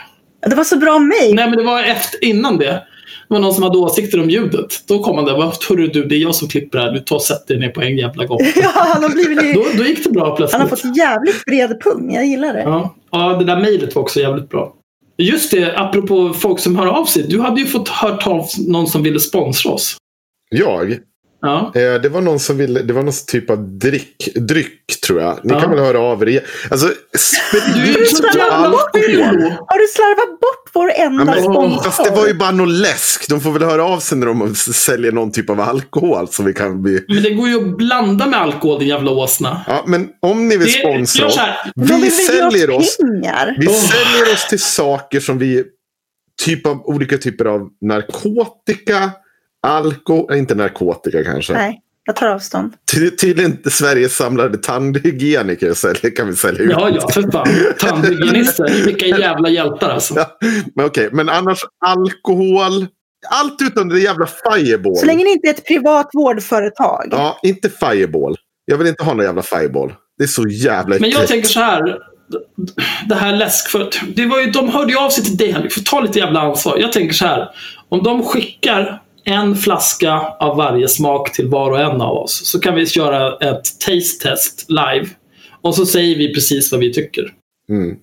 Det 0.50 0.56
var 0.56 0.64
så 0.64 0.78
bra 0.78 0.96
om 0.96 1.08
mig. 1.08 1.34
Nej 1.34 1.50
men 1.50 1.58
det 1.58 1.64
var 1.64 1.84
efter, 1.84 2.24
innan 2.24 2.58
det. 2.58 2.84
Det 3.28 3.34
var 3.34 3.39
någon 3.39 3.53
som 3.53 3.64
hade 3.64 3.78
åsikter 3.78 4.20
om 4.20 4.30
ljudet. 4.30 4.84
Då 4.88 5.03
kom 5.03 5.16
han 5.16 5.26
där. 5.26 5.38
Vad 5.38 5.64
hörru 5.70 5.88
du, 5.88 6.03
det 6.03 6.16
är 6.16 6.20
jag 6.20 6.36
som 6.36 6.47
klipper 6.47 6.80
här. 6.80 6.91
Du 6.91 6.99
tar 6.99 7.16
och 7.16 7.22
sätter 7.22 7.53
dig 7.56 7.60
ner 7.60 7.70
på 7.70 7.82
en 7.82 7.97
jävla 7.97 8.26
gång. 8.26 8.39
Ja, 8.56 8.72
han 8.74 9.03
har 9.03 9.10
blivit... 9.10 9.56
Då, 9.56 9.66
då 9.78 9.84
gick 9.84 10.03
det 10.03 10.10
bra 10.10 10.36
plötsligt. 10.36 10.62
Han 10.62 10.70
har 10.70 10.78
fått 10.78 10.97
jävligt 10.97 11.45
bred 11.45 11.82
pung. 11.82 12.14
Jag 12.14 12.26
gillar 12.26 12.53
det. 12.53 12.62
Ja, 12.62 12.95
ja 13.12 13.38
det 13.38 13.45
där 13.45 13.58
mejlet 13.58 13.95
var 13.95 14.01
också 14.01 14.20
jävligt 14.20 14.49
bra. 14.49 14.74
Just 15.18 15.51
det, 15.51 15.78
apropå 15.78 16.34
folk 16.34 16.60
som 16.60 16.76
hör 16.76 16.88
av 16.88 17.06
sig. 17.06 17.24
Du 17.24 17.39
hade 17.39 17.62
ju 17.62 17.68
fått 17.68 17.89
hört 17.89 18.28
av 18.28 18.45
någon 18.68 18.88
som 18.88 19.03
ville 19.03 19.20
sponsra 19.20 19.72
oss. 19.72 19.97
Jag? 20.49 20.97
Ja. 21.42 21.72
Eh, 21.76 21.94
det 22.02 22.10
var 22.10 22.22
någon 22.22 22.40
som 22.40 22.58
ville, 22.58 22.82
det 22.82 22.94
var 22.94 23.04
någon 23.04 23.14
typ 23.28 23.50
av 23.50 23.78
drick, 23.80 24.30
dryck 24.36 25.02
tror 25.08 25.22
jag. 25.22 25.40
Ni 25.44 25.54
Ja. 25.54 25.60
kan 25.62 25.70
väl 25.70 25.80
höra 25.80 26.00
av 26.00 26.22
er. 26.24 26.28
igen. 26.28 26.44
Alltså, 26.72 26.88
Du 27.76 27.82
är 27.82 28.00
ju 28.00 28.06
sprit 28.06 28.36
och 28.36 28.42
alkohol. 28.54 29.42
Har 29.68 29.80
du 29.80 29.88
slarvat 29.88 30.40
bort 30.40 30.70
vår 30.74 30.90
Ja, 30.90 30.96
enda 30.96 31.26
men, 31.26 31.44
sponsor? 31.44 31.84
fast 31.84 32.04
det 32.04 32.16
var 32.16 32.28
ju 32.28 32.34
bara 32.34 32.52
någon 32.52 32.78
läsk. 32.82 33.30
De 33.30 33.42
får 33.42 33.52
väl 33.52 33.64
höra 33.64 33.84
av 33.86 34.00
sig 34.00 34.18
när 34.18 34.28
de 34.28 34.56
säljer 34.56 35.12
någon 35.12 35.32
typ 35.32 35.50
av 35.50 35.60
alkohol. 35.62 36.28
Så 36.28 36.44
vi 36.44 36.54
kan 36.54 36.82
bli... 36.82 37.06
Men 37.08 37.24
det 37.24 37.30
går 37.30 37.48
ju 37.50 37.56
att 37.56 37.78
blanda 37.78 38.28
med 38.28 38.42
alkohol 38.42 38.80
din 38.80 38.88
jävla 38.88 39.12
åsna. 39.12 39.62
Ja, 39.68 39.84
men 39.88 40.10
om 40.22 40.48
ni 40.48 40.58
vill 40.58 40.74
sponsra 40.74 41.26
oss. 41.28 41.40
Vi 41.76 42.12
säljer 42.12 42.70
oss. 42.70 42.98
pengar? 42.98 43.56
Vi 43.60 43.68
Åh. 43.68 43.74
säljer 43.74 44.34
oss 44.34 44.48
till 44.50 44.60
saker 44.60 45.20
som 45.20 45.38
vi... 45.38 45.64
Typ 46.46 46.68
av 46.68 46.82
olika 46.86 47.18
typer 47.18 47.46
av 47.46 47.62
narkotika, 47.86 49.12
alkohol, 49.66 50.36
inte 50.36 50.55
narkotika 50.55 51.24
kanske. 51.24 51.53
Nej, 51.53 51.82
jag 52.05 52.16
tar 52.16 52.28
avstånd. 52.28 52.74
Ty, 52.93 53.09
tydligen 53.09 53.51
inte 53.51 53.70
Sveriges 53.70 54.16
samlade 54.16 54.57
tandhygieniker 54.57 55.74
säljer, 55.74 56.16
kan 56.16 56.28
vi 56.28 56.36
sälja 56.36 56.61
ut. 56.63 56.72
Ja, 56.72 56.89
ja, 56.89 57.09
för 57.09 57.32
fan. 57.32 57.47
Tandhygienister. 57.80 58.86
Vilka 58.86 59.05
jävla 59.05 59.49
hjältar 59.49 59.89
alltså. 59.89 60.13
Ja, 60.16 60.38
men 60.76 60.86
okej, 60.86 61.09
men 61.11 61.30
annars 61.30 61.59
alkohol. 61.86 62.88
Allt 63.30 63.61
utom 63.61 63.89
det 63.89 63.99
jävla 63.99 64.26
Fireball. 64.28 64.95
Så 64.95 65.05
länge 65.05 65.24
det 65.24 65.30
inte 65.30 65.47
är 65.47 65.53
ett 65.53 65.68
privat 65.68 66.09
vårdföretag. 66.13 67.07
Ja, 67.11 67.39
inte 67.43 67.70
Fireball. 67.70 68.36
Jag 68.66 68.78
vill 68.78 68.88
inte 68.88 69.03
ha 69.03 69.13
någon 69.13 69.26
jävla 69.26 69.41
Fireball. 69.41 69.93
Det 70.18 70.24
är 70.24 70.28
så 70.28 70.47
jävla 70.47 70.95
Men 70.99 71.09
jag 71.09 71.09
äckligt. 71.09 71.28
tänker 71.32 71.47
så 71.49 71.59
här. 71.59 71.97
Det 73.09 73.16
här 73.16 73.36
läsk 73.36 73.70
för, 73.70 73.89
det 74.16 74.26
var 74.26 74.39
ju, 74.39 74.51
De 74.51 74.70
hörde 74.70 74.91
ju 74.91 74.97
av 74.97 75.09
sig 75.09 75.24
till 75.24 75.38
dig 75.38 75.51
Henrik. 75.51 75.74
För 75.74 75.82
ta 75.82 76.01
lite 76.01 76.20
jävla 76.20 76.39
ansvar. 76.41 76.78
Jag 76.78 76.91
tänker 76.91 77.13
så 77.16 77.26
här. 77.26 77.49
Om 77.89 78.03
de 78.03 78.24
skickar 78.24 79.01
en 79.26 79.56
flaska 79.56 80.22
av 80.40 80.58
varje 80.58 80.88
smak 80.88 81.34
till 81.34 81.48
var 81.48 81.72
och 81.72 81.80
en 81.80 82.02
av 82.02 82.18
oss. 82.18 82.46
Så 82.46 82.60
kan 82.60 82.76
vi 82.76 82.86
köra 82.86 83.38
ett 83.38 83.80
taste 83.80 84.30
test 84.30 84.66
live. 84.70 85.08
Och 85.62 85.76
så 85.76 85.86
säger 85.86 86.18
vi 86.18 86.34
precis 86.34 86.72
vad 86.72 86.82
vi 86.82 86.94
tycker. 86.94 87.32
Mm. 87.70 87.98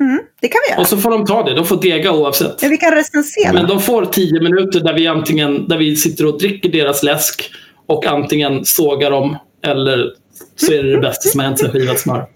Mm, 0.00 0.20
det 0.40 0.48
kan 0.48 0.58
vi 0.66 0.72
göra. 0.72 0.80
Och 0.80 0.88
så 0.88 0.96
får 0.96 1.10
de 1.10 1.26
ta 1.26 1.42
det. 1.42 1.54
De 1.54 1.64
får 1.64 1.82
dega 1.82 2.12
oavsett. 2.12 2.62
Men 2.62 2.70
vi 2.70 2.76
kan 2.76 2.92
recensera. 2.92 3.52
Men 3.52 3.66
de 3.66 3.80
får 3.80 4.04
tio 4.04 4.40
minuter 4.40 4.80
där 4.80 4.94
vi 4.94 5.06
antingen 5.06 5.68
där 5.68 5.78
vi 5.78 5.96
sitter 5.96 6.26
och 6.26 6.38
dricker 6.38 6.68
deras 6.68 7.02
läsk 7.02 7.50
och 7.86 8.06
antingen 8.06 8.64
sågar 8.64 9.10
dem 9.10 9.36
eller 9.66 10.10
så 10.56 10.72
är 10.72 10.82
det 10.82 10.90
det 10.90 11.00
bästa 11.00 11.28
som 11.28 11.40
har 11.40 11.46
hänt 11.46 11.58
sen 11.58 11.70
skivat 11.70 12.00
smör. 12.00 12.26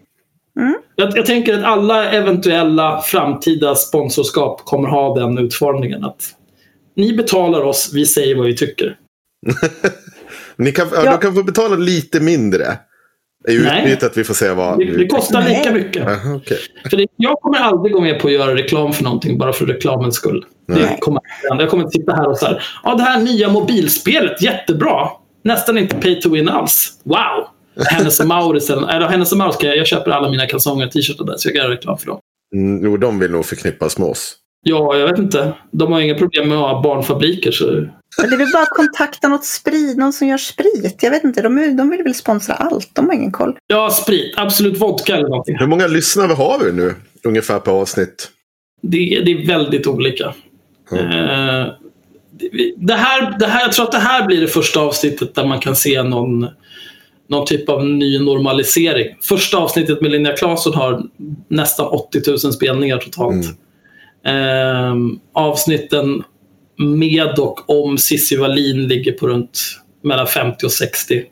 Mm. 0.61 0.75
Jag, 0.97 1.17
jag 1.17 1.27
tänker 1.27 1.59
att 1.59 1.65
alla 1.65 2.11
eventuella 2.11 3.01
framtida 3.01 3.75
sponsorskap 3.75 4.65
kommer 4.65 4.89
ha 4.89 5.15
den 5.15 5.39
utformningen. 5.39 6.05
att 6.05 6.35
Ni 6.99 7.13
betalar 7.13 7.63
oss, 7.63 7.91
vi 7.95 8.07
säger 8.07 8.37
vad 8.37 8.47
vi 8.47 8.57
tycker. 8.57 8.97
Ni 10.57 10.73
kan, 10.73 10.89
ja. 10.93 11.11
De 11.11 11.19
kan 11.19 11.35
få 11.35 11.43
betala 11.43 11.77
lite 11.77 12.21
mindre. 12.21 12.79
I 13.49 13.53
utbyte 13.53 14.07
att 14.07 14.17
vi 14.17 14.25
får 14.25 14.35
säga 14.35 14.55
vad 14.55 14.79
Det, 14.79 14.97
det 14.97 15.07
kostar 15.07 15.41
Nej. 15.41 15.59
lika 15.59 15.73
mycket. 15.73 16.07
Aha, 16.07 16.35
okej. 16.35 16.59
För 16.91 16.97
det, 16.97 17.07
jag 17.17 17.41
kommer 17.41 17.59
aldrig 17.59 17.93
gå 17.93 18.01
med 18.01 18.21
på 18.21 18.27
att 18.27 18.33
göra 18.33 18.55
reklam 18.55 18.93
för 18.93 19.05
någonting 19.05 19.39
bara 19.39 19.53
för 19.53 19.67
reklamens 19.67 20.15
skull. 20.15 20.45
Det 20.67 20.75
Nej. 20.75 20.99
kommer, 21.01 21.21
aldrig 21.21 21.51
hända. 21.51 21.65
jag 21.65 21.71
kommer 21.71 21.85
inte 21.85 21.99
sitta 21.99 22.15
här 22.15 22.29
och 22.29 22.39
säga 22.39 22.61
ja 22.85 22.95
det 22.95 23.03
här 23.03 23.21
nya 23.21 23.49
mobilspelet, 23.49 24.43
jättebra. 24.43 25.09
Nästan 25.45 25.79
inte 25.79 25.97
pay 25.97 26.21
to 26.21 26.31
win 26.31 26.49
alls. 26.49 27.01
Wow! 27.05 27.47
Hennes 27.87 28.21
och 28.21 28.27
Mauritz, 28.27 28.71
eller, 28.71 29.09
Hennes 29.09 29.33
och 29.33 29.39
Mauritz, 29.39 29.63
jag, 29.63 29.77
jag 29.77 29.87
köper 29.87 30.11
alla 30.11 30.31
mina 30.31 30.47
kalsonger 30.47 30.87
och 30.87 30.93
t-shirtar 30.93 31.25
där 31.25 31.37
så 31.37 31.49
jag 31.49 31.55
kan 31.55 31.65
göra 31.65 31.73
reklam 31.73 31.99
för 31.99 32.07
dem. 32.07 32.19
Mm, 32.55 32.85
jo, 32.85 32.97
de 32.97 33.19
vill 33.19 33.31
nog 33.31 33.47
förknippas 33.47 33.99
med 33.99 34.09
oss. 34.09 34.37
Ja, 34.63 34.97
jag 34.97 35.07
vet 35.09 35.19
inte. 35.19 35.53
De 35.71 35.93
har 35.93 36.01
inga 36.01 36.15
problem 36.15 36.49
med 36.49 36.59
att 36.59 36.65
ha 36.71 36.83
barnfabriker. 36.83 37.51
Så... 37.51 37.65
Men 38.21 38.31
det 38.31 38.37
är 38.37 38.39
väl 38.39 38.53
bara 38.53 38.63
att 38.63 38.69
kontakta 38.71 39.29
något 39.29 39.45
sprit, 39.45 39.97
någon 39.97 40.13
som 40.13 40.29
gör 40.29 40.39
sprit. 40.39 40.97
Jag 41.03 41.11
vet 41.11 41.25
inte, 41.25 41.43
de, 41.43 41.77
de 41.77 41.91
vill 41.91 42.03
väl 42.03 42.15
sponsra 42.15 42.55
allt. 42.55 42.91
De 42.93 43.07
har 43.07 43.15
ingen 43.15 43.33
koll. 43.33 43.57
Ja, 43.67 43.91
sprit. 43.91 44.35
Absolut 44.37 44.81
vodka 44.81 45.17
eller 45.17 45.29
någonting. 45.29 45.57
Hur 45.59 45.67
många 45.67 45.87
lyssnare 45.87 46.33
har 46.33 46.59
vi 46.65 46.73
nu? 46.73 46.95
Ungefär 47.25 47.59
per 47.59 47.73
avsnitt. 47.73 48.31
Det, 48.83 49.15
är- 49.17 49.23
det 49.25 49.31
är 49.33 49.47
väldigt 49.47 49.87
olika. 49.87 50.35
Mm. 50.93 51.07
Eh, 51.07 51.67
det, 52.77 52.95
här, 52.95 53.37
det 53.39 53.47
här, 53.47 53.61
jag 53.61 53.73
tror 53.73 53.85
att 53.87 53.93
det 53.93 53.99
här 53.99 54.27
blir 54.27 54.41
det 54.41 54.47
första 54.49 54.81
avsnittet 54.81 55.35
där 55.35 55.45
man 55.47 55.61
kan 55.61 55.77
se 55.77 56.03
någon, 56.03 56.47
någon 57.29 57.47
typ 57.47 57.69
av 57.69 57.87
ny 57.87 58.19
normalisering. 58.19 59.17
Första 59.23 59.57
avsnittet 59.59 60.01
med 60.01 60.11
Linnea 60.11 60.37
Claesson 60.37 60.75
har 60.75 61.03
nästan 61.49 61.87
80 61.87 62.21
000 62.27 62.39
spelningar 62.39 62.99
totalt. 62.99 63.47
Eh, 64.27 64.95
avsnitten 65.33 66.23
med 66.79 67.39
och 67.39 67.71
om 67.71 67.99
Cissi 67.99 68.37
Wallin 68.37 68.89
ligger 68.89 69.13
på 69.13 69.29
runt 69.29 69.61
mellan 70.05 70.27
50 70.27 70.67
och 70.67 70.73
60. 70.73 71.25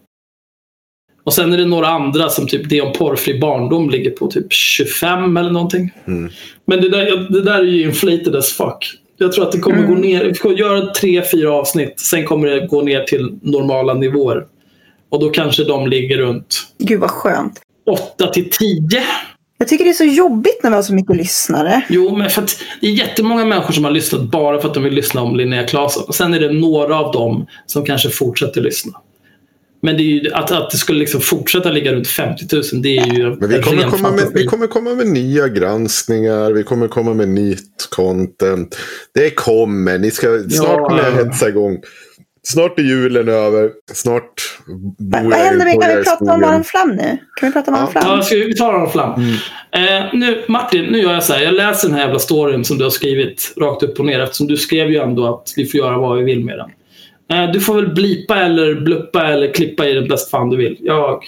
Och 1.25 1.35
sen 1.35 1.53
är 1.53 1.59
det 1.59 1.65
några 1.67 1.87
andra 1.87 2.29
som 2.29 2.47
typ 2.47 2.69
det 2.69 2.81
om 2.81 2.93
porrfri 2.93 3.39
barndom 3.39 3.91
ligger 3.91 4.11
på 4.11 4.27
typ 4.27 4.53
25 4.53 5.37
eller 5.37 5.51
någonting. 5.51 5.91
Mm. 6.07 6.31
Men 6.67 6.81
det 6.81 6.89
där, 6.89 7.29
det 7.31 7.43
där 7.43 7.59
är 7.59 7.63
ju 7.65 7.83
inflated 7.83 8.37
as 8.37 8.53
fuck. 8.53 8.99
Jag 9.19 9.33
tror 9.33 9.45
att 9.45 9.53
det 9.53 9.59
kommer 9.59 9.79
Mm. 9.79 9.91
gå 9.91 9.97
ner. 10.01 10.25
Vi 10.25 10.35
ska 10.35 10.53
göra 10.53 10.87
tre, 10.87 11.23
fyra 11.33 11.53
avsnitt. 11.53 12.01
Sen 12.01 12.25
kommer 12.25 12.49
det 12.49 12.67
gå 12.67 12.83
ner 12.83 13.03
till 13.03 13.39
normala 13.43 13.95
nivåer. 13.95 14.47
Och 15.11 15.21
då 15.21 15.31
kanske 15.31 15.65
de 15.65 15.87
ligger 15.89 16.19
runt 16.19 16.67
Gud 16.79 17.01
vad 17.01 17.11
skönt. 17.11 17.61
8 17.91 18.27
till 18.27 18.51
10. 18.51 19.03
Jag 19.59 19.69
tycker 19.69 19.85
det 19.85 19.91
är 19.91 19.95
så 19.95 20.05
jobbigt 20.05 20.63
när 20.63 20.71
vi 20.71 20.77
har 20.77 20.83
så 20.83 20.95
mycket 20.95 21.17
lyssnare. 21.17 21.83
Jo, 21.89 22.17
men 22.17 22.31
för 22.31 22.43
att 22.43 22.59
det 22.81 22.87
är 22.87 22.91
jättemånga 22.91 23.45
människor 23.45 23.73
som 23.73 23.85
har 23.85 23.91
lyssnat 23.91 24.23
bara 24.23 24.61
för 24.61 24.69
att 24.69 24.75
de 24.75 24.83
vill 24.83 24.95
lyssna 24.95 25.23
om 25.23 25.37
Linnea 25.37 25.65
Claesson. 25.67 26.05
Och 26.09 26.15
sen 26.15 26.35
är 26.35 26.41
det 26.41 26.53
några 26.53 26.99
av 26.99 27.13
dem 27.13 27.47
som 27.67 27.85
kanske 27.85 28.11
fortsätter 28.11 28.61
lyssna. 28.61 28.93
Men 29.83 29.97
det 29.97 30.03
är 30.03 30.05
ju, 30.05 30.33
att, 30.33 30.51
att 30.53 30.71
det 30.71 30.77
skulle 30.77 30.99
liksom 30.99 31.21
fortsätta 31.21 31.71
ligga 31.71 31.93
runt 31.93 32.09
50 32.09 32.45
000, 32.53 32.63
det 32.83 32.97
är 32.97 33.07
ju 33.07 33.37
Men 33.41 33.49
vi 33.49 33.63
kommer, 33.63 33.91
komma 33.91 34.11
med, 34.11 34.31
vi 34.35 34.45
kommer 34.45 34.67
komma 34.67 34.95
med 34.95 35.07
nya 35.07 35.49
granskningar. 35.49 36.53
Vi 36.53 36.63
kommer 36.63 36.89
komma 36.89 37.15
med 37.15 37.29
nytt 37.29 37.89
content. 37.91 38.77
Det 39.15 39.31
kommer. 39.31 39.99
Ni 39.99 40.11
ska, 40.11 40.27
snart 40.51 40.69
Ja. 40.69 40.89
kommer 40.89 41.03
jag 41.03 41.13
hetsa 41.25 41.49
igång. 41.49 41.79
Snart 42.47 42.79
är 42.79 42.83
julen 42.83 43.29
över. 43.29 43.71
Snart 43.93 44.33
bor 44.99 45.31
Vad, 45.31 45.39
händer 45.39 45.81
kan 45.81 45.97
vi 45.97 46.05
prata 46.05 46.25
om. 46.35 46.45
Aron 46.45 46.65
Flam 46.65 46.91
nu? 46.91 47.19
Kan 47.41 47.49
vi 47.49 47.53
prata 47.53 47.71
om 47.71 47.77
Aron. 47.77 47.89
Flam? 47.93 48.05
Ja, 48.07 48.23
ska 48.23 48.37
vi 48.37 48.55
tar 48.55 48.73
honom 48.73 48.91
fram. 48.91 49.13
Mm. 49.15 49.35
Eh, 49.73 50.15
nu, 50.15 50.45
Martin, 50.49 50.85
nu 50.85 50.99
gör 50.99 51.13
jag 51.13 51.25
så 51.25 51.33
här. 51.33 51.43
Jag 51.43 51.55
läser 51.55 51.89
den 51.89 51.97
här 51.97 52.05
jävla 52.05 52.19
storyn 52.19 52.65
som 52.65 52.79
du 52.79 52.85
har 52.85 52.91
skrivit 52.91 53.55
rakt 53.57 53.83
upp 53.83 53.99
och 53.99 54.07
ner 54.07 54.21
eftersom 54.21 54.47
du 54.47 54.57
skrev 54.57 54.91
ju 54.91 54.97
ändå 54.97 55.35
att 55.35 55.53
vi 55.57 55.67
får 55.67 55.81
göra 55.81 55.99
vad 55.99 56.19
vi 56.19 56.25
vill 56.25 56.45
med 56.45 56.59
den. 56.59 56.71
Eh, 57.39 57.53
du 57.53 57.61
får 57.61 57.75
väl 57.75 57.95
blipa 57.95 58.37
eller 58.37 58.75
bluppa 58.75 59.27
eller 59.27 59.55
klippa 59.55 59.89
i 59.89 59.93
den 59.93 60.09
bäst 60.09 60.31
fan 60.31 60.51
du 60.51 60.57
vill. 60.57 60.77
Jag, 60.81 61.23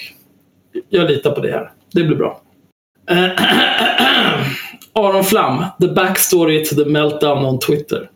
jag 0.89 1.11
litar 1.11 1.31
på 1.31 1.41
det 1.41 1.51
här. 1.51 1.71
Det 1.93 2.05
blir 2.05 2.17
bra. 2.17 2.41
Eh, 3.11 3.31
Aron 4.93 5.25
Flam, 5.25 5.65
the 5.81 5.89
backstory 5.89 6.65
to 6.65 6.75
the 6.75 6.85
meltdown 6.85 7.45
on 7.45 7.59
Twitter. 7.59 8.11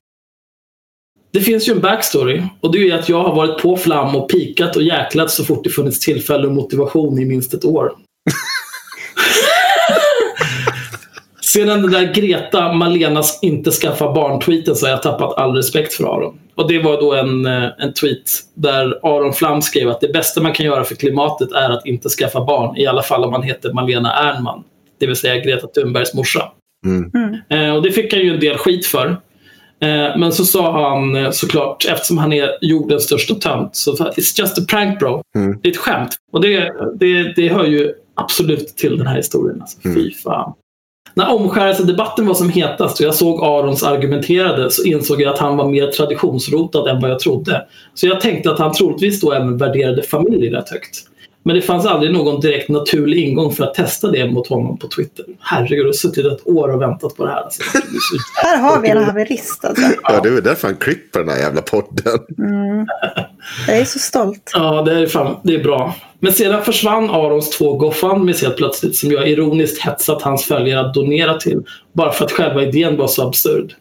Det 1.32 1.40
finns 1.40 1.68
ju 1.68 1.72
en 1.72 1.80
backstory 1.80 2.42
och 2.60 2.72
det 2.72 2.78
är 2.78 2.82
ju 2.82 2.92
att 2.92 3.08
jag 3.08 3.22
har 3.22 3.34
varit 3.34 3.62
på 3.62 3.76
Flam 3.76 4.16
och 4.16 4.30
pikat 4.30 4.76
och 4.76 4.82
jäklat 4.82 5.30
så 5.30 5.44
fort 5.44 5.64
det 5.64 5.70
funnits 5.70 5.98
tillfälle 5.98 6.46
och 6.46 6.52
motivation 6.52 7.18
i 7.18 7.24
minst 7.24 7.54
ett 7.54 7.64
år. 7.64 7.92
Sedan 11.42 11.82
den 11.82 11.90
där 11.90 12.12
Greta 12.14 12.72
Malenas 12.72 13.38
inte 13.42 13.70
skaffa 13.70 14.12
barn-tweeten 14.12 14.76
så 14.76 14.86
har 14.86 14.90
jag 14.90 15.02
tappat 15.02 15.38
all 15.38 15.56
respekt 15.56 15.92
för 15.92 16.04
Aron. 16.04 16.38
Och 16.54 16.68
det 16.68 16.78
var 16.78 17.00
då 17.00 17.14
en, 17.14 17.46
eh, 17.46 17.68
en 17.78 17.92
tweet 17.92 18.30
där 18.54 18.98
Aron 19.02 19.32
Flam 19.32 19.62
skrev 19.62 19.88
att 19.88 20.00
det 20.00 20.08
bästa 20.08 20.42
man 20.42 20.52
kan 20.52 20.66
göra 20.66 20.84
för 20.84 20.94
klimatet 20.94 21.52
är 21.52 21.70
att 21.70 21.86
inte 21.86 22.08
skaffa 22.08 22.44
barn. 22.44 22.76
I 22.76 22.86
alla 22.86 23.02
fall 23.02 23.24
om 23.24 23.30
man 23.30 23.42
heter 23.42 23.72
Malena 23.72 24.12
Ernman. 24.12 24.64
det 25.00 25.06
vill 25.06 25.16
säga 25.16 25.44
Greta 25.44 25.66
Thunbergs 25.66 26.14
morsa. 26.14 26.52
Mm. 26.86 27.10
Mm. 27.14 27.40
Eh, 27.48 27.76
och 27.76 27.82
det 27.82 27.92
fick 27.92 28.12
han 28.12 28.22
ju 28.22 28.34
en 28.34 28.40
del 28.40 28.58
skit 28.58 28.86
för. 28.86 29.16
Eh, 29.82 30.16
men 30.16 30.32
så 30.32 30.44
sa 30.44 30.90
han 30.90 31.16
eh, 31.16 31.30
såklart, 31.30 31.86
eftersom 31.88 32.18
han 32.18 32.32
är 32.32 32.50
jordens 32.60 33.04
största 33.04 33.34
tönt, 33.34 33.76
så 33.76 33.92
it's 33.92 34.40
just 34.40 34.58
a 34.58 34.62
prank 34.68 34.98
bro. 34.98 35.22
Mm. 35.34 35.58
Det 35.62 35.68
är 35.68 35.72
ett 35.72 35.78
skämt. 35.78 36.10
Och 36.32 36.40
det, 36.40 36.72
det, 37.00 37.32
det 37.36 37.48
hör 37.48 37.66
ju 37.66 37.92
absolut 38.14 38.76
till 38.76 38.98
den 38.98 39.06
här 39.06 39.16
historien. 39.16 39.60
Alltså. 39.60 39.78
Mm. 39.84 39.96
Fy 39.96 40.14
fan. 40.14 40.52
När 41.14 41.34
omskärelsedebatten 41.34 42.26
var 42.26 42.34
som 42.34 42.48
hetast 42.48 43.00
och 43.00 43.06
jag 43.06 43.14
såg 43.14 43.44
Arons 43.44 43.82
argumenterade 43.82 44.70
så 44.70 44.84
insåg 44.84 45.22
jag 45.22 45.34
att 45.34 45.38
han 45.38 45.56
var 45.56 45.68
mer 45.68 45.86
traditionsrotad 45.86 46.88
än 46.88 47.00
vad 47.00 47.10
jag 47.10 47.20
trodde. 47.20 47.66
Så 47.94 48.06
jag 48.06 48.20
tänkte 48.20 48.50
att 48.50 48.58
han 48.58 48.72
troligtvis 48.72 49.20
då 49.20 49.32
även 49.32 49.56
värderade 49.56 50.02
familj 50.02 50.50
rätt 50.50 50.70
högt. 50.70 50.98
Men 51.44 51.56
det 51.56 51.62
fanns 51.62 51.86
aldrig 51.86 52.12
någon 52.12 52.40
direkt 52.40 52.68
naturlig 52.68 53.28
ingång 53.28 53.52
för 53.52 53.64
att 53.64 53.74
testa 53.74 54.10
det 54.10 54.30
mot 54.30 54.48
honom 54.48 54.78
på 54.78 54.88
Twitter. 54.88 55.24
Herregud, 55.40 55.78
jag 55.78 55.84
har 55.84 55.92
suttit 55.92 56.26
ett 56.26 56.46
år 56.46 56.68
och 56.68 56.82
väntat 56.82 57.16
på 57.16 57.24
det 57.24 57.30
här. 57.30 57.42
Alltså. 57.42 57.62
Här 58.34 58.58
har 58.58 58.80
vi 58.80 58.88
en 58.88 59.04
haverist 59.04 59.64
alltså. 59.64 59.82
Ja, 60.02 60.20
det 60.22 60.28
är 60.28 60.32
väl 60.32 60.42
därför 60.42 60.68
han 60.68 60.76
klipper 60.76 61.20
den 61.20 61.28
här 61.28 61.38
jävla 61.38 61.62
podden. 61.62 62.18
Mm. 62.38 62.86
Jag 63.66 63.78
är 63.78 63.84
så 63.84 63.98
stolt. 63.98 64.50
Ja, 64.54 64.82
det 64.82 64.98
är, 64.98 65.06
fan, 65.06 65.36
det 65.42 65.54
är 65.54 65.64
bra. 65.64 65.94
Men 66.20 66.32
sedan 66.32 66.64
försvann 66.64 67.10
Arons 67.10 67.50
två 67.50 67.76
GoFundMes 67.76 68.42
helt 68.42 68.56
plötsligt 68.56 68.96
som 68.96 69.12
jag 69.12 69.28
ironiskt 69.28 69.82
hetsat 69.82 70.22
hans 70.22 70.44
följare 70.44 70.80
att 70.80 70.94
donera 70.94 71.34
till. 71.34 71.62
Bara 71.92 72.12
för 72.12 72.24
att 72.24 72.32
själva 72.32 72.62
idén 72.62 72.96
var 72.96 73.06
så 73.06 73.28
absurd. 73.28 73.74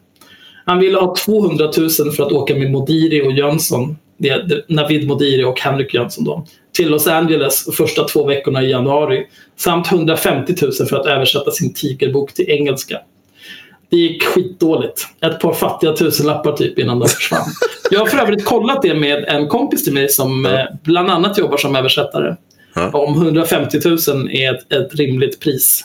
Han 0.64 0.78
ville 0.78 0.98
ha 0.98 1.14
200 1.16 1.70
000 1.76 1.90
för 1.90 2.22
att 2.26 2.32
åka 2.32 2.54
med 2.54 2.70
Modiri 2.70 3.22
och 3.22 3.32
Jönsson, 3.32 3.96
det, 4.18 4.64
Navid 4.68 5.08
Modiri 5.08 5.44
och 5.44 5.60
Henrik 5.60 5.94
Jönsson 5.94 6.24
då, 6.24 6.46
till 6.76 6.88
Los 6.90 7.06
Angeles 7.06 7.66
första 7.76 8.04
två 8.04 8.24
veckorna 8.26 8.62
i 8.62 8.70
januari. 8.70 9.26
Samt 9.56 9.92
150 9.92 10.54
000 10.62 10.72
för 10.88 10.96
att 10.96 11.06
översätta 11.06 11.50
sin 11.50 11.74
tigerbok 11.74 12.32
till 12.32 12.50
engelska. 12.50 12.98
Det 13.90 13.96
gick 13.96 14.24
skitdåligt. 14.24 15.06
Ett 15.20 15.40
par 15.40 15.52
fattiga 15.52 15.92
tusenlappar 15.92 16.52
typ 16.52 16.78
innan 16.78 16.98
de 16.98 17.08
försvann. 17.08 17.46
Jag 17.90 18.00
har 18.00 18.06
för 18.06 18.18
övrigt 18.18 18.44
kollat 18.44 18.82
det 18.82 18.94
med 18.94 19.24
en 19.24 19.48
kompis 19.48 19.84
till 19.84 19.92
mig 19.94 20.08
som 20.08 20.44
Ja. 20.44 20.58
eh, 20.60 20.66
bland 20.84 21.10
annat 21.10 21.38
jobbar 21.38 21.56
som 21.56 21.76
översättare. 21.76 22.36
Ja. 22.74 22.90
Om 22.90 23.14
150 23.22 23.78
000 23.84 24.30
är 24.30 24.54
ett, 24.54 24.72
ett 24.72 24.94
rimligt 24.94 25.40
pris. 25.40 25.84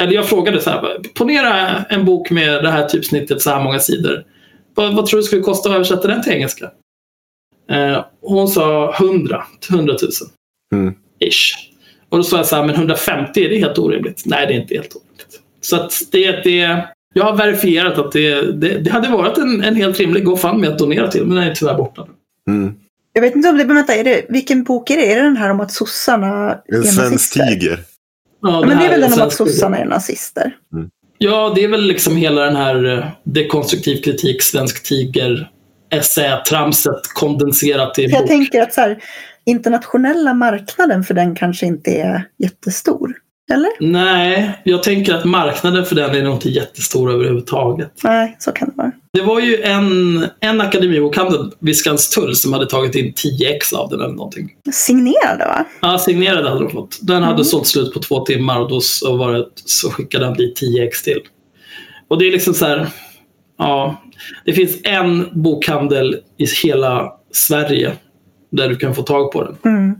Eller 0.00 0.12
jag 0.12 0.26
frågade 0.26 0.60
så 0.60 0.70
här, 0.70 0.96
ponera 1.14 1.84
en 1.88 2.04
bok 2.04 2.30
med 2.30 2.64
det 2.64 2.70
här 2.70 2.88
typsnittet 2.88 3.42
så 3.42 3.50
här 3.50 3.62
många 3.62 3.78
sidor. 3.78 4.24
Vad, 4.74 4.94
vad 4.94 5.06
tror 5.06 5.18
du 5.18 5.22
skulle 5.24 5.42
kosta 5.42 5.68
att 5.68 5.74
översätta 5.74 6.08
den 6.08 6.22
till 6.22 6.32
engelska? 6.32 6.70
Eh, 7.70 8.04
hon 8.20 8.48
sa 8.48 8.94
100 8.98 9.44
till 9.60 9.74
100 9.74 9.94
000. 10.02 10.10
Mm. 10.82 10.94
Ish. 11.20 11.54
Och 12.08 12.16
då 12.18 12.24
sa 12.24 12.36
jag 12.36 12.46
så 12.46 12.56
här, 12.56 12.66
men 12.66 12.74
150 12.74 13.44
är 13.44 13.48
det 13.48 13.58
helt 13.58 13.78
orimligt? 13.78 14.22
Nej, 14.26 14.46
det 14.46 14.52
är 14.54 14.60
inte 14.60 14.74
helt 14.74 14.96
orimligt. 14.96 15.40
Så 15.60 15.76
att 15.76 15.92
det, 16.12 16.30
det, 16.44 16.84
jag 17.14 17.24
har 17.24 17.36
verifierat 17.36 17.98
att 17.98 18.12
det, 18.12 18.52
det, 18.52 18.78
det 18.78 18.90
hade 18.90 19.08
varit 19.08 19.38
en, 19.38 19.62
en 19.64 19.76
helt 19.76 19.98
rimlig 20.00 20.24
GoFundMe 20.24 20.68
att 20.68 20.78
donera 20.78 21.08
till, 21.08 21.26
men 21.26 21.36
den 21.36 21.44
är 21.48 21.54
tyvärr 21.54 21.74
borta. 21.76 22.06
nu. 22.46 22.52
Mm. 22.54 22.74
Jag 23.12 23.22
vet 23.22 23.36
inte 23.36 23.48
om 23.48 23.58
det, 23.58 23.64
men 23.64 23.76
vänta, 23.76 23.94
är 23.94 24.04
det, 24.04 24.26
vilken 24.28 24.64
bok 24.64 24.90
är 24.90 24.96
det? 24.96 25.12
Är 25.12 25.16
det 25.16 25.22
den 25.22 25.36
här 25.36 25.50
om 25.50 25.60
att 25.60 25.72
sossarna 25.72 26.58
En 26.68 26.78
är 26.78 26.82
svensk 26.82 27.00
nazister? 27.12 27.46
tiger. 27.46 27.78
Ja, 28.42 28.60
Ja, 28.60 28.66
men 28.66 28.78
det 28.78 28.84
är 28.84 28.90
väl 28.90 29.00
den 29.00 29.12
om 29.12 29.20
att 29.20 29.32
svensk- 29.32 29.36
sossarna 29.36 29.78
är 29.78 29.84
nazister? 29.84 30.56
Ja, 31.18 31.52
det 31.54 31.64
är 31.64 31.68
väl 31.68 31.82
liksom 31.82 32.16
hela 32.16 32.42
den 32.44 32.56
här 32.56 32.98
eh, 32.98 33.04
dekonstruktiv 33.24 34.02
kritik, 34.02 34.42
svensk 34.42 34.82
tiger, 34.82 35.50
essä-tramset 35.90 37.00
kondenserat 37.14 37.98
i 37.98 38.08
För 38.08 38.10
jag 38.16 38.22
bok. 38.22 38.28
tänker 38.28 38.62
att 38.62 38.74
så 38.74 38.80
här, 38.80 39.02
internationella 39.46 40.34
marknaden 40.34 41.04
för 41.04 41.14
den 41.14 41.36
kanske 41.36 41.66
inte 41.66 41.90
är 41.90 42.24
jättestor. 42.38 43.14
Eller? 43.52 43.70
Nej, 43.80 44.60
jag 44.64 44.82
tänker 44.82 45.14
att 45.14 45.24
marknaden 45.24 45.84
för 45.84 45.94
den 45.96 46.14
är 46.14 46.22
nog 46.22 46.34
inte 46.34 46.48
jättestor 46.50 47.12
överhuvudtaget. 47.12 47.92
Nej, 48.04 48.36
så 48.38 48.52
kan 48.52 48.68
det 48.68 48.74
vara. 48.76 48.92
Det 49.12 49.22
var 49.22 49.40
ju 49.40 49.62
en, 49.62 50.26
en 50.40 50.60
akademibokhandel 50.60 51.52
vid 51.58 51.76
Skanstull 51.76 52.36
som 52.36 52.52
hade 52.52 52.66
tagit 52.66 52.94
in 52.94 53.12
10 53.16 53.56
ex 53.56 53.72
av 53.72 53.90
den 53.90 54.00
eller 54.00 54.14
någonting. 54.14 54.50
Signerade 54.72 55.44
va? 55.44 55.64
Ja, 55.82 55.98
signerade 55.98 56.48
hade 56.48 56.60
de 56.64 56.70
fått. 56.70 56.98
Den 57.02 57.22
hade 57.22 57.34
Mm. 57.34 57.44
sålt 57.44 57.66
slut 57.66 57.94
på 57.94 58.00
två 58.00 58.24
timmar 58.24 58.60
och 58.60 58.68
då 58.68 58.80
så, 58.80 59.16
var 59.16 59.32
det, 59.32 59.46
så 59.64 59.90
skickade 59.90 60.24
han 60.24 60.34
dit 60.34 60.56
10 60.56 60.84
ex 60.86 61.02
till. 61.02 61.20
Och 62.08 62.18
det 62.18 62.26
är 62.26 62.32
liksom 62.32 62.54
så 62.54 62.66
här, 62.66 62.88
ja, 63.58 64.02
det 64.44 64.52
finns 64.52 64.76
en 64.84 65.42
bokhandel 65.42 66.16
i 66.38 66.46
hela 66.64 67.12
Sverige 67.32 67.92
där 68.50 68.68
du 68.68 68.76
kan 68.76 68.94
få 68.94 69.02
tag 69.02 69.32
på 69.32 69.44
den. 69.44 69.56
Mm. 69.64 69.90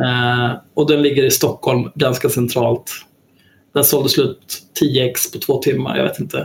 Eh, 0.00 0.56
och 0.74 0.88
den 0.90 1.02
ligger 1.02 1.24
i 1.24 1.30
Stockholm, 1.30 1.90
ganska 1.94 2.28
centralt. 2.28 2.90
Den 3.74 3.84
sålde 3.84 4.08
slut 4.08 4.62
10 4.80 5.10
ex 5.10 5.32
på 5.32 5.38
två 5.38 5.62
timmar, 5.62 5.96
jag 5.96 6.04
vet 6.04 6.20
inte. 6.20 6.38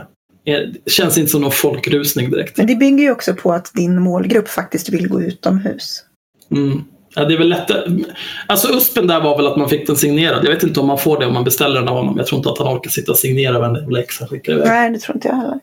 Eh, 0.44 0.58
Det 0.84 0.90
känns 0.90 1.18
inte 1.18 1.30
som 1.30 1.40
någon 1.40 1.50
folkrusning 1.50 2.30
direkt. 2.30 2.56
Men 2.56 2.66
det 2.66 2.74
bygger 2.74 3.04
ju 3.04 3.10
också 3.10 3.34
på 3.34 3.52
att 3.52 3.72
din 3.74 4.00
målgrupp 4.00 4.48
faktiskt 4.48 4.88
vill 4.88 5.08
gå 5.08 5.22
utomhus. 5.22 6.04
Mm. 6.50 6.84
Ja, 7.14 7.24
det 7.24 7.34
är 7.34 7.38
väl 7.38 7.48
lättare. 7.48 8.04
Alltså 8.46 8.76
USPen 8.76 9.06
där 9.06 9.20
var 9.20 9.36
väl 9.36 9.46
att 9.46 9.56
man 9.56 9.68
fick 9.68 9.86
den 9.86 9.96
signerad. 9.96 10.44
Jag 10.44 10.50
vet 10.50 10.62
inte 10.62 10.80
om 10.80 10.86
man 10.86 10.98
får 10.98 11.20
det 11.20 11.26
om 11.26 11.34
man 11.34 11.44
beställer 11.44 11.80
den 11.80 11.88
av 11.88 11.96
honom. 11.96 12.14
Jag 12.16 12.26
tror 12.26 12.38
inte 12.38 12.50
att 12.50 12.58
han 12.58 12.76
orkar 12.76 12.90
sitta 12.90 13.12
och 13.12 13.18
signera 13.18 13.58
varenda 13.58 13.80
jävla 13.80 14.00
ex 14.00 14.20
han 14.20 14.28
skickar 14.28 14.52
iväg. 14.52 14.66
Nej, 14.68 14.90
det 14.90 14.98
tror 14.98 15.16
inte 15.16 15.28
jag 15.28 15.36
heller. 15.36 15.60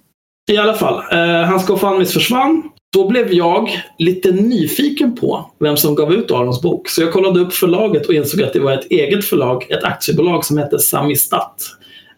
I 0.49 0.57
alla 0.57 0.73
fall, 0.73 1.03
eh, 1.11 1.47
hans 1.47 1.67
GoFundMes 1.67 2.13
försvann. 2.13 2.63
Då 2.93 3.07
blev 3.07 3.33
jag 3.33 3.69
lite 3.97 4.31
nyfiken 4.31 5.15
på 5.15 5.51
vem 5.59 5.77
som 5.77 5.95
gav 5.95 6.13
ut 6.13 6.31
Arons 6.31 6.61
bok. 6.61 6.89
Så 6.89 7.01
jag 7.01 7.13
kollade 7.13 7.39
upp 7.39 7.53
förlaget 7.53 8.07
och 8.07 8.13
insåg 8.13 8.41
att 8.41 8.53
det 8.53 8.59
var 8.59 8.71
ett 8.71 8.91
eget 8.91 9.25
förlag, 9.25 9.71
ett 9.71 9.83
aktiebolag 9.83 10.45
som 10.45 10.57
hette 10.57 10.79
Samistat. 10.79 11.65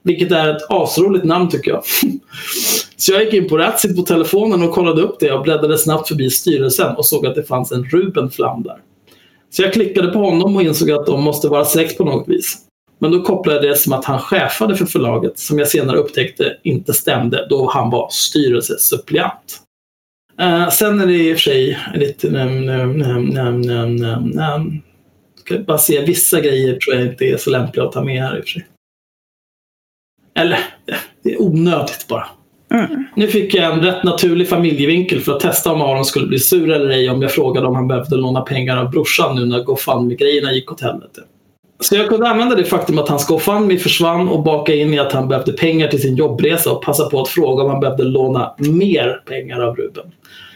Vilket 0.04 0.32
är 0.32 0.56
ett 0.56 0.62
asroligt 0.70 1.26
namn 1.26 1.50
tycker 1.50 1.72
jag. 1.72 1.84
Så 2.98 3.12
jag 3.12 3.24
gick 3.24 3.34
in 3.34 3.50
på 3.50 3.58
Ratsit 3.58 3.96
på 3.96 4.02
telefonen 4.02 4.64
och 4.64 4.72
kollade 4.72 5.02
upp 5.02 5.20
det 5.20 5.32
och 5.32 5.44
bläddrade 5.44 5.78
snabbt 5.78 6.08
förbi 6.08 6.30
styrelsen 6.30 6.96
och 6.96 7.06
såg 7.06 7.26
att 7.26 7.36
det 7.36 7.44
fanns 7.44 7.72
en 7.72 7.84
Ruben 7.84 8.30
Flam 8.30 8.64
där. 8.64 8.78
Så 9.50 9.62
jag 9.62 9.74
klickade 9.74 10.08
på 10.08 10.20
honom 10.20 10.56
och 10.56 10.62
insåg 10.62 10.92
att 10.92 11.06
de 11.06 11.24
måste 11.24 11.48
vara 11.48 11.66
släkt 11.66 11.98
på 11.98 12.06
något 12.06 12.28
vis. 12.28 12.58
Men 13.02 13.12
då 13.12 13.22
kopplade 13.22 13.58
jag 13.58 13.76
det 13.76 13.76
som 13.76 13.94
att 13.94 14.06
han 14.06 14.20
chefade 14.20 14.76
för 14.76 14.86
förlaget 14.86 15.40
som 15.40 15.60
jag 15.60 15.68
senare 15.68 15.98
upptäckte 15.98 16.58
inte 16.64 16.94
stämde 16.94 17.48
då 17.50 17.70
han 17.70 17.90
var 17.90 18.10
styrelsesuppleant. 18.12 19.62
Uh, 20.42 20.70
sen 20.70 21.00
är 21.00 21.08
det 21.08 21.14
i 21.14 21.34
och 21.34 21.38
för 21.38 21.42
sig 21.42 21.80
lite... 21.96 22.28
Um, 22.28 22.70
um, 22.70 23.70
um, 24.40 24.82
bara 25.68 25.78
se, 25.78 26.06
vissa 26.06 26.42
grejer 26.42 26.76
tror 26.76 26.96
jag 26.96 27.06
inte 27.06 27.26
är 27.26 27.38
så 27.38 27.50
lämpliga 27.50 27.86
att 27.86 27.92
ta 27.92 28.04
med 28.04 28.22
här 28.22 28.38
i 28.38 28.40
och 28.40 28.44
för 28.44 28.50
sig. 28.50 28.68
Eller, 30.36 30.60
det 31.24 31.34
är 31.34 31.42
onödigt 31.42 32.08
bara. 32.08 32.28
Mm. 32.74 33.06
Nu 33.16 33.28
fick 33.28 33.56
jag 33.56 33.74
en 33.74 33.82
rätt 33.82 34.04
naturlig 34.04 34.50
familjevinkel 34.50 35.20
för 35.20 35.36
att 35.36 35.40
testa 35.40 35.72
om 35.72 35.82
Aron 35.82 36.06
skulle 36.06 36.28
bli 36.28 36.40
sur 36.40 36.72
eller 36.72 36.90
ej 36.90 37.10
om 37.10 37.22
jag 37.22 37.32
frågade 37.32 37.68
om 37.68 37.76
han 37.76 37.88
behövde 37.88 38.16
låna 38.16 38.42
pengar 38.42 38.78
av 38.78 38.92
brorsan 38.92 39.36
nu 39.36 39.46
när 39.46 39.64
GoFundMe-grejerna 39.64 40.54
gick 40.54 40.72
åt 40.72 40.82
helvete. 40.82 41.22
Så 41.82 41.96
jag 41.96 42.10
kunde 42.10 42.30
använda 42.30 42.56
det 42.56 42.66
faktum 42.66 43.00
att 43.00 43.10
hans 43.10 43.28
GoFundMe 43.28 43.78
försvann 43.78 44.28
och 44.28 44.44
baka 44.44 44.74
in 44.74 44.94
i 44.94 45.00
att 45.00 45.12
han 45.12 45.28
behövde 45.28 45.54
pengar 45.54 45.88
till 45.88 46.02
sin 46.02 46.16
jobbresa 46.16 46.72
och 46.72 46.84
passa 46.84 47.10
på 47.10 47.22
att 47.22 47.28
fråga 47.28 47.64
om 47.64 47.70
han 47.70 47.80
behövde 47.80 48.04
låna 48.04 48.56
mer 48.58 49.22
pengar 49.26 49.60
av 49.60 49.76
Ruben. 49.76 50.06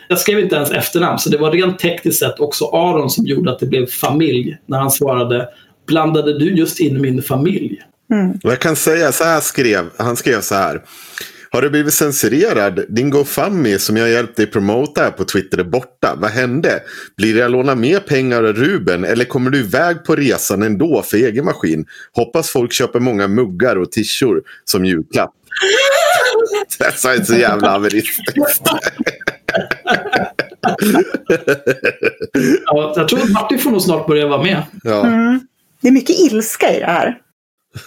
Jag 0.08 0.20
skrev 0.20 0.40
inte 0.40 0.56
ens 0.56 0.72
efternamn 0.72 1.20
så 1.20 1.30
det 1.30 1.38
var 1.38 1.52
rent 1.52 1.80
tekniskt 1.80 2.20
sett 2.20 2.40
också 2.40 2.66
Aron 2.66 3.10
som 3.10 3.26
gjorde 3.26 3.52
att 3.52 3.60
det 3.60 3.66
blev 3.66 3.86
familj 3.86 4.58
när 4.66 4.78
han 4.78 4.92
svarade 4.92 5.50
Blandade 5.88 6.40
du 6.40 6.56
just 6.56 6.80
in 6.80 7.02
min 7.02 7.22
familj? 7.22 7.82
Mm. 8.12 8.40
Jag 8.44 8.60
kan 8.60 8.76
säga 8.76 9.12
så 9.12 9.24
här 9.24 9.40
skrev. 9.40 9.86
Han 9.98 10.16
skrev 10.16 10.42
så 10.42 10.56
här. 10.56 10.82
Har 11.56 11.62
du 11.62 11.70
blivit 11.70 11.94
censurerad? 11.94 12.86
Din 12.90 13.10
GoFundMe 13.10 13.80
som 13.80 13.98
jag 13.98 14.10
hjälpt 14.10 14.38
dig 14.38 14.48
promota 14.48 15.02
här 15.02 15.12
på 15.12 15.26
Twitter 15.26 15.58
är 15.58 15.64
borta. 15.64 16.16
Vad 16.18 16.32
hände? 16.32 16.84
Blir 17.18 17.36
det 17.36 17.46
att 17.46 17.52
låna 17.52 17.76
mer 17.76 18.00
pengar 18.00 18.44
av 18.44 18.54
Ruben 18.54 19.04
eller 19.04 19.26
kommer 19.26 19.50
du 19.50 19.60
iväg 19.60 20.04
på 20.04 20.16
resan 20.16 20.64
ändå 20.64 21.02
för 21.02 21.18
egen 21.18 21.46
maskin? 21.46 21.86
Hoppas 22.12 22.50
folk 22.50 22.74
köper 22.74 23.00
många 23.00 23.28
muggar 23.28 23.76
och 23.76 23.92
tishor 23.92 24.42
som 24.66 24.86
julklapp. 24.86 25.32
Det 26.80 26.98
sa 26.98 27.14
inte 27.14 27.26
så 27.26 27.36
jävla 27.36 27.70
haveristiskt. 27.70 28.62
Ja, 32.66 32.94
jag 32.96 33.08
tror 33.08 33.20
att 33.20 33.32
Martin 33.32 33.60
får 33.60 33.72
nog 33.72 33.82
snart 33.82 34.08
börja 34.08 34.28
vara 34.28 34.44
med. 34.44 34.64
Ja. 34.84 35.08
Mm. 35.08 35.40
Det 35.82 35.88
är 35.88 35.92
mycket 35.92 36.20
ilska 36.20 36.76
i 36.76 36.80
det 36.80 36.86
här. 36.86 37.18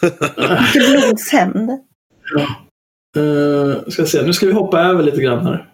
Mycket 0.60 1.02
blodshämnd. 1.02 1.70
Uh, 3.18 3.74
ska 3.88 4.06
se, 4.06 4.22
nu 4.22 4.32
ska 4.32 4.46
vi 4.46 4.52
hoppa 4.52 4.80
över 4.80 5.02
lite 5.02 5.20
grann 5.20 5.46
här. 5.46 5.64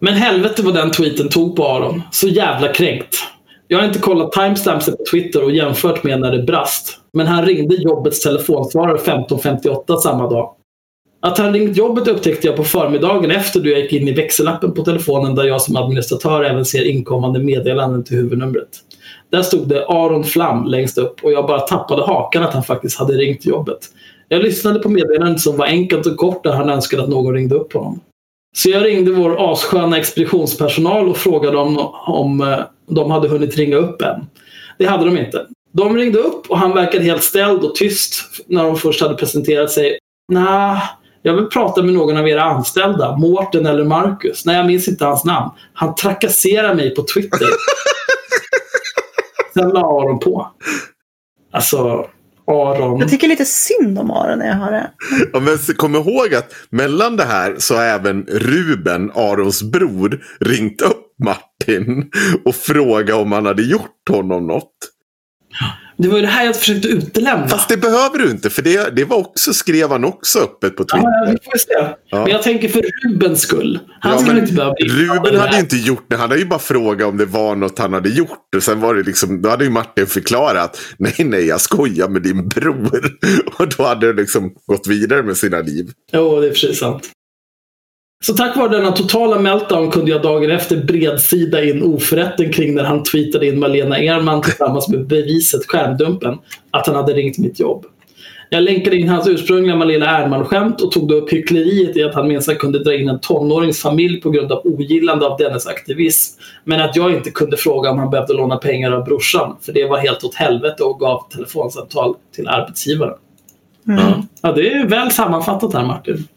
Men 0.00 0.14
helvete 0.14 0.62
vad 0.62 0.74
den 0.74 0.90
tweeten 0.90 1.28
tog 1.28 1.56
på 1.56 1.68
Aron. 1.68 2.02
Så 2.10 2.28
jävla 2.28 2.68
kränkt. 2.68 3.16
Jag 3.68 3.78
har 3.78 3.86
inte 3.86 3.98
kollat 3.98 4.32
timestampsen 4.32 4.96
på 4.96 5.04
Twitter 5.10 5.44
och 5.44 5.52
jämfört 5.52 6.04
med 6.04 6.20
när 6.20 6.32
det 6.32 6.42
brast. 6.42 6.98
Men 7.12 7.26
han 7.26 7.46
ringde 7.46 7.74
jobbets 7.74 8.22
telefonsvarare 8.22 8.96
15.58 8.96 9.96
samma 9.96 10.28
dag. 10.30 10.54
Att 11.20 11.38
han 11.38 11.52
ringt 11.52 11.76
jobbet 11.76 12.08
upptäckte 12.08 12.46
jag 12.46 12.56
på 12.56 12.64
förmiddagen 12.64 13.30
efter 13.30 13.60
då 13.60 13.70
jag 13.70 13.80
gick 13.80 13.92
in 13.92 14.08
i 14.08 14.12
växelappen 14.12 14.74
på 14.74 14.84
telefonen 14.84 15.34
där 15.34 15.44
jag 15.44 15.62
som 15.62 15.76
administratör 15.76 16.44
även 16.44 16.64
ser 16.64 16.84
inkommande 16.84 17.38
meddelanden 17.38 18.04
till 18.04 18.16
huvudnumret. 18.16 18.68
Där 19.30 19.42
stod 19.42 19.68
det 19.68 19.86
Aron 19.86 20.24
Flam 20.24 20.66
längst 20.66 20.98
upp 20.98 21.24
och 21.24 21.32
jag 21.32 21.46
bara 21.46 21.60
tappade 21.60 22.02
hakan 22.06 22.42
att 22.42 22.54
han 22.54 22.62
faktiskt 22.62 22.98
hade 22.98 23.12
ringt 23.12 23.46
jobbet. 23.46 23.78
Jag 24.32 24.42
lyssnade 24.42 24.78
på 24.78 24.88
meddelandet 24.88 25.40
som 25.40 25.56
var 25.56 25.66
enkelt 25.66 26.06
och 26.06 26.16
kort 26.16 26.44
där 26.44 26.52
han 26.52 26.70
önskade 26.70 27.02
att 27.02 27.08
någon 27.08 27.34
ringde 27.34 27.54
upp 27.54 27.72
honom. 27.72 28.00
Så 28.56 28.70
jag 28.70 28.84
ringde 28.84 29.12
vår 29.12 29.52
assköna 29.52 29.98
expeditionspersonal 29.98 31.08
och 31.08 31.16
frågade 31.16 31.56
om, 31.56 31.78
om 32.06 32.40
eh, 32.40 32.58
de 32.88 33.10
hade 33.10 33.28
hunnit 33.28 33.56
ringa 33.56 33.76
upp 33.76 34.02
än. 34.02 34.26
Det 34.78 34.86
hade 34.86 35.04
de 35.04 35.18
inte. 35.18 35.46
De 35.72 35.96
ringde 35.96 36.18
upp 36.18 36.50
och 36.50 36.58
han 36.58 36.74
verkade 36.74 37.04
helt 37.04 37.22
ställd 37.22 37.64
och 37.64 37.74
tyst 37.74 38.14
när 38.46 38.64
de 38.64 38.76
först 38.76 39.02
hade 39.02 39.14
presenterat 39.14 39.70
sig. 39.70 39.98
Nej, 40.32 40.82
jag 41.22 41.34
vill 41.34 41.46
prata 41.46 41.82
med 41.82 41.94
någon 41.94 42.16
av 42.16 42.28
era 42.28 42.42
anställda, 42.42 43.16
Mårten 43.16 43.66
eller 43.66 43.84
Marcus. 43.84 44.44
Nej, 44.44 44.56
jag 44.56 44.66
minns 44.66 44.88
inte 44.88 45.04
hans 45.04 45.24
namn. 45.24 45.50
Han 45.72 45.94
trakasserar 45.94 46.74
mig 46.74 46.94
på 46.94 47.02
Twitter. 47.14 47.48
Sen 49.54 49.68
la 49.68 49.80
Aron 49.80 50.18
på. 50.18 50.50
Alltså, 51.52 52.06
Aron. 52.46 53.00
Jag 53.00 53.08
tycker 53.08 53.28
lite 53.28 53.44
synd 53.44 53.98
om 53.98 54.10
Aron 54.10 54.38
när 54.38 54.46
jag 54.46 54.54
hör 54.54 54.72
det. 54.72 54.90
Ja, 55.32 55.40
men 55.40 55.58
kom 55.76 55.94
ihåg 55.94 56.34
att 56.34 56.54
mellan 56.70 57.16
det 57.16 57.24
här 57.24 57.54
så 57.58 57.74
har 57.74 57.82
även 57.82 58.22
Ruben, 58.22 59.10
Arons 59.14 59.62
bror, 59.62 60.22
ringt 60.40 60.80
upp 60.80 61.06
Martin 61.24 62.10
och 62.44 62.54
frågat 62.54 63.16
om 63.16 63.32
han 63.32 63.46
hade 63.46 63.62
gjort 63.62 64.08
honom 64.10 64.46
något. 64.46 64.91
Det 66.02 66.08
var 66.08 66.16
ju 66.16 66.22
det 66.22 66.28
här 66.28 66.44
jag 66.46 66.56
försökte 66.56 66.88
utelämna. 66.88 67.48
Fast 67.48 67.68
det 67.68 67.76
behöver 67.76 68.18
du 68.18 68.30
inte, 68.30 68.50
för 68.50 68.62
det, 68.62 68.96
det 68.96 69.04
var 69.04 69.16
också, 69.16 69.54
skrev 69.54 69.90
han 69.90 70.04
också 70.04 70.38
öppet 70.38 70.76
på 70.76 70.84
Twitter. 70.84 70.98
Ja, 70.98 71.26
vi 71.30 71.38
får 71.50 71.58
se. 71.58 71.94
Ja. 72.10 72.22
Men 72.22 72.28
jag 72.30 72.42
tänker 72.42 72.68
för 72.68 72.82
Rubens 73.04 73.40
skull. 73.40 73.78
Han 74.00 74.12
Ja, 74.12 74.18
skulle 74.18 74.40
inte 74.40 74.52
behöva 74.52 74.74
bli 74.74 74.88
Ruben 74.88 75.40
hade 75.40 75.54
ju 75.54 75.60
inte 75.60 75.76
gjort 75.76 76.04
det. 76.08 76.16
Han 76.16 76.30
hade 76.30 76.40
ju 76.40 76.46
bara 76.46 76.58
frågat 76.58 77.08
om 77.08 77.16
det 77.16 77.24
var 77.26 77.54
något 77.56 77.78
han 77.78 77.92
hade 77.92 78.08
gjort. 78.08 78.54
Och 78.56 78.62
sen 78.62 78.80
var 78.80 78.94
det 78.94 79.02
liksom, 79.02 79.42
då 79.42 79.48
hade 79.48 79.64
ju 79.64 79.70
Martin 79.70 80.06
förklarat. 80.06 80.80
Nej, 80.96 81.14
nej, 81.18 81.46
jag 81.46 81.60
skojar 81.60 82.08
med 82.08 82.22
din 82.22 82.48
bror. 82.48 83.00
Och 83.58 83.68
då 83.76 83.84
hade 83.84 84.06
det 84.12 84.22
liksom 84.22 84.54
gått 84.66 84.86
vidare 84.86 85.22
med 85.22 85.36
sina 85.36 85.60
liv. 85.60 85.90
Jo, 86.12 86.40
det 86.40 86.46
är 86.46 86.50
precis 86.50 86.78
sant. 86.78 87.10
Så 88.26 88.32
tack 88.32 88.56
vare 88.56 88.68
denna 88.68 88.92
totala 88.92 89.38
meltdown 89.38 89.90
kunde 89.90 90.10
jag 90.10 90.22
dagen 90.22 90.50
efter 90.50 90.76
bredsida 90.76 91.64
in 91.64 91.82
oförrätten 91.82 92.52
kring 92.52 92.74
när 92.74 92.84
han 92.84 93.02
tweetade 93.02 93.46
in 93.46 93.58
Malena 93.58 93.98
Erman 93.98 94.42
tillsammans 94.42 94.88
med 94.88 95.06
beviset 95.06 95.66
skärmdumpen 95.66 96.38
att 96.70 96.86
han 96.86 96.96
hade 96.96 97.12
ringt 97.12 97.38
mitt 97.38 97.60
jobb. 97.60 97.86
Jag 98.50 98.62
länkade 98.62 98.96
in 98.96 99.08
hans 99.08 99.28
ursprungliga 99.28 99.76
Malena 99.76 100.06
Ernman-skämt 100.06 100.80
och 100.80 100.92
tog 100.92 101.08
då 101.08 101.14
upp 101.14 101.32
hyckleriet 101.32 101.96
i 101.96 102.02
att 102.02 102.14
han 102.14 102.28
minsann 102.28 102.56
kunde 102.56 102.84
dra 102.84 102.94
in 102.94 103.08
en 103.08 103.20
tonårings 103.20 103.82
familj 103.82 104.20
på 104.20 104.30
grund 104.30 104.52
av 104.52 104.60
ogillande 104.64 105.26
av 105.26 105.38
dennes 105.38 105.66
aktivism. 105.66 106.40
Men 106.64 106.80
att 106.80 106.96
jag 106.96 107.12
inte 107.12 107.30
kunde 107.30 107.56
fråga 107.56 107.90
om 107.90 107.98
han 107.98 108.10
behövde 108.10 108.32
låna 108.32 108.56
pengar 108.56 108.92
av 108.92 109.04
brorsan, 109.04 109.56
för 109.60 109.72
det 109.72 109.86
var 109.86 109.98
helt 109.98 110.24
åt 110.24 110.34
helvete 110.34 110.82
och 110.82 111.00
gav 111.00 111.28
telefonsamtal 111.30 112.14
till 112.34 112.48
arbetsgivaren. 112.48 113.18
Ja. 113.84 114.22
ja, 114.42 114.52
det 114.52 114.72
är 114.72 114.86
väl 114.86 115.10
sammanfattat 115.10 115.74
här 115.74 115.84
Martin. 115.84 116.28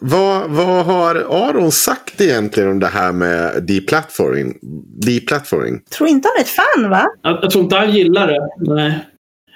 Vad, 0.00 0.50
vad 0.50 0.84
har 0.84 1.14
Aron 1.14 1.72
sagt 1.72 2.20
egentligen 2.20 2.70
om 2.70 2.80
det 2.80 2.86
här 2.86 3.12
med 3.12 3.62
deplatforming? 3.62 4.58
deplatforming? 5.06 5.80
Tror 5.90 6.08
inte 6.08 6.28
han 6.28 6.36
är 6.36 6.40
ett 6.40 6.48
fan 6.48 6.90
va? 6.90 7.06
Jag, 7.22 7.38
jag 7.42 7.50
tror 7.50 7.64
inte 7.64 7.76
han 7.76 7.92
gillar 7.92 8.26
det. 8.26 8.48
Nej. 8.58 8.98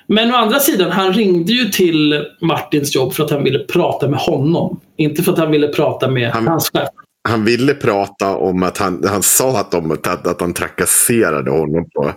Men 0.06 0.34
å 0.34 0.36
andra 0.36 0.60
sidan, 0.60 0.90
han 0.90 1.12
ringde 1.12 1.52
ju 1.52 1.64
till 1.68 2.24
Martins 2.40 2.94
jobb 2.94 3.12
för 3.12 3.24
att 3.24 3.30
han 3.30 3.44
ville 3.44 3.58
prata 3.58 4.08
med 4.08 4.20
honom. 4.20 4.80
Inte 4.96 5.22
för 5.22 5.32
att 5.32 5.38
han 5.38 5.50
ville 5.50 5.68
prata 5.68 6.08
med 6.10 6.30
Han- 6.30 6.48
hans 6.48 6.70
chef. 6.70 6.88
Han 7.28 7.44
ville 7.44 7.74
prata 7.74 8.36
om 8.36 8.62
att 8.62 8.78
han, 8.78 9.04
han 9.08 9.22
sa 9.22 9.58
att, 9.60 9.70
de, 9.70 9.90
att, 9.90 10.26
att 10.26 10.40
han 10.40 10.54
trakasserade 10.54 11.50
honom 11.50 11.90
på... 11.94 12.12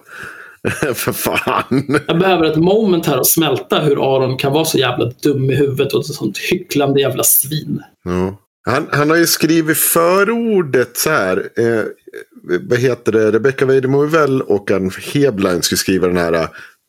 För 0.94 1.12
fan. 1.12 2.00
Jag 2.08 2.20
behöver 2.20 2.46
ett 2.46 2.58
moment 2.58 3.06
här 3.06 3.18
att 3.18 3.28
smälta 3.28 3.80
hur 3.80 4.16
Aron 4.16 4.38
kan 4.38 4.54
vara 4.54 4.66
så 4.66 4.78
jävla 4.78 5.12
dum 5.24 5.50
i 5.52 5.56
huvudet 5.56 5.94
och 5.94 6.00
ett 6.00 6.06
sånt 6.06 6.38
hycklande 6.38 7.02
jävla 7.02 7.24
svin. 7.24 7.82
Ja. 8.04 8.38
Han, 8.66 8.88
han 8.92 9.10
har 9.10 9.18
ju 9.18 9.28
skrivit 9.28 9.78
förordet 9.78 10.98
så 10.98 11.10
här. 11.10 11.50
Eh, 11.58 11.84
vad 12.70 12.80
heter 12.80 13.12
det? 13.12 13.32
Rebecca 13.32 13.66
Weidemo 13.66 13.98
och 14.48 14.72
Ann 14.72 14.92
Heblein 15.14 15.62
skulle 15.62 15.78
skriva 15.78 16.08
den 16.08 16.18
här 16.18 16.34
eh, 16.34 16.48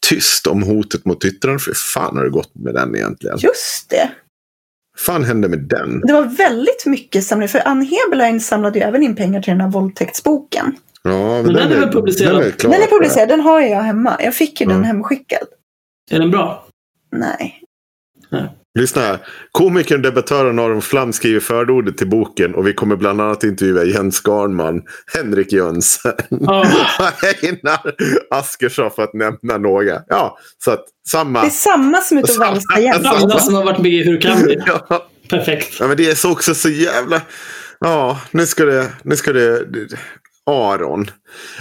Tyst 0.09 0.47
om 0.47 0.63
hotet 0.63 1.05
mot 1.05 1.25
yttrandefrihet. 1.25 1.77
Hur 1.77 2.03
fan 2.03 2.17
har 2.17 2.25
det 2.25 2.31
gått 2.31 2.55
med 2.55 2.75
den 2.75 2.97
egentligen? 2.97 3.39
Just 3.39 3.91
det. 3.91 4.11
fan 4.99 5.25
hände 5.25 5.49
med 5.49 5.59
den? 5.59 6.01
Det 6.01 6.13
var 6.13 6.25
väldigt 6.25 6.87
mycket 6.87 7.25
samling. 7.25 7.49
För 7.49 7.69
Ann 7.69 7.83
Heberlein 7.83 8.41
samlade 8.41 8.79
ju 8.79 8.85
även 8.85 9.03
in 9.03 9.17
pengar 9.17 9.43
till 9.43 9.51
den 9.51 9.61
här 9.61 9.69
våldtäktsboken. 9.71 10.77
Ja, 11.03 11.11
men 11.43 11.43
Men 11.43 11.55
den 11.55 11.73
är 11.73 11.81
väl 11.81 11.93
publicerad? 11.93 12.35
Den 12.35 12.43
är, 12.47 12.51
klar. 12.51 12.71
Den 12.73 12.83
är 12.83 12.87
publicerad, 12.87 13.29
den 13.29 13.41
har 13.41 13.61
jag 13.61 13.83
hemma. 13.83 14.17
Jag 14.21 14.35
fick 14.35 14.61
ju 14.61 14.67
den 14.67 14.77
Mm. 14.77 14.87
hemskickad. 14.87 15.47
Är 16.11 16.19
den 16.19 16.31
bra? 16.31 16.67
Nej. 17.13 17.63
Lyssna 18.79 19.03
här. 19.03 19.19
Komikern 19.53 19.97
och 19.99 20.03
debattören 20.03 20.59
Aron 20.59 20.83
Flam 20.83 21.13
skriver 21.13 21.41
förordet 21.41 21.99
till 21.99 22.09
boken 22.09 22.55
och 22.55 22.67
vi 22.67 22.73
kommer 22.73 22.97
bland 22.97 23.21
annat 23.21 23.45
intervjua 23.45 23.85
Jens 23.85 24.23
Garnman, 24.27 24.83
Henrik 25.15 25.53
Jönsson 25.53 26.13
Ja. 26.29 26.61
och 26.99 27.45
Einar 27.45 27.95
Askersson 28.31 28.91
för 28.91 29.03
att 29.03 29.15
nämna 29.15 29.59
några. 29.59 30.01
Ja, 30.09 30.39
så 30.65 30.71
att 30.71 30.85
samma. 31.09 31.41
Det 31.41 31.47
är 31.47 31.51
samma 31.51 31.99
som 32.01 32.19
ute 32.19 32.33
och 32.33 32.39
valsar 32.39 32.79
igen. 32.79 33.07
Alla 33.07 33.39
som 33.39 33.55
har 33.55 33.65
varit 33.65 33.79
med 33.79 33.93
i 33.93 34.05
Hur 34.05 34.21
kan 34.21 34.47
vi? 34.47 34.59
Ja, 34.67 35.07
Perfekt. 35.31 35.77
ja, 35.81 35.87
men 35.87 35.97
det 35.97 36.11
är 36.11 36.15
så 36.15 36.33
också 36.33 36.55
så 36.55 36.69
jävla... 36.69 37.21
Ja, 37.81 38.21
nu 38.31 38.47
ska 38.47 38.65
det... 38.65 38.89
Nu 39.03 39.17
ska 39.17 39.33
det... 39.33 39.67
Aron. 40.47 41.07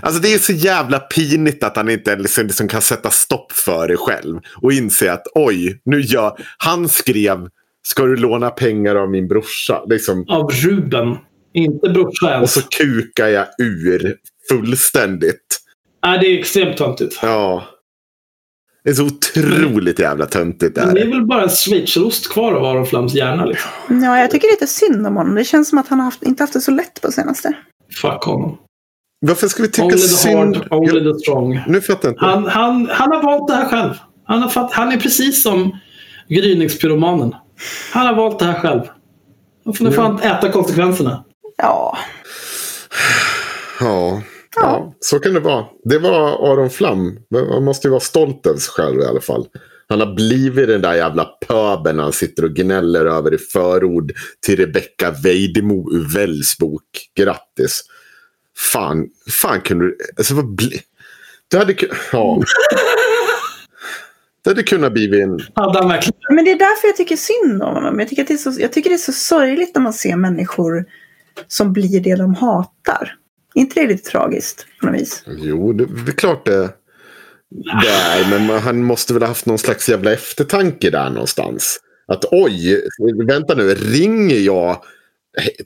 Alltså 0.02 0.22
det 0.22 0.34
är 0.34 0.38
så 0.38 0.54
jävla 0.54 1.00
pinigt 1.00 1.64
att 1.64 1.76
han 1.76 1.90
inte 1.90 2.16
liksom, 2.16 2.48
liksom 2.48 2.68
kan 2.68 2.82
sätta 2.82 3.10
stopp 3.10 3.52
för 3.52 3.88
det 3.88 3.98
själv. 3.98 4.40
Och 4.62 4.74
inse 4.74 5.12
att 5.14 5.24
oj, 5.36 5.82
nu 5.86 6.02
gör... 6.02 6.38
Han 6.58 6.90
skrev 6.90 7.48
Ska 7.84 8.04
du 8.06 8.16
låna 8.16 8.50
pengar 8.50 8.96
av 8.96 9.10
min 9.10 9.28
brorsa? 9.28 9.82
Liksom, 9.86 10.26
Av 10.30 10.52
Ruben. 10.52 11.18
Inte 11.54 11.90
brorsa 11.90 12.26
och 12.26 12.32
ens. 12.32 12.54
så 12.54 12.62
kukar 12.62 13.28
jag 13.28 13.48
ur 13.60 14.16
fullständigt. 14.50 15.58
Nej, 16.06 16.20
det 16.20 16.26
är 16.28 16.40
extremt 16.40 16.78
töntigt. 16.78 17.20
Ja. 17.22 17.64
Det 18.84 18.90
är 18.90 18.94
så 18.94 19.06
otroligt 19.06 20.00
jävla 20.00 20.26
töntigt. 20.26 20.76
Men 20.78 20.94
det 20.94 21.02
är 21.02 21.06
Där. 21.06 21.12
väl 21.14 21.26
bara 21.26 21.44
en 21.44 21.50
schweizerost 21.50 22.32
kvar 22.32 22.54
av 22.54 22.66
Aron 22.66 22.86
Flams 22.86 23.14
hjärna. 23.14 23.46
Liksom. 23.46 23.70
Ja, 24.04 24.20
jag 24.20 24.32
tycker 24.32 24.48
lite 24.48 24.68
synd 24.68 25.08
om 25.08 25.16
honom. 25.16 25.36
Det 25.36 25.44
känns 25.44 25.70
som 25.70 25.78
att 25.78 25.88
han 25.88 26.00
har 26.00 26.06
haft, 26.06 26.24
inte 26.24 26.44
haft 26.44 26.54
det 26.54 26.62
så 26.62 26.72
lätt 26.72 27.02
på 27.02 27.12
senaste. 27.12 27.54
Fuck 28.02 28.24
honom. 28.24 28.58
Varför 29.22 29.48
ska 29.48 29.64
vi 29.64 29.70
tycka 29.70 29.86
Only 29.86 29.98
the 29.98 30.08
synd? 30.08 30.56
hard, 30.56 30.68
only 30.72 31.14
the 31.14 31.20
strong. 31.20 31.62
Nu 31.68 31.82
fattar 31.82 32.08
jag 32.10 32.14
inte. 32.14 32.26
Han, 32.26 32.48
han, 32.48 32.88
han 32.92 33.12
har 33.12 33.24
valt 33.24 33.48
det 33.48 33.54
här 33.54 33.70
själv. 33.70 33.94
Han, 34.24 34.42
har 34.42 34.50
fatt, 34.50 34.74
han 34.74 34.92
är 34.92 34.98
precis 34.98 35.44
som 35.44 35.80
gryningspyromanen. 36.30 37.36
Han 37.92 38.08
har 38.08 38.16
valt 38.16 38.40
det 38.40 38.46
här 38.46 38.60
själv. 38.60 38.82
Nu 39.80 39.92
får 39.92 40.02
han 40.02 40.20
äta 40.20 40.52
konsekvenserna. 40.52 41.24
Ja. 41.58 41.98
Ja. 43.80 44.22
ja, 44.56 44.94
så 45.00 45.20
kan 45.20 45.34
det 45.34 45.40
vara. 45.40 45.66
Det 45.84 45.98
var 46.00 46.52
Aron 46.52 46.70
Flam. 46.70 47.20
Man 47.32 47.64
måste 47.64 47.88
ju 47.88 47.92
vara 47.92 48.02
stolt 48.02 48.46
över 48.48 48.60
sig 48.60 48.72
själv 48.74 49.02
i 49.02 49.06
alla 49.06 49.22
fall. 49.22 49.48
Han 49.88 50.00
har 50.00 50.14
blivit 50.14 50.68
den 50.68 50.82
där 50.82 50.94
jävla 50.94 51.26
pöbeln 51.26 52.00
han 52.00 52.14
sitter 52.14 52.46
och 52.46 52.52
gnäller 52.52 53.06
över 53.06 53.34
i 53.34 53.38
förord 53.38 54.12
till 54.46 54.58
Rebecca 54.58 55.12
Weidemo 55.24 55.92
Uvells 55.92 56.58
bok. 56.58 56.84
Grattis. 57.18 57.84
Fan, 58.74 59.08
fan 59.42 59.62
kunde 59.62 59.86
du... 59.86 59.98
Alltså 60.18 60.36
vad 60.36 60.56
bli... 60.56 60.82
Du 61.48 61.58
hade 61.58 61.74
kunnat... 61.74 61.98
Ja. 62.12 62.42
Det 64.44 64.50
hade 64.50 64.64
kunnat 64.64 64.94
bli 64.94 65.22
en... 65.22 65.40
Men 66.30 66.46
det 66.46 66.52
är 66.52 66.60
därför 66.60 66.88
jag 66.88 66.98
tycker 66.98 67.16
synd 67.16 67.64
om 67.64 67.74
honom. 67.74 68.00
Jag 68.00 68.10
tycker, 68.10 68.22
att 68.22 68.28
det 68.28 68.34
är 68.34 68.38
så, 68.38 68.54
jag 68.60 68.74
tycker 68.74 68.90
det 68.90 68.96
är 68.96 68.98
så 68.98 69.12
sorgligt 69.12 69.76
när 69.76 69.82
man 69.82 69.94
ser 69.94 70.16
människor 70.16 70.86
som 71.48 71.74
blir 71.74 72.00
det 72.00 72.16
de 72.16 72.36
hatar. 72.36 73.16
inte 73.56 73.82
det 73.82 73.88
lite 73.88 74.10
tragiskt 74.10 74.66
på 74.80 74.86
något 74.86 75.02
vis? 75.02 75.24
Jo, 75.28 75.74
det, 75.74 75.86
det 75.86 76.12
är 76.12 76.16
klart 76.16 76.46
det, 76.46 76.70
det 77.82 77.90
är. 77.90 78.30
Men 78.30 78.46
man, 78.46 78.60
han 78.60 78.84
måste 78.84 79.14
väl 79.14 79.24
ha 79.24 79.28
haft 79.28 79.46
någon 79.46 79.58
slags 79.58 79.90
jävla 79.90 80.14
eftertanke 80.14 80.90
där 80.90 81.10
någonstans. 81.10 81.80
Att 82.08 82.26
oj, 82.32 82.88
vänta 83.28 83.56
nu, 83.56 83.74
ringer 83.74 84.40
jag 84.40 84.84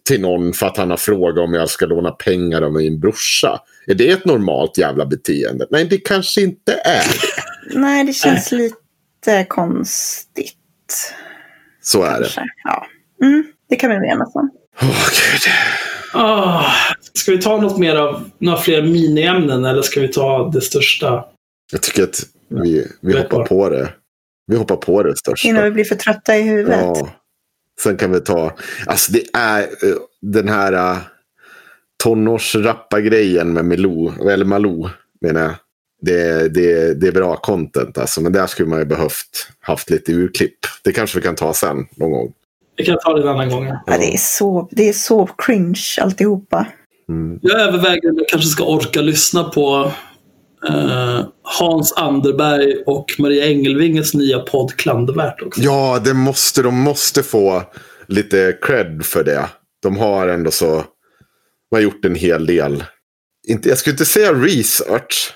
till 0.03 0.21
någon 0.21 0.53
för 0.53 0.65
att 0.67 0.77
han 0.77 0.89
har 0.89 0.97
frågat 0.97 1.43
om 1.43 1.53
jag 1.53 1.69
ska 1.69 1.85
låna 1.85 2.11
pengar 2.11 2.61
av 2.61 2.73
min 2.73 2.99
brorsa? 2.99 3.61
Är 3.87 3.93
det 3.93 4.09
ett 4.09 4.25
normalt 4.25 4.77
jävla 4.77 5.05
beteende? 5.05 5.67
Nej, 5.69 5.85
det 5.85 5.97
kanske 5.97 6.41
inte 6.41 6.73
är 6.73 7.03
det. 7.03 7.79
Nej, 7.79 8.03
det 8.03 8.13
känns 8.13 8.51
lite 8.51 9.45
konstigt. 9.49 10.55
Så 11.81 12.03
är 12.03 12.19
det. 12.19 12.29
Ja. 12.63 12.87
Mm, 13.21 13.43
det 13.69 13.75
kan 13.75 13.89
vi 13.89 14.07
enas 14.07 14.35
om. 14.35 14.51
Åh, 14.81 15.07
gud. 15.09 15.41
Oh, 16.21 16.65
ska 17.13 17.31
vi 17.31 17.41
ta 17.41 17.61
något 17.61 17.77
mer 17.77 17.95
av 17.95 18.29
några 18.37 18.57
fler 18.57 18.81
miniämnen 18.81 19.65
eller 19.65 19.81
ska 19.81 20.01
vi 20.01 20.07
ta 20.07 20.49
det 20.53 20.61
största? 20.61 21.25
Jag 21.71 21.81
tycker 21.81 22.03
att 22.03 22.23
vi, 22.49 22.87
vi 23.01 23.17
hoppar 23.17 23.45
på 23.45 23.69
det. 23.69 23.93
Vi 24.47 24.57
hoppar 24.57 24.75
på 24.75 25.03
det 25.03 25.17
största. 25.17 25.47
Innan 25.47 25.63
vi 25.63 25.71
blir 25.71 25.83
för 25.83 25.95
trötta 25.95 26.37
i 26.37 26.41
huvudet. 26.41 26.79
Ja. 26.81 27.09
Sen 27.83 27.97
kan 27.97 28.11
vi 28.11 28.19
ta, 28.19 28.51
alltså 28.87 29.11
det 29.11 29.23
är 29.33 29.61
eh, 29.61 29.95
den 30.21 30.47
här 30.47 30.73
uh, 30.73 30.97
tonårsrappa-grejen 32.03 33.53
med 33.53 33.65
Milou, 33.65 34.29
eller 34.31 34.45
Malou 34.45 34.89
menar 35.21 35.41
jag. 35.41 35.53
det, 36.01 36.53
det, 36.53 36.93
det 36.93 37.07
är 37.07 37.11
bra 37.11 37.35
content 37.35 37.97
alltså. 37.97 38.21
Men 38.21 38.31
där 38.31 38.47
skulle 38.47 38.69
man 38.69 38.79
ju 38.79 38.85
behövt 38.85 39.47
haft 39.59 39.89
lite 39.89 40.11
urklipp. 40.11 40.57
Det 40.83 40.91
kanske 40.91 41.19
vi 41.19 41.23
kan 41.23 41.35
ta 41.35 41.53
sen 41.53 41.87
någon 41.95 42.11
gång. 42.11 42.33
Vi 42.77 42.85
kan 42.85 42.97
ta 43.03 43.13
det 43.13 43.21
en 43.21 43.27
annan 43.27 43.49
gång. 43.49 43.65
Ja, 43.65 43.97
det, 43.97 44.13
är 44.13 44.17
så, 44.17 44.69
det 44.71 44.89
är 44.89 44.93
så 44.93 45.29
cringe 45.37 45.83
alltihopa. 46.01 46.67
Mm. 47.09 47.39
Jag 47.41 47.61
överväger 47.61 48.09
om 48.09 48.17
jag 48.17 48.27
kanske 48.27 48.47
ska 48.47 48.63
orka 48.63 49.01
lyssna 49.01 49.43
på 49.43 49.91
eh, 50.69 51.25
Hans 51.59 51.93
Anderberg 51.93 52.75
och 52.85 53.05
Maria 53.19 53.45
Engelvinges 53.45 54.13
nya 54.13 54.39
podd 54.39 54.75
Klandervärt 54.75 55.41
också. 55.41 55.61
Ja, 55.61 56.01
det 56.05 56.13
måste, 56.13 56.61
de 56.61 56.75
måste 56.75 57.23
få 57.23 57.63
lite 58.07 58.57
cred 58.61 59.05
för 59.05 59.23
det. 59.23 59.49
De 59.81 59.97
har 59.97 60.27
ändå 60.27 60.51
så... 60.51 60.75
De 61.69 61.75
har 61.75 61.79
gjort 61.81 62.05
en 62.05 62.15
hel 62.15 62.45
del. 62.45 62.83
Inte, 63.47 63.69
jag 63.69 63.77
skulle 63.77 63.93
inte 63.93 64.05
säga 64.05 64.33
research. 64.33 65.33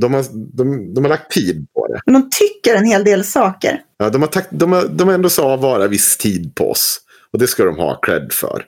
De 0.00 0.14
har, 0.14 0.24
de, 0.56 0.94
de 0.94 1.04
har 1.04 1.08
lagt 1.08 1.32
tid 1.32 1.66
på 1.74 1.86
det. 1.86 2.00
Men 2.06 2.14
de 2.14 2.30
tycker 2.30 2.74
en 2.74 2.84
hel 2.86 3.04
del 3.04 3.24
saker. 3.24 3.80
Ja, 3.98 4.10
de, 4.10 4.22
har 4.22 4.28
takt, 4.28 4.48
de, 4.50 4.72
har, 4.72 4.84
de 4.88 5.08
har 5.08 5.14
ändå 5.14 5.28
så 5.28 5.42
avvara 5.42 5.86
viss 5.86 6.16
tid 6.16 6.54
på 6.54 6.70
oss. 6.70 7.00
Och 7.32 7.38
det 7.38 7.46
ska 7.46 7.64
de 7.64 7.76
ha 7.76 8.00
cred 8.02 8.32
för. 8.32 8.64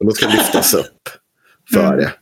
Och 0.00 0.06
de 0.06 0.12
ska 0.12 0.28
lyftas 0.32 0.74
upp 0.74 1.08
för 1.72 1.84
Mm. 1.86 1.96
det. 1.98 2.12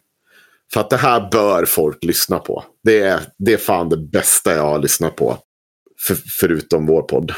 För 0.73 0.81
att 0.81 0.91
det 0.91 0.97
här 0.97 1.29
bör 1.31 1.65
folk 1.65 2.05
lyssna 2.05 2.39
på. 2.39 2.65
Det 2.85 3.01
är, 3.01 3.21
det 3.39 3.53
är 3.53 3.57
fan 3.57 3.89
det 3.89 3.97
bästa 3.97 4.55
jag 4.55 4.63
har 4.63 4.79
lyssnat 4.79 5.17
på. 5.17 5.37
För, 6.07 6.17
förutom 6.41 6.87
vår 6.87 7.03
podd. 7.03 7.33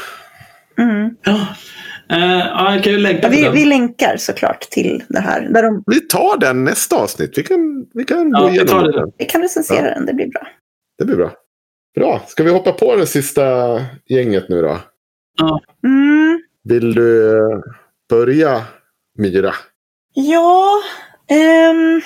Mm. 0.77 1.09
Ja. 1.23 1.47
Ja, 2.07 2.73
jag 2.75 2.83
kan 2.83 2.93
ju 2.93 2.99
länka 2.99 3.21
Ja, 3.21 3.29
vi, 3.29 3.59
vi 3.59 3.65
länkar 3.65 4.17
såklart 4.17 4.61
till 4.61 5.03
det 5.09 5.19
här. 5.19 5.41
Där 5.41 5.63
de, 5.63 5.83
Vi 5.87 5.99
tar 5.99 6.37
den 6.37 6.63
nästa 6.63 6.95
avsnitt. 6.95 7.37
Vi 7.37 7.43
kan, 7.43 7.85
vi 7.93 8.03
kan 8.03 8.29
Ja, 8.31 8.39
gå 8.39 8.47
vi 8.47 8.51
igenom 8.53 8.67
tar 8.67 8.83
det 8.83 8.91
den. 8.91 9.05
nu. 9.05 9.11
vi 9.17 9.25
kan 9.25 9.41
recensera 9.41 9.87
Ja. 9.87 9.93
den, 9.93 10.05
det 10.05 10.13
blir 10.13 10.27
bra. 10.27 10.47
Det 10.97 11.05
blir 11.05 11.15
bra. 11.15 11.31
Bra. 11.95 12.21
Ska 12.27 12.43
vi 12.43 12.49
hoppa 12.51 12.71
på 12.71 12.95
det 12.95 13.05
sista 13.07 13.41
gänget 14.09 14.49
nu 14.49 14.61
då? 14.61 14.77
Mm. 15.83 16.41
Vill 16.63 16.93
du 16.93 17.39
börja, 18.09 18.63
Myra? 19.17 19.53
Ja, 20.13 20.71
ehm, 21.29 22.01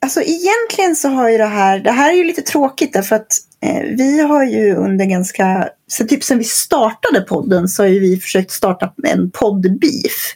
alltså 0.00 0.20
egentligen 0.20 0.96
så 0.96 1.08
har 1.08 1.28
ju 1.28 1.38
det 1.38 1.46
här, 1.46 1.78
det 1.78 1.90
här 1.90 2.12
är 2.12 2.16
ju 2.16 2.24
lite 2.24 2.42
tråkigt 2.42 2.92
därför 2.92 3.16
att 3.16 3.32
eh, 3.62 3.82
vi 3.82 4.20
har 4.20 4.44
ju 4.44 4.74
under 4.74 5.04
ganska, 5.04 5.68
så 5.86 6.04
typ 6.04 6.24
sen 6.24 6.38
vi 6.38 6.44
startade 6.44 7.20
podden 7.20 7.68
så 7.68 7.82
har 7.82 7.88
ju 7.88 8.00
vi 8.00 8.16
försökt 8.16 8.50
starta 8.50 8.92
en 9.02 9.30
poddbeef. 9.30 10.34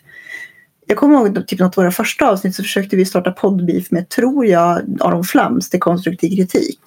Jag 0.87 0.97
kommer 0.97 1.15
ihåg 1.15 1.47
typ 1.47 1.61
något 1.61 1.79
av 1.79 1.85
våra 1.85 1.93
första 1.93 2.31
avsnitt 2.31 2.57
så 2.57 2.63
försökte 2.63 2.97
vi 2.97 3.05
starta 3.05 3.31
poddbeef 3.31 3.91
med, 3.91 4.09
tror 4.09 4.47
jag, 4.47 4.83
Aron 5.01 5.25
Flams 5.25 5.71
till 5.71 5.81
konstruktiv 5.81 6.37
kritik. 6.37 6.81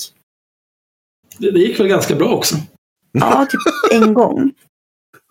Det, 1.38 1.52
det 1.52 1.60
gick 1.60 1.80
väl 1.80 1.88
ganska 1.88 2.16
bra 2.16 2.28
också. 2.28 2.56
Ja, 3.12 3.48
typ 3.50 4.02
en 4.02 4.14
gång. 4.14 4.52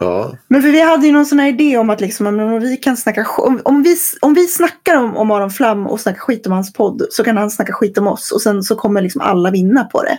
Ja. 0.05 0.37
Men 0.49 0.63
för 0.63 0.69
vi 0.69 0.81
hade 0.81 1.07
ju 1.07 1.13
någon 1.13 1.27
sån 1.27 1.39
här 1.39 1.49
idé 1.49 1.79
om 1.79 1.91
att 1.91 2.01
liksom, 2.01 2.27
om 2.27 2.61
vi 2.61 2.77
kan 2.77 2.97
snacka 2.97 3.27
om, 3.39 3.61
om, 3.65 3.83
vi, 3.83 3.97
om 4.21 4.35
vi 4.35 4.47
snackar 4.47 4.97
om, 4.97 5.17
om 5.17 5.31
Aron 5.31 5.51
Flam 5.51 5.87
och 5.87 6.01
snackar 6.01 6.21
skit 6.21 6.47
om 6.47 6.53
hans 6.53 6.73
podd 6.73 7.07
så 7.11 7.25
kan 7.25 7.37
han 7.37 7.51
snacka 7.51 7.73
skit 7.73 7.99
om 7.99 8.07
oss 8.07 8.33
och 8.33 8.41
sen 8.41 8.63
så 8.63 8.77
kommer 8.77 9.03
liksom 9.03 9.21
alla 9.21 9.51
vinna 9.51 9.85
på 9.85 10.03
det. 10.03 10.19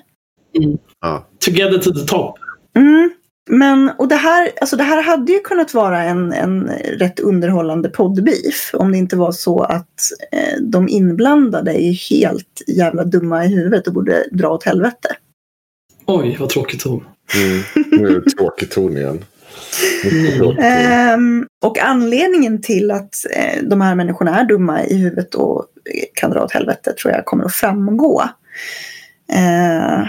ja. 1.01 1.27
Together 1.39 1.77
to 1.77 1.93
the 1.93 2.05
top. 2.07 2.35
Mm. 2.75 3.11
Men, 3.49 3.91
och 3.97 4.07
det 4.07 4.15
här, 4.15 4.51
alltså 4.61 4.75
det 4.75 4.83
här 4.83 5.03
hade 5.03 5.31
ju 5.31 5.39
kunnat 5.39 5.73
vara 5.73 6.03
en, 6.03 6.33
en 6.33 6.69
rätt 6.97 7.19
underhållande 7.19 7.89
poddbeef 7.89 8.71
om 8.73 8.91
det 8.91 8.97
inte 8.97 9.15
var 9.15 9.31
så 9.31 9.61
att 9.61 9.99
eh, 10.31 10.61
de 10.61 10.89
inblandade 10.89 11.81
är 11.81 12.09
helt 12.09 12.61
jävla 12.67 13.03
dumma 13.03 13.45
i 13.45 13.47
huvudet 13.47 13.87
och 13.87 13.93
borde 13.93 14.25
dra 14.31 14.49
åt 14.49 14.63
helvete. 14.63 15.09
Oj, 16.05 16.37
vad 16.39 16.49
tråkigt 16.49 16.79
ton. 16.79 17.03
Mm. 17.35 17.63
Nu 17.91 18.07
är 18.07 18.19
det 18.19 18.29
tråkig 18.29 18.71
ton 18.71 18.97
igen. 18.97 19.23
Ehm, 20.59 21.45
och 21.65 21.79
anledningen 21.79 22.61
till 22.61 22.91
att 22.91 23.15
eh, 23.35 23.63
de 23.63 23.81
här 23.81 23.95
människorna 23.95 24.39
är 24.39 24.45
dumma 24.45 24.83
i 24.83 24.97
huvudet 24.97 25.35
och 25.35 25.65
kan 26.13 26.31
dra 26.31 26.43
åt 26.43 26.51
helvete 26.51 26.93
tror 26.93 27.13
jag 27.13 27.25
kommer 27.25 27.45
att 27.45 27.55
framgå. 27.55 28.23
Eh, 29.31 30.03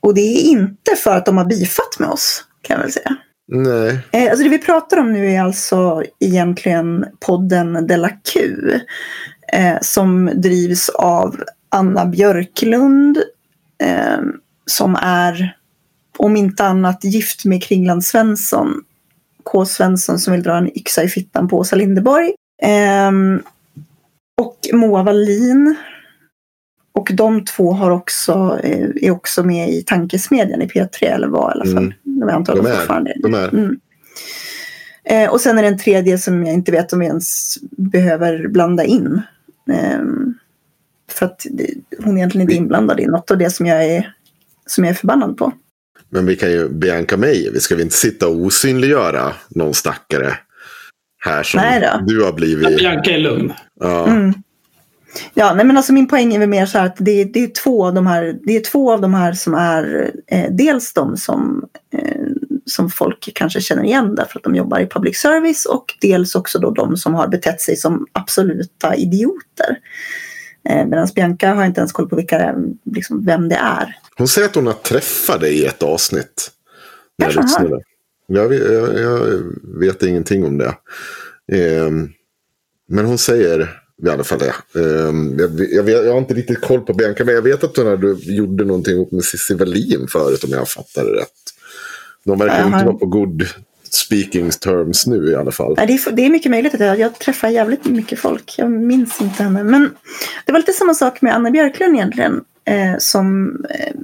och 0.00 0.14
det 0.14 0.20
är 0.20 0.50
inte 0.50 0.96
för 0.96 1.16
att 1.16 1.26
de 1.26 1.36
har 1.36 1.44
bifat 1.44 1.98
med 1.98 2.08
oss, 2.08 2.44
kan 2.62 2.74
jag 2.76 2.82
väl 2.82 2.92
säga. 2.92 3.16
Nej. 3.52 3.98
Eh, 4.12 4.30
alltså 4.30 4.44
det 4.44 4.50
vi 4.50 4.58
pratar 4.58 4.96
om 4.96 5.12
nu 5.12 5.30
är 5.30 5.40
alltså 5.40 6.02
egentligen 6.20 7.04
podden 7.20 7.86
Della 7.86 8.08
Q. 8.08 8.40
Eh, 9.52 9.76
som 9.80 10.30
drivs 10.34 10.88
av 10.88 11.44
Anna 11.68 12.06
Björklund. 12.06 13.18
Eh, 13.82 14.18
som 14.66 14.96
är, 15.02 15.56
om 16.18 16.36
inte 16.36 16.64
annat, 16.64 17.04
gift 17.04 17.44
med 17.44 17.62
Kringland 17.62 18.04
Svensson. 18.04 18.82
K. 19.52 19.64
Svensson 19.64 20.18
som 20.18 20.32
vill 20.32 20.42
dra 20.42 20.56
en 20.56 20.78
yxa 20.78 21.02
i 21.02 21.08
fittan 21.08 21.48
på 21.48 21.58
Åsa 21.58 21.76
Linderborg. 21.76 22.32
Eh, 22.62 23.12
och 24.40 24.58
Moa 24.72 25.02
Wallin. 25.02 25.74
Och 26.92 27.10
de 27.14 27.44
två 27.44 27.72
har 27.72 27.90
också, 27.90 28.60
eh, 28.62 28.88
är 29.02 29.10
också 29.10 29.44
med 29.44 29.70
i 29.70 29.82
Tankesmedjan 29.82 30.62
i 30.62 30.66
P3, 30.66 31.04
eller 31.04 31.28
var 31.28 31.50
i 31.50 31.52
alla 31.52 31.64
fall. 31.64 31.84
Mm. 31.84 31.92
De 32.02 32.28
är 32.28 32.56
De 32.56 32.66
är. 32.66 32.74
fortfarande. 32.74 33.14
De 33.22 33.34
är. 33.34 33.48
Mm. 33.48 33.80
Eh, 35.04 35.30
och 35.30 35.40
sen 35.40 35.58
är 35.58 35.62
det 35.62 35.68
en 35.68 35.78
tredje 35.78 36.18
som 36.18 36.46
jag 36.46 36.54
inte 36.54 36.72
vet 36.72 36.92
om 36.92 36.98
vi 36.98 37.06
ens 37.06 37.58
behöver 37.70 38.48
blanda 38.48 38.84
in. 38.84 39.20
Ehm, 39.72 40.34
för 41.10 41.26
att 41.26 41.46
hon 42.04 42.12
är 42.14 42.18
egentligen 42.18 42.42
inte 42.42 42.54
inblandad 42.54 43.00
i 43.00 43.06
något 43.06 43.30
av 43.30 43.38
det 43.38 43.50
som 43.50 43.66
jag 43.66 43.84
är, 43.84 44.14
som 44.66 44.84
jag 44.84 44.90
är 44.90 44.94
förbannad 44.94 45.36
på. 45.36 45.52
Men 46.10 46.26
vi 46.26 46.36
kan 46.36 46.50
ju 46.50 46.68
Bianca 46.68 47.16
Meijer. 47.16 47.52
Vi 47.52 47.60
ska 47.60 47.76
vi 47.76 47.82
inte 47.82 47.94
sitta 47.94 48.28
och 48.28 48.36
osynliggöra 48.36 49.32
någon 49.48 49.74
stackare 49.74 50.34
här 51.24 51.42
som 51.42 51.60
Nej 51.60 51.80
då. 51.80 52.04
du 52.06 52.20
har 52.20 52.26
Ja, 52.26 52.32
blivit. 52.32 52.78
Bianca 52.78 53.10
är 53.10 53.18
lugn. 53.18 53.52
Ja. 53.80 54.06
Mm. 54.06 54.34
Ja, 55.34 55.54
nej 55.54 55.64
men 55.64 55.76
alltså 55.76 55.92
min 55.92 56.08
poäng 56.08 56.34
är 56.34 56.38
väl 56.38 56.48
mer 56.48 56.66
så 56.66 56.78
här 56.78 56.86
att 56.86 56.96
det, 56.98 57.24
det, 57.24 57.42
är 57.42 57.48
två 57.48 57.86
av 57.86 57.94
de 57.94 58.06
här, 58.06 58.38
det 58.42 58.56
är 58.56 58.60
två 58.60 58.92
av 58.92 59.00
de 59.00 59.14
här 59.14 59.32
som 59.32 59.54
är 59.54 60.10
eh, 60.26 60.46
dels 60.50 60.92
de 60.92 61.16
som, 61.16 61.64
eh, 61.92 62.26
som 62.64 62.90
folk 62.90 63.28
kanske 63.34 63.60
känner 63.60 63.84
igen 63.84 64.14
därför 64.14 64.38
att 64.38 64.44
de 64.44 64.54
jobbar 64.54 64.80
i 64.80 64.86
public 64.86 65.18
service 65.18 65.66
och 65.66 65.94
dels 66.00 66.34
också 66.34 66.58
då 66.58 66.70
de 66.70 66.96
som 66.96 67.14
har 67.14 67.28
betett 67.28 67.60
sig 67.60 67.76
som 67.76 68.06
absoluta 68.12 68.94
idioter. 68.94 69.78
Eh, 70.68 70.86
Medan 70.86 71.08
Bianca 71.14 71.54
har 71.54 71.64
inte 71.64 71.80
ens 71.80 71.92
koll 71.92 72.08
på 72.08 72.16
vilka, 72.16 72.54
liksom, 72.84 73.24
vem 73.24 73.48
det 73.48 73.56
är. 73.56 73.98
Hon 74.16 74.28
säger 74.28 74.48
att 74.48 74.54
hon 74.54 74.66
har 74.66 74.72
träffat 74.74 75.40
dig 75.40 75.58
i 75.58 75.66
ett 75.66 75.82
avsnitt. 75.82 76.50
När 77.18 77.32
jag 77.34 77.42
har. 77.42 77.82
Jag, 78.26 78.48
vet- 78.48 78.72
jag, 78.72 78.98
jag 79.00 79.42
vet 79.80 80.02
ingenting 80.02 80.44
om 80.44 80.58
det. 80.58 80.74
Ehm, 81.52 82.08
men 82.88 83.06
hon 83.06 83.18
säger 83.18 83.80
i 84.06 84.08
alla 84.08 84.24
fall 84.24 84.38
det. 84.38 84.80
Ehm, 84.80 85.38
jag, 85.38 85.50
jag, 85.72 85.82
vet, 85.82 86.04
jag 86.04 86.12
har 86.12 86.18
inte 86.18 86.34
riktigt 86.34 86.60
koll 86.60 86.80
på 86.80 86.92
Bianca, 86.92 87.24
men 87.24 87.34
jag 87.34 87.42
vet 87.42 87.64
att 87.64 87.76
hon 87.76 87.86
hade, 87.86 88.12
gjorde 88.12 88.64
någonting 88.64 88.94
ihop 88.94 89.12
med 89.12 89.24
Cissi 89.24 89.54
Wallin 89.54 90.06
förut 90.08 90.44
om 90.44 90.50
jag 90.50 90.68
fattar 90.68 91.04
det 91.04 91.20
rätt. 91.20 91.28
De 92.24 92.38
verkar 92.38 92.66
inte 92.66 92.84
vara 92.84 92.96
på 92.96 93.06
good 93.06 93.42
speaking 93.94 94.50
terms 94.50 95.06
nu 95.06 95.30
i 95.30 95.34
alla 95.34 95.52
fall. 95.52 95.74
Nej, 95.76 95.86
det, 95.86 95.92
är, 95.92 96.12
det 96.12 96.22
är 96.22 96.30
mycket 96.30 96.50
möjligt 96.50 96.74
att 96.74 96.80
jag, 96.80 96.98
jag 96.98 97.18
träffar 97.18 97.48
jävligt 97.48 97.84
mycket 97.84 98.18
folk. 98.18 98.54
Jag 98.58 98.70
minns 98.70 99.20
inte 99.20 99.42
henne. 99.42 99.64
Men 99.64 99.90
det 100.44 100.52
var 100.52 100.58
lite 100.58 100.72
samma 100.72 100.94
sak 100.94 101.22
med 101.22 101.34
Anna 101.34 101.50
Björklund 101.50 101.94
egentligen. 101.94 102.44
Eh, 102.64 102.94
som, 102.98 103.56
eh, 103.70 103.94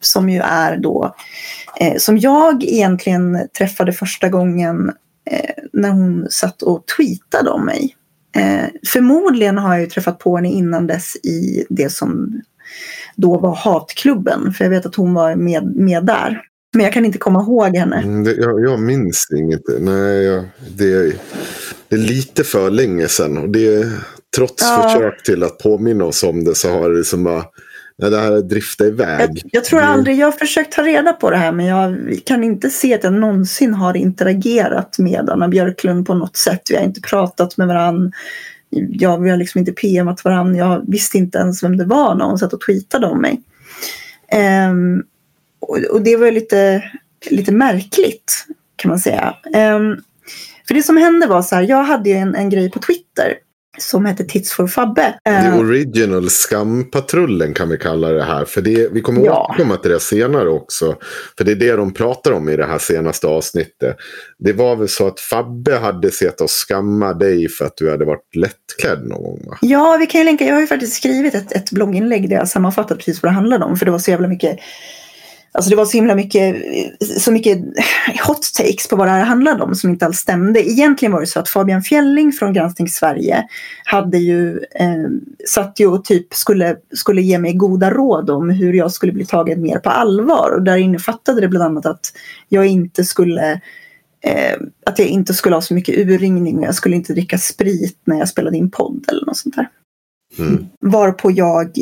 som 0.00 0.30
ju 0.30 0.40
är 0.40 0.76
då, 0.76 1.14
eh, 1.80 1.96
som 1.96 2.18
jag 2.18 2.64
egentligen 2.64 3.48
träffade 3.58 3.92
första 3.92 4.28
gången 4.28 4.92
eh, 5.30 5.64
när 5.72 5.90
hon 5.90 6.26
satt 6.30 6.62
och 6.62 6.86
tweetade 6.96 7.50
om 7.50 7.66
mig. 7.66 7.96
Eh, 8.36 8.66
förmodligen 8.86 9.58
har 9.58 9.72
jag 9.72 9.80
ju 9.80 9.86
träffat 9.86 10.18
på 10.18 10.36
henne 10.36 10.48
innan 10.48 10.86
dess 10.86 11.16
i 11.16 11.66
det 11.68 11.92
som 11.92 12.42
då 13.16 13.38
var 13.38 13.54
Hatklubben. 13.54 14.52
För 14.52 14.64
jag 14.64 14.70
vet 14.70 14.86
att 14.86 14.94
hon 14.94 15.14
var 15.14 15.34
med, 15.34 15.76
med 15.76 16.04
där. 16.04 16.42
Men 16.72 16.84
jag 16.84 16.92
kan 16.92 17.04
inte 17.04 17.18
komma 17.18 17.40
ihåg 17.40 17.76
henne. 17.76 17.96
Mm, 17.96 18.24
det, 18.24 18.34
jag, 18.34 18.64
jag 18.64 18.80
minns 18.80 19.28
inget. 19.36 19.62
Nej, 19.80 20.22
jag, 20.24 20.44
det, 20.76 20.92
är, 20.92 21.12
det 21.88 21.96
är 21.96 22.00
lite 22.00 22.44
för 22.44 22.70
länge 22.70 23.08
sedan. 23.08 23.38
Och 23.38 23.48
det, 23.48 23.88
trots 24.36 24.62
Ja. 24.62 24.88
försök 24.88 25.22
till 25.22 25.42
att 25.42 25.58
påminna 25.58 26.04
oss 26.04 26.22
om 26.22 26.44
det 26.44 26.54
så 26.54 26.70
har 26.70 26.90
det 26.90 26.96
liksom 26.96 27.24
bara... 27.24 27.44
Ja, 27.96 28.10
det 28.10 28.18
här 28.18 28.40
driftat 28.40 28.86
iväg. 28.86 29.20
Jag, 29.20 29.38
jag 29.52 29.64
tror 29.64 29.80
aldrig, 29.80 30.18
jag 30.18 30.26
har 30.26 30.32
försökt 30.32 30.72
ta 30.72 30.82
reda 30.82 31.12
på 31.12 31.30
det 31.30 31.36
här 31.36 31.52
men 31.52 31.66
jag 31.66 31.96
kan 32.24 32.44
inte 32.44 32.70
se 32.70 32.94
att 32.94 33.04
jag 33.04 33.12
någonsin 33.12 33.74
har 33.74 33.96
interagerat 33.96 34.98
med 34.98 35.30
Anna 35.30 35.48
Björklund 35.48 36.06
på 36.06 36.14
något 36.14 36.36
sätt. 36.36 36.60
Vi 36.70 36.76
har 36.76 36.84
inte 36.84 37.00
pratat 37.00 37.56
med 37.56 37.66
varandra. 37.66 38.10
Ja, 38.70 39.16
vi 39.16 39.30
har 39.30 39.36
liksom 39.36 39.58
inte 39.58 39.72
PMat 39.72 40.24
varandra. 40.24 40.58
Jag 40.58 40.84
visste 40.90 41.18
inte 41.18 41.38
ens 41.38 41.62
vem 41.62 41.76
det 41.76 41.84
var 41.84 42.14
när 42.14 42.24
hon 42.24 42.38
satt 42.38 42.52
och 42.52 42.60
tweetade 42.60 43.06
om 43.06 43.20
mig. 43.20 43.42
Ehm, 44.32 45.02
och, 45.62 45.78
och 45.90 46.02
det 46.02 46.16
var 46.16 46.30
lite, 46.30 46.84
lite 47.30 47.52
märkligt 47.52 48.46
kan 48.76 48.88
man 48.88 48.98
säga. 48.98 49.34
Ehm, 49.54 49.96
för 50.68 50.74
det 50.74 50.82
som 50.82 50.96
hände 50.96 51.26
var 51.26 51.42
så 51.42 51.54
här, 51.54 51.62
jag 51.62 51.82
hade 51.84 52.08
ju 52.10 52.16
en, 52.16 52.34
en 52.34 52.50
grej 52.50 52.70
på 52.70 52.78
Twitter 52.78 53.34
som 53.78 54.04
hette 54.06 54.24
Tits 54.24 54.52
for 54.52 54.66
Fabbe. 54.66 55.14
The 55.24 55.30
Eh, 55.30 55.58
original 55.58 56.30
skampatrullen 56.30 57.54
kan 57.54 57.68
vi 57.68 57.78
kalla 57.78 58.08
det 58.08 58.22
här. 58.24 58.44
För 58.44 58.60
det, 58.62 58.88
vi 58.92 59.00
kommer 59.00 59.24
Ja. 59.24 59.46
återkomma 59.50 59.76
till 59.76 59.90
det 59.90 60.00
senare 60.00 60.48
också. 60.48 60.96
För 61.38 61.44
det 61.44 61.52
är 61.52 61.56
det 61.56 61.72
de 61.76 61.94
pratar 61.94 62.32
om 62.32 62.48
i 62.48 62.56
det 62.56 62.66
här 62.66 62.78
senaste 62.78 63.26
avsnittet. 63.26 63.96
Det 64.38 64.52
var 64.52 64.76
väl 64.76 64.88
så 64.88 65.06
att 65.06 65.20
Fabbe 65.20 65.76
hade 65.76 66.10
sett 66.10 66.40
och 66.40 66.50
skamma 66.50 67.12
dig 67.12 67.48
för 67.48 67.64
att 67.64 67.76
du 67.76 67.90
hade 67.90 68.04
varit 68.04 68.36
lättklädd 68.36 69.08
någon 69.08 69.22
gång 69.22 69.40
va? 69.46 69.58
Ja, 69.60 69.96
vi 70.00 70.06
kan 70.06 70.20
ju 70.20 70.24
länka. 70.24 70.44
Jag 70.44 70.54
har 70.54 70.60
ju 70.60 70.66
faktiskt 70.66 70.96
skrivit 70.96 71.34
ett, 71.34 71.52
ett 71.52 71.70
blogginlägg 71.70 72.28
där 72.28 72.36
jag 72.36 72.48
sammanfattat 72.48 72.98
precis 72.98 73.22
vad 73.22 73.32
det 73.32 73.34
handlade 73.34 73.64
om. 73.64 73.76
För 73.76 73.84
det 73.86 73.92
var 73.92 73.98
så 73.98 74.10
jävla 74.10 74.28
mycket 74.28 74.58
Alltså 75.54 75.70
det 75.70 75.76
var 75.76 75.84
så 75.84 75.96
himla 75.96 76.14
mycket, 76.14 76.56
så 77.18 77.32
mycket 77.32 77.58
hot 78.26 78.54
takes 78.54 78.88
på 78.88 78.96
vad 78.96 79.06
det 79.06 79.10
här 79.10 79.24
handlade 79.24 79.62
om 79.62 79.74
som 79.74 79.90
inte 79.90 80.06
alls 80.06 80.18
stämde. 80.18 80.70
Egentligen 80.70 81.12
var 81.12 81.20
det 81.20 81.26
så 81.26 81.40
att 81.40 81.48
Fabian 81.48 81.82
Fjelling 81.82 82.32
från 82.32 82.52
Granskning 82.52 82.88
Sverige 82.88 83.48
hade 83.84 84.18
ju 84.18 84.58
eh, 84.58 85.08
satt 85.48 85.80
ju 85.80 85.86
och 85.86 86.04
typ 86.04 86.34
skulle, 86.34 86.76
skulle 86.92 87.22
ge 87.22 87.38
mig 87.38 87.52
goda 87.52 87.90
råd 87.90 88.30
om 88.30 88.50
hur 88.50 88.72
jag 88.72 88.92
skulle 88.92 89.12
bli 89.12 89.26
tagen 89.26 89.62
mer 89.62 89.78
på 89.78 89.90
allvar. 89.90 90.50
Och 90.56 90.62
där 90.62 90.76
innefattade 90.76 91.40
det 91.40 91.48
bland 91.48 91.64
annat 91.64 91.86
att 91.86 92.12
jag 92.48 92.66
inte 92.66 93.04
skulle 93.04 93.60
eh, 94.24 94.56
att 94.86 94.98
jag 94.98 95.08
inte 95.08 95.34
skulle 95.34 95.56
ha 95.56 95.62
så 95.62 95.74
mycket 95.74 95.98
urringning 95.98 96.58
och 96.58 96.64
jag 96.64 96.74
skulle 96.74 96.96
inte 96.96 97.12
dricka 97.12 97.38
sprit 97.38 97.98
när 98.04 98.18
jag 98.18 98.28
spelade 98.28 98.56
in 98.56 98.70
podd 98.70 99.04
eller 99.08 99.26
något 99.26 99.36
sånt 99.36 99.56
där. 99.56 99.68
Mm. 100.38 100.66
Varpå 100.80 101.30
jag 101.30 101.78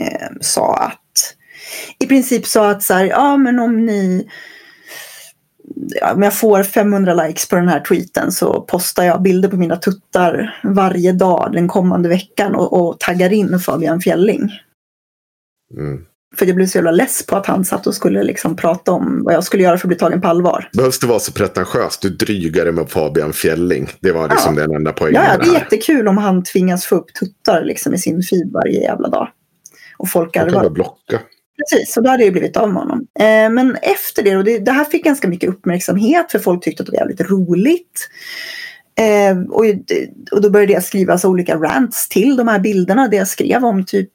eh, 0.00 0.28
sa 0.40 0.76
att 0.76 1.07
i 1.98 2.06
princip 2.06 2.46
sa 2.46 2.70
att 2.70 2.82
så 2.82 2.94
här, 2.94 3.04
ja 3.04 3.36
men 3.36 3.58
om 3.58 3.84
ni 3.86 4.28
ja, 6.00 6.12
om 6.14 6.22
jag 6.22 6.38
får 6.38 6.62
500 6.62 7.14
likes 7.14 7.48
på 7.48 7.56
den 7.56 7.68
här 7.68 7.80
tweeten 7.80 8.32
så 8.32 8.60
postar 8.60 9.04
jag 9.04 9.22
bilder 9.22 9.48
på 9.48 9.56
mina 9.56 9.76
tuttar 9.76 10.60
varje 10.64 11.12
dag 11.12 11.50
den 11.52 11.68
kommande 11.68 12.08
veckan 12.08 12.54
och, 12.54 12.72
och 12.72 13.00
taggar 13.00 13.32
in 13.32 13.58
Fabian 13.60 14.00
Fjelling. 14.00 14.50
Mm. 15.76 16.04
För 16.36 16.46
jag 16.46 16.56
blev 16.56 16.66
så 16.66 16.78
jävla 16.78 16.90
less 16.90 17.26
på 17.26 17.36
att 17.36 17.46
han 17.46 17.64
satt 17.64 17.86
och 17.86 17.94
skulle 17.94 18.22
liksom 18.22 18.56
prata 18.56 18.92
om 18.92 19.22
vad 19.24 19.34
jag 19.34 19.44
skulle 19.44 19.62
göra 19.62 19.78
för 19.78 19.86
att 19.86 19.88
bli 19.88 19.96
tagen 19.98 20.20
på 20.20 20.28
allvar. 20.28 20.70
Behövs 20.72 20.98
det 20.98 21.06
vara 21.06 21.18
så 21.18 21.32
pretentiöst? 21.32 22.02
Du 22.02 22.08
drygade 22.08 22.72
med 22.72 22.90
Fabian 22.90 23.32
Fjelling. 23.32 23.88
Det 24.00 24.12
var 24.12 24.28
liksom 24.28 24.54
den 24.54 24.74
enda 24.74 24.92
poängen 24.92 25.22
Ja, 25.22 25.28
ja, 25.32 25.38
det 25.38 25.44
är 25.44 25.52
här. 25.52 25.60
jättekul 25.60 26.08
om 26.08 26.18
han 26.18 26.44
tvingas 26.44 26.84
få 26.86 26.94
upp 26.96 27.14
tuttar 27.14 27.64
liksom 27.64 27.94
i 27.94 27.98
sin 27.98 28.22
feed 28.22 28.50
varje 28.52 28.80
jävla 28.80 29.08
dag. 29.08 29.28
Och 29.98 30.08
folk 30.08 30.32
Du 30.32 30.38
kan 30.38 30.48
garvar. 30.48 30.62
bara 30.62 30.70
blocka. 30.70 31.20
Precis, 31.58 31.96
och 31.96 32.02
då 32.02 32.10
hade 32.10 32.24
jag 32.24 32.32
blivit 32.32 32.56
av 32.56 32.72
med 32.72 32.82
honom. 32.82 33.06
Eh, 33.18 33.50
men 33.50 33.76
efter 33.82 34.22
det, 34.22 34.36
och 34.36 34.44
det, 34.44 34.58
det 34.58 34.72
här 34.72 34.84
fick 34.84 35.04
ganska 35.04 35.28
mycket 35.28 35.50
uppmärksamhet 35.50 36.32
för 36.32 36.38
folk 36.38 36.64
tyckte 36.64 36.82
att 36.82 36.86
det 36.86 36.92
var 36.92 36.98
jävligt 36.98 37.30
roligt. 37.30 38.08
Eh, 38.98 39.38
och, 39.50 39.64
och 40.32 40.42
då 40.42 40.50
började 40.50 40.72
jag 40.72 40.84
skriva 40.84 41.18
så 41.18 41.28
olika 41.28 41.56
rants 41.56 42.08
till 42.08 42.36
de 42.36 42.48
här 42.48 42.58
bilderna. 42.58 43.08
Det 43.08 43.16
jag 43.16 43.28
skrev 43.28 43.64
om 43.64 43.84
typ 43.84 44.10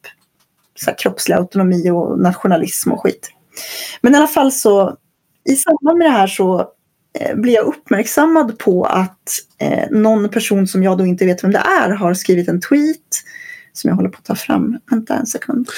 så 0.75 0.89
här, 0.89 0.97
kroppslig 0.97 1.35
autonomi 1.35 1.89
och 1.89 2.19
nationalism 2.19 2.91
och 2.91 3.01
skit. 3.03 3.29
Men 4.01 4.13
i 4.13 4.17
alla 4.17 4.27
fall 4.27 4.51
så 4.51 4.97
i 5.49 5.55
samband 5.55 5.97
med 5.97 6.07
det 6.07 6.11
här 6.11 6.27
så 6.27 6.67
eh, 7.19 7.35
blir 7.35 7.53
jag 7.53 7.65
uppmärksammad 7.65 8.59
på 8.59 8.85
att 8.85 9.29
eh, 9.57 9.89
någon 9.91 10.29
person 10.29 10.67
som 10.67 10.83
jag 10.83 10.97
då 10.97 11.05
inte 11.05 11.25
vet 11.25 11.43
vem 11.43 11.51
det 11.51 11.63
är 11.81 11.89
har 11.89 12.13
skrivit 12.13 12.49
en 12.49 12.61
tweet 12.61 12.99
som 13.73 13.87
jag 13.89 13.95
håller 13.95 14.09
på 14.09 14.17
att 14.17 14.25
ta 14.25 14.35
fram. 14.35 14.77
Vänta 14.91 15.15
en 15.15 15.25
sekund. 15.25 15.69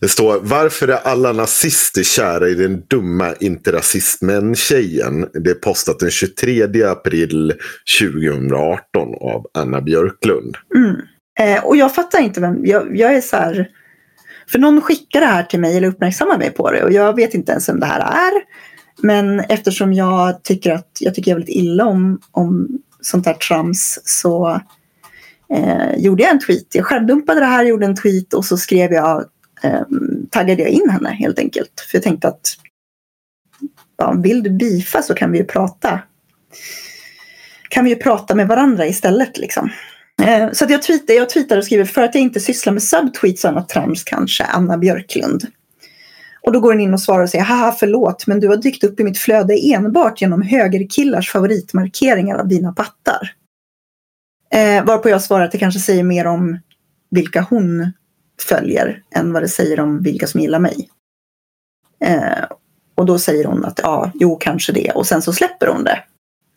Det 0.00 0.08
står 0.08 0.40
varför 0.42 0.88
är 0.88 0.96
alla 0.96 1.32
nazister 1.32 2.02
kära 2.02 2.48
i 2.48 2.54
den 2.54 2.82
dumma 2.88 3.34
inte 3.40 3.72
rasist-män-tjejen? 3.72 5.28
Det 5.44 5.50
är 5.50 5.54
postat 5.54 5.98
den 5.98 6.10
23 6.10 6.84
april 6.84 7.52
2018 8.00 8.80
av 9.20 9.46
Anna 9.54 9.80
Björklund. 9.80 10.56
Mm. 10.74 10.96
Eh, 11.40 11.64
och 11.64 11.76
jag 11.76 11.94
fattar 11.94 12.20
inte 12.20 12.40
vem, 12.40 12.66
jag, 12.66 12.96
jag 12.96 13.14
är 13.14 13.20
så 13.20 13.36
här, 13.36 13.68
för 14.48 14.58
någon 14.58 14.80
skickar 14.80 15.20
det 15.20 15.26
här 15.26 15.42
till 15.42 15.60
mig 15.60 15.76
eller 15.76 15.88
uppmärksammar 15.88 16.38
mig 16.38 16.50
på 16.50 16.70
det 16.70 16.84
och 16.84 16.92
jag 16.92 17.16
vet 17.16 17.34
inte 17.34 17.52
ens 17.52 17.68
vem 17.68 17.80
det 17.80 17.86
här 17.86 18.00
är. 18.00 18.32
Men 19.02 19.40
eftersom 19.40 19.92
jag 19.92 20.42
tycker 20.42 20.72
att 20.72 20.90
jag 21.00 21.14
tycker 21.14 21.34
väldigt 21.34 21.56
illa 21.56 21.86
om, 21.86 22.20
om 22.30 22.68
sånt 23.00 23.26
här 23.26 23.34
trams 23.34 24.00
så 24.04 24.60
eh, 25.50 25.96
gjorde 25.96 26.22
jag 26.22 26.32
en 26.32 26.40
tweet. 26.40 26.74
Jag 26.74 26.84
självdumpade 26.84 27.40
det 27.40 27.46
här, 27.46 27.64
gjorde 27.64 27.86
en 27.86 27.96
tweet 27.96 28.34
och 28.34 28.44
så 28.44 28.56
skrev 28.56 28.92
jag, 28.92 29.24
eh, 29.62 29.82
taggade 30.30 30.62
jag 30.62 30.70
in 30.70 30.90
henne 30.90 31.10
helt 31.10 31.38
enkelt. 31.38 31.86
För 31.90 31.96
jag 31.96 32.02
tänkte 32.02 32.28
att 32.28 32.56
ja, 33.96 34.12
vill 34.12 34.42
du 34.42 34.50
beefa 34.50 35.02
så 35.02 35.14
kan 35.14 35.32
vi 35.32 35.38
ju 35.38 35.44
prata. 35.44 36.00
Kan 37.68 37.84
vi 37.84 37.90
ju 37.90 37.96
prata 37.96 38.34
med 38.34 38.48
varandra 38.48 38.86
istället 38.86 39.38
liksom. 39.38 39.70
Eh, 40.22 40.50
Så 40.52 40.64
att 40.64 40.70
jag, 40.70 40.82
tweetade, 40.82 41.14
jag 41.14 41.30
tweetade 41.30 41.58
och 41.58 41.64
skriver 41.64 41.84
för 41.84 42.02
att 42.02 42.14
jag 42.14 42.22
inte 42.22 42.40
sysslar 42.40 42.72
med 42.72 42.82
subtweets 42.82 43.44
och 43.44 43.50
annat 43.50 43.68
trams 43.68 44.04
kanske, 44.04 44.44
Anna 44.44 44.78
Björklund. 44.78 45.46
Och 46.42 46.52
då 46.52 46.60
går 46.60 46.72
den 46.72 46.80
in 46.80 46.94
och 46.94 47.00
svarar 47.00 47.22
och 47.22 47.30
säger 47.30 47.44
haha 47.44 47.72
förlåt 47.72 48.26
men 48.26 48.40
du 48.40 48.48
har 48.48 48.56
dykt 48.56 48.84
upp 48.84 49.00
i 49.00 49.04
mitt 49.04 49.18
flöde 49.18 49.54
enbart 49.54 50.20
genom 50.20 50.42
högerkillars 50.42 51.30
favoritmarkeringar 51.30 52.36
av 52.36 52.48
dina 52.48 52.72
pattar. 52.72 53.32
Eh, 54.54 54.84
varpå 54.84 55.08
jag 55.08 55.22
svarar 55.22 55.44
att 55.44 55.52
det 55.52 55.58
kanske 55.58 55.80
säger 55.80 56.02
mer 56.02 56.26
om 56.26 56.58
vilka 57.10 57.40
hon 57.50 57.92
följer 58.48 59.02
än 59.14 59.32
vad 59.32 59.42
det 59.42 59.48
säger 59.48 59.80
om 59.80 60.02
vilka 60.02 60.26
som 60.26 60.40
gillar 60.40 60.58
mig. 60.58 60.88
Eh, 62.04 62.44
och 62.94 63.06
då 63.06 63.18
säger 63.18 63.44
hon 63.44 63.64
att 63.64 63.80
ja, 63.82 64.10
jo 64.14 64.36
kanske 64.36 64.72
det 64.72 64.90
och 64.90 65.06
sen 65.06 65.22
så 65.22 65.32
släpper 65.32 65.66
hon 65.66 65.84
det. 65.84 65.98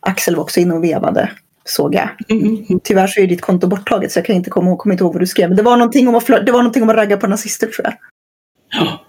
Axel 0.00 0.36
var 0.36 0.42
också 0.42 0.60
inne 0.60 0.74
och 0.74 0.84
vevade 0.84 1.30
såg 1.64 1.94
jag. 1.94 2.08
Mm. 2.28 2.80
Tyvärr 2.84 3.06
så 3.06 3.20
är 3.20 3.26
ditt 3.26 3.40
konto 3.40 3.66
borttaget 3.66 4.12
så 4.12 4.18
jag 4.18 4.26
kan 4.26 4.36
inte 4.36 4.50
komma 4.50 4.76
kommer 4.76 4.94
inte 4.94 5.04
ihåg 5.04 5.12
vad 5.12 5.22
du 5.22 5.26
skrev. 5.26 5.48
Men 5.48 5.56
det 5.56 5.62
var 5.62 5.76
någonting 5.76 6.08
om 6.08 6.14
att, 6.14 6.26
det 6.26 6.52
var 6.52 6.58
någonting 6.58 6.82
om 6.82 6.90
att 6.90 6.96
ragga 6.96 7.16
på 7.16 7.26
nazister 7.26 7.66
tror 7.66 7.86
jag. 7.86 7.94
Ja, 8.70 9.00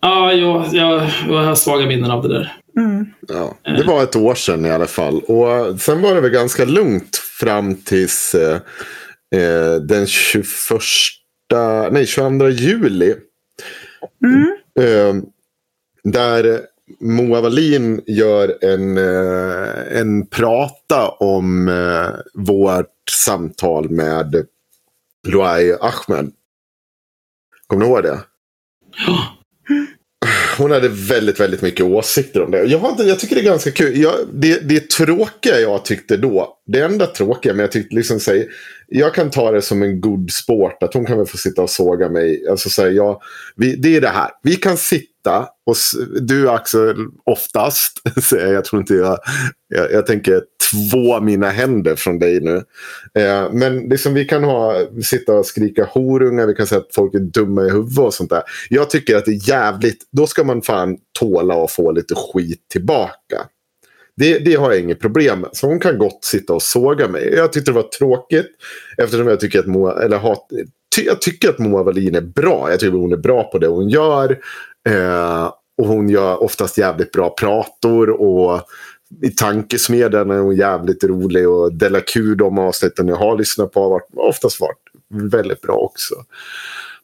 ja 0.00 0.32
jag, 0.32 0.66
jag, 0.72 1.10
jag 1.28 1.44
har 1.44 1.54
svaga 1.54 1.86
minnen 1.86 2.10
av 2.10 2.22
det 2.22 2.28
där. 2.28 2.59
Mm. 2.80 3.06
Ja, 3.28 3.58
det 3.64 3.82
var 3.86 4.02
ett 4.02 4.16
år 4.16 4.34
sedan 4.34 4.66
i 4.66 4.70
alla 4.70 4.86
fall. 4.86 5.20
Och 5.20 5.80
sen 5.80 6.02
var 6.02 6.14
det 6.14 6.20
väl 6.20 6.30
ganska 6.30 6.64
lugnt 6.64 7.16
fram 7.16 7.74
tills 7.74 8.34
eh, 8.34 8.60
eh, 9.34 9.74
den 9.74 10.06
21, 10.06 10.50
nej 11.90 12.06
22 12.06 12.48
juli. 12.48 13.14
Mm. 14.24 14.56
Eh, 14.80 15.22
där 16.04 16.60
Moa 17.00 17.40
Wallin 17.40 18.02
gör 18.06 18.64
en, 18.64 18.98
eh, 18.98 20.00
en 20.00 20.26
prata 20.26 21.08
om 21.08 21.68
eh, 21.68 22.20
vårt 22.34 23.10
samtal 23.10 23.90
med 23.90 24.46
Luai 25.28 25.72
Ahmed. 25.72 26.32
Kommer 27.66 27.84
ni 27.84 27.90
ihåg 27.90 28.02
det? 28.02 28.20
Ja. 29.06 29.39
Hon 30.60 30.70
hade 30.70 30.88
väldigt, 30.88 31.40
väldigt 31.40 31.62
mycket 31.62 31.86
åsikter 31.86 32.42
om 32.42 32.50
det. 32.50 32.64
Jag, 32.64 32.78
har 32.78 32.90
inte, 32.90 33.02
jag 33.02 33.18
tycker 33.18 33.34
det 33.34 33.40
är 33.40 33.44
ganska 33.44 33.70
kul. 33.70 34.00
Jag, 34.00 34.14
det, 34.32 34.68
det 34.68 34.90
tråkiga 34.90 35.60
jag 35.60 35.84
tyckte 35.84 36.16
då, 36.16 36.56
det 36.72 36.80
enda 36.80 37.06
tråkiga, 37.06 37.52
men 37.52 37.60
jag 37.60 37.72
tyckte 37.72 37.96
liksom 37.96 38.20
säg, 38.20 38.48
jag 38.88 39.14
kan 39.14 39.30
ta 39.30 39.50
det 39.50 39.62
som 39.62 39.82
en 39.82 40.00
god 40.00 40.30
sport 40.30 40.82
att 40.82 40.94
hon 40.94 41.06
kan 41.06 41.18
väl 41.18 41.26
få 41.26 41.36
sitta 41.36 41.62
och 41.62 41.70
såga 41.70 42.08
mig. 42.08 42.48
Alltså 42.50 42.70
så 42.70 42.82
här, 42.82 42.90
jag, 42.90 43.22
vi, 43.56 43.76
det 43.76 43.96
är 43.96 44.00
det 44.00 44.08
här, 44.08 44.30
vi 44.42 44.56
kan 44.56 44.76
sitta 44.76 45.48
och 45.66 45.76
du 46.20 46.50
Axel 46.50 46.96
oftast, 47.24 47.92
säger 48.22 48.46
jag, 48.46 48.54
jag 48.54 48.64
tror 48.64 48.80
inte 48.80 48.94
jag, 48.94 49.18
jag, 49.68 49.92
jag 49.92 50.06
tänker 50.06 50.42
två 50.70 51.20
mina 51.20 51.50
händer 51.50 51.96
från 51.96 52.18
dig 52.18 52.40
nu. 52.40 52.62
Eh, 53.14 53.52
men 53.52 53.78
liksom 53.78 54.14
vi 54.14 54.24
kan 54.24 54.44
ha, 54.44 54.86
sitta 55.02 55.32
och 55.32 55.46
skrika 55.46 55.84
horungar, 55.84 56.46
vi 56.46 56.54
kan 56.54 56.66
säga 56.66 56.80
att 56.80 56.94
folk 56.94 57.14
är 57.14 57.18
dumma 57.18 57.62
i 57.64 57.70
huvudet 57.70 57.98
och 57.98 58.14
sånt 58.14 58.30
där. 58.30 58.42
Jag 58.68 58.90
tycker 58.90 59.16
att 59.16 59.24
det 59.24 59.30
är 59.30 59.48
jävligt, 59.48 60.08
då 60.12 60.26
ska 60.26 60.44
man 60.44 60.62
fan 60.62 60.96
tåla 61.18 61.64
att 61.64 61.72
få 61.72 61.92
lite 61.92 62.14
skit 62.14 62.68
tillbaka. 62.72 63.46
Det, 64.20 64.38
det 64.38 64.54
har 64.54 64.70
jag 64.70 64.80
inget 64.80 65.00
problem 65.00 65.40
med. 65.40 65.50
Så 65.52 65.66
hon 65.66 65.80
kan 65.80 65.98
gott 65.98 66.24
sitta 66.24 66.52
och 66.54 66.62
såga 66.62 67.08
mig. 67.08 67.34
Jag 67.34 67.52
tyckte 67.52 67.70
det 67.70 67.74
var 67.74 67.82
tråkigt 67.82 68.46
eftersom 68.98 69.26
jag 69.26 69.40
tycker 69.40 69.58
att 69.58 69.66
Moa, 69.66 70.02
eller 70.02 70.16
hat, 70.16 70.46
ty, 70.96 71.02
jag 71.02 71.20
tycker 71.20 71.48
att 71.48 71.58
Moa 71.58 71.82
Wallin 71.82 72.14
är 72.14 72.20
bra. 72.20 72.70
Jag 72.70 72.80
tycker 72.80 72.98
hon 72.98 73.12
är 73.12 73.16
bra 73.16 73.42
på 73.42 73.58
det 73.58 73.66
hon 73.66 73.88
gör. 73.88 74.38
Eh, 74.88 75.52
och 75.78 75.86
hon 75.86 76.08
gör 76.08 76.42
oftast 76.42 76.78
jävligt 76.78 77.12
bra 77.12 77.30
prator. 77.30 78.10
Och 78.10 78.60
i 79.22 79.28
tankesmedjan 79.30 80.30
är 80.30 80.38
hon 80.38 80.56
jävligt 80.56 81.04
rolig. 81.04 81.48
Och 81.48 81.74
Della 81.74 82.00
Q, 82.00 82.34
de 82.34 82.58
avsnitten 82.58 83.08
jag 83.08 83.16
har 83.16 83.38
lyssnat 83.38 83.72
på, 83.72 83.82
har 83.82 83.90
varit, 83.90 84.08
oftast 84.16 84.60
varit 84.60 84.82
väldigt 85.32 85.60
bra 85.60 85.74
också. 85.74 86.14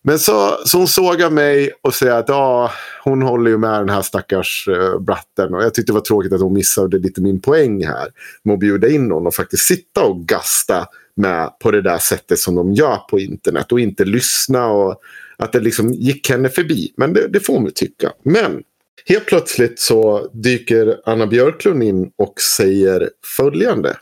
Men 0.08 0.18
så, 0.18 0.58
så 0.64 0.78
hon 0.78 0.88
sågar 0.88 1.30
mig 1.30 1.72
och 1.82 1.94
säger 1.94 2.12
att 2.12 2.28
ja, 2.28 2.72
hon 3.04 3.22
håller 3.22 3.50
ju 3.50 3.58
med 3.58 3.80
den 3.80 3.88
här 3.88 4.02
stackars 4.02 4.68
uh, 4.68 4.98
bratten. 4.98 5.54
Och 5.54 5.62
jag 5.62 5.74
tyckte 5.74 5.92
det 5.92 5.94
var 5.94 6.00
tråkigt 6.00 6.32
att 6.32 6.40
hon 6.40 6.52
missade 6.52 6.98
lite 6.98 7.20
min 7.20 7.40
poäng 7.40 7.86
här. 7.86 8.08
Med 8.42 8.54
att 8.54 8.60
bjuda 8.60 8.88
in 8.88 9.08
någon 9.08 9.26
och 9.26 9.34
faktiskt 9.34 9.62
sitta 9.62 10.04
och 10.04 10.20
gasta 10.26 10.86
med 11.16 11.50
på 11.58 11.70
det 11.70 11.82
där 11.82 11.98
sättet 11.98 12.38
som 12.38 12.54
de 12.54 12.72
gör 12.72 12.96
på 12.96 13.20
internet. 13.20 13.72
Och 13.72 13.80
inte 13.80 14.04
lyssna 14.04 14.66
och 14.66 15.00
att 15.36 15.52
det 15.52 15.60
liksom 15.60 15.92
gick 15.92 16.30
henne 16.30 16.48
förbi. 16.48 16.92
Men 16.96 17.12
det, 17.12 17.28
det 17.28 17.40
får 17.40 17.54
man 17.54 17.64
ju 17.64 17.70
tycka. 17.70 18.12
Men 18.22 18.62
helt 19.06 19.26
plötsligt 19.26 19.80
så 19.80 20.30
dyker 20.32 21.00
Anna 21.04 21.26
Björklund 21.26 21.82
in 21.82 22.10
och 22.16 22.40
säger 22.40 23.10
följande 23.36 23.96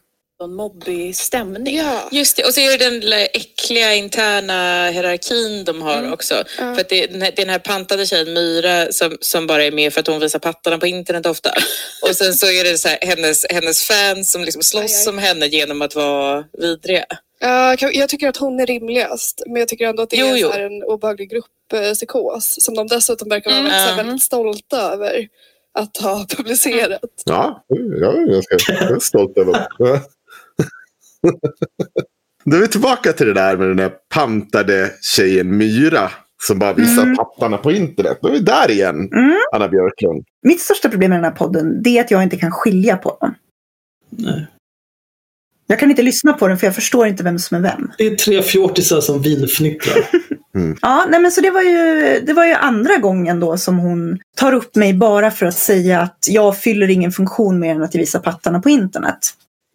en 0.44 0.54
mobbig 0.54 1.16
stämning. 1.16 1.76
Ja. 1.76 2.08
Just 2.12 2.36
det, 2.36 2.44
och 2.44 2.54
så 2.54 2.60
är 2.60 2.78
det 2.78 2.84
den 2.84 3.00
lilla 3.00 3.20
äckliga 3.26 3.94
interna 3.94 4.88
hierarkin 4.90 5.64
de 5.64 5.82
har 5.82 6.12
också. 6.12 6.34
Ja. 6.58 6.74
För 6.74 6.80
att 6.80 6.88
det 6.88 7.04
är 7.04 7.08
den 7.08 7.22
här, 7.22 7.32
det 7.36 7.42
är 7.42 7.46
den 7.46 7.52
här 7.52 7.58
pantade 7.58 8.06
tjejen 8.06 8.32
Myra 8.34 8.92
som, 8.92 9.16
som 9.20 9.46
bara 9.46 9.64
är 9.64 9.72
med 9.72 9.92
för 9.92 10.00
att 10.00 10.06
hon 10.06 10.20
visar 10.20 10.38
pattarna 10.38 10.78
på 10.78 10.86
internet 10.86 11.26
ofta. 11.26 11.50
Och 12.08 12.16
sen 12.16 12.34
så 12.34 12.46
är 12.46 12.64
det 12.64 12.78
så 12.78 12.88
här, 12.88 12.98
hennes, 13.02 13.46
hennes 13.50 13.82
fans 13.82 14.32
som 14.32 14.44
liksom 14.44 14.62
slåss 14.62 14.82
Aj, 14.82 14.96
aj. 14.98 15.04
som 15.04 15.18
henne 15.18 15.46
genom 15.46 15.82
att 15.82 15.94
vara 15.94 16.44
vidriga. 16.58 17.04
Ja, 17.40 17.76
kan- 17.78 17.90
jag 17.94 18.08
tycker 18.08 18.28
att 18.28 18.36
hon 18.36 18.60
är 18.60 18.66
rimligast. 18.66 19.42
Men 19.46 19.56
jag 19.56 19.68
tycker 19.68 19.86
ändå 19.88 20.02
att 20.02 20.10
det 20.10 20.16
Jo, 20.16 20.26
är 20.26 20.36
jo. 20.36 20.48
så 20.48 20.52
här 20.52 20.60
en 20.60 20.82
obehaglig 20.82 21.30
grupppsykos. 21.30 22.56
Som 22.64 22.74
de 22.74 22.86
dessutom 22.86 23.28
verkar 23.28 23.50
vara 23.50 23.60
Mm. 23.60 23.70
väldigt, 23.72 23.82
så 23.82 23.86
här, 23.88 23.92
Mm. 23.94 24.06
väldigt 24.06 24.22
stolta 24.22 24.80
över 24.92 25.28
att 25.78 25.96
ha 25.96 26.26
publicerat. 26.36 27.00
Ja, 27.24 27.64
jag 28.00 28.14
är 28.22 28.32
ganska 28.32 28.56
jag 28.84 28.90
är 28.96 29.00
stolt 29.00 29.38
över 29.38 29.52
det. 29.52 30.00
Då 32.44 32.56
är 32.56 32.60
vi 32.60 32.68
tillbaka 32.68 33.12
till 33.12 33.26
det 33.26 33.32
där 33.34 33.56
med 33.56 33.68
den 33.68 33.76
där 33.76 33.92
pantade 34.14 34.90
tjejen 35.16 35.56
Myra. 35.56 36.10
Som 36.42 36.58
bara 36.58 36.72
visar 36.72 37.02
Mm. 37.02 37.16
pattarna 37.16 37.56
på 37.58 37.72
internet. 37.72 38.18
Då 38.22 38.28
är 38.28 38.32
vi 38.32 38.38
där 38.38 38.70
igen, 38.70 39.08
Mm. 39.12 39.36
Anna 39.52 39.68
Björklund. 39.68 40.24
Mitt 40.42 40.60
största 40.60 40.88
problem 40.88 41.10
med 41.10 41.18
den 41.18 41.24
här 41.24 41.30
podden 41.38 41.82
det 41.82 41.98
är 41.98 42.04
att 42.04 42.10
jag 42.10 42.22
inte 42.22 42.36
kan 42.36 42.50
skilja 42.50 42.96
på 42.96 43.18
dem. 43.20 43.34
Nej. 44.10 44.46
Jag 45.66 45.78
kan 45.78 45.90
inte 45.90 46.02
lyssna 46.02 46.32
på 46.32 46.48
den 46.48 46.58
för 46.58 46.66
jag 46.66 46.74
förstår 46.74 47.06
inte 47.06 47.22
vem 47.22 47.38
som 47.38 47.56
är 47.56 47.60
vem. 47.60 47.90
Det 47.98 48.06
är 48.06 48.16
tre 48.16 48.42
fjortisar 48.42 49.00
som 49.00 49.22
vinfnittrar. 49.22 49.96
Ja, 50.82 51.06
nej 51.10 51.20
men 51.20 51.32
så 51.32 51.40
det 51.40 51.50
var, 51.50 51.62
ju, 51.62 52.20
det 52.26 52.32
var 52.32 52.46
ju 52.46 52.52
andra 52.52 52.96
gången 52.96 53.40
då 53.40 53.56
som 53.56 53.78
hon 53.78 54.18
tar 54.36 54.52
upp 54.52 54.76
mig 54.76 54.94
bara 54.94 55.30
för 55.30 55.46
att 55.46 55.56
säga 55.56 56.00
att 56.00 56.18
jag 56.28 56.58
fyller 56.58 56.90
ingen 56.90 57.12
funktion 57.12 57.58
mer 57.58 57.74
än 57.74 57.82
att 57.82 57.94
jag 57.94 58.00
visar 58.00 58.20
pattarna 58.20 58.60
på 58.60 58.70
internet. 58.70 59.18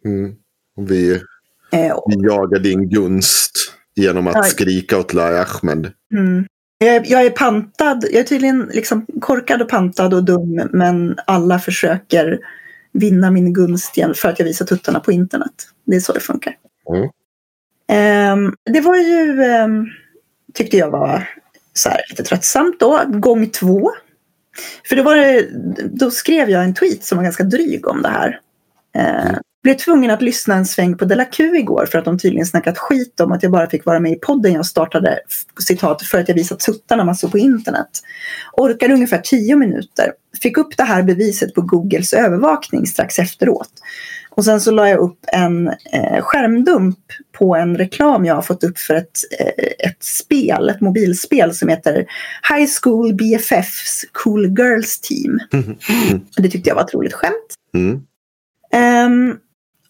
Mm. 0.04 0.34
Och 0.76 0.90
Vi, 0.90 1.20
Eh, 1.72 1.92
och, 1.92 2.12
vi 2.12 2.26
jagar 2.26 2.58
din 2.58 2.88
gunst 2.88 3.52
genom 3.94 4.26
att 4.26 4.48
skrika 4.48 4.98
åt 4.98 5.14
Lai 5.14 5.38
Ahmed. 5.38 5.92
mm. 6.14 6.46
jag, 6.78 6.96
är- 6.96 7.10
jag 7.10 7.26
är 7.26 7.30
pantad, 7.30 8.04
jag 8.10 8.20
är 8.20 8.24
tydligen 8.24 8.70
liksom 8.72 9.06
korkad 9.20 9.62
och 9.62 9.68
pantad 9.68 10.14
och 10.14 10.24
dum 10.24 10.68
men 10.72 11.18
alla 11.26 11.58
försöker 11.58 12.38
vinna 12.92 13.30
min 13.30 13.52
gunst 13.52 13.96
igen 13.96 14.14
för 14.14 14.28
att 14.28 14.38
jag 14.38 14.46
visar 14.46 14.66
tuttarna 14.66 15.00
på 15.00 15.12
internet. 15.12 15.52
Det 15.84 15.96
är 15.96 16.00
så 16.00 16.12
det 16.12 16.20
funkar. 16.20 16.56
Mm. 16.94 17.08
Ehm, 17.88 18.54
det 18.72 18.80
var 18.80 18.96
ju, 18.96 19.42
ehm, 19.42 19.86
tyckte 20.54 20.76
jag 20.76 20.90
var 20.90 21.28
så 21.72 21.88
här, 21.88 22.00
lite 22.10 22.22
tröttsamt 22.22 22.80
då, 22.80 23.00
gång 23.08 23.50
två. 23.50 23.90
För 24.88 24.96
då, 24.96 25.02
var 25.02 25.16
det, 25.16 25.48
då 25.84 26.10
skrev 26.10 26.50
jag 26.50 26.64
en 26.64 26.74
tweet 26.74 27.04
som 27.04 27.18
var 27.18 27.22
ganska 27.22 27.44
dryg 27.44 27.86
om 27.88 28.02
det 28.02 28.08
här. 28.08 28.40
Eh, 28.94 29.36
Blev 29.62 29.74
tvungen 29.74 30.10
att 30.10 30.22
lyssna 30.22 30.54
en 30.54 30.66
sväng 30.66 30.96
på 30.96 31.04
Della 31.04 31.24
Q 31.24 31.56
igår 31.56 31.86
för 31.86 31.98
att 31.98 32.04
de 32.04 32.18
tydligen 32.18 32.46
snackat 32.46 32.78
skit 32.78 33.20
om 33.20 33.32
att 33.32 33.42
jag 33.42 33.52
bara 33.52 33.70
fick 33.70 33.84
vara 33.84 34.00
med 34.00 34.12
i 34.12 34.16
podden 34.16 34.52
jag 34.52 34.66
startade, 34.66 35.18
citat, 35.60 36.02
för 36.02 36.18
att 36.18 36.28
jag 36.28 36.34
visat 36.34 36.60
tuttarna 36.60 37.04
massor 37.04 37.28
på 37.28 37.38
internet. 37.38 37.88
Orkade 38.52 38.94
ungefär 38.94 39.18
tio 39.18 39.56
minuter. 39.56 40.12
Fick 40.42 40.58
upp 40.58 40.76
det 40.76 40.82
här 40.82 41.02
beviset 41.02 41.54
på 41.54 41.60
Googles 41.60 42.12
övervakning 42.12 42.86
strax 42.86 43.18
efteråt. 43.18 43.72
Och 44.30 44.44
sen 44.44 44.60
så 44.60 44.70
la 44.70 44.88
jag 44.88 44.98
upp 44.98 45.18
en 45.32 45.68
eh, 45.68 46.20
skärmdump 46.20 46.98
på 47.38 47.56
en 47.56 47.76
reklam 47.76 48.24
jag 48.24 48.34
har 48.34 48.42
fått 48.42 48.64
upp 48.64 48.78
för 48.78 48.94
ett, 48.94 49.18
eh, 49.40 49.88
ett 49.88 50.02
spel, 50.02 50.68
ett 50.68 50.80
mobilspel 50.80 51.54
som 51.54 51.68
heter 51.68 52.06
High 52.54 52.70
School 52.82 53.14
BFFs 53.14 54.04
Cool 54.12 54.46
Girls 54.46 55.00
Team. 55.00 55.40
Det 56.36 56.48
tyckte 56.48 56.70
jag 56.70 56.74
var 56.74 56.82
ett 56.82 56.94
roligt 56.94 57.14
skämt. 57.14 57.54
Mm. 57.74 58.00
Ehm, 58.72 59.36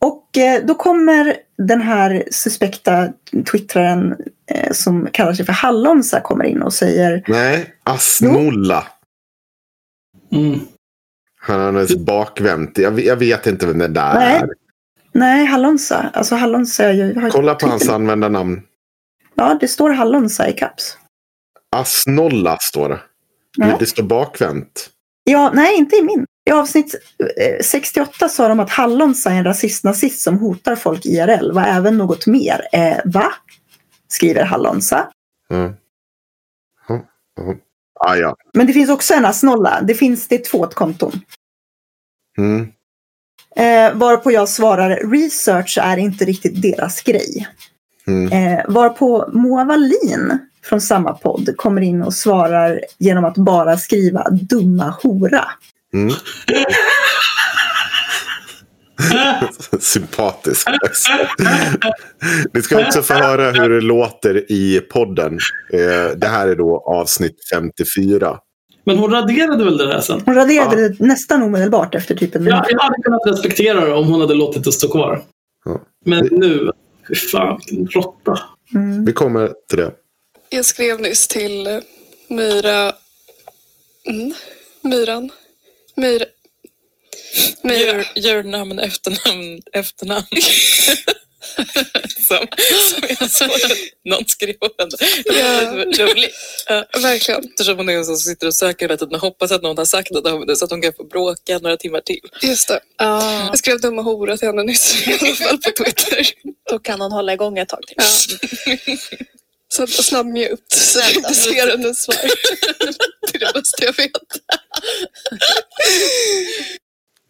och 0.05 0.39
eh, 0.39 0.65
då 0.67 0.75
kommer 0.75 1.37
den 1.59 1.81
här 1.81 2.25
suspekta 2.31 3.09
twittraren 3.51 4.17
eh, 4.51 4.73
som 4.73 5.09
kallar 5.13 5.33
sig 5.33 5.47
för 5.47 5.53
Hallonsa 5.53 6.21
kommer 6.21 6.45
in 6.45 6.63
och 6.63 6.75
säger 6.75 7.25
Nej, 7.29 7.75
Asnolla. 7.85 8.87
Mm. 10.33 10.61
Han 11.41 11.61
är 11.61 11.69
alldeles 11.69 11.97
bakvänt. 11.97 12.79
Jag, 12.79 13.01
jag 13.01 13.17
vet 13.17 13.47
inte 13.47 13.67
vem 13.67 13.79
det 13.79 13.89
där 13.89 14.15
Nej. 14.15 14.37
är. 14.37 14.49
Nej, 15.13 15.45
Hallonsa. 15.45 16.11
Alltså 16.13 16.35
Hallonsa 16.35 16.85
är 16.85 16.93
ju... 16.93 17.21
har- 17.21 17.31
Kolla 17.31 17.55
på 17.55 17.67
hans 17.67 17.89
användarnamn. 17.89 18.63
Ja, 19.35 19.57
det 19.61 19.69
står 19.69 19.91
Hallonsa 19.91 20.49
i 20.49 20.53
caps. 20.53 20.99
Asnolla 21.77 22.59
står 22.61 22.89
det. 22.89 23.01
Ja. 23.57 23.77
Det 23.79 23.87
står 23.87 24.03
bakvänt. 24.03 24.91
Ja, 25.25 25.51
nej, 25.55 25.77
inte 25.77 25.97
i 25.97 26.03
min. 26.03 26.27
I 26.51 26.53
avsnitt 26.53 26.95
eh, 27.37 27.63
68 27.63 28.29
sa 28.29 28.49
de 28.49 28.61
att 28.61 28.71
Hallonsa 28.71 29.31
är 29.31 29.35
en 29.35 29.45
rasist-nazist 29.45 30.21
som 30.21 30.39
hotar 30.39 30.77
folk 30.77 31.07
IRL. 31.07 31.53
Var 31.53 31.63
även 31.63 31.99
något 31.99 32.27
mer. 32.27 32.69
Eh, 32.73 32.99
va? 33.05 33.33
Skriver 34.09 34.45
Hallonsa. 34.45 35.09
Ja. 35.49 35.75
Ja, 36.89 37.05
ja. 37.37 37.55
Ah, 38.01 38.15
ja. 38.15 38.37
Men 38.55 38.67
det 38.67 38.73
finns 38.73 38.91
också 38.91 39.15
en 39.15 39.25
asnolla. 39.25 39.81
Det 39.83 39.95
finns 39.95 40.29
det 40.29 40.45
två 40.45 40.67
konton. 40.67 41.13
Mm. 42.39 42.69
Eh, 43.57 43.99
varpå 43.99 44.33
jag 44.33 44.49
svarar 44.49 45.11
research 45.11 45.79
är 45.83 45.97
inte 45.97 46.25
riktigt 46.25 46.63
deras 46.63 47.03
grej. 47.03 47.49
Mm. 48.07 48.33
Eh, 48.33 48.65
varpå 48.69 49.31
Moa 49.33 49.65
Wallin 49.65 50.39
från 50.63 50.81
samma 50.81 51.13
podd 51.13 51.57
kommer 51.57 51.81
in 51.81 52.03
och 52.03 52.15
svarar 52.15 52.81
genom 52.99 53.25
att 53.25 53.37
bara 53.37 53.77
skriva 53.77 54.31
dumma 54.31 54.95
hora. 55.03 55.45
Mm. 55.95 56.15
Sympatisk. 59.81 60.69
Ni 62.55 62.63
ska 62.63 62.87
också 62.87 63.03
få 63.03 63.15
höra 63.15 63.51
hur 63.51 63.69
det 63.69 63.81
låter 63.81 64.53
i 64.53 64.81
podden. 64.81 65.39
Eh, 65.73 66.17
Det 66.17 66.27
här 66.27 66.49
är 66.49 66.55
då 66.57 66.85
avsnitt 66.87 67.37
54. 67.55 68.39
Men 68.85 68.99
hon 68.99 69.11
raderade 69.11 69.65
väl 69.65 69.77
det 69.77 69.87
där 69.87 70.01
sen? 70.01 70.23
Hon 70.27 70.35
raderade 70.35 70.89
det 70.89 71.07
nästan 71.07 71.43
omedelbart 71.43 71.95
efter 71.95 72.15
typ 72.17 72.35
en 72.35 72.45
minut. 72.45 72.61
Ja, 72.63 72.71
jag 72.71 72.79
hade 72.81 73.03
kunnat 73.03 73.23
respektera 73.27 73.85
det 73.85 73.93
om 73.93 74.07
hon 74.09 74.21
hade 74.21 74.35
låtit 74.35 74.65
det 74.65 74.73
stå 74.73 74.89
kvar. 74.89 75.23
Ja. 75.65 75.81
Men 76.05 76.29
nu, 76.31 76.71
fy 77.09 77.15
fan 77.15 77.61
vilken 77.71 77.87
råtta. 77.87 78.39
Mm. 78.75 79.05
Vi 79.05 79.13
kommer 79.13 79.53
till 79.69 79.79
det. 79.79 79.93
Jag 80.51 80.65
skrev 80.65 81.01
nyss 81.01 81.29
till 81.29 81.81
Myra... 82.29 82.93
Mm. 84.07 84.33
Myran. 84.83 85.31
Myra... 85.97 86.25
Myra. 87.63 87.79
Gör, 87.79 88.07
gör 88.15 88.43
namn, 88.43 88.79
efternamn, 88.79 89.61
efternamn. 89.73 90.27
som, 92.29 92.47
som 92.91 93.09
jag 93.19 93.31
såg 93.31 93.51
någon 94.05 94.25
skrev 94.27 94.55
om 94.61 94.69
Ja. 95.25 95.73
roligt. 96.07 96.35
Ja. 96.69 96.85
Verkligen. 97.03 97.45
Eftersom 97.45 97.77
hon 97.77 97.89
är 97.89 97.93
en 97.97 98.05
som 98.05 98.17
sitter 98.17 98.47
och 98.47 98.55
söker 98.55 98.87
hela 98.87 98.97
tiden 98.97 99.15
och 99.15 99.21
hoppas 99.21 99.53
att 99.53 99.63
någon 99.63 99.79
har 99.79 99.85
sagt 99.85 100.11
något 100.11 100.27
om 100.27 100.47
det 100.47 100.57
så 100.57 100.65
att 100.65 100.71
hon 100.71 100.83
kan 100.83 100.93
få 100.93 101.05
bråka 101.05 101.59
några 101.59 101.77
timmar 101.77 102.01
till. 102.01 102.21
Just 102.43 102.69
det. 102.69 102.81
Jag 102.99 103.59
skrev 103.59 103.81
dumma 103.81 104.03
hora 104.03 104.37
till 104.37 104.49
henne 104.49 104.63
nyss 104.63 105.07
i 105.09 105.13
alla 105.13 105.35
fall 105.35 105.59
på 105.59 105.85
Twitter. 105.85 106.27
Då 106.71 106.79
kan 106.79 107.01
hon 107.01 107.13
hålla 107.13 107.33
igång 107.33 107.59
ett 107.59 107.69
tag 107.69 107.81
till. 107.87 107.97
Ja. 107.97 108.77
Så 109.73 109.87
snabb 109.87 110.27
mute 110.27 110.77
så 110.77 110.99
jag 110.99 111.17
inte 111.17 111.35
ser 111.35 111.71
hennes 111.71 112.03
svar. 112.03 112.17
Det 113.33 113.37
är 113.37 113.47
det 113.47 113.53
bästa 113.55 113.85
jag 113.85 113.97
vet. 113.97 114.13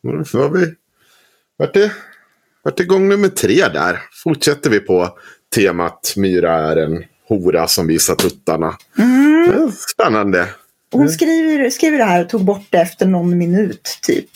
Nu 0.02 0.24
har 0.40 0.48
vi 0.48 0.74
varit 1.56 1.74
det, 1.74 1.92
varit 2.62 2.76
det 2.76 2.84
gång 2.84 3.08
nummer 3.08 3.28
tre 3.28 3.68
där. 3.68 4.02
Fortsätter 4.24 4.70
vi 4.70 4.80
på 4.80 5.18
temat 5.54 6.14
Myra 6.16 6.54
är 6.54 6.76
en 6.76 7.04
hora 7.28 7.68
som 7.68 7.86
visar 7.86 8.14
tuttarna. 8.14 8.76
Mm. 8.98 9.50
Är 9.50 9.72
Spännande. 9.94 10.48
Hon 10.92 11.08
skriver, 11.08 11.70
skriver 11.70 11.98
det 11.98 12.04
här 12.04 12.24
och 12.24 12.28
tog 12.28 12.44
bort 12.44 12.66
det 12.70 12.78
efter 12.78 13.06
någon 13.06 13.38
minut 13.38 13.98
typ. 14.02 14.30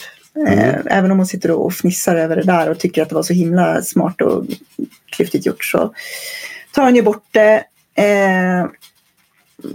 Eh, 0.48 0.74
även 0.86 1.10
om 1.10 1.18
hon 1.18 1.26
sitter 1.26 1.51
och 1.51 1.72
fnissar 1.72 2.16
över 2.16 2.36
det 2.36 2.43
där 2.43 2.70
och 2.70 2.78
tycker 2.78 3.02
att 3.02 3.09
det 3.09 3.14
var 3.14 3.22
så 3.22 3.32
himla 3.32 3.82
smart 3.82 4.20
och 4.20 4.47
klyftigt 5.06 5.47
gjort 5.47 5.64
så 5.64 5.94
tar 6.72 6.85
hon 6.85 6.97
ju 6.97 7.02
bort 7.02 7.26
det. 7.31 7.64
Eh, 7.95 8.66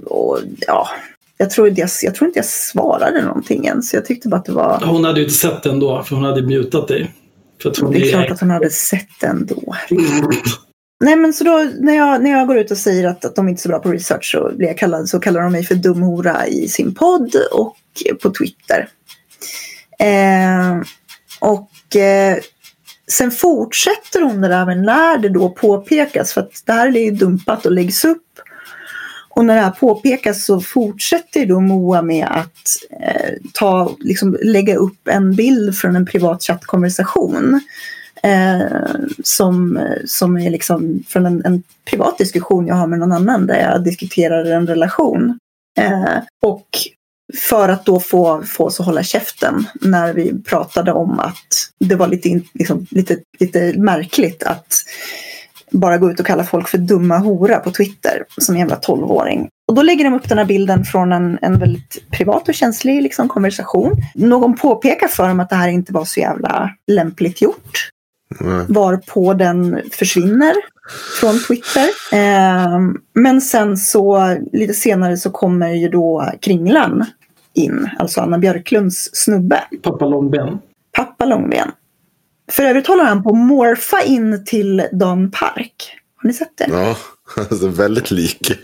och 0.05 0.39
ja, 0.59 0.89
jag 1.37 1.49
tror, 1.49 1.67
inte 1.67 1.81
jag, 1.81 1.89
jag 2.01 2.15
tror 2.15 2.27
inte 2.27 2.39
jag 2.39 2.45
svarade 2.45 3.21
någonting 3.25 3.65
ens. 3.65 3.93
Jag 3.93 4.05
tyckte 4.05 4.27
bara 4.27 4.37
att 4.37 4.45
det 4.45 4.51
var... 4.51 4.83
Hon 4.85 5.03
hade 5.03 5.19
ju 5.19 5.25
inte 5.25 5.37
sett 5.37 5.63
det 5.63 5.69
ändå, 5.69 6.03
för 6.03 6.15
hon 6.15 6.25
hade 6.25 6.41
mutat 6.41 6.87
dig. 6.87 7.13
För 7.61 7.69
att 7.69 7.77
hon 7.77 7.91
Det 7.91 7.99
är 7.99 8.11
klart 8.11 8.31
att 8.31 8.39
hon 8.39 8.49
hade 8.49 8.69
sett 8.69 9.07
det 9.21 9.27
ändå. 9.27 9.75
Nej 11.03 11.15
men 11.15 11.33
så 11.33 11.43
då 11.43 11.69
när 11.79 11.95
jag, 11.95 12.23
när 12.23 12.31
jag 12.31 12.47
går 12.47 12.57
ut 12.57 12.71
och 12.71 12.77
säger 12.77 13.07
att, 13.07 13.25
att 13.25 13.35
de 13.35 13.49
inte 13.49 13.59
är 13.59 13.61
så 13.61 13.69
bra 13.69 13.79
på 13.79 13.91
research 13.91 14.31
så 14.31 14.51
blir 14.55 14.67
jag 14.67 14.77
kallad 14.77 15.09
så 15.09 15.19
kallar 15.19 15.41
de 15.41 15.51
mig 15.51 15.63
för 15.63 15.75
dumhora 15.75 16.47
i 16.47 16.67
sin 16.67 16.93
podd 16.93 17.35
och 17.51 17.77
på 18.21 18.29
Twitter. 18.29 18.87
Eh, 19.99 20.81
och 21.39 21.95
eh, 21.95 22.37
sen 23.11 23.31
fortsätter 23.31 24.21
hon 24.21 24.41
det 24.41 24.47
där 24.47 24.65
med 24.65 24.79
när 24.79 25.17
det 25.17 25.29
då 25.29 25.49
påpekas 25.49 26.33
för 26.33 26.41
att 26.41 26.61
det 26.65 26.73
här 26.73 26.87
är 26.87 27.03
ju 27.03 27.11
dumpat 27.11 27.65
och 27.65 27.71
läggs 27.71 28.05
upp. 28.05 28.23
Och 29.29 29.45
när 29.45 29.55
det 29.55 29.61
här 29.61 29.71
påpekas 29.71 30.45
så 30.45 30.61
fortsätter 30.61 31.39
ju 31.39 31.45
då 31.45 31.59
Moa 31.59 32.01
med 32.01 32.27
att 32.29 32.67
eh, 33.01 33.33
ta, 33.53 33.95
liksom, 33.99 34.37
lägga 34.41 34.75
upp 34.75 35.07
en 35.07 35.35
bild 35.35 35.75
från 35.75 35.95
en 35.95 36.05
privat 36.05 36.43
chattkonversation. 36.43 37.61
Eh, 38.23 38.95
som, 39.23 39.87
som 40.05 40.37
är 40.37 40.49
liksom 40.49 41.03
från 41.07 41.25
en, 41.25 41.45
en 41.45 41.63
privat 41.89 42.17
diskussion 42.17 42.67
jag 42.67 42.75
har 42.75 42.87
med 42.87 42.99
någon 42.99 43.11
annan 43.11 43.47
där 43.47 43.59
jag 43.59 43.83
diskuterar 43.83 44.45
en 44.45 44.67
relation. 44.67 45.39
Eh, 45.79 46.17
och 46.41 46.67
för 47.37 47.69
att 47.69 47.85
då 47.85 47.99
få, 47.99 48.43
få 48.43 48.65
oss 48.65 48.79
att 48.79 48.85
hålla 48.85 49.03
käften 49.03 49.65
när 49.81 50.13
vi 50.13 50.43
pratade 50.43 50.91
om 50.91 51.19
att 51.19 51.69
det 51.79 51.95
var 51.95 52.07
lite, 52.07 52.41
liksom, 52.53 52.85
lite, 52.89 53.17
lite 53.39 53.73
märkligt 53.77 54.43
att 54.43 54.73
bara 55.71 55.97
gå 55.97 56.11
ut 56.11 56.19
och 56.19 56.25
kalla 56.25 56.43
folk 56.43 56.67
för 56.67 56.77
dumma 56.77 57.17
hora 57.17 57.59
på 57.59 57.71
Twitter 57.71 58.23
som 58.37 58.55
en 58.55 58.59
jävla 58.59 58.75
tolvåring. 58.75 59.49
Och 59.67 59.75
då 59.75 59.81
lägger 59.81 60.03
de 60.03 60.13
upp 60.13 60.29
den 60.29 60.37
här 60.37 60.45
bilden 60.45 60.85
från 60.85 61.11
en, 61.11 61.39
en 61.41 61.59
väldigt 61.59 62.11
privat 62.11 62.49
och 62.49 62.55
känslig 62.55 63.03
liksom, 63.03 63.29
konversation. 63.29 63.91
Någon 64.15 64.55
påpekar 64.55 65.07
för 65.07 65.27
dem 65.27 65.39
att 65.39 65.49
det 65.49 65.55
här 65.55 65.69
inte 65.69 65.93
var 65.93 66.05
så 66.05 66.19
jävla 66.19 66.71
lämpligt 66.87 67.41
gjort. 67.41 67.89
Nej. 68.39 68.65
Varpå 68.67 69.33
den 69.33 69.81
försvinner 69.91 70.53
från 71.19 71.39
Twitter. 71.39 71.89
Eh, 72.11 72.79
men 73.13 73.41
sen 73.41 73.77
så 73.77 74.37
lite 74.53 74.73
senare 74.73 75.17
så 75.17 75.29
kommer 75.29 75.69
ju 75.69 75.89
då 75.89 76.31
Kringlan 76.41 77.05
in, 77.53 77.89
alltså 77.99 78.21
Anna 78.21 78.37
Björklunds 78.37 79.09
snubbe, 79.13 79.63
Pappa 79.81 80.05
Långben. 80.05 80.59
pappa 80.91 81.25
Långben. 81.25 81.71
För 82.51 82.63
övrigt 82.63 82.87
håller 82.87 83.03
han 83.03 83.23
på 83.23 83.29
att 83.29 83.37
morfa 83.37 84.01
in 84.01 84.45
till 84.45 84.83
Dan 84.91 85.31
Park. 85.31 85.95
Har 86.15 86.27
ni 86.27 86.33
sett 86.33 86.57
det? 86.57 86.65
Ja, 86.69 86.97
alltså 87.37 87.67
väldigt 87.67 88.11
lik 88.11 88.51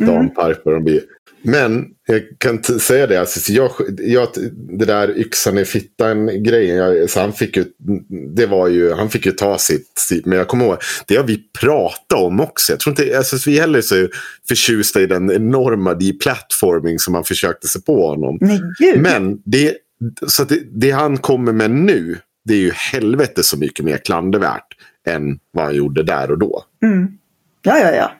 Mm. 0.00 0.14
Dan 0.14 0.30
Park 0.30 0.60
vad 0.64 0.74
de 0.74 0.84
blir. 0.84 1.00
Men 1.48 1.86
jag 2.06 2.22
kan 2.38 2.62
säga 2.62 3.06
det, 3.06 3.20
alltså, 3.20 3.40
så 3.40 3.52
jag, 3.52 3.70
jag, 3.98 4.28
det 4.78 4.84
där 4.84 5.18
yxan 5.18 5.58
i 5.58 5.64
fittan 5.64 6.42
grejen, 6.42 6.76
jag, 6.76 7.10
så 7.10 7.20
han 7.20 7.32
fick 7.32 7.56
ju, 7.56 7.64
det 8.36 8.46
var 8.46 8.68
ju, 8.68 8.92
han 8.92 9.10
fick 9.10 9.26
ju 9.26 9.32
ta 9.32 9.58
sitt, 9.58 9.98
sitt, 9.98 10.26
men 10.26 10.38
jag 10.38 10.48
kommer 10.48 10.64
ihåg, 10.64 10.78
det 11.06 11.16
har 11.16 11.24
vi 11.24 11.42
pratat 11.60 12.12
om 12.12 12.40
också. 12.40 12.72
Jag 12.72 12.80
tror 12.80 12.92
inte, 12.92 13.18
alltså, 13.18 13.50
vi 13.50 13.60
heller 13.60 13.80
så 13.80 14.08
förtjusta 14.48 15.00
i 15.00 15.06
den 15.06 15.30
enorma 15.30 15.94
deplatforming 15.94 16.98
som 16.98 17.14
han 17.14 17.24
försökte 17.24 17.68
sig 17.68 17.82
på 17.82 18.08
honom. 18.08 18.38
Gud. 18.78 19.00
Men 19.00 19.42
det, 19.44 19.76
så 20.26 20.44
det, 20.44 20.60
det 20.72 20.90
han 20.90 21.16
kommer 21.16 21.52
med 21.52 21.70
nu, 21.70 22.18
det 22.44 22.54
är 22.54 22.58
ju 22.58 22.72
helvete 22.72 23.42
så 23.42 23.58
mycket 23.58 23.84
mer 23.84 23.96
klandervärt 23.96 24.68
än 25.06 25.38
vad 25.52 25.64
han 25.64 25.74
gjorde 25.74 26.02
där 26.02 26.30
och 26.30 26.38
då. 26.38 26.64
Mm. 26.82 27.08
Ja, 27.62 27.78
ja, 27.78 27.90
ja. 27.90 28.12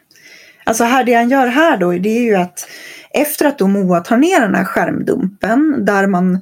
Alltså 0.65 0.85
här, 0.85 1.05
det 1.05 1.15
han 1.15 1.31
gör 1.31 1.47
här 1.47 1.77
då, 1.77 1.93
det 1.93 2.09
är 2.09 2.23
ju 2.23 2.35
att 2.35 2.69
efter 3.17 3.47
att 3.47 3.59
då 3.59 3.67
Moa 3.67 4.01
tar 4.01 4.17
ner 4.17 4.41
den 4.41 4.55
här 4.55 4.65
skärmdumpen 4.65 5.85
där 5.85 6.07
man 6.07 6.41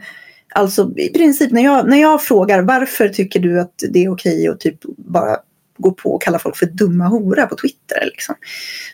Alltså 0.57 0.93
i 0.97 1.13
princip 1.13 1.53
när 1.53 1.65
jag, 1.65 1.89
när 1.89 1.97
jag 1.97 2.23
frågar 2.23 2.63
varför 2.63 3.09
tycker 3.09 3.41
du 3.41 3.61
att 3.61 3.83
det 3.91 4.05
är 4.05 4.09
okej 4.09 4.49
att 4.49 4.61
typ 4.61 4.79
bara 4.97 5.37
gå 5.79 5.91
på 5.91 6.15
och 6.15 6.23
kalla 6.23 6.39
folk 6.39 6.57
för 6.57 6.67
dumma 6.67 7.09
hora 7.09 7.47
på 7.47 7.57
Twitter 7.57 8.05
liksom. 8.05 8.35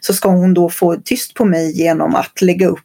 Så 0.00 0.14
ska 0.14 0.28
hon 0.28 0.54
då 0.54 0.68
få 0.68 0.96
tyst 1.04 1.34
på 1.34 1.44
mig 1.44 1.78
genom 1.78 2.14
att 2.14 2.42
lägga 2.42 2.68
upp 2.68 2.80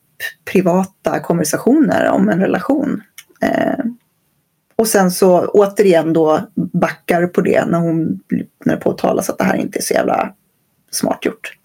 privata 0.51 1.19
konversationer 1.19 2.09
om 2.09 2.29
en 2.29 2.39
relation. 2.39 3.01
Eh, 3.41 3.85
och 4.75 4.87
sen 4.87 5.11
så 5.11 5.45
återigen 5.45 6.13
då 6.13 6.49
backar 6.73 7.27
på 7.27 7.41
det 7.41 7.65
när 7.65 7.79
hon 7.79 8.19
när 8.65 8.75
det 8.75 8.81
påtalas 8.81 9.29
att 9.29 9.37
det 9.37 9.43
här 9.43 9.55
inte 9.55 9.79
är 9.79 9.83
så 9.83 9.93
jävla 9.93 10.33
smart 10.91 11.25
gjort. 11.25 11.57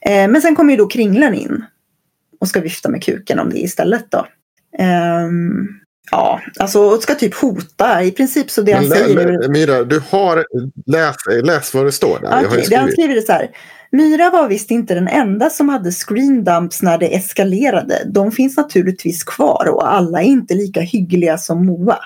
Eh, 0.00 0.28
men 0.28 0.42
sen 0.42 0.56
kommer 0.56 0.72
ju 0.72 0.76
då 0.76 0.86
Kringlan 0.86 1.34
in 1.34 1.64
och 2.40 2.48
ska 2.48 2.60
vifta 2.60 2.88
med 2.88 3.02
kuken 3.02 3.38
om 3.38 3.50
det 3.50 3.58
istället 3.58 4.04
då. 4.10 4.26
Ehm, 4.78 5.68
ja, 6.10 6.40
alltså 6.58 6.80
och 6.80 7.02
ska 7.02 7.14
typ 7.14 7.34
hota. 7.34 8.02
I 8.02 8.10
princip 8.10 8.50
så 8.50 8.62
det 8.62 8.72
han 8.72 8.88
Men, 8.88 8.98
säger. 8.98 9.38
lä- 9.42 9.48
Myra, 9.48 9.84
du 9.84 10.02
har 10.10 10.44
läs, 10.86 11.16
läs 11.44 11.74
vad 11.74 11.84
det 11.84 11.92
står 11.92 12.18
där. 12.20 12.46
Okej, 12.46 12.66
det 12.70 12.76
han 12.76 12.90
skriver 12.92 13.16
är 13.16 13.20
så 13.20 13.32
här. 13.32 13.50
Myra 13.92 14.30
var 14.30 14.48
visst 14.48 14.70
inte 14.70 14.94
den 14.94 15.08
enda 15.08 15.50
som 15.50 15.68
hade 15.68 15.90
screen 15.92 16.44
dumps 16.44 16.82
när 16.82 16.98
det 16.98 17.14
eskalerade. 17.16 18.02
De 18.06 18.32
finns 18.32 18.56
naturligtvis 18.56 19.24
kvar 19.24 19.68
och 19.68 19.94
alla 19.94 20.22
är 20.22 20.26
inte 20.26 20.54
lika 20.54 20.80
hyggliga 20.80 21.38
som 21.38 21.66
Moa. 21.66 21.98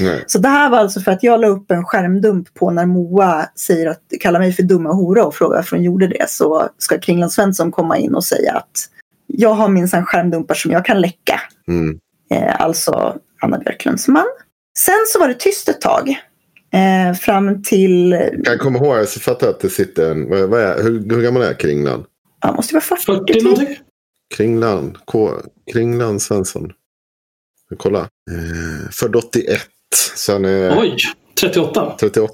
Nej. 0.00 0.24
Så 0.26 0.38
det 0.38 0.48
här 0.48 0.70
var 0.70 0.78
alltså 0.78 1.00
för 1.00 1.12
att 1.12 1.22
jag 1.22 1.40
la 1.40 1.46
upp 1.48 1.70
en 1.70 1.84
skärmdump 1.84 2.54
på 2.54 2.70
när 2.70 2.86
Moa 2.86 3.46
säger 3.56 3.86
att 3.86 4.02
kallar 4.20 4.40
mig 4.40 4.52
för 4.52 4.62
dumma 4.62 4.92
hora 4.92 5.24
och 5.24 5.34
frågar 5.34 5.56
varför 5.56 5.76
hon 5.76 5.84
gjorde 5.84 6.06
det. 6.06 6.24
Så 6.30 6.68
ska 6.78 6.98
Kringland 6.98 7.32
Svensson 7.32 7.70
komma 7.72 7.98
in 7.98 8.14
och 8.14 8.24
säga 8.24 8.52
att 8.52 8.88
jag 9.28 9.54
har 9.54 9.68
minsann 9.68 10.06
skärmdumpar 10.06 10.54
som 10.54 10.70
jag 10.70 10.84
kan 10.84 11.00
läcka. 11.00 11.40
Mm. 11.68 11.98
Eh, 12.30 12.60
alltså 12.60 13.18
Anna 13.40 13.58
Björklunds 13.58 14.08
man. 14.08 14.26
Sen 14.78 15.04
så 15.06 15.18
var 15.18 15.28
det 15.28 15.34
tyst 15.34 15.68
ett 15.68 15.80
tag. 15.80 16.08
Eh, 16.72 17.14
fram 17.16 17.62
till, 17.62 18.12
Jag 18.44 18.60
komma 18.60 18.78
ihåg, 18.78 18.96
jag 18.96 19.08
fattar 19.08 19.48
att 19.48 19.60
det 19.60 19.70
sitter 19.70 20.10
en... 20.10 20.28
Vad, 20.28 20.48
vad 20.48 20.60
är, 20.60 20.82
hur, 20.82 21.14
hur 21.14 21.22
gammal 21.22 21.42
är 21.42 21.54
Kringland? 21.54 22.04
ja 22.40 22.52
måste 22.52 22.74
vara 22.74 22.84
40 22.84 23.02
40 23.06 23.32
typ. 23.32 23.42
någonting? 23.42 23.76
Kringland, 24.36 24.98
K, 25.04 25.30
Kringland 25.72 26.22
Svensson. 26.22 26.72
Kolla. 27.76 28.00
Eh, 28.00 28.90
född 28.90 29.16
81. 29.16 29.60
Så 30.14 30.32
han 30.32 30.44
är 30.44 30.78
Oj, 30.78 30.96
38. 31.40 31.96
38. 32.00 32.30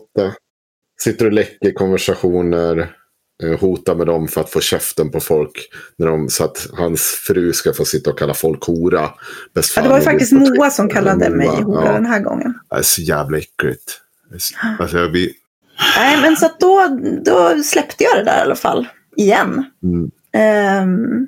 Sitter 1.01 1.27
och 1.27 1.33
läcker 1.33 1.73
konversationer. 1.73 2.97
Eh, 3.43 3.61
Hotar 3.61 3.95
med 3.95 4.07
dem 4.07 4.29
för 4.29 4.41
att 4.41 4.51
få 4.51 4.61
käften 4.61 5.11
på 5.11 5.21
folk. 5.21 5.69
När 5.99 6.07
de, 6.07 6.29
så 6.29 6.45
att 6.45 6.67
hans 6.73 7.03
fru 7.03 7.53
ska 7.53 7.73
få 7.73 7.85
sitta 7.85 8.11
och 8.11 8.19
kalla 8.19 8.35
folk 8.35 8.65
hora. 8.65 9.11
Ja, 9.55 9.83
det 9.83 9.89
var 9.89 9.99
ju 9.99 10.05
faktiskt. 10.05 10.33
Moa 10.33 10.71
som 10.71 10.89
kallade 10.89 11.31
Moa, 11.31 11.37
mig 11.37 11.63
hora 11.63 11.87
ja. 11.87 11.93
den 11.93 12.07
här 12.07 12.21
gången. 12.21 12.55
Det 12.71 12.77
är 12.77 12.83
så 12.83 13.03
jävla 13.03 13.39
äckligt. 13.39 14.01
Det 14.31 14.35
är 14.35 14.39
så- 14.39 14.55
Alltså 14.79 14.99
jag 14.99 15.11
blir... 15.11 15.31
Nej, 15.97 16.21
men 16.23 16.37
så 16.37 16.47
att 16.47 16.61
då, 16.61 16.99
då 17.25 17.63
släppte 17.63 18.05
jag 18.05 18.17
det 18.17 18.25
där 18.25 18.39
i 18.39 18.41
alla 18.41 18.57
fall. 18.57 18.89
Igen. 19.17 19.65
Mm. 19.83 20.11
Ehm, 20.33 21.27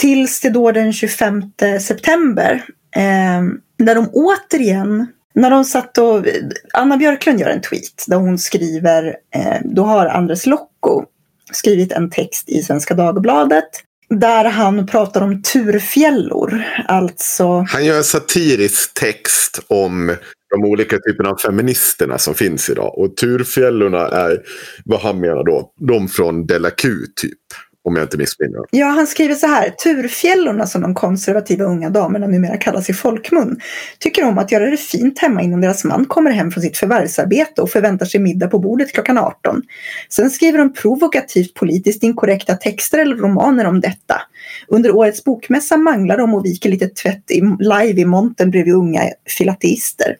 tills 0.00 0.40
det 0.40 0.50
då 0.50 0.72
den 0.72 0.92
25 0.92 1.42
september. 1.80 2.64
Um, 2.96 3.60
när 3.78 3.94
de 3.94 4.08
återigen, 4.12 5.06
när 5.34 5.50
de 5.50 5.64
satt 5.64 5.98
och, 5.98 6.26
Anna 6.72 6.96
Björklund 6.96 7.40
gör 7.40 7.50
en 7.50 7.60
tweet 7.60 8.04
där 8.06 8.16
hon 8.16 8.38
skriver, 8.38 9.16
eh, 9.34 9.56
då 9.64 9.84
har 9.84 10.06
Andres 10.06 10.46
Lokko 10.46 11.04
skrivit 11.52 11.92
en 11.92 12.10
text 12.10 12.48
i 12.48 12.62
Svenska 12.62 12.94
Dagbladet. 12.94 13.68
Där 14.10 14.44
han 14.44 14.86
pratar 14.86 15.20
om 15.20 15.42
turfjällor. 15.42 16.62
Alltså, 16.88 17.64
Han 17.68 17.84
gör 17.84 17.96
en 17.96 18.04
satirisk 18.04 18.94
text 18.94 19.60
om 19.66 20.16
de 20.50 20.64
olika 20.64 20.98
typerna 20.98 21.30
av 21.30 21.36
feministerna 21.36 22.18
som 22.18 22.34
finns 22.34 22.70
idag. 22.70 22.98
Och 22.98 23.16
turfjällorna 23.16 24.08
är 24.08 24.42
vad 24.84 25.00
han 25.00 25.20
menar 25.20 25.44
då. 25.44 25.72
De 25.80 26.08
från 26.08 26.46
Della 26.46 26.70
Q 26.70 26.88
typ. 27.16 27.38
Om 27.84 27.96
jag 27.96 28.04
inte 28.04 28.16
missminner. 28.16 28.60
Ja, 28.70 28.86
han 28.86 29.06
skriver 29.06 29.34
så 29.34 29.46
här. 29.46 29.70
Turfjällorna 29.70 30.66
som 30.66 30.80
de 30.80 30.94
konservativa 30.94 31.64
unga 31.64 31.90
damerna 31.90 32.26
numera 32.26 32.56
kallas 32.56 32.90
i 32.90 32.92
folkmun 32.92 33.60
tycker 33.98 34.24
om 34.24 34.38
att 34.38 34.52
göra 34.52 34.70
det 34.70 34.76
fint 34.76 35.18
hemma 35.18 35.42
innan 35.42 35.60
deras 35.60 35.84
man 35.84 36.04
kommer 36.04 36.30
hem 36.30 36.50
från 36.50 36.62
sitt 36.62 36.76
förvärvsarbete 36.76 37.62
och 37.62 37.70
förväntar 37.70 38.06
sig 38.06 38.20
middag 38.20 38.48
på 38.48 38.58
bordet 38.58 38.92
klockan 38.92 39.18
18. 39.18 39.62
Sen 40.08 40.30
skriver 40.30 40.58
de 40.58 40.72
provokativt 40.72 41.54
politiskt 41.54 42.02
inkorrekta 42.02 42.54
texter 42.54 42.98
eller 42.98 43.16
romaner 43.16 43.64
om 43.64 43.80
detta. 43.80 44.22
Under 44.68 44.90
årets 44.90 45.24
bokmässa 45.24 45.76
manglar 45.76 46.18
de 46.18 46.34
och 46.34 46.44
viker 46.44 46.70
lite 46.70 46.88
tvätt 46.88 47.30
i, 47.30 47.40
live 47.58 48.00
i 48.00 48.04
montern 48.04 48.50
bredvid 48.50 48.74
unga 48.74 49.00
filateister. 49.38 50.16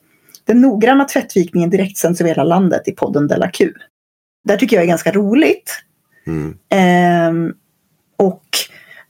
Den 0.46 0.60
noggranna 0.60 1.04
tvättvikningen 1.04 1.70
direktsänds 1.70 2.20
över 2.20 2.30
hela 2.30 2.44
landet 2.44 2.88
i 2.88 2.92
podden 2.92 3.26
Della 3.26 3.50
Q. 3.50 3.72
Det 4.44 4.56
tycker 4.56 4.76
jag 4.76 4.82
är 4.82 4.88
ganska 4.88 5.12
roligt. 5.12 5.82
Mm. 6.28 7.52
Och 8.16 8.44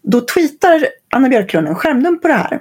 då 0.02 0.20
tweetar 0.20 0.86
Anna 1.14 1.28
Björklund 1.28 1.68
en 1.68 1.74
skärmdump 1.74 2.22
på 2.22 2.28
det 2.28 2.34
här 2.34 2.60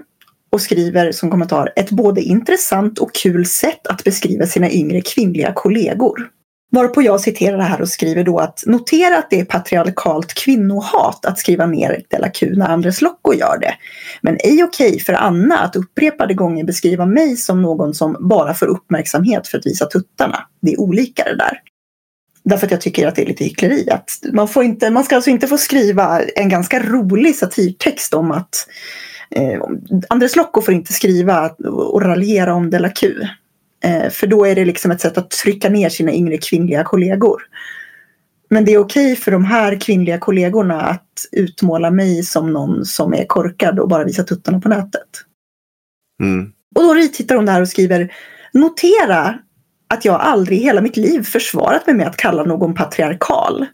och 0.49 0.61
skriver 0.61 1.11
som 1.11 1.31
kommentar 1.31 1.73
ett 1.75 1.89
både 1.89 2.21
intressant 2.21 2.99
och 2.99 3.13
kul 3.13 3.45
sätt 3.45 3.87
att 3.87 4.03
beskriva 4.03 4.45
sina 4.45 4.71
yngre 4.71 5.01
kvinnliga 5.01 5.53
kollegor. 5.53 6.29
Varpå 6.71 7.01
jag 7.01 7.21
citerar 7.21 7.57
det 7.57 7.63
här 7.63 7.81
och 7.81 7.89
skriver 7.89 8.23
då 8.23 8.39
att 8.39 8.63
notera 8.65 9.17
att 9.17 9.29
det 9.29 9.39
är 9.39 9.45
patriarkalt 9.45 10.33
kvinnohat 10.33 11.25
att 11.25 11.39
skriva 11.39 11.65
ner 11.65 12.01
Della 12.09 12.29
Q 12.29 12.53
när 12.55 12.69
Andres 12.69 13.01
Lokko 13.01 13.33
gör 13.33 13.57
det. 13.59 13.73
Men 14.21 14.37
ej 14.39 14.63
okej 14.63 14.99
för 14.99 15.13
Anna 15.13 15.59
att 15.59 15.75
upprepade 15.75 16.33
gånger 16.33 16.63
beskriva 16.63 17.05
mig 17.05 17.37
som 17.37 17.61
någon 17.61 17.93
som 17.93 18.17
bara 18.19 18.53
får 18.53 18.65
uppmärksamhet 18.65 19.47
för 19.47 19.57
att 19.57 19.65
visa 19.65 19.85
tuttarna. 19.85 20.39
Det 20.61 20.73
är 20.73 20.79
olika 20.79 21.23
det 21.23 21.35
där. 21.35 21.61
Därför 22.49 22.65
att 22.65 22.71
jag 22.71 22.81
tycker 22.81 23.07
att 23.07 23.15
det 23.15 23.21
är 23.21 23.25
lite 23.25 23.43
hyckleri. 23.43 23.89
Att 23.89 24.11
man, 24.33 24.47
får 24.47 24.63
inte, 24.63 24.89
man 24.89 25.03
ska 25.03 25.15
alltså 25.15 25.29
inte 25.29 25.47
få 25.47 25.57
skriva 25.57 26.21
en 26.21 26.49
ganska 26.49 26.79
rolig 26.83 27.35
satirtext 27.35 28.13
om 28.13 28.31
att 28.31 28.67
eh, 29.31 29.61
Andres 30.09 30.35
Lokko 30.35 30.61
får 30.61 30.73
inte 30.73 30.93
skriva 30.93 31.49
och 31.67 32.01
raljera 32.01 32.53
om 32.53 32.69
Della 32.69 32.89
Q. 32.89 33.13
Eh, 33.83 34.09
för 34.09 34.27
då 34.27 34.45
är 34.45 34.55
det 34.55 34.65
liksom 34.65 34.91
ett 34.91 35.01
sätt 35.01 35.17
att 35.17 35.29
trycka 35.29 35.69
ner 35.69 35.89
sina 35.89 36.13
yngre 36.13 36.37
kvinnliga 36.37 36.83
kollegor. 36.83 37.41
Men 38.49 38.65
det 38.65 38.73
är 38.73 38.77
okej 38.77 39.15
för 39.15 39.31
de 39.31 39.45
här 39.45 39.79
kvinnliga 39.79 40.17
kollegorna 40.17 40.81
att 40.81 41.25
utmåla 41.31 41.91
mig 41.91 42.23
som 42.23 42.53
någon 42.53 42.85
som 42.85 43.13
är 43.13 43.25
korkad 43.25 43.79
och 43.79 43.89
bara 43.89 44.03
visar 44.03 44.23
tuttarna 44.23 44.59
på 44.59 44.69
nätet. 44.69 45.09
Mm. 46.23 46.51
Och 46.75 46.81
då 46.81 46.93
ritittar 46.93 47.35
hon 47.35 47.45
det 47.45 47.51
här 47.51 47.61
och 47.61 47.69
skriver 47.69 48.13
Notera 48.53 49.39
att 49.87 50.05
jag 50.05 50.21
aldrig 50.21 50.59
i 50.59 50.63
hela 50.63 50.81
mitt 50.81 50.97
liv 50.97 51.23
försvarat 51.23 51.87
mig 51.87 51.95
med 51.95 52.07
att 52.07 52.17
kalla 52.17 52.43
någon 52.43 52.75
patriarkal. 52.75 53.65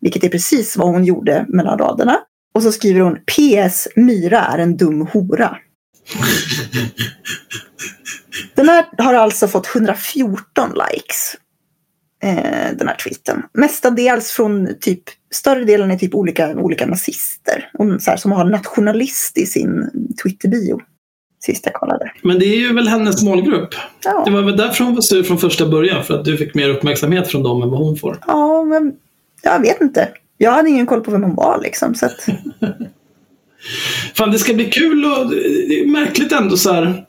Vilket 0.00 0.24
är 0.24 0.28
precis 0.28 0.76
vad 0.76 0.88
hon 0.88 1.04
gjorde 1.04 1.46
mellan 1.48 1.78
raderna. 1.78 2.20
Och 2.54 2.62
så 2.62 2.72
skriver 2.72 3.00
hon 3.00 3.16
PS. 3.16 3.88
Myra 3.96 4.40
är 4.40 4.58
en 4.58 4.76
dum 4.76 5.06
hora. 5.06 5.56
Den 8.54 8.68
här 8.68 8.84
har 8.98 9.14
alltså 9.14 9.48
fått 9.48 9.74
114 9.74 10.70
likes. 10.70 11.36
Eh, 12.22 12.76
den 12.76 12.88
här 12.88 12.96
tweeten. 12.96 13.42
Mestadels 13.52 14.30
från 14.30 14.68
typ, 14.80 15.02
större 15.34 15.64
delen 15.64 15.90
är 15.90 15.96
typ 15.96 16.14
olika, 16.14 16.48
olika 16.48 16.86
nazister. 16.86 17.70
Och 17.78 18.02
så 18.02 18.10
här, 18.10 18.16
som 18.16 18.32
har 18.32 18.44
nationalist 18.44 19.38
i 19.38 19.46
sin 19.46 19.90
Twitter-bio. 20.22 20.80
Sist 21.46 21.66
jag 21.66 21.74
kollade. 21.74 22.12
Men 22.22 22.38
det 22.38 22.46
är 22.46 22.56
ju 22.56 22.74
väl 22.74 22.88
hennes 22.88 23.22
målgrupp. 23.22 23.74
Ja. 24.04 24.22
Det 24.24 24.30
var 24.30 24.42
väl 24.42 24.56
därför 24.56 24.84
hon 24.84 24.94
var 24.94 25.02
sur 25.02 25.22
från 25.22 25.38
första 25.38 25.66
början. 25.66 26.04
För 26.04 26.14
att 26.14 26.24
du 26.24 26.36
fick 26.36 26.54
mer 26.54 26.68
uppmärksamhet 26.68 27.28
från 27.28 27.42
dem 27.42 27.62
än 27.62 27.70
vad 27.70 27.80
hon 27.80 27.96
får. 27.96 28.18
Ja, 28.26 28.64
men 28.64 28.92
jag 29.42 29.60
vet 29.60 29.80
inte. 29.80 30.08
Jag 30.38 30.52
hade 30.52 30.68
ingen 30.68 30.86
koll 30.86 31.00
på 31.00 31.10
vem 31.10 31.22
hon 31.22 31.34
var 31.34 31.60
liksom. 31.62 31.94
Så 31.94 32.06
att, 32.06 32.16
Fan, 34.14 34.30
det 34.30 34.38
ska 34.38 34.54
bli 34.54 34.64
kul 34.64 35.04
och 35.04 35.30
det 35.30 35.80
är 35.80 35.86
märkligt 35.86 36.32
ändå 36.32 36.56
så 36.56 36.72
här. 36.72 37.04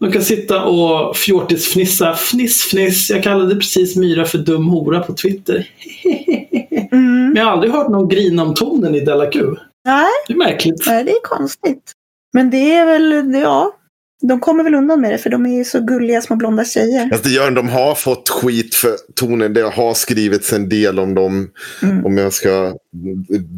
Man 0.00 0.12
kan 0.12 0.22
sitta 0.22 0.64
och 0.64 1.16
fjortisfnissa. 1.16 2.14
Fniss, 2.14 2.62
fniss. 2.62 3.10
Jag 3.10 3.22
kallade 3.22 3.54
precis 3.54 3.96
Myra 3.96 4.24
för 4.24 4.38
dum 4.38 4.68
hora 4.68 5.00
på 5.00 5.12
Twitter. 5.12 5.68
mm. 6.92 7.26
Men 7.26 7.36
jag 7.36 7.44
har 7.44 7.52
aldrig 7.52 7.72
hört 7.72 7.88
någon 7.88 8.08
grina 8.08 8.42
om 8.42 8.54
tonen 8.54 8.94
i 8.94 9.00
Della 9.00 9.30
Q. 9.30 9.40
Nej, 9.84 10.06
Det 10.26 10.32
är 10.32 10.36
märkligt. 10.36 10.84
nej, 10.86 11.04
det 11.04 11.10
är 11.10 11.20
konstigt. 11.22 11.92
Men 12.32 12.50
det 12.50 12.74
är 12.74 12.86
väl, 12.86 13.34
ja. 13.42 13.74
De 14.22 14.40
kommer 14.40 14.64
väl 14.64 14.74
undan 14.74 15.00
med 15.00 15.12
det 15.12 15.18
för 15.18 15.30
de 15.30 15.46
är 15.46 15.56
ju 15.56 15.64
så 15.64 15.80
gulliga 15.80 16.20
små 16.20 16.36
blonda 16.36 16.64
tjejer. 16.64 17.02
Alltså, 17.02 17.28
det 17.28 17.34
gör, 17.34 17.50
de 17.50 17.68
har 17.68 17.94
fått 17.94 18.28
skit 18.28 18.74
för 18.74 18.96
tonen. 19.14 19.54
Det 19.54 19.62
har 19.62 19.94
skrivits 19.94 20.52
en 20.52 20.68
del 20.68 20.98
om 20.98 21.14
dem. 21.14 21.50
Mm. 21.82 22.06
Om 22.06 22.18
jag 22.18 22.32
ska 22.32 22.74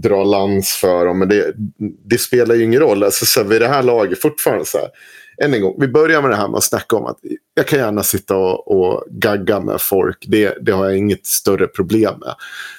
dra 0.02 0.24
lans 0.24 0.68
för 0.68 1.06
dem. 1.06 1.18
Men 1.18 1.28
det, 1.28 1.55
det 2.05 2.18
spelar 2.18 2.55
ju 2.55 2.64
ingen 2.64 2.80
roll. 2.80 3.05
Alltså, 3.05 3.26
så 3.26 3.40
här, 3.40 3.48
vid 3.48 3.60
det 3.60 3.68
här 3.68 3.82
laget 3.82 4.20
fortfarande 4.20 4.64
så 4.64 4.78
här. 4.78 4.88
Än 5.43 5.55
en 5.55 5.61
gång, 5.61 5.77
vi 5.79 5.89
börjar 5.89 6.23
med 6.23 6.31
det 6.31 6.37
här 6.37 6.49
med 6.49 6.59
att 6.59 6.65
snacka 6.65 6.97
om 6.97 7.07
att 7.07 7.19
jag 7.55 7.67
kan 7.67 7.79
gärna 7.79 8.03
sitta 8.03 8.37
och, 8.37 8.71
och 8.71 9.05
gagga 9.11 9.61
med 9.61 9.81
folk. 9.81 10.25
Det, 10.29 10.55
det 10.61 10.73
har 10.73 10.87
jag 10.87 10.97
inget 10.97 11.27
större 11.27 11.67
problem 11.67 12.15
med. 12.19 12.35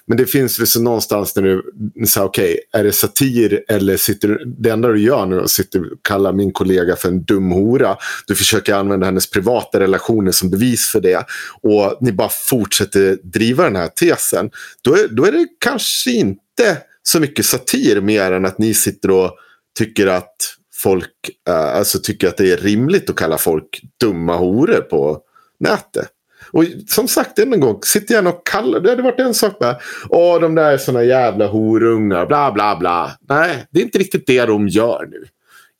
Men 0.06 0.18
det 0.18 0.26
finns 0.26 0.60
liksom 0.60 0.84
någonstans 0.84 1.36
när 1.36 1.44
du 1.44 1.72
säger 2.08 2.28
okej, 2.28 2.60
är 2.74 2.84
det 2.84 2.92
satir 2.92 3.64
eller 3.68 3.98
sitter 3.98 4.28
du, 4.28 4.46
det 4.46 4.70
enda 4.70 4.88
du 4.88 5.02
gör 5.02 5.26
nu 5.26 5.38
är 5.38 5.42
att 5.42 5.50
sitta 5.50 5.80
och 5.80 5.86
kalla 6.02 6.32
min 6.32 6.52
kollega 6.52 6.96
för 6.96 7.08
en 7.08 7.24
dum 7.24 7.52
hora. 7.52 7.98
Du 8.28 8.36
försöker 8.36 8.74
använda 8.74 9.06
hennes 9.06 9.30
privata 9.30 9.80
relationer 9.80 10.32
som 10.32 10.50
bevis 10.50 10.88
för 10.88 11.02
det. 11.02 11.26
Och 11.62 11.98
ni 12.02 12.12
bara 12.12 12.30
fortsätter 12.50 13.18
driva 13.24 13.64
den 13.64 13.76
här 13.76 13.88
tesen. 13.88 14.52
Då 14.82 14.94
är, 14.94 15.08
då 15.08 15.26
är 15.26 15.32
det 15.32 15.48
kanske 15.60 16.12
inte 16.12 16.78
så 17.04 17.20
mycket 17.20 17.46
satir 17.46 18.02
mer 18.02 18.32
än 18.32 18.46
att 18.46 18.58
ni 18.58 18.74
sitter 18.74 19.12
och 19.12 19.32
tycker 19.78 20.08
att 20.08 20.36
folk 20.84 21.30
eh, 21.48 21.76
alltså 21.76 22.00
tycker 22.00 22.28
att 22.28 22.38
det 22.38 22.52
är 22.52 22.58
rimligt 22.58 23.10
att 23.10 23.16
kalla 23.16 23.38
folk 23.38 23.82
dumma 24.00 24.36
horor 24.36 24.82
på 24.82 25.22
nätet. 25.60 26.08
Och 26.52 26.66
som 26.88 27.08
sagt, 27.08 27.40
än 27.40 27.54
en 27.54 27.60
gång, 27.60 27.80
sitt 27.84 28.10
gärna 28.10 28.30
och 28.30 28.48
kalla. 28.48 28.80
Det 28.80 28.90
hade 28.90 29.02
varit 29.02 29.20
en 29.20 29.34
sak 29.34 29.60
med. 29.60 29.82
Åh, 30.10 30.40
de 30.40 30.56
där 30.56 30.72
är 30.72 30.78
såna 30.78 31.04
jävla 31.04 31.48
horungar, 31.48 32.26
bla 32.26 32.52
bla 32.52 32.76
bla. 32.76 33.12
Nej, 33.30 33.66
det 33.72 33.80
är 33.80 33.84
inte 33.84 34.00
riktigt 34.00 34.28
det 34.28 34.46
de 34.46 34.68
gör 34.68 35.08
nu. 35.12 35.26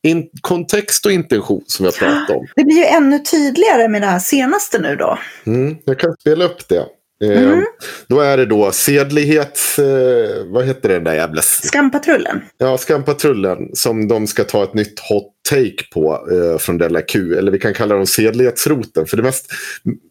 In, 0.04 0.30
kontext 0.42 1.06
och 1.06 1.12
intention 1.12 1.64
som 1.68 1.86
jag 1.86 1.96
pratade 1.96 2.40
om. 2.40 2.48
Det 2.56 2.64
blir 2.64 2.78
ju 2.78 2.86
ännu 2.86 3.20
tydligare 3.20 3.88
med 3.88 4.02
det 4.02 4.08
här 4.08 4.20
senaste 4.20 4.80
nu 4.80 4.96
då. 4.96 5.20
Mm, 5.46 5.78
jag 5.86 6.00
kan 6.00 6.14
spela 6.20 6.46
upp 6.46 6.70
det. 6.70 6.86
Eh, 7.22 7.42
Mm. 7.42 7.66
Då 8.08 8.20
är 8.20 8.38
det 8.38 8.46
då 8.46 8.72
sedlighets... 8.72 9.80
Eh, 9.80 10.46
vad 10.46 10.66
heter 10.66 10.90
den 10.90 11.04
där 11.04 11.14
jävla... 11.14 11.42
Skampatrullen. 11.42 12.42
Ja, 12.58 12.78
Skampatrullen 12.78 13.58
som 13.74 14.08
de 14.08 14.28
ska 14.28 14.44
ta 14.44 14.64
ett 14.64 14.74
nytt 14.74 15.00
hot 15.00 15.34
take 15.50 15.84
på 15.94 16.28
eh, 16.32 16.58
från 16.58 16.78
Della 16.78 17.02
Q. 17.02 17.38
Eller 17.38 17.52
vi 17.52 17.60
kan 17.60 17.74
kalla 17.74 17.96
dem 17.96 18.06
sedlighetsroten. 18.08 19.06
För 19.06 19.18
det 19.18 19.24
mest, 19.24 19.52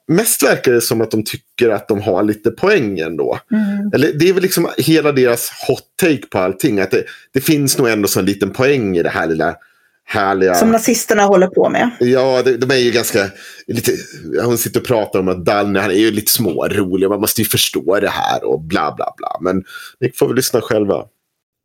mest 0.09 0.43
verkar 0.43 0.73
det 0.73 0.81
som 0.81 1.01
att 1.01 1.11
de 1.11 1.25
tycker 1.25 1.71
att 1.71 1.89
de 1.89 2.01
har 2.01 2.23
lite 2.23 2.51
poäng 2.51 2.99
ändå. 2.99 3.39
Mm. 3.53 3.91
Eller 3.95 4.13
det 4.13 4.29
är 4.29 4.33
väl 4.33 4.43
liksom 4.43 4.69
hela 4.79 5.13
deras 5.13 5.51
hot 5.69 5.85
take 6.01 6.27
på 6.31 6.39
allting. 6.39 6.81
Att 6.81 6.91
det, 6.91 7.05
det 7.35 7.41
finns 7.41 7.79
nog 7.79 7.89
ändå 7.89 8.09
en 8.19 8.25
liten 8.25 8.51
poäng 8.51 8.97
i 8.97 9.03
det 9.03 9.09
här 9.09 9.27
lilla 9.27 9.57
härliga... 10.11 10.55
Som 10.55 10.71
nazisterna 10.71 11.23
håller 11.23 11.47
på 11.47 11.69
med. 11.69 11.91
Ja, 12.01 12.43
de, 12.43 12.57
de 12.57 12.71
är 12.71 12.77
ju 12.77 12.91
ganska... 12.91 13.31
Lite, 13.67 13.93
hon 14.43 14.59
sitter 14.59 14.81
och 14.81 14.87
pratar 14.87 15.19
om 15.19 15.29
att 15.29 15.45
Danne 15.45 15.81
han 15.81 15.91
är 15.91 15.95
ju 15.95 16.11
lite 16.11 16.33
smårolig. 16.33 17.09
Man 17.09 17.21
måste 17.21 17.41
ju 17.43 17.49
förstå 17.49 18.01
det 18.01 18.09
här 18.11 18.45
och 18.45 18.61
bla 18.61 18.95
bla 18.97 19.15
bla. 19.17 19.39
Men 19.41 19.65
ni 20.01 20.13
får 20.13 20.27
väl 20.27 20.37
lyssna 20.37 20.61
själva. 20.61 21.05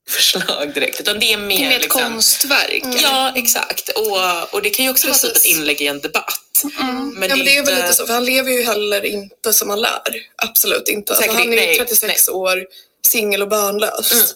förslag 0.10 0.72
direkt. 0.76 1.00
Utan 1.00 1.20
det 1.20 1.34
är 1.34 1.38
mer, 1.38 1.48
Det 1.58 1.64
är 1.66 1.70
mer 1.70 1.76
ett 1.76 1.82
liksom, 1.82 2.02
konstverk. 2.14 2.84
Ja, 3.04 3.32
exakt. 3.36 3.90
Och, 3.90 4.54
och 4.56 4.62
det 4.62 4.70
kan 4.70 4.86
ju 4.86 4.92
också 4.92 5.08
vara 5.08 5.18
typ 5.18 5.28
ett 5.28 5.34
Precis. 5.34 5.58
inlägg 5.58 5.82
i 5.82 5.88
en 5.88 6.00
debatt. 6.00 6.42
Mm. 6.82 7.10
Men 7.20 7.30
ja, 7.30 7.36
men 7.36 7.46
det 7.46 7.58
är 7.58 7.64
väl 7.66 7.74
inte- 7.74 7.82
lite 7.82 7.94
så, 7.94 8.06
för 8.06 8.14
han 8.14 8.26
lever 8.26 8.52
ju 8.52 8.64
heller 8.64 9.06
inte 9.06 9.54
som 9.54 9.70
han 9.70 9.82
lär. 9.82 10.02
Absolut 10.36 10.88
inte. 10.88 11.14
Alltså, 11.14 11.22
Säkert 11.24 11.38
han 11.40 11.48
är 11.48 11.52
ju 11.52 11.62
nej, 11.62 11.78
36 11.78 12.30
år, 12.30 12.66
singel 13.06 13.42
och 13.42 13.48
barnlös. 13.48 14.34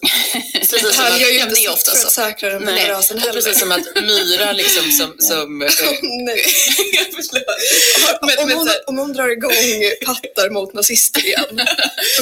Precis 0.52 0.94
som 0.96 1.04
att- 1.04 1.20
gör 1.20 1.28
ju 1.28 1.34
ja, 1.38 1.42
inte 1.44 1.54
det 1.54 1.64
är 1.64 1.72
ofta 1.72 1.90
så. 1.90 2.10
säkra 2.10 2.48
den 2.50 2.62
Nej, 2.62 2.92
och 2.94 3.02
heller. 3.04 3.32
precis 3.32 3.58
som 3.60 3.72
att 3.72 3.80
Myra 4.02 4.52
liksom 4.52 4.90
som... 4.90 5.14
som 5.18 5.58
Nej. 6.26 6.42
Förlåt. 7.16 8.22
om, 8.22 8.26
men, 8.36 8.48
men, 8.48 8.56
hon, 8.56 8.70
om 8.86 8.98
hon 8.98 9.12
drar 9.12 9.28
igång 9.28 9.52
pattar 10.06 10.50
mot 10.50 10.74
nazister 10.74 11.26
igen. 11.26 11.60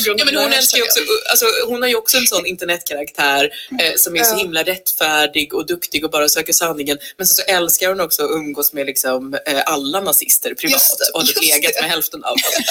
Ja, 0.04 0.24
men 0.24 0.36
hon, 0.36 0.52
älskar 0.52 0.82
också, 0.82 1.00
alltså, 1.30 1.46
hon 1.66 1.82
har 1.82 1.88
ju 1.88 1.94
också 1.96 2.16
en 2.16 2.26
sån 2.26 2.46
internetkaraktär 2.46 3.50
eh, 3.80 3.92
som 3.96 4.16
är 4.16 4.24
så 4.24 4.36
himla 4.36 4.62
rättfärdig 4.62 5.54
och 5.54 5.66
duktig 5.66 6.04
och 6.04 6.10
bara 6.10 6.28
söker 6.28 6.52
sanningen. 6.52 6.98
Men 7.16 7.26
så, 7.26 7.34
så 7.34 7.42
älskar 7.42 7.88
hon 7.88 8.00
också 8.00 8.24
att 8.24 8.30
umgås 8.30 8.72
med 8.72 8.86
liksom, 8.86 9.34
eh, 9.46 9.62
alla 9.66 10.00
nazister 10.00 10.54
privat 10.54 10.82
det, 10.98 11.10
och 11.14 11.20
har 11.20 11.26
typ 11.26 11.42
legat 11.42 11.74
med 11.80 11.90
hälften 11.90 12.24
av 12.24 12.36
dem. 12.36 12.62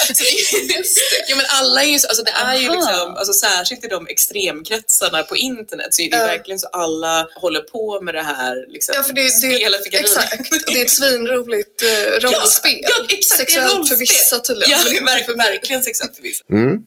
Ja, 1.28 1.36
men 1.36 1.46
alla 1.48 1.82
är 1.82 1.88
ju, 1.88 1.98
så- 1.98 2.08
alltså, 2.08 2.22
det 2.24 2.30
är 2.30 2.54
ju 2.54 2.60
liksom, 2.70 3.14
alltså, 3.16 3.32
särskilt 3.32 3.67
i 3.84 3.88
de 3.88 4.06
extremkretsarna 4.06 5.22
på 5.22 5.36
internet 5.36 5.94
så 5.94 6.02
är 6.02 6.10
det 6.10 6.16
ju 6.16 6.22
Ja. 6.22 6.26
verkligen 6.26 6.58
så 6.58 6.66
alla 6.68 7.26
håller 7.34 7.60
på 7.60 8.00
med 8.00 8.14
det 8.14 8.22
här 8.22 8.66
liksom, 8.68 8.94
Ja, 8.96 9.02
för 9.02 9.12
det, 9.12 9.22
det, 9.22 9.28
spelet 9.28 9.82
för 9.84 9.90
gardiner. 9.90 10.22
exakt. 10.22 10.52
Och 10.66 10.72
det 10.74 10.80
är 10.80 10.84
ett 10.84 10.90
svinroligt 10.90 11.82
eh, 11.82 12.20
rollspel. 12.26 12.80
Ja, 12.82 13.04
exakt, 13.08 13.38
det 13.38 13.42
är 13.44 13.60
Sexuellt 13.62 13.88
för 13.88 13.96
vissa 13.96 14.38
tydligen. 14.40 14.70
Ja, 14.70 14.78
men 14.84 14.92
inte 14.94 15.00
för 15.00 15.04
verkligen, 15.06 15.38
verkligen 15.38 15.82
sexuellt 15.82 16.16
för 16.16 16.22
vissa. 16.22 16.44
Mm. 16.52 16.78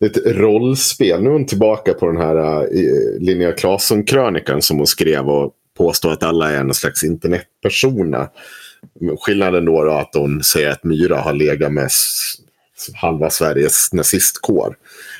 Det 0.00 0.06
är 0.06 0.10
ett 0.10 0.36
rollspel. 0.36 1.22
Nu 1.22 1.28
är 1.28 1.32
hon 1.32 1.46
tillbaka 1.46 1.94
på 1.94 2.06
den 2.06 2.16
här 2.16 2.36
uh, 2.36 3.20
Linnea 3.20 3.52
Claesson-krönikan 3.52 4.62
som 4.62 4.76
hon 4.78 4.86
skrev 4.86 5.28
och 5.28 5.52
påstår 5.78 6.12
att 6.12 6.22
alla 6.22 6.50
är 6.50 6.56
en 6.56 6.74
slags 6.74 7.04
internetpersoner. 7.04 8.28
Skillnaden 9.20 9.64
då 9.64 9.82
är 9.82 10.00
att 10.00 10.10
hon 10.14 10.42
säger 10.44 10.70
att 10.70 10.84
Myra 10.84 11.16
har 11.16 11.32
legat 11.32 11.72
med 11.72 11.90
halva 12.94 13.30
Sveriges 13.30 13.92
nazistkår. 13.92 14.76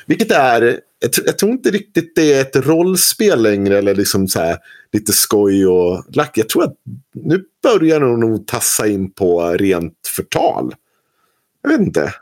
Vilket 0.09 0.31
är, 0.31 0.61
jag, 0.99 1.11
jag 1.25 1.37
tror 1.37 1.51
inte 1.51 1.71
riktigt 1.71 2.15
det 2.15 2.33
är 2.33 2.41
ett 2.41 2.55
rollspel 2.55 3.43
längre 3.43 3.77
eller 3.77 3.95
liksom 3.95 4.27
så 4.27 4.39
här, 4.39 4.57
lite 4.91 5.13
skoj 5.13 5.67
och 5.67 6.03
lack. 6.15 6.37
Jag 6.37 6.49
tror 6.49 6.63
att 6.63 6.75
nu 7.13 7.43
börjar 7.63 7.99
de 7.99 8.19
nog 8.19 8.47
tassa 8.47 8.87
in 8.87 9.11
på 9.11 9.41
rent 9.41 9.93
förtal. 10.15 10.75
Jag 11.61 11.69
vet 11.69 11.79
inte. 11.79 12.13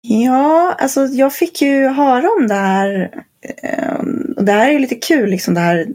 Ja, 0.00 0.76
alltså 0.78 1.06
jag 1.06 1.34
fick 1.34 1.62
ju 1.62 1.88
höra 1.88 2.28
om 2.40 2.46
det 2.48 2.54
här. 2.54 3.10
Ehm, 3.62 4.34
och 4.36 4.44
Det 4.44 4.52
här 4.52 4.68
är 4.68 4.72
ju 4.72 4.78
lite 4.78 4.94
kul, 4.94 5.30
liksom 5.30 5.54
det 5.54 5.60
här 5.60 5.86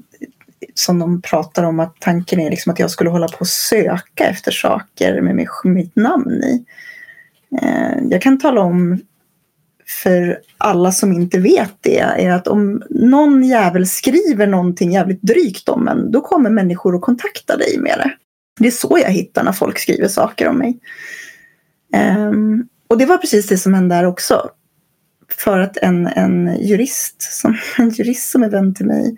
som 0.74 1.00
de 1.00 1.22
pratar 1.22 1.64
om 1.64 1.80
att 1.80 1.96
tanken 2.00 2.40
är 2.40 2.50
liksom 2.50 2.74
att 2.74 2.80
jag 2.80 2.92
skulle 2.92 3.10
hålla 3.10 3.28
på 3.28 3.40
och 3.40 3.48
söka 3.48 4.26
efter 4.26 4.52
saker 4.52 5.22
med 5.22 5.48
mitt, 5.64 5.96
namn 5.96 6.44
i. 6.44 6.66
Ehm, 7.62 8.12
jag 8.12 8.22
kan 8.22 8.40
tala 8.40 8.62
om 8.62 9.00
för 9.88 10.40
alla 10.58 10.92
som 10.92 11.14
inte 11.14 11.40
vet 11.40 11.74
det 11.82 12.00
är 12.00 12.32
att 12.32 12.48
om 12.48 12.84
någon 12.90 13.44
jävel 13.44 13.88
skriver 13.88 14.48
någonting 14.48 14.92
jävligt 14.92 15.22
drygt 15.22 15.70
om 15.70 15.88
en, 15.88 16.12
då 16.12 16.22
kommer 16.22 16.50
människor 16.50 16.96
att 16.96 17.02
kontakta 17.02 17.58
dig 17.58 17.78
med 17.80 17.98
det. 17.98 18.12
Det 18.60 18.68
är 18.68 18.72
så 18.72 18.98
jag 19.02 19.10
hittar 19.10 19.44
när 19.44 19.52
folk 19.52 19.80
skriver 19.80 20.08
saker 20.08 20.48
om 20.48 20.58
mig. 20.58 20.80
Um, 22.18 22.68
och 22.88 22.98
det 22.98 23.06
var 23.06 23.18
precis 23.18 23.48
det 23.48 23.58
som 23.58 23.74
hände 23.74 23.96
där 23.96 24.06
också. 24.06 24.50
För 25.38 25.60
att 25.60 25.78
en, 25.78 26.08
en, 26.08 26.58
jurist, 26.62 27.22
som, 27.22 27.58
en 27.78 27.90
jurist 27.90 28.32
som 28.32 28.44
är 28.44 28.50
vän 28.50 28.74
till 28.74 28.86
mig 28.86 29.18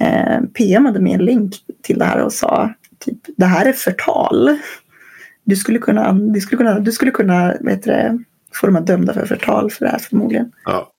eh, 0.00 0.40
PMade 0.40 1.00
mig 1.00 1.12
en 1.12 1.24
länk 1.24 1.54
till 1.82 1.98
det 1.98 2.04
här 2.04 2.22
och 2.22 2.32
sa 2.32 2.74
typ 2.98 3.18
det 3.36 3.46
här 3.46 3.66
är 3.66 3.72
förtal. 3.72 4.58
Du 5.44 5.56
skulle 5.56 5.78
kunna, 5.78 6.12
du 6.12 6.40
skulle 6.40 6.56
kunna, 6.56 6.80
du 6.80 6.92
skulle 6.92 7.10
kunna 7.10 7.54
vet 7.60 7.82
du, 7.82 7.90
det, 7.90 8.18
få 8.54 8.66
dem 8.66 8.76
att 8.76 8.86
dömda 8.86 9.14
för 9.14 9.26
förtal 9.26 9.70
för 9.70 9.84
det 9.84 9.90
här 9.90 9.98
förmodligen. 9.98 10.52
Ja. 10.64 10.90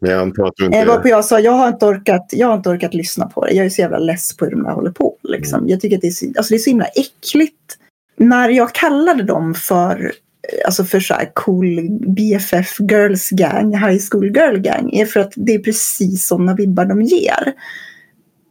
Men 0.00 0.10
jag 0.10 0.20
antar 0.20 0.46
att 0.46 0.54
du 0.56 0.64
inte... 0.64 0.78
Eh, 0.78 1.00
jag 1.04 1.24
sa, 1.24 1.40
jag 1.40 1.52
har, 1.52 1.68
inte 1.68 1.86
orkat, 1.86 2.28
jag 2.32 2.46
har 2.46 2.54
inte 2.54 2.68
orkat 2.68 2.94
lyssna 2.94 3.26
på 3.26 3.46
det. 3.46 3.52
Jag 3.52 3.66
är 3.66 3.70
så 3.70 3.80
jävla 3.80 3.98
less 3.98 4.36
på 4.36 4.44
hur 4.44 4.52
de 4.52 4.62
där 4.62 4.70
håller 4.70 4.90
på. 4.90 5.16
Liksom. 5.22 5.68
Jag 5.68 5.80
tycker 5.80 5.96
att 5.96 6.02
det 6.02 6.08
är, 6.08 6.10
så, 6.10 6.26
alltså 6.26 6.54
det 6.54 6.56
är 6.56 6.58
så 6.58 6.70
himla 6.70 6.86
äckligt. 6.86 7.76
När 8.16 8.48
jag 8.48 8.74
kallade 8.74 9.22
dem 9.22 9.54
för 9.54 10.12
alltså 10.66 10.84
för 10.84 11.00
så 11.00 11.14
här 11.14 11.30
cool 11.34 11.88
BFF 11.90 12.80
girls 12.80 13.30
gang, 13.30 13.74
high 13.74 14.00
school 14.10 14.26
girl 14.36 14.56
gang, 14.56 14.92
är 14.92 15.06
för 15.06 15.20
att 15.20 15.32
det 15.36 15.54
är 15.54 15.58
precis 15.58 16.26
sådana 16.26 16.54
vibbar 16.54 16.84
de 16.84 17.02
ger. 17.02 17.52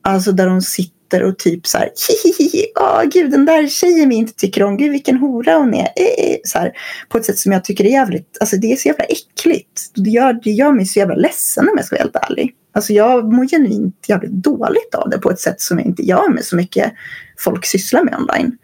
Alltså 0.02 0.32
där 0.32 0.48
de 0.48 0.62
sitter 0.62 1.03
och 1.22 1.40
typ 1.40 1.68
så 1.68 1.78
här, 1.78 1.90
hihihi, 2.10 2.66
åh 2.80 3.04
gud 3.04 3.32
den 3.32 3.46
där 3.46 3.68
tjejen 3.68 4.10
vi 4.10 4.16
inte 4.16 4.34
tycker 4.34 4.64
om, 4.64 4.78
gud 4.78 4.92
vilken 4.92 5.18
hora 5.18 5.58
hon 5.58 5.74
är. 5.74 5.88
Eh, 5.96 6.26
eh, 6.26 6.38
Så 6.44 6.60
här, 6.60 6.72
på 7.10 7.18
ett 7.18 7.26
sätt 7.26 7.38
som 7.38 7.52
jag 7.52 7.64
tycker 7.64 7.86
är 7.86 7.90
jävligt, 7.90 8.38
alltså 8.40 8.58
det 8.58 8.72
är 8.72 8.76
så 8.76 8.88
jävla 8.88 9.06
äckligt. 9.06 9.82
Det 9.96 10.10
gör, 10.10 10.34
det 10.44 10.52
gör 10.52 10.72
mig 10.72 10.86
så 10.86 11.00
jävla 11.00 11.16
ledsen 11.16 11.70
om 11.70 11.74
jag 11.78 11.86
ska 11.86 11.96
vara 11.96 12.04
helt 12.04 12.30
ärlig. 12.30 12.56
Alltså 12.76 12.94
jag 12.94 13.34
mår 13.34 13.48
genuint 13.48 14.06
jävligt 14.08 14.32
dåligt 14.32 14.96
av 14.96 15.10
det 15.10 15.18
på 15.18 15.32
ett 15.32 15.40
sätt 15.40 15.62
som 15.62 15.78
jag 15.78 15.88
inte 15.88 16.02
gör 16.02 16.30
med 16.30 16.46
så 16.46 16.56
mycket 16.56 16.94
folk 17.38 17.66
sysslar 17.66 18.04
med 18.04 18.16
online. 18.16 18.58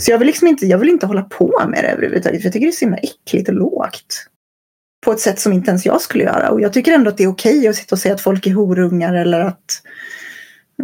Så 0.00 0.10
jag 0.10 0.18
vill 0.18 0.26
liksom 0.26 0.48
inte, 0.48 0.66
jag 0.66 0.78
vill 0.78 0.88
inte 0.88 1.06
hålla 1.06 1.22
på 1.22 1.62
med 1.68 1.84
det 1.84 1.88
överhuvudtaget. 1.88 2.40
För 2.40 2.46
jag 2.46 2.52
tycker 2.52 2.66
det 2.66 2.70
är 2.70 2.72
så 2.72 2.84
himla 2.84 2.98
äckligt 2.98 3.48
och 3.48 3.54
lågt. 3.54 4.26
På 5.04 5.12
ett 5.12 5.20
sätt 5.20 5.40
som 5.40 5.52
inte 5.52 5.70
ens 5.70 5.86
jag 5.86 6.00
skulle 6.00 6.24
göra. 6.24 6.50
Och 6.50 6.60
jag 6.60 6.72
tycker 6.72 6.92
ändå 6.92 7.10
att 7.10 7.16
det 7.16 7.24
är 7.24 7.28
okej 7.28 7.68
att 7.68 7.76
sitta 7.76 7.94
och 7.94 7.98
säga 7.98 8.14
att 8.14 8.20
folk 8.20 8.46
är 8.46 8.54
horungar 8.54 9.14
eller 9.14 9.40
att 9.40 9.82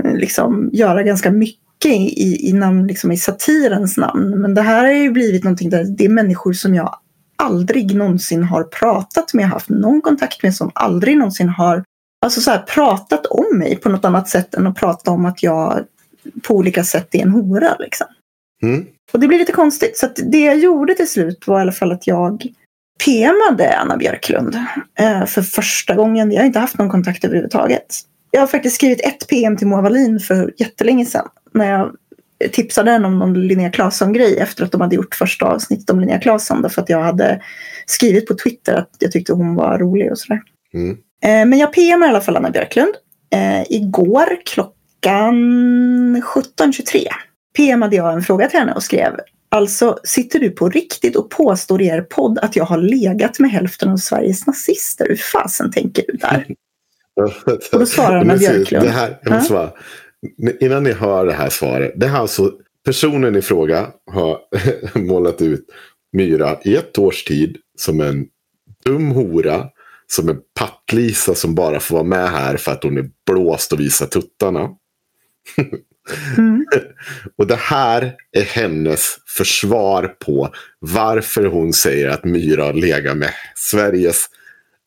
liksom 0.03 0.71
göra 0.73 1.03
ganska 1.03 1.31
mycket 1.31 1.93
i, 1.93 2.49
i, 2.49 2.53
namn, 2.53 2.87
liksom 2.87 3.13
i 3.13 3.17
satirens 3.17 3.97
namn. 3.97 4.41
Men 4.41 4.55
det 4.55 4.63
här 4.63 4.85
har 4.85 4.93
ju 4.93 5.11
blivit 5.11 5.45
någonting 5.45 5.71
där 5.71 5.85
det 5.85 6.05
är 6.05 6.09
människor 6.09 6.53
som 6.53 6.75
jag 6.75 6.99
aldrig 7.37 7.95
någonsin 7.95 8.45
har 8.45 8.65
pratat 8.65 9.35
med, 9.35 9.49
haft 9.49 9.69
någon 9.69 10.01
kontakt 10.01 10.43
med, 10.43 10.55
som 10.55 10.71
aldrig 10.75 11.17
någonsin 11.17 11.49
har 11.49 11.85
alltså 12.25 12.41
så 12.41 12.51
här, 12.51 12.59
pratat 12.59 13.27
om 13.27 13.59
mig 13.59 13.77
på 13.77 13.89
något 13.89 14.05
annat 14.05 14.29
sätt 14.29 14.55
än 14.55 14.67
att 14.67 14.77
prata 14.77 15.11
om 15.11 15.25
att 15.25 15.43
jag 15.43 15.85
på 16.43 16.55
olika 16.55 16.85
sätt 16.85 17.15
är 17.15 17.23
en 17.23 17.31
hora. 17.31 17.77
Liksom. 17.79 18.07
Mm. 18.63 18.87
Och 19.13 19.21
det 19.21 19.29
blir 19.29 19.39
lite 19.39 19.53
konstigt. 19.53 19.99
Så 19.99 20.09
det 20.17 20.41
jag 20.41 20.59
gjorde 20.59 20.95
till 20.95 21.09
slut 21.09 21.47
var 21.47 21.59
i 21.59 21.63
alla 21.63 21.73
fall 21.73 21.93
att 21.93 22.07
jag 22.07 22.47
PMade 23.05 23.79
Anna 23.79 23.97
Björklund 23.97 24.57
eh, 24.99 25.25
för 25.25 25.43
första 25.43 25.95
gången. 25.95 26.33
Jag 26.33 26.41
har 26.41 26.47
inte 26.47 26.59
haft 26.59 26.79
någon 26.79 26.91
kontakt 26.91 27.25
överhuvudtaget. 27.25 28.01
Jag 28.35 28.41
har 28.41 28.47
faktiskt 28.47 28.77
skrivit 28.77 29.01
ett 29.01 29.29
PM 29.29 29.57
till 29.57 29.67
Moa 29.67 29.83
Wallin 29.83 30.21
för 30.21 30.55
jättelänge 30.57 31.07
sedan. 31.07 31.29
När 31.53 31.71
jag 31.71 31.93
tipsade 32.53 32.91
henne 32.91 33.07
om 33.07 33.19
någon 33.19 33.47
Linnea 33.47 33.71
Claesson-grej 33.71 34.39
efter 34.39 34.65
att 34.65 34.73
de 34.73 34.81
hade 34.81 34.97
gjort 34.97 35.15
första 35.15 35.47
avsnittet 35.47 35.91
om 35.91 36.01
Linnea 36.01 36.19
Claesson. 36.19 36.63
Därför 36.63 36.83
att 36.83 36.89
jag 36.89 37.03
hade 37.03 37.43
skrivit 37.87 38.27
på 38.27 38.35
Twitter 38.35 38.75
att 38.75 38.89
jag 38.99 39.13
tyckte 39.13 39.33
hon 39.33 39.55
var 39.55 39.79
rolig 39.79 40.11
och 40.11 40.19
sådär. 40.19 40.43
Mm. 40.75 40.91
Eh, 41.25 41.49
men 41.49 41.59
jag 41.59 41.73
PMade 41.73 42.07
i 42.07 42.09
alla 42.09 42.21
fall 42.21 42.37
Anna 42.37 42.51
Björklund. 42.51 42.95
Eh, 43.35 43.63
igår 43.69 44.27
klockan 44.45 45.35
17.23 46.23 47.07
PMade 47.57 47.97
jag 47.97 48.13
en 48.13 48.23
fråga 48.23 48.49
till 48.49 48.59
henne 48.59 48.73
och 48.73 48.83
skrev 48.83 49.17
Alltså, 49.49 49.99
sitter 50.05 50.41
du 50.41 50.51
på 50.51 50.69
riktigt 50.69 51.17
och 51.17 51.31
påstår 51.31 51.83
i 51.83 51.87
er 51.87 52.01
podd 52.01 52.39
att 52.39 52.57
jag 52.57 52.65
har 52.65 52.79
legat 52.79 53.39
med 53.39 53.51
hälften 53.51 53.89
av 53.89 53.97
Sveriges 53.97 54.47
nazister? 54.47 55.07
Hur 55.09 55.17
fasen 55.17 55.71
tänker 55.73 56.05
du 56.09 56.17
där? 56.17 56.47
Och 57.73 57.79
då 57.81 57.87
svarar 57.87 58.21
Anna 58.21 58.37
Björklund. 58.37 58.85
Det 58.85 58.91
här, 58.91 59.19
jag 59.23 59.33
måste 59.33 59.53
bara, 59.53 59.73
innan 60.61 60.85
ni 60.85 60.93
hör 60.93 61.27
det 61.27 61.33
här 61.33 61.51
svaret. 61.51 61.93
Det 61.97 62.07
här 62.07 62.21
alltså, 62.21 62.53
personen 62.85 63.37
i 63.37 63.43
fråga 63.43 63.87
har 64.13 64.39
målat 64.99 65.43
ut 65.43 65.67
Myra 66.13 66.59
i 66.65 66.77
ett 66.77 66.99
års 66.99 67.25
tid 67.25 67.57
som 67.79 68.01
en 68.01 68.27
dum 68.85 69.11
hora. 69.11 69.69
Som 70.07 70.29
en 70.29 70.41
pattlisa 70.59 71.35
som 71.35 71.55
bara 71.55 71.81
får 71.81 71.95
vara 71.95 72.05
med 72.05 72.29
här 72.29 72.57
för 72.57 72.73
att 72.73 72.83
hon 72.83 72.99
är 72.99 73.11
blåst 73.27 73.73
och 73.73 73.81
visar 73.81 74.07
tuttarna. 74.07 74.69
Mm. 76.39 76.65
Och 77.39 77.47
det 77.47 77.57
här 77.57 78.15
är 78.33 78.43
hennes 78.43 79.17
försvar 79.37 80.15
på 80.19 80.55
varför 80.79 81.45
hon 81.45 81.73
säger 81.73 82.09
att 82.09 82.25
Myra 82.25 82.65
har 82.65 82.73
legat 82.73 83.17
med 83.17 83.31
Sveriges, 83.55 84.27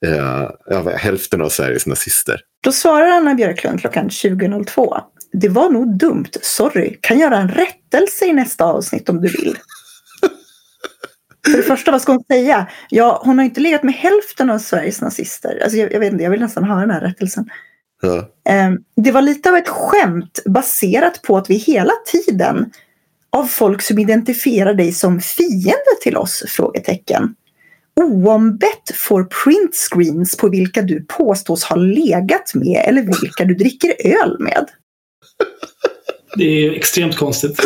eh, 0.05 0.49
ja, 0.65 0.89
hälften 0.97 1.41
av 1.41 1.49
Sveriges 1.49 1.85
nazister. 1.85 2.39
Då 2.63 2.71
svarar 2.71 3.07
Anna 3.07 3.35
Björklund 3.35 3.79
klockan 3.81 4.09
20.02. 4.09 5.01
Det 5.33 5.49
var 5.49 5.69
nog 5.69 5.97
dumt, 5.97 6.29
sorry. 6.41 6.97
Kan 7.01 7.19
göra 7.19 7.37
en 7.37 7.49
rättelse 7.49 8.25
i 8.25 8.33
nästa 8.33 8.65
avsnitt 8.65 9.09
om 9.09 9.21
du 9.21 9.27
vill. 9.27 9.57
För 11.51 11.57
det 11.57 11.63
första, 11.63 11.91
vad 11.91 12.01
ska 12.01 12.11
hon 12.11 12.23
säga? 12.31 12.67
Ja, 12.89 13.21
hon 13.25 13.37
har 13.37 13.45
inte 13.45 13.61
legat 13.61 13.83
med 13.83 13.93
hälften 13.93 14.49
av 14.49 14.59
Sveriges 14.59 15.01
nazister. 15.01 15.59
Alltså, 15.63 15.77
jag, 15.77 15.93
jag 15.93 15.99
vet 15.99 16.11
inte, 16.11 16.23
jag 16.23 16.31
vill 16.31 16.39
nästan 16.39 16.63
höra 16.63 16.79
den 16.79 16.91
här 16.91 17.01
rättelsen. 17.01 17.49
Ja. 18.01 18.17
Eh, 18.53 18.71
Det 18.95 19.11
var 19.11 19.21
lite 19.21 19.49
av 19.49 19.55
ett 19.55 19.67
skämt 19.67 20.39
baserat 20.45 21.21
på 21.21 21.37
att 21.37 21.49
vi 21.49 21.55
hela 21.55 21.93
tiden 22.05 22.71
av 23.29 23.45
folk 23.45 23.81
som 23.81 23.99
identifierar 23.99 24.73
dig 24.73 24.91
som 24.91 25.19
fiende 25.21 25.95
till 26.01 26.17
oss? 26.17 26.43
Frågetecken. 26.47 27.35
Oombett 28.01 28.95
får 28.95 29.23
printscreens 29.23 30.37
på 30.37 30.49
vilka 30.49 30.81
du 30.81 31.05
påstås 31.07 31.63
ha 31.63 31.75
legat 31.75 32.51
med 32.53 32.85
eller 32.87 33.01
vilka 33.01 33.45
du 33.45 33.55
dricker 33.55 33.93
öl 34.05 34.39
med. 34.39 34.65
Det 36.35 36.43
är 36.43 36.71
extremt 36.71 37.15
konstigt. 37.15 37.59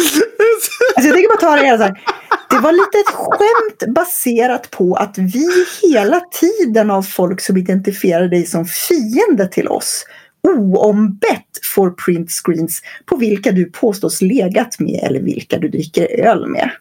Alltså 0.96 1.08
jag 1.08 1.16
tänker 1.16 1.30
bara 1.30 1.50
ta 1.50 1.56
det 1.56 1.64
igen 1.64 1.78
så 1.78 1.84
här. 1.84 2.02
Det 2.50 2.60
var 2.60 2.72
lite 2.72 2.98
ett 2.98 3.16
skämt 3.16 3.96
baserat 3.96 4.72
på 4.72 4.96
att 4.96 5.18
vi 5.18 5.66
hela 5.82 6.20
tiden 6.20 6.92
av 6.92 7.04
folk 7.04 7.42
som 7.42 7.58
identifierar 7.58 8.28
dig 8.28 8.46
som 8.46 8.66
fiende 8.66 9.48
till 9.48 9.68
oss 9.68 10.06
oombett 10.44 11.66
får 11.76 11.92
printscreens 11.92 12.82
på 13.06 13.16
vilka 13.16 13.52
du 13.52 13.66
påstås 13.66 14.22
legat 14.22 14.80
med 14.80 15.00
eller 15.04 15.22
vilka 15.22 15.58
du 15.58 15.70
dricker 15.70 16.20
öl 16.20 16.48
med. 16.48 16.72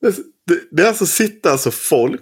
Det, 0.00 0.16
det, 0.46 0.60
det 0.70 0.82
är 0.82 0.88
alltså 0.88 1.06
sitter 1.06 1.50
alltså 1.50 1.70
folk 1.70 2.20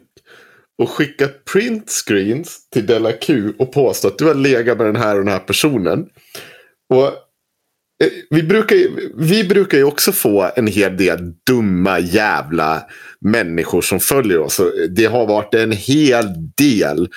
och 0.78 0.90
skickat 0.90 1.44
printscreens 1.44 2.70
till 2.70 2.86
Della 2.86 3.12
Q 3.12 3.52
och 3.58 3.72
påstått 3.72 4.12
att 4.12 4.18
du 4.18 4.24
har 4.24 4.34
legat 4.34 4.78
med 4.78 4.86
den 4.86 4.96
här 4.96 5.18
och 5.18 5.24
den 5.24 5.32
här 5.32 5.38
personen. 5.38 6.06
Och 6.94 7.12
vi 8.30 8.42
brukar, 8.42 8.76
ju, 8.76 9.10
vi 9.16 9.44
brukar 9.44 9.78
ju 9.78 9.84
också 9.84 10.12
få 10.12 10.50
en 10.56 10.66
hel 10.66 10.96
del 10.96 11.18
dumma 11.50 11.98
jävla 11.98 12.82
människor 13.20 13.82
som 13.82 14.00
följer 14.00 14.38
oss. 14.40 14.60
Det 14.96 15.04
har 15.04 15.26
varit 15.26 15.54
en 15.54 15.72
hel 15.72 16.26
del 16.56 17.08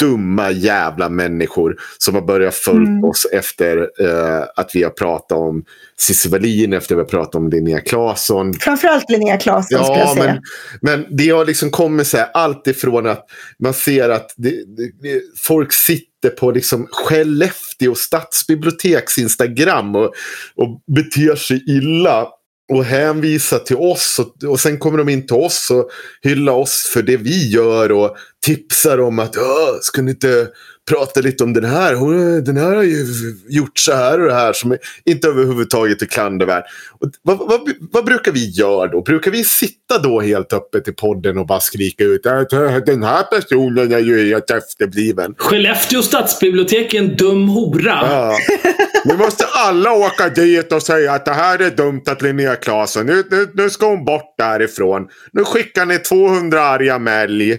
dumma 0.00 0.50
jävla 0.50 1.08
människor 1.08 1.76
som 1.98 2.14
har 2.14 2.22
börjat 2.22 2.54
följa 2.54 2.78
Mm. 2.88 3.04
oss 3.04 3.26
efter 3.32 3.76
eh, 4.00 4.44
att 4.56 4.70
vi 4.74 4.82
har 4.82 4.90
pratat 4.90 5.38
om 5.38 5.64
Cissi 5.98 6.28
Wallin, 6.28 6.72
efter 6.72 6.94
att 6.94 6.98
vi 6.98 7.02
har 7.02 7.08
pratat 7.08 7.34
om 7.34 7.48
Linnea 7.50 7.80
Claesson. 7.80 8.54
Framförallt 8.54 9.10
Linnea 9.10 9.36
Claesson 9.36 9.84
skulle 9.84 9.98
jag 9.98 10.08
Ja, 10.08 10.14
säga. 10.14 10.40
men, 10.82 11.00
men 11.00 11.16
det 11.16 11.28
har 11.30 11.44
liksom 11.46 11.70
kommit 11.70 12.06
så 12.06 12.16
här, 12.16 12.28
allt 12.34 12.66
ifrån 12.66 13.06
att 13.06 13.24
man 13.62 13.74
ser 13.74 14.08
att 14.08 14.34
det, 14.36 14.50
det, 15.02 15.20
folk 15.46 15.72
sitter 15.72 16.07
på 16.40 16.50
liksom 16.50 16.86
Skellefteå 16.90 17.94
stadsbiblioteks 17.94 19.18
Instagram 19.18 19.96
och, 19.96 20.14
och 20.54 20.80
beter 20.86 21.36
sig 21.36 21.64
illa 21.66 22.26
och 22.68 22.84
hänvisar 22.84 23.58
till 23.58 23.76
oss. 23.76 24.20
Och, 24.20 24.50
och 24.50 24.60
sen 24.60 24.78
kommer 24.78 24.98
de 24.98 25.08
in 25.08 25.26
till 25.26 25.36
oss 25.36 25.70
och 25.70 25.88
hyllar 26.22 26.52
oss 26.52 26.90
för 26.94 27.02
det 27.02 27.16
vi 27.16 27.48
gör 27.48 27.92
och 27.92 28.16
tipsar 28.46 29.00
om 29.00 29.18
att 29.18 29.36
"Ja, 29.36 29.78
ska 29.82 30.02
ni 30.02 30.10
inte 30.10 30.48
prata 30.88 31.20
lite 31.20 31.44
om 31.44 31.52
den 31.52 31.64
här? 31.64 31.94
Hon, 31.94 32.44
den 32.44 32.56
här 32.56 32.76
har 32.76 32.82
ju 32.82 33.06
gjort 33.48 33.78
så 33.78 33.92
här 33.92 34.20
och 34.20 34.26
det 34.28 34.34
här 34.34 34.52
som 34.52 34.76
inte 35.04 35.28
överhuvudtaget 35.28 36.02
är 36.02 36.06
klandervärt. 36.06 36.64
Och 37.00 37.10
vad, 37.22 37.38
vad, 37.38 37.60
vad 37.92 38.04
brukar 38.04 38.32
vi 38.32 38.50
göra 38.50 38.86
då? 38.86 39.02
Brukar 39.02 39.30
vi 39.30 39.44
sitta 39.44 39.98
då 40.02 40.20
helt 40.20 40.52
öppet 40.52 40.88
i 40.88 40.92
podden 40.92 41.38
och 41.38 41.46
bara 41.46 41.60
skrika 41.60 42.04
ut 42.04 42.26
att 42.26 42.50
den 42.86 43.02
här 43.02 43.22
personen 43.22 43.92
är 43.92 43.98
ju 43.98 44.28
helt 44.28 44.50
efterbliven? 44.50 45.34
Skellefteå 45.38 46.02
stadsbibliotek 46.02 46.94
är 46.94 46.98
en 46.98 47.16
dum 47.16 47.48
hora. 47.48 47.98
Ja. 48.02 48.36
Nu 49.04 49.16
måste 49.16 49.44
alla 49.46 49.92
åka 49.92 50.28
dit 50.28 50.72
och 50.72 50.82
säga 50.82 51.12
att 51.12 51.24
det 51.24 51.32
här 51.32 51.58
är 51.58 51.70
dumt 51.70 52.02
att 52.06 52.22
Linnea 52.22 52.56
Claesson, 52.56 53.06
nu, 53.06 53.24
nu, 53.30 53.50
nu 53.54 53.70
ska 53.70 53.86
hon 53.86 54.04
bort 54.04 54.34
därifrån. 54.38 55.08
Nu 55.32 55.44
skickar 55.44 55.86
ni 55.86 55.98
200 55.98 56.62
arga 56.62 56.98
mälj. 56.98 57.58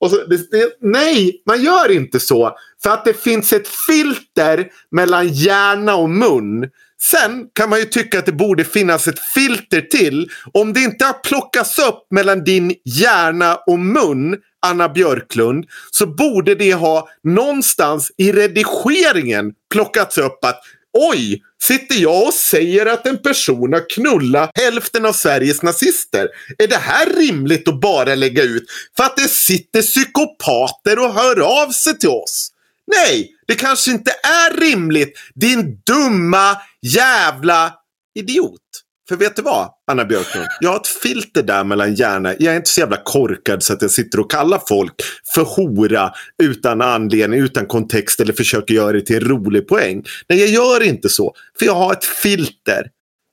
Och 0.00 0.10
så, 0.10 0.16
det, 0.16 0.50
det, 0.50 0.76
nej, 0.80 1.42
man 1.46 1.62
gör 1.62 1.90
inte 1.90 2.20
så. 2.20 2.56
För 2.82 2.90
att 2.90 3.04
det 3.04 3.22
finns 3.22 3.52
ett 3.52 3.68
filter 3.68 4.68
mellan 4.90 5.28
hjärna 5.28 5.96
och 5.96 6.10
mun. 6.10 6.70
Sen 7.02 7.44
kan 7.52 7.70
man 7.70 7.78
ju 7.78 7.84
tycka 7.84 8.18
att 8.18 8.26
det 8.26 8.32
borde 8.32 8.64
finnas 8.64 9.08
ett 9.08 9.18
filter 9.34 9.80
till. 9.80 10.30
Om 10.52 10.72
det 10.72 10.80
inte 10.80 11.04
har 11.04 11.12
plockats 11.12 11.78
upp 11.78 12.06
mellan 12.10 12.44
din 12.44 12.74
hjärna 12.84 13.56
och 13.66 13.78
mun, 13.78 14.36
Anna 14.66 14.88
Björklund, 14.88 15.64
så 15.90 16.06
borde 16.06 16.54
det 16.54 16.72
ha 16.72 17.08
någonstans 17.22 18.12
i 18.16 18.32
redigeringen 18.32 19.52
plockats 19.70 20.18
upp 20.18 20.44
att 20.44 20.60
Oj, 20.98 21.42
sitter 21.62 21.94
jag 21.94 22.26
och 22.26 22.34
säger 22.34 22.86
att 22.86 23.06
en 23.06 23.18
person 23.22 23.72
har 23.72 23.90
knullat 23.90 24.50
hälften 24.54 25.06
av 25.06 25.12
Sveriges 25.12 25.62
nazister? 25.62 26.28
Är 26.58 26.66
det 26.66 26.76
här 26.76 27.06
rimligt 27.06 27.68
att 27.68 27.80
bara 27.80 28.14
lägga 28.14 28.42
ut 28.42 28.64
för 28.96 29.04
att 29.04 29.16
det 29.16 29.28
sitter 29.28 29.82
psykopater 29.82 30.98
och 30.98 31.14
hör 31.14 31.62
av 31.62 31.70
sig 31.70 31.98
till 31.98 32.08
oss? 32.08 32.48
Nej, 32.86 33.35
det 33.48 33.54
kanske 33.54 33.90
inte 33.90 34.10
är 34.10 34.60
rimligt, 34.60 35.18
din 35.34 35.80
dumma 35.86 36.56
jävla 36.82 37.74
idiot. 38.18 38.60
För 39.08 39.16
vet 39.16 39.36
du 39.36 39.42
vad? 39.42 39.68
Anna 39.90 40.04
Björklund. 40.04 40.46
Jag 40.60 40.70
har 40.70 40.76
ett 40.76 40.86
filter 40.86 41.42
där 41.42 41.64
mellan 41.64 41.94
hjärna. 41.94 42.34
Jag 42.38 42.52
är 42.52 42.56
inte 42.56 42.70
så 42.70 42.80
jävla 42.80 42.96
korkad 43.04 43.62
så 43.62 43.72
att 43.72 43.82
jag 43.82 43.90
sitter 43.90 44.20
och 44.20 44.30
kallar 44.30 44.60
folk 44.68 44.94
för 45.34 45.42
hora 45.42 46.12
utan 46.42 46.82
anledning, 46.82 47.40
utan 47.40 47.66
kontext 47.66 48.20
eller 48.20 48.32
försöker 48.32 48.74
göra 48.74 48.92
det 48.92 49.00
till 49.00 49.16
en 49.16 49.28
rolig 49.28 49.68
poäng. 49.68 50.04
Nej, 50.28 50.38
jag 50.38 50.48
gör 50.48 50.82
inte 50.82 51.08
så. 51.08 51.34
För 51.58 51.66
jag 51.66 51.74
har 51.74 51.92
ett 51.92 52.04
filter. 52.04 52.86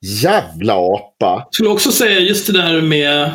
Jävla 0.05 0.73
apa. 0.73 1.15
Jag 1.19 1.47
skulle 1.51 1.69
också 1.69 1.91
säga 1.91 2.19
just 2.19 2.47
det 2.47 2.53
där 2.53 2.81
med, 2.81 3.31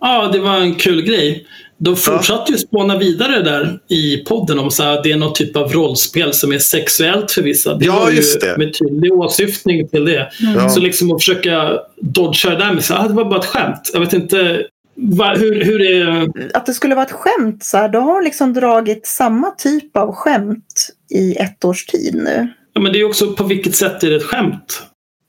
ja 0.00 0.30
det 0.32 0.38
var 0.38 0.56
en 0.56 0.74
kul 0.74 1.02
grej. 1.02 1.46
De 1.84 1.96
fortsatte 1.96 2.52
ju 2.52 2.58
spåna 2.58 2.98
vidare 2.98 3.42
där 3.42 3.78
i 3.88 4.16
podden 4.16 4.58
om 4.58 4.66
att 4.66 5.02
det 5.04 5.12
är 5.12 5.16
någon 5.16 5.32
typ 5.34 5.56
av 5.56 5.72
rollspel 5.72 6.32
som 6.32 6.52
är 6.52 6.58
sexuellt 6.58 7.30
för 7.32 7.42
vissa. 7.42 7.74
Det 7.74 7.84
Ja, 7.84 7.98
var 8.00 8.10
ju 8.10 8.16
just 8.16 8.40
det. 8.40 8.54
med 8.58 8.78
tydlig 8.78 9.12
åsyftning 9.12 9.88
till 9.88 10.04
det. 10.04 10.30
Ja. 10.56 10.68
Så 10.68 10.80
liksom 10.80 11.12
att 11.12 11.20
försöka 11.22 11.78
dodga 12.00 12.50
det 12.50 12.56
där 12.56 12.72
med 12.72 12.78
att 12.78 12.90
ah, 12.90 13.08
det 13.08 13.14
var 13.14 13.24
bara 13.24 13.38
ett 13.40 13.46
skämt. 13.46 13.90
Jag 13.92 14.00
vet 14.00 14.12
inte 14.12 14.62
va, 14.96 15.34
hur, 15.38 15.64
hur 15.64 15.82
är... 15.82 16.28
Att 16.54 16.66
det 16.66 16.72
skulle 16.74 16.94
vara 16.94 17.06
ett 17.06 17.12
skämt 17.12 17.64
så 17.64 17.76
här, 17.76 17.88
då 17.88 17.98
har 17.98 18.14
hon 18.14 18.24
liksom 18.24 18.52
dragit 18.52 19.06
samma 19.06 19.50
typ 19.50 19.96
av 19.96 20.12
skämt 20.14 20.88
i 21.14 21.34
ett 21.36 21.64
års 21.64 21.86
tid 21.86 22.14
nu. 22.14 22.48
Ja, 22.72 22.80
men 22.80 22.92
det 22.92 23.00
är 23.00 23.04
också 23.04 23.32
på 23.32 23.44
vilket 23.44 23.74
sätt 23.76 24.02
är 24.02 24.10
det 24.10 24.16
ett 24.16 24.22
skämt? 24.22 24.82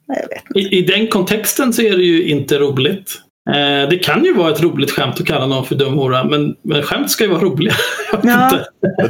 Nej, 0.07 0.19
Jag 0.21 0.30
vet 0.30 0.43
inte. 0.57 0.75
I, 0.75 0.80
I 0.80 0.81
den 0.81 1.07
kontexten 1.07 1.73
så 1.73 1.81
är 1.81 1.97
det 1.97 2.03
ju 2.03 2.23
inte 2.30 2.57
roligt. 2.59 3.11
Eh, 3.49 3.89
det 3.89 3.97
kan 4.03 4.23
ju 4.25 4.33
vara 4.33 4.51
ett 4.51 4.61
roligt 4.61 4.91
skämt 4.91 5.19
att 5.21 5.25
kalla 5.27 5.45
någon 5.45 5.65
för 5.65 5.75
dum 5.75 5.93
hora, 5.93 6.23
men, 6.23 6.55
men 6.63 6.83
skämt 6.83 7.11
ska 7.11 7.23
ju 7.23 7.29
vara 7.29 7.41
roliga. 7.41 7.73
Ja. 8.23 8.59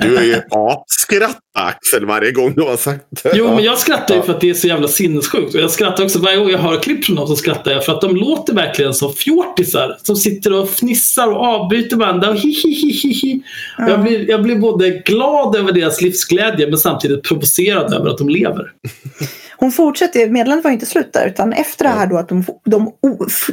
Du 0.02 0.18
är 0.18 0.24
ju 0.24 0.36
apskratta 0.52 1.40
Axel 1.60 2.06
varje 2.06 2.32
gång 2.32 2.54
du 2.56 2.62
har 2.62 2.78
sagt 2.78 3.06
det. 3.24 3.32
Jo, 3.36 3.46
Ja. 3.46 3.56
men 3.56 3.64
jag 3.64 3.78
skrattar 3.78 4.16
ju 4.16 4.22
för 4.22 4.34
att 4.34 4.42
det 4.42 4.50
är 4.50 4.54
så 4.54 4.68
jävla 4.68 4.88
sinnessjukt. 4.88 5.56
Och 5.56 5.62
jag 5.62 5.72
skrattar 5.72 6.04
också 6.04 6.20
varje 6.20 6.38
gång 6.38 6.50
jag 6.50 6.58
hör 6.60 6.80
klipp 6.80 7.06
från 7.06 7.16
dem 7.16 7.28
så 7.28 7.36
skrattar 7.36 7.72
jag 7.72 7.86
för 7.86 7.94
att 7.94 8.02
de 8.02 8.16
låter 8.16 8.54
verkligen 8.54 8.94
som 8.94 9.14
fjortisar 9.14 9.98
som 10.04 10.16
sitter 10.16 10.54
och 10.54 10.70
fnissar 10.70 11.28
och 11.28 11.46
avbryter 11.46 11.96
varandra. 11.98 12.30
Och 12.30 12.36
hi, 12.36 12.50
hi, 12.64 12.72
hi, 12.74 12.92
hi, 12.92 13.12
hi. 13.14 13.42
Och 13.80 13.90
Jag, 13.92 14.02
blir, 14.04 14.30
jag 14.30 14.44
blir 14.44 14.56
både 14.56 14.90
glad 14.90 15.56
över 15.56 15.72
deras 15.72 16.02
livsglädje 16.02 16.68
men 16.68 16.78
samtidigt 16.78 17.24
provocerad 17.24 17.94
över 17.94 18.10
att 18.10 18.18
de 18.18 18.30
lever. 18.30 18.72
Hon 19.58 19.72
fortsätter, 19.72 20.30
meddelandet 20.30 20.64
var 20.64 20.72
inte 20.72 20.86
slut 20.86 21.14
där, 21.14 21.28
utan 21.28 21.54
efter 21.54 21.86
det 21.86 21.92
här 21.92 22.08
då 22.08 22.18
att 22.18 22.30
de, 22.30 22.46
de, 22.66 22.94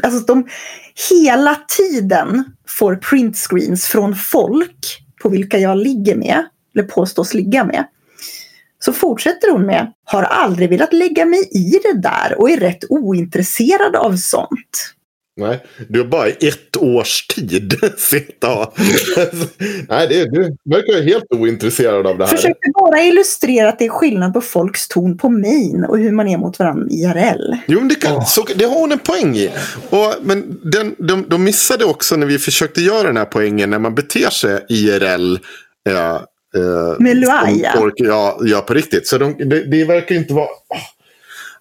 alltså 0.02 0.20
de 0.34 0.48
hela 1.10 1.56
tiden 1.78 2.44
får 2.68 2.96
printscreens 2.96 3.86
från 3.86 4.14
folk 4.14 5.04
på 5.22 5.28
vilka 5.28 5.58
jag 5.58 5.78
ligger 5.78 6.16
med, 6.16 6.44
eller 6.74 6.84
påstås 6.84 7.34
ligga 7.34 7.64
med. 7.64 7.86
Så 8.78 8.92
fortsätter 8.92 9.52
hon 9.52 9.66
med, 9.66 9.92
har 10.04 10.22
aldrig 10.22 10.68
velat 10.68 10.92
lägga 10.92 11.24
mig 11.24 11.48
i 11.50 11.78
det 11.82 12.00
där 12.00 12.34
och 12.38 12.50
är 12.50 12.56
rätt 12.56 12.84
ointresserad 12.88 13.96
av 13.96 14.16
sånt. 14.16 14.94
Nej, 15.36 15.64
du 15.88 16.00
har 16.00 16.06
bara 16.06 16.28
i 16.28 16.48
ett 16.48 16.76
års 16.76 17.26
tid 17.26 17.74
sett 17.98 18.44
av. 18.44 18.72
Nej, 19.88 20.08
det, 20.08 20.24
du 20.24 20.56
verkar 20.64 20.92
ju 20.92 21.02
helt 21.02 21.24
ointresserad 21.34 22.06
av 22.06 22.18
det 22.18 22.26
här. 22.26 22.36
Försökte 22.36 22.70
bara 22.74 23.02
illustrera 23.02 23.68
att 23.68 23.78
det 23.78 23.84
är 23.84 23.88
skillnad 23.88 24.32
på 24.32 24.40
folks 24.40 24.88
ton 24.88 25.18
på 25.18 25.28
main 25.28 25.84
och 25.88 25.98
hur 25.98 26.12
man 26.12 26.28
är 26.28 26.38
mot 26.38 26.58
varandra 26.58 26.86
IRL. 26.90 27.54
Jo, 27.66 27.78
men 27.78 27.88
det, 27.88 27.94
kan, 27.94 28.16
Åh. 28.16 28.26
så, 28.26 28.44
det 28.56 28.64
har 28.64 28.80
hon 28.80 28.92
en 28.92 28.98
poäng 28.98 29.36
i. 29.36 29.50
Och, 29.90 30.14
men 30.22 30.60
den, 30.64 30.94
de, 30.98 31.24
de 31.28 31.44
missade 31.44 31.84
också 31.84 32.16
när 32.16 32.26
vi 32.26 32.38
försökte 32.38 32.80
göra 32.80 33.06
den 33.06 33.16
här 33.16 33.24
poängen 33.24 33.70
när 33.70 33.78
man 33.78 33.94
beter 33.94 34.30
sig 34.30 34.64
IRL. 34.68 35.38
Eh, 35.88 35.94
eh, 35.94 36.98
Med 36.98 37.16
Luai, 37.16 37.62
ja. 37.62 37.70
folk 37.74 37.94
ja, 37.96 38.64
på 38.66 38.74
riktigt. 38.74 39.06
Så 39.06 39.18
de, 39.18 39.36
det, 39.38 39.64
det 39.64 39.84
verkar 39.84 40.14
inte 40.14 40.34
vara... 40.34 40.48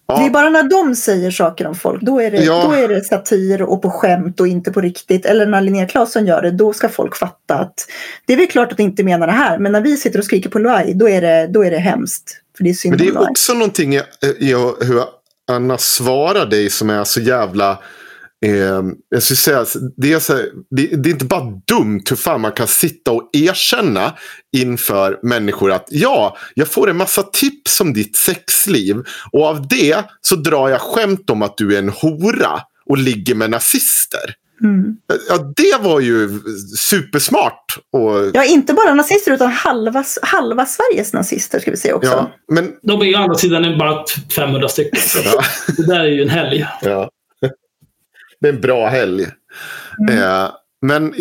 Ja. 0.09 0.19
Det 0.19 0.25
är 0.25 0.29
bara 0.29 0.49
när 0.49 0.63
de 0.63 0.95
säger 0.95 1.31
saker 1.31 1.67
om 1.67 1.75
folk, 1.75 2.01
då 2.01 2.21
är, 2.21 2.31
det, 2.31 2.37
Ja. 2.37 2.63
då 2.67 2.73
är 2.73 2.87
det 2.87 3.03
satir 3.05 3.61
och 3.61 3.81
på 3.81 3.91
skämt 3.91 4.39
och 4.39 4.47
inte 4.47 4.71
på 4.71 4.81
riktigt. 4.81 5.25
Eller 5.25 5.45
när 5.45 5.61
Linnea 5.61 5.85
Claesson 5.85 6.25
gör 6.25 6.41
det, 6.41 6.51
då 6.51 6.73
ska 6.73 6.89
folk 6.89 7.15
fatta 7.15 7.55
att 7.55 7.87
det 8.25 8.33
är 8.33 8.37
väl 8.37 8.47
klart 8.47 8.71
att 8.71 8.77
de 8.77 8.83
inte 8.83 9.03
menar 9.03 9.27
det 9.27 9.33
här. 9.33 9.59
Men 9.59 9.71
när 9.71 9.81
vi 9.81 9.97
sitter 9.97 10.19
och 10.19 10.25
skriker 10.25 10.49
på 10.49 10.59
Luai, 10.59 10.93
då 10.93 11.09
är 11.09 11.21
det, 11.21 11.47
då 11.47 11.65
är 11.65 11.71
det 11.71 11.77
hemskt. 11.77 12.37
För 12.57 12.63
det 12.63 12.69
är 12.69 12.73
synd 12.73 12.95
Men 12.95 13.05
det 13.05 13.19
är 13.19 13.29
också 13.29 13.53
någonting 13.53 13.95
i, 13.95 14.01
i 14.39 14.53
hur 14.81 15.03
Anna 15.51 15.77
svarar 15.77 16.45
dig 16.45 16.69
som 16.69 16.89
är 16.89 17.03
så 17.03 17.21
jävla... 17.21 17.77
Eh, 18.45 18.81
jag 19.09 19.23
skulle 19.23 19.37
säga, 19.37 19.65
det, 19.97 20.13
är 20.13 20.19
så 20.19 20.33
här, 20.33 20.45
det, 20.69 20.87
det 20.87 21.09
är 21.09 21.13
inte 21.13 21.25
bara 21.25 21.61
dumt 21.67 22.03
hur 22.09 22.15
fan 22.15 22.41
man 22.41 22.51
kan 22.51 22.67
sitta 22.67 23.11
och 23.11 23.29
erkänna 23.33 24.13
inför 24.57 25.19
människor 25.23 25.71
att 25.71 25.87
ja, 25.89 26.37
jag 26.53 26.67
får 26.67 26.89
en 26.89 26.97
massa 26.97 27.23
tips 27.23 27.81
om 27.81 27.93
ditt 27.93 28.15
sexliv 28.15 29.03
och 29.31 29.45
av 29.45 29.67
det 29.67 30.05
så 30.21 30.35
drar 30.35 30.69
jag 30.69 30.81
skämt 30.81 31.29
om 31.29 31.41
att 31.41 31.57
du 31.57 31.75
är 31.75 31.79
en 31.79 31.89
hora 31.89 32.61
och 32.85 32.97
ligger 32.97 33.35
med 33.35 33.49
nazister. 33.49 34.35
Mm. 34.63 34.95
Ja, 35.29 35.53
det 35.55 35.77
var 35.81 35.99
ju 35.99 36.39
supersmart. 36.77 37.77
Och, 37.93 38.11
Ja, 38.33 38.43
inte 38.45 38.73
bara 38.73 38.93
nazister 38.93 39.31
utan 39.31 39.51
halva, 39.51 40.03
halva 40.21 40.65
Sveriges 40.65 41.13
nazister 41.13 41.59
ska 41.59 41.71
vi 41.71 41.77
säga 41.77 41.95
också. 41.95 42.09
ja, 42.09 42.31
men, 42.51 42.71
De 42.81 43.01
är 43.01 43.05
ju 43.05 43.15
å 43.15 43.17
andra 43.17 43.35
sidan 43.35 43.77
bara 43.77 44.05
500 44.35 44.67
stycken. 44.69 44.99
Så 45.01 45.19
ja. 45.25 45.43
det 45.77 45.87
där 45.87 45.99
är 45.99 46.09
ju 46.09 46.21
en 46.21 46.29
helg. 46.29 46.67
Ja. 46.81 47.09
Det 48.41 48.47
är 48.47 48.53
en 48.53 48.61
bra 48.61 48.87
helg. 48.87 49.23
Eh, 50.11 50.51
men 50.81 51.15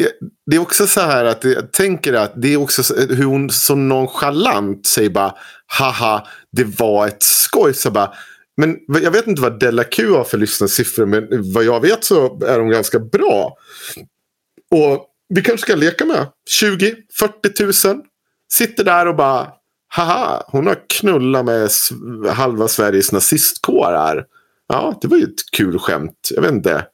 det 0.46 0.56
är 0.56 0.60
också 0.60 0.86
så 0.86 1.00
här 1.00 1.24
att 1.24 1.44
jag 1.44 1.72
tänker 1.72 2.12
att 2.12 2.32
det 2.36 2.52
är 2.52 2.56
också 2.56 2.82
så, 2.82 2.94
hur 2.94 3.24
hon 3.24 3.50
så 3.50 3.74
nonchalant 3.74 4.86
säger 4.86 5.10
bara 5.10 5.34
haha 5.66 6.26
det 6.52 6.64
var 6.64 7.06
ett 7.06 7.22
skoj. 7.22 7.74
Så 7.74 7.90
bara, 7.90 8.12
men 8.56 8.76
jag 8.88 9.10
vet 9.10 9.26
inte 9.26 9.42
vad 9.42 9.60
Della 9.60 9.84
Q 9.84 10.10
har 10.10 10.24
för 10.24 10.38
lyssnarsiffror 10.38 11.06
men 11.06 11.52
vad 11.52 11.64
jag 11.64 11.80
vet 11.80 12.04
så 12.04 12.44
är 12.44 12.58
de 12.58 12.68
ganska 12.68 12.98
bra. 12.98 13.56
Och 14.70 15.06
vi 15.28 15.42
kanske 15.42 15.66
ska 15.66 15.74
leka 15.74 16.04
med 16.04 16.26
20 16.50 16.96
40 17.18 17.88
000. 17.88 18.02
Sitter 18.52 18.84
där 18.84 19.06
och 19.06 19.16
bara 19.16 19.48
haha 19.88 20.44
hon 20.46 20.66
har 20.66 20.78
knullat 20.88 21.44
med 21.44 21.70
halva 22.30 22.68
Sveriges 22.68 23.12
nazistkår 23.12 23.92
här. 23.92 24.24
Ja, 24.68 24.98
det 25.00 25.08
var 25.08 25.16
ju 25.16 25.22
ett 25.24 25.50
kul 25.52 25.78
skämt. 25.78 26.28
Jag 26.34 26.42
vet 26.42 26.52
inte. 26.52 26.86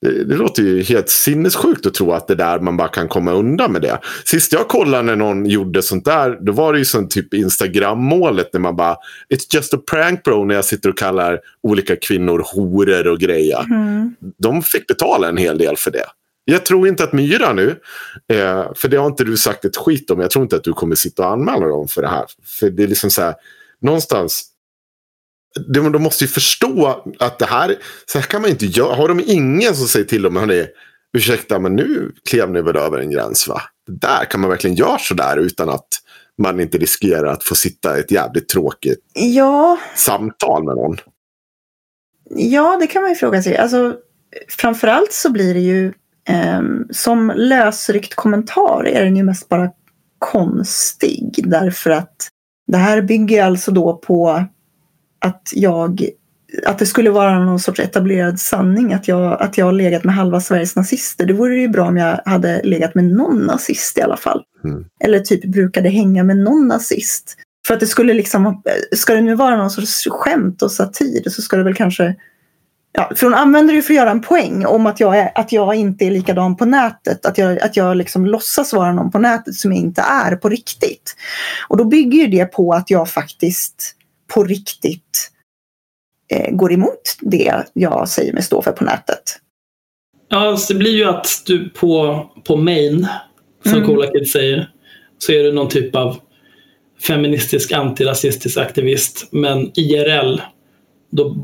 Det, 0.00 0.24
det 0.24 0.34
låter 0.34 0.62
ju 0.62 0.82
helt 0.82 1.08
sinnessjukt 1.08 1.86
att 1.86 1.94
tro 1.94 2.12
att 2.12 2.28
det 2.28 2.34
där 2.34 2.60
man 2.60 2.76
bara 2.76 2.88
kan 2.88 3.08
komma 3.08 3.32
undan 3.32 3.72
med 3.72 3.82
det. 3.82 3.98
Sist 4.24 4.52
jag 4.52 4.68
kollade 4.68 5.02
när 5.02 5.16
någon 5.16 5.46
gjorde 5.46 5.82
sånt 5.82 6.04
där, 6.04 6.38
då 6.40 6.52
var 6.52 6.72
det 6.72 6.78
ju 6.78 6.84
som 6.84 7.08
typ 7.08 7.34
Instagram-målet 7.34 8.52
när 8.52 8.60
man 8.60 8.76
bara 8.76 8.96
It's 9.34 9.54
just 9.54 9.74
a 9.74 9.78
prank 9.90 10.22
bro 10.22 10.44
när 10.44 10.54
jag 10.54 10.64
sitter 10.64 10.88
och 10.88 10.98
kallar 10.98 11.40
olika 11.62 11.96
kvinnor 11.96 12.44
horor 12.54 13.06
och 13.06 13.18
grejer. 13.18 13.64
Mm. 13.64 14.14
De 14.38 14.62
fick 14.62 14.86
betala 14.86 15.28
en 15.28 15.36
hel 15.36 15.58
del 15.58 15.76
för 15.76 15.90
det. 15.90 16.04
Jag 16.44 16.66
tror 16.66 16.88
inte 16.88 17.04
att 17.04 17.12
Myra 17.12 17.52
nu, 17.52 17.70
eh, 18.32 18.66
för 18.76 18.88
det 18.88 18.96
har 18.96 19.06
inte 19.06 19.24
du 19.24 19.36
sagt 19.36 19.64
ett 19.64 19.76
skit 19.76 20.10
om, 20.10 20.20
jag 20.20 20.30
tror 20.30 20.42
inte 20.42 20.56
att 20.56 20.64
du 20.64 20.72
kommer 20.72 20.94
sitta 20.94 21.26
och 21.26 21.32
anmäla 21.32 21.66
dem 21.66 21.88
för 21.88 22.02
det 22.02 22.08
här. 22.08 22.24
För 22.60 22.70
det 22.70 22.82
är 22.82 22.86
liksom 22.86 23.10
så 23.10 23.22
här, 23.22 23.34
någonstans, 23.80 24.44
de, 25.74 25.92
de 25.92 26.02
måste 26.02 26.24
ju 26.24 26.28
förstå 26.28 27.04
att 27.18 27.38
det 27.38 27.46
här, 27.46 27.74
så 28.06 28.18
här 28.18 28.26
kan 28.26 28.42
man 28.42 28.50
inte 28.50 28.66
göra. 28.66 28.94
Har 28.94 29.08
de 29.08 29.20
ingen 29.26 29.74
som 29.74 29.88
säger 29.88 30.06
till 30.06 30.22
dem, 30.22 30.36
hörni, 30.36 30.66
ursäkta 31.16 31.58
men 31.58 31.76
nu 31.76 32.12
klev 32.30 32.50
ni 32.50 32.62
väl 32.62 32.76
över 32.76 32.98
en 32.98 33.10
gräns 33.10 33.48
va? 33.48 33.62
Det 33.86 34.06
där 34.06 34.24
kan 34.24 34.40
man 34.40 34.50
verkligen 34.50 34.76
göra 34.76 34.98
sådär 34.98 35.36
utan 35.36 35.68
att 35.68 35.88
man 36.42 36.60
inte 36.60 36.78
riskerar 36.78 37.32
att 37.32 37.44
få 37.44 37.54
sitta 37.54 37.96
i 37.96 38.00
ett 38.00 38.10
jävligt 38.10 38.48
tråkigt 38.48 38.98
Ja, 39.14 39.78
samtal 39.94 40.64
med 40.64 40.76
någon. 40.76 40.96
Ja, 42.30 42.76
det 42.80 42.86
kan 42.86 43.02
man 43.02 43.10
ju 43.10 43.14
fråga 43.16 43.42
sig. 43.42 43.56
Alltså, 43.56 43.96
framförallt 44.48 45.12
så 45.12 45.32
blir 45.32 45.54
det 45.54 45.60
ju 45.60 45.92
ehm, 46.28 46.86
som 46.90 47.32
lösryckt 47.36 48.14
kommentar 48.14 48.86
är 48.86 49.04
den 49.04 49.16
ju 49.16 49.22
mest 49.22 49.48
bara 49.48 49.70
konstig. 50.18 51.44
Därför 51.44 51.90
att 51.90 52.28
det 52.66 52.76
här 52.76 53.02
bygger 53.02 53.44
alltså 53.44 53.70
då 53.70 53.96
på 53.96 54.44
att 55.20 55.52
jag 55.54 56.10
att 56.66 56.78
det 56.78 56.86
skulle 56.86 57.10
vara 57.10 57.44
någon 57.44 57.60
sorts 57.60 57.80
etablerad 57.80 58.40
sanning 58.40 58.92
att 58.92 59.08
jag, 59.08 59.42
att 59.42 59.58
jag 59.58 59.64
har 59.64 59.72
legat 59.72 60.04
med 60.04 60.14
halva 60.14 60.40
Sveriges 60.40 60.76
nazister. 60.76 61.26
Det 61.26 61.32
vore 61.32 61.60
ju 61.60 61.68
bra 61.68 61.86
om 61.88 61.96
jag 61.96 62.20
hade 62.24 62.62
legat 62.62 62.94
med 62.94 63.04
någon 63.04 63.46
nazist 63.46 63.98
i 63.98 64.02
alla 64.02 64.16
fall. 64.16 64.42
Mm. 64.64 64.84
Eller 65.04 65.20
typ 65.20 65.44
brukade 65.44 65.88
hänga 65.88 66.24
med 66.24 66.36
någon 66.36 66.68
nazist. 66.68 67.36
För 67.66 67.74
att 67.74 67.80
det 67.80 67.86
skulle 67.86 68.14
liksom, 68.14 68.62
ska 68.96 69.14
det 69.14 69.20
nu 69.20 69.34
vara 69.34 69.56
någon 69.56 69.70
sorts 69.70 70.08
skämt 70.10 70.62
och 70.62 70.72
satir 70.72 71.30
så 71.30 71.42
ska 71.42 71.56
det 71.56 71.62
väl 71.62 71.74
kanske 71.74 72.14
Ja, 72.92 73.10
för 73.16 73.26
hon 73.26 73.34
använder 73.34 73.72
det 73.72 73.76
ju 73.76 73.82
för 73.82 73.92
att 73.92 73.96
göra 73.96 74.10
en 74.10 74.20
poäng 74.20 74.66
om 74.66 74.86
att 74.86 75.00
jag, 75.00 75.18
är, 75.18 75.32
att 75.34 75.52
jag 75.52 75.74
inte 75.74 76.04
är 76.04 76.10
likadan 76.10 76.56
på 76.56 76.64
nätet. 76.64 77.26
Att 77.26 77.38
jag, 77.38 77.58
att 77.58 77.76
jag 77.76 77.96
liksom 77.96 78.26
låtsas 78.26 78.72
vara 78.72 78.92
någon 78.92 79.10
på 79.10 79.18
nätet 79.18 79.54
som 79.54 79.72
jag 79.72 79.80
inte 79.80 80.02
är 80.02 80.36
på 80.36 80.48
riktigt. 80.48 81.16
Och 81.68 81.76
då 81.76 81.84
bygger 81.84 82.18
ju 82.18 82.26
det 82.26 82.44
på 82.44 82.72
att 82.72 82.90
jag 82.90 83.08
faktiskt 83.08 83.94
på 84.34 84.44
riktigt 84.44 85.30
eh, 86.32 86.50
går 86.50 86.72
emot 86.72 87.00
det 87.20 87.64
jag 87.72 88.08
säger 88.08 88.32
mig 88.32 88.42
stå 88.42 88.62
för 88.62 88.72
på 88.72 88.84
nätet. 88.84 89.22
Ja, 90.28 90.56
så 90.56 90.72
det 90.72 90.78
blir 90.78 90.96
ju 90.96 91.04
att 91.04 91.42
du 91.46 91.68
på, 91.68 92.26
på 92.44 92.56
main, 92.56 93.08
som 93.62 93.72
Mm. 93.74 93.86
Coola 93.86 94.06
Kids 94.06 94.32
säger, 94.32 94.70
så 95.18 95.32
är 95.32 95.44
du 95.44 95.52
någon 95.52 95.68
typ 95.68 95.96
av 95.96 96.16
feministisk 97.06 97.72
antirasistisk 97.72 98.58
aktivist. 98.58 99.28
Men 99.30 99.70
IRL, 99.74 100.40
då, 101.10 101.34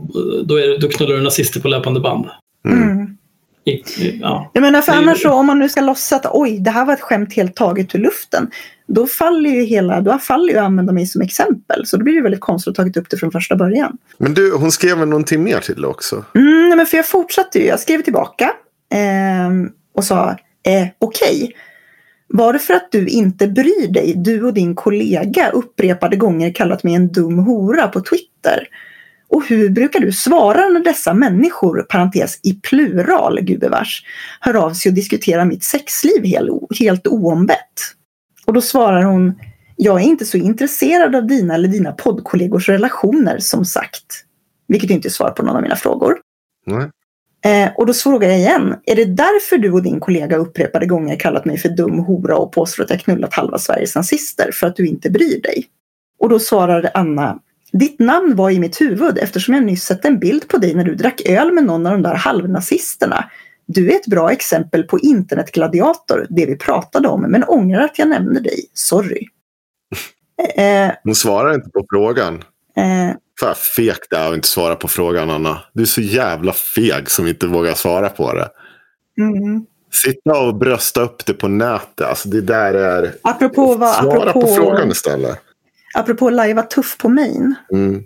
då, 0.45 0.57
är, 0.57 0.79
då 0.79 0.89
knullar 0.89 1.17
du 1.17 1.23
nazister 1.23 1.61
på 1.61 1.69
löpande 1.69 2.01
band. 2.01 2.27
Mm. 2.69 3.17
I, 3.65 3.71
i, 3.71 4.19
ja. 4.23 4.51
Jag 4.55 4.61
menar, 4.61 4.83
för 4.83 4.93
annars 4.93 5.23
så, 5.23 5.33
om 5.33 5.47
man 5.47 5.59
nu 5.59 5.69
ska 5.69 5.81
låtsas 5.81 6.13
att 6.13 6.33
oj, 6.33 6.59
det 6.59 6.71
här 6.71 6.85
var 6.85 6.93
ett 6.93 7.01
skämt 7.01 7.35
helt 7.35 7.57
taget 7.57 7.95
ur 7.95 7.99
luften. 7.99 8.51
Då 8.87 9.07
faller 9.07 9.51
ju 9.51 9.63
hela, 9.63 10.01
då 10.01 10.19
faller 10.19 10.53
ju 10.53 10.59
att 10.59 10.65
använda 10.65 10.93
mig 10.93 11.07
som 11.07 11.23
exempel. 11.23 11.87
Så 11.87 11.97
då 11.97 12.05
blir 12.05 12.15
det 12.15 12.23
väldigt 12.23 12.41
konstigt 12.41 12.71
att 12.71 12.77
ha 12.77 12.83
tagit 12.83 12.97
upp 12.97 13.11
det 13.11 13.17
från 13.17 13.31
första 13.31 13.57
början. 13.57 13.99
Men 14.19 14.35
du, 14.35 14.53
hon 14.53 14.73
skrev 14.73 14.99
väl 14.99 15.09
någonting 15.09 15.43
mer 15.43 15.61
till 15.61 15.75
dig 15.75 15.87
också? 15.87 16.25
Mm, 16.35 16.69
nej, 16.69 16.77
men 16.77 16.87
för 16.87 16.97
jag 16.97 17.07
fortsatte 17.07 17.59
ju. 17.59 17.67
Jag 17.67 17.81
skrev 17.81 18.03
tillbaka 18.03 18.51
ehm, 18.95 19.71
och 19.95 20.05
sa 20.05 20.31
eh, 20.67 20.89
okej. 20.99 21.53
Var 22.29 22.53
det 22.53 22.59
för 22.59 22.75
att 22.75 22.89
du 22.93 23.07
inte 23.07 23.49
bryr 23.49 23.93
dig, 23.93 24.13
du 24.17 24.43
och 24.43 24.55
din 24.55 24.75
kollega 24.75 25.51
upprepade 25.51 26.17
gånger 26.17 26.53
kallat 26.53 26.85
mig 26.85 26.95
en 26.95 27.13
dum 27.13 27.39
hora 27.39 27.89
på 27.89 28.01
Twitter? 28.01 28.69
Och 29.29 29.47
hur 29.47 29.71
brukar 29.71 30.01
du 30.01 30.13
svara 30.13 30.69
när 30.69 30.81
dessa 30.81 31.15
människor, 31.15 31.83
parentes 31.83 32.41
i 32.43 32.53
plural 32.53 33.41
gubevars, 33.41 34.05
hör 34.41 34.55
av 34.55 34.73
sig 34.73 34.91
och 34.91 34.95
diskuterar 34.95 35.45
mitt 35.45 35.65
sexliv 35.65 36.25
helt, 36.25 36.79
helt 36.79 37.07
oombett? 37.07 37.95
Och 38.45 38.53
då 38.53 38.61
svarar 38.61 39.03
hon, 39.03 39.35
jag 39.77 40.01
är 40.01 40.05
inte 40.05 40.25
så 40.25 40.37
intresserad 40.37 41.17
av 41.17 41.27
dina 41.27 41.55
eller 41.55 41.69
dina 41.69 41.93
poddkollegors 41.93 42.69
relationer 42.69 43.39
som 43.39 43.65
sagt. 43.65 44.25
Vilket 44.69 44.91
inte 44.91 45.09
är 45.09 45.11
svar 45.11 45.31
på 45.31 45.43
någon 45.43 45.57
av 45.57 45.63
mina 45.63 45.77
frågor. 45.77 46.17
Nej. 46.67 46.91
Eh, 47.45 47.71
och 47.77 47.87
då 47.87 47.93
frågar 47.93 48.29
jag 48.29 48.39
igen, 48.39 48.77
är 48.87 48.97
det 48.97 49.05
därför 49.05 49.59
du 49.59 49.73
och 49.73 49.83
din 49.83 50.01
kollega 50.01 50.37
upprepade 50.37 50.87
gånger 50.87 51.17
kallat 51.17 51.45
mig 51.45 51.59
för 51.59 51.69
dum 51.69 51.99
hora 51.99 52.37
och 52.37 52.53
påstår 52.53 52.85
att 52.85 52.91
jag 52.91 53.01
knullat 53.01 53.35
halva 53.35 53.59
Sveriges 53.59 53.95
nazister 53.95 54.51
för 54.53 54.67
att 54.67 54.77
du 54.77 54.87
inte 54.87 55.11
bryr 55.11 55.43
dig? 55.43 55.67
Och 56.19 56.29
då 56.29 56.39
svarar 56.39 56.91
Anna, 56.95 57.39
ditt 57.73 57.99
namn 57.99 58.37
var 58.37 58.51
i 58.51 58.59
mitt 58.59 58.81
huvud 58.81 59.19
eftersom 59.19 59.55
jag 59.55 59.65
nyss 59.65 59.85
sett 59.85 60.05
en 60.05 60.19
bild 60.19 60.49
på 60.49 60.59
dig 60.59 60.75
när 60.75 60.85
du 60.85 60.95
drack 60.95 61.21
öl 61.29 61.53
med 61.53 61.65
någon 61.65 61.87
av 61.87 61.93
de 61.93 62.03
där 62.03 62.15
halvnazisterna. 62.15 63.31
Du 63.67 63.91
är 63.93 63.97
ett 63.97 64.07
bra 64.07 64.33
exempel 64.33 64.83
på 64.83 64.99
internetgladiator, 64.99 66.27
det 66.31 66.47
vi 66.47 66.57
pratade 66.57 67.09
om, 67.09 67.23
men 67.23 67.45
ångrar 67.45 67.81
att 67.85 67.99
jag 67.99 68.09
nämnde 68.09 68.41
dig. 68.41 68.61
Sorry. 68.75 69.27
Eh, 70.57 70.91
Hon 71.05 71.15
svarar 71.15 71.55
inte 71.55 71.71
på 71.71 71.87
frågan. 71.91 72.35
eh, 72.77 73.17
Fan 73.41 73.55
fegt 73.77 74.11
det 74.11 74.17
är 74.17 74.29
att 74.29 74.35
inte 74.35 74.49
svara 74.49 74.77
på 74.77 74.89
frågan 74.89 75.31
Anna. 75.31 75.59
Du 75.73 75.83
är 75.83 75.87
så 75.87 76.01
jävla 76.01 76.53
feg 76.53 77.11
som 77.11 77.27
inte 77.27 77.47
vågar 77.47 77.75
svara 77.75 78.09
på 78.09 78.33
det. 78.33 78.49
mm. 79.23 79.67
Sitta 80.05 80.39
och 80.41 80.55
brösta 80.55 81.01
upp 81.03 81.27
det 81.27 81.35
på 81.35 81.49
nätet. 81.49 82.07
Alltså 82.07 82.29
det 82.29 82.41
där 82.41 82.75
är... 82.75 83.15
Apropå 83.23 83.75
vad, 83.75 83.95
Svara 83.95 84.31
apropå, 84.31 84.41
på 84.41 84.55
frågan 84.55 84.91
istället. 84.91 85.39
apropå 85.95 86.31
lajva 86.31 86.63
tuff 86.63 86.99
på 86.99 87.09
main. 87.09 87.55
Mm. 87.73 88.03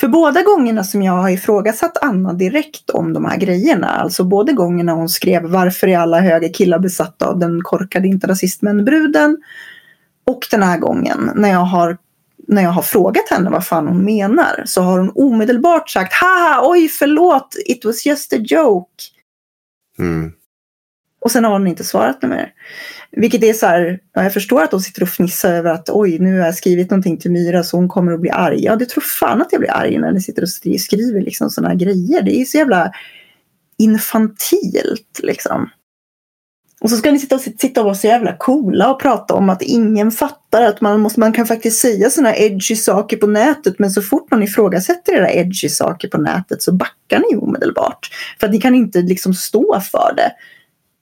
För 0.00 0.08
båda 0.08 0.42
gångerna 0.42 0.84
som 0.84 1.02
jag 1.02 1.12
har 1.12 1.30
ifrågasatt 1.30 1.98
Anna 2.02 2.32
direkt 2.32 2.90
om 2.90 3.12
de 3.12 3.24
här 3.24 3.36
grejerna, 3.36 3.88
alltså 3.88 4.24
både 4.24 4.52
gångerna 4.52 4.92
hon 4.92 5.08
skrev 5.08 5.42
varför 5.42 5.86
är 5.86 5.98
alla 5.98 6.20
högerkillar 6.20 6.78
besatta 6.78 7.26
av 7.26 7.38
den 7.38 7.62
korkade 7.62 8.08
inte 8.08 8.26
rasistmän-bruden 8.26 9.36
och 10.26 10.46
den 10.50 10.62
här 10.62 10.78
gången 10.78 11.30
när 11.34 11.48
jag 11.48 11.64
har 11.64 11.98
när 12.48 12.62
jag 12.62 12.70
har 12.70 12.82
frågat 12.82 13.28
henne 13.30 13.50
vad 13.50 13.66
fan 13.66 13.88
hon 13.88 14.04
menar 14.04 14.62
så 14.66 14.82
har 14.82 14.98
hon 14.98 15.12
omedelbart 15.14 15.90
sagt 15.90 16.12
haha 16.12 16.60
oj 16.70 16.88
förlåt 16.88 17.56
it 17.66 17.84
was 17.84 18.06
just 18.06 18.32
a 18.32 18.36
joke 18.38 19.04
Mm 19.98 20.32
och 21.20 21.30
sen 21.30 21.44
har 21.44 21.52
hon 21.52 21.66
inte 21.66 21.84
svarat 21.84 22.22
mer. 22.22 22.52
Vilket 23.10 23.42
är 23.42 23.52
så 23.52 23.66
här, 23.66 24.00
ja, 24.14 24.22
jag 24.22 24.32
förstår 24.32 24.62
att 24.62 24.70
de 24.70 24.80
sitter 24.80 25.02
och 25.02 25.08
fnissar 25.08 25.52
över 25.52 25.70
att 25.70 25.90
oj, 25.90 26.18
nu 26.18 26.38
har 26.38 26.46
jag 26.46 26.54
skrivit 26.54 26.90
någonting 26.90 27.16
till 27.16 27.30
Myra 27.30 27.64
så 27.64 27.76
hon 27.76 27.88
kommer 27.88 28.12
att 28.12 28.20
bli 28.20 28.30
arg. 28.30 28.64
Ja, 28.64 28.76
det 28.76 28.86
tror 28.86 29.02
fan 29.02 29.42
att 29.42 29.52
jag 29.52 29.60
blir 29.60 29.70
arg 29.70 29.98
när 29.98 30.12
ni 30.12 30.20
sitter 30.20 30.42
och 30.42 30.48
skriver 30.80 31.20
liksom 31.20 31.50
sådana 31.50 31.68
här 31.68 31.76
grejer. 31.76 32.22
Det 32.22 32.40
är 32.40 32.44
så 32.44 32.56
jävla 32.56 32.92
infantilt 33.78 35.20
liksom. 35.22 35.70
Och 36.80 36.90
så 36.90 36.96
ska 36.96 37.12
ni 37.12 37.18
sitta 37.18 37.34
och, 37.34 37.40
sitta 37.40 37.80
och 37.80 37.84
vara 37.84 37.94
så 37.94 38.06
jävla 38.06 38.36
coola 38.36 38.90
och 38.90 39.00
prata 39.00 39.34
om 39.34 39.50
att 39.50 39.62
ingen 39.62 40.10
fattar 40.10 40.62
att 40.62 40.80
man, 40.80 41.00
måste, 41.00 41.20
man 41.20 41.32
kan 41.32 41.46
faktiskt 41.46 41.80
säga 41.80 42.10
sådana 42.10 42.36
edgy 42.36 42.76
saker 42.76 43.16
på 43.16 43.26
nätet 43.26 43.78
men 43.78 43.90
så 43.90 44.02
fort 44.02 44.30
någon 44.30 44.42
ifrågasätter 44.42 45.12
era 45.12 45.30
edgy 45.30 45.68
saker 45.68 46.08
på 46.08 46.18
nätet 46.18 46.62
så 46.62 46.72
backar 46.72 47.18
ni 47.18 47.36
omedelbart. 47.36 48.10
För 48.40 48.46
att 48.46 48.52
ni 48.52 48.60
kan 48.60 48.74
inte 48.74 49.00
liksom 49.00 49.34
stå 49.34 49.80
för 49.80 50.14
det 50.16 50.32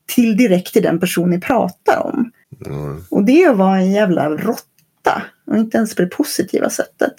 till 0.06 0.36
direkt 0.36 0.72
till 0.72 0.82
den 0.82 1.00
person 1.00 1.30
ni 1.30 1.40
pratar 1.40 2.02
om. 2.04 2.30
Mm. 2.66 3.04
Och 3.10 3.24
det 3.24 3.48
vara 3.48 3.78
en 3.78 3.92
jävla 3.92 4.28
råtta. 4.28 5.22
Och 5.46 5.56
inte 5.56 5.76
ens 5.78 5.94
på 5.94 6.02
det 6.02 6.08
positiva 6.08 6.70
sättet. 6.70 7.14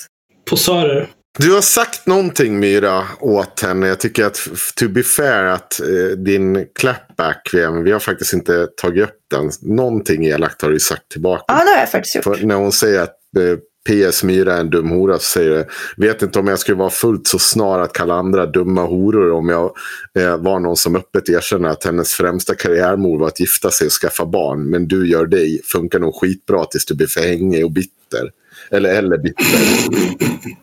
Posörer. 0.49 1.09
Du 1.39 1.53
har 1.53 1.61
sagt 1.61 2.07
någonting 2.07 2.59
Myra 2.59 3.03
åt 3.19 3.61
henne. 3.61 3.87
Jag 3.87 3.99
tycker 3.99 4.25
att 4.25 4.47
to 4.75 4.89
be 4.89 5.03
fair 5.03 5.43
att 5.43 5.79
eh, 5.79 6.17
din 6.17 6.65
clapback, 6.79 7.49
vi 7.83 7.91
har 7.91 7.99
faktiskt 7.99 8.33
inte 8.33 8.67
tagit 8.77 9.03
upp 9.03 9.19
den. 9.31 9.51
Någonting 9.61 10.25
elakt 10.25 10.61
har 10.61 10.69
du 10.69 10.79
sagt 10.79 11.09
tillbaka. 11.11 11.43
Ja, 11.47 11.53
det 11.53 11.71
har 11.71 11.79
jag 11.79 11.91
faktiskt 11.91 12.15
gjort. 12.15 12.23
För 12.23 12.45
när 12.45 12.55
hon 12.55 12.71
säger 12.71 13.01
att 13.01 13.17
eh, 13.37 13.57
PS 13.87 14.23
Myra 14.23 14.53
är 14.53 14.59
en 14.59 14.69
dum 14.69 14.89
hora 14.89 15.13
så 15.13 15.23
säger 15.23 15.49
det. 15.49 15.65
Vet 15.97 16.21
inte 16.21 16.39
om 16.39 16.47
jag 16.47 16.59
skulle 16.59 16.77
vara 16.77 16.89
fullt 16.89 17.27
så 17.27 17.39
snar 17.39 17.79
att 17.79 17.93
kalla 17.93 18.13
andra 18.13 18.45
dumma 18.45 18.81
horor 18.81 19.31
om 19.31 19.49
jag 19.49 19.71
eh, 20.19 20.37
var 20.37 20.59
någon 20.59 20.77
som 20.77 20.95
öppet 20.95 21.29
erkänner 21.29 21.69
att 21.69 21.83
hennes 21.83 22.13
främsta 22.13 22.55
karriärmål 22.55 23.19
var 23.19 23.27
att 23.27 23.39
gifta 23.39 23.71
sig 23.71 23.85
och 23.85 23.93
skaffa 23.93 24.25
barn. 24.25 24.69
Men 24.69 24.87
du 24.87 25.09
gör 25.09 25.25
dig. 25.25 25.61
Funkar 25.63 25.99
nog 25.99 26.15
skitbra 26.15 26.65
tills 26.65 26.85
du 26.85 26.95
blir 26.95 27.07
för 27.07 27.21
hängig 27.21 27.65
och 27.65 27.71
bitter. 27.71 28.31
Eller, 28.71 28.89
eller 28.89 29.17
bitter. 29.17 29.45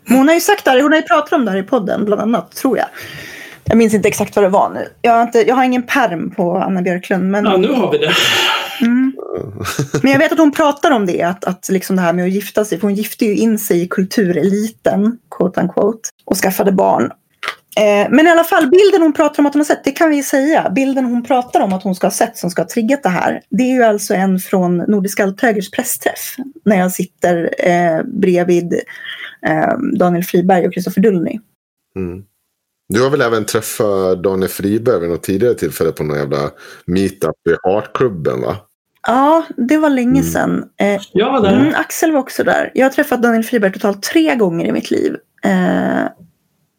Hon 0.08 0.28
har 0.28 0.34
ju 0.34 0.40
sagt 0.40 0.64
det 0.64 0.70
här, 0.70 0.82
hon 0.82 0.92
har 0.92 0.98
ju 0.98 1.06
pratat 1.06 1.32
om 1.32 1.44
det 1.44 1.50
här 1.50 1.58
i 1.58 1.62
podden 1.62 2.04
bland 2.04 2.22
annat, 2.22 2.52
tror 2.52 2.78
jag. 2.78 2.86
Jag 3.64 3.78
minns 3.78 3.94
inte 3.94 4.08
exakt 4.08 4.36
vad 4.36 4.44
det 4.44 4.48
var 4.48 4.70
nu. 4.74 4.88
Jag 5.02 5.12
har, 5.12 5.22
inte, 5.22 5.38
jag 5.38 5.54
har 5.54 5.64
ingen 5.64 5.82
perm 5.82 6.30
på 6.30 6.56
Anna 6.56 6.82
Björklund. 6.82 7.30
Men, 7.30 7.44
Ja, 7.44 7.56
nu 7.56 7.72
har 7.72 7.92
vi 7.92 7.98
det 7.98 8.12
mm. 8.80 9.12
men 10.02 10.12
jag 10.12 10.18
vet 10.18 10.32
att 10.32 10.38
hon 10.38 10.52
pratar 10.52 10.90
om 10.90 11.06
det, 11.06 11.22
att, 11.22 11.44
att 11.44 11.68
liksom 11.68 11.96
det 11.96 12.02
här 12.02 12.12
med 12.12 12.24
att 12.24 12.32
gifta 12.32 12.64
sig. 12.64 12.80
För 12.80 12.86
hon 12.86 12.94
gifte 12.94 13.24
ju 13.24 13.36
in 13.36 13.58
sig 13.58 13.82
i 13.82 13.88
kultureliten, 13.88 15.18
quote 15.30 15.60
unquote, 15.60 16.08
och 16.24 16.36
skaffade 16.36 16.72
barn. 16.72 17.10
Eh, 17.76 18.10
men 18.10 18.26
i 18.26 18.30
alla 18.30 18.44
fall, 18.44 18.70
bilden 18.70 19.02
hon 19.02 19.12
pratar 19.12 19.42
om 19.42 19.46
att 19.46 19.54
hon 19.54 19.60
har 19.60 19.64
sett, 19.64 19.84
det 19.84 19.92
kan 19.92 20.10
vi 20.10 20.22
säga. 20.22 20.70
Bilden 20.70 21.04
hon 21.04 21.22
pratar 21.22 21.60
om 21.60 21.72
att 21.72 21.82
hon 21.82 21.94
ska 21.94 22.06
ha 22.06 22.12
sett 22.12 22.36
som 22.36 22.50
ska 22.50 22.62
ha 22.62 22.68
triggat 22.68 23.02
det 23.02 23.08
här. 23.08 23.40
Det 23.50 23.62
är 23.62 23.74
ju 23.74 23.82
alltså 23.82 24.14
en 24.14 24.38
från 24.38 24.76
Nordiska 24.76 25.22
Althögers 25.22 25.70
pressträff. 25.70 26.36
När 26.64 26.78
jag 26.78 26.92
sitter 26.92 27.54
eh, 27.58 28.02
bredvid 28.04 28.74
eh, 29.46 29.78
Daniel 29.98 30.24
Friberg 30.24 30.66
och 30.66 30.74
Kristoffer 30.74 31.00
Dullny. 31.00 31.40
Mm. 31.96 32.24
Du 32.88 33.02
har 33.02 33.10
väl 33.10 33.20
även 33.20 33.44
träffat 33.44 34.22
Daniel 34.22 34.48
Friberg 34.48 35.00
vid 35.00 35.10
något 35.10 35.22
tidigare 35.22 35.54
tillfälle 35.54 35.92
på 35.92 36.04
någon 36.04 36.18
jävla 36.18 36.50
meetup 36.86 37.46
i 37.48 37.68
Artklubben 37.68 38.40
va? 38.40 38.56
Ja, 39.06 39.44
det 39.56 39.78
var 39.78 39.90
länge 39.90 40.20
Mm. 40.20 40.32
sedan. 40.32 40.64
Eh, 40.80 41.00
Jag 41.12 41.32
var 41.32 41.42
där. 41.42 41.52
mm, 41.60 41.74
Axel 41.76 42.12
var 42.12 42.20
också 42.20 42.44
där. 42.44 42.70
Jag 42.74 42.86
har 42.86 42.90
träffat 42.90 43.22
Daniel 43.22 43.44
Friberg 43.44 43.72
totalt 43.72 44.02
tre 44.02 44.34
gånger 44.34 44.66
i 44.66 44.72
mitt 44.72 44.90
liv. 44.90 45.16
Eh, 45.44 46.04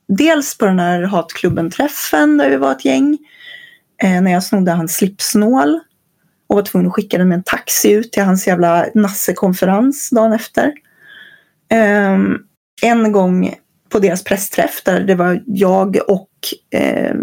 dels 0.08 0.58
på 0.58 0.66
den 0.66 0.80
här 0.80 1.02
hatklubben-träffen 1.04 2.38
där 2.38 2.50
vi 2.50 2.56
var 2.58 2.72
ett 2.72 2.86
gäng. 2.86 3.18
Eh, 4.04 4.22
när 4.22 4.32
jag 4.32 4.44
snodde 4.44 4.72
hans 4.72 4.96
slipsnål. 4.96 5.80
Och 6.48 6.56
var 6.56 6.64
tvungen 6.64 6.88
att 6.88 6.94
skicka 6.94 7.18
den 7.18 7.28
med 7.30 7.36
en 7.36 7.44
taxi 7.44 7.92
ut 7.92 8.12
till 8.12 8.24
hans 8.24 8.48
jävla 8.48 8.86
nassekonferens 8.94 10.10
dagen 10.10 10.34
efter. 10.34 10.74
Eh, 11.72 12.18
en 12.82 13.12
gång 13.12 13.54
på 13.90 14.00
deras 14.00 14.24
pressträff 14.24 14.82
där 14.86 15.00
det 15.00 15.16
var 15.16 15.44
jag 15.46 15.98
och 16.08 16.30
eh, 16.80 17.16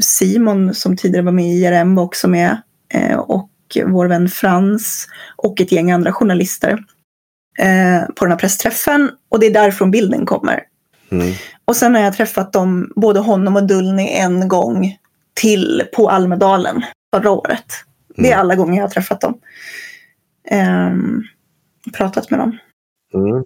Simon 0.00 0.74
som 0.74 0.96
tidigare 0.96 1.24
var 1.24 1.32
med 1.32 1.44
i 1.44 1.64
IRM 1.64 1.94
var 1.94 2.04
också 2.04 2.28
med. 2.28 2.56
Eh, 2.94 3.18
och 3.76 3.90
vår 3.90 4.06
vän 4.06 4.28
Frans 4.28 5.08
och 5.36 5.60
ett 5.60 5.72
gäng 5.72 5.90
andra 5.90 6.12
journalister 6.12 6.84
eh, 7.58 8.02
på 8.16 8.24
den 8.24 8.32
här 8.32 8.38
pressträffen. 8.38 9.10
Och 9.28 9.40
det 9.40 9.46
är 9.46 9.50
därifrån 9.50 9.90
bilden 9.90 10.26
kommer. 10.26 10.62
Mm. 11.10 11.34
Och 11.64 11.76
sen 11.76 11.94
har 11.94 12.02
jag 12.02 12.16
träffat 12.16 12.52
dem, 12.52 12.92
både 12.96 13.20
honom 13.20 13.56
och 13.56 13.66
Dullny 13.66 14.08
en 14.08 14.48
gång 14.48 14.96
till 15.34 15.82
på 15.94 16.10
Almedalen 16.10 16.82
förra 17.14 17.30
året. 17.30 17.64
Det 18.16 18.22
är 18.22 18.32
Mm. 18.32 18.40
alla 18.40 18.54
gånger 18.54 18.76
jag 18.76 18.84
har 18.84 18.90
träffat 18.90 19.20
dem. 19.20 19.38
Ehm, 20.50 21.22
pratat 21.92 22.30
med 22.30 22.40
dem. 22.40 22.58
Mm. 23.14 23.44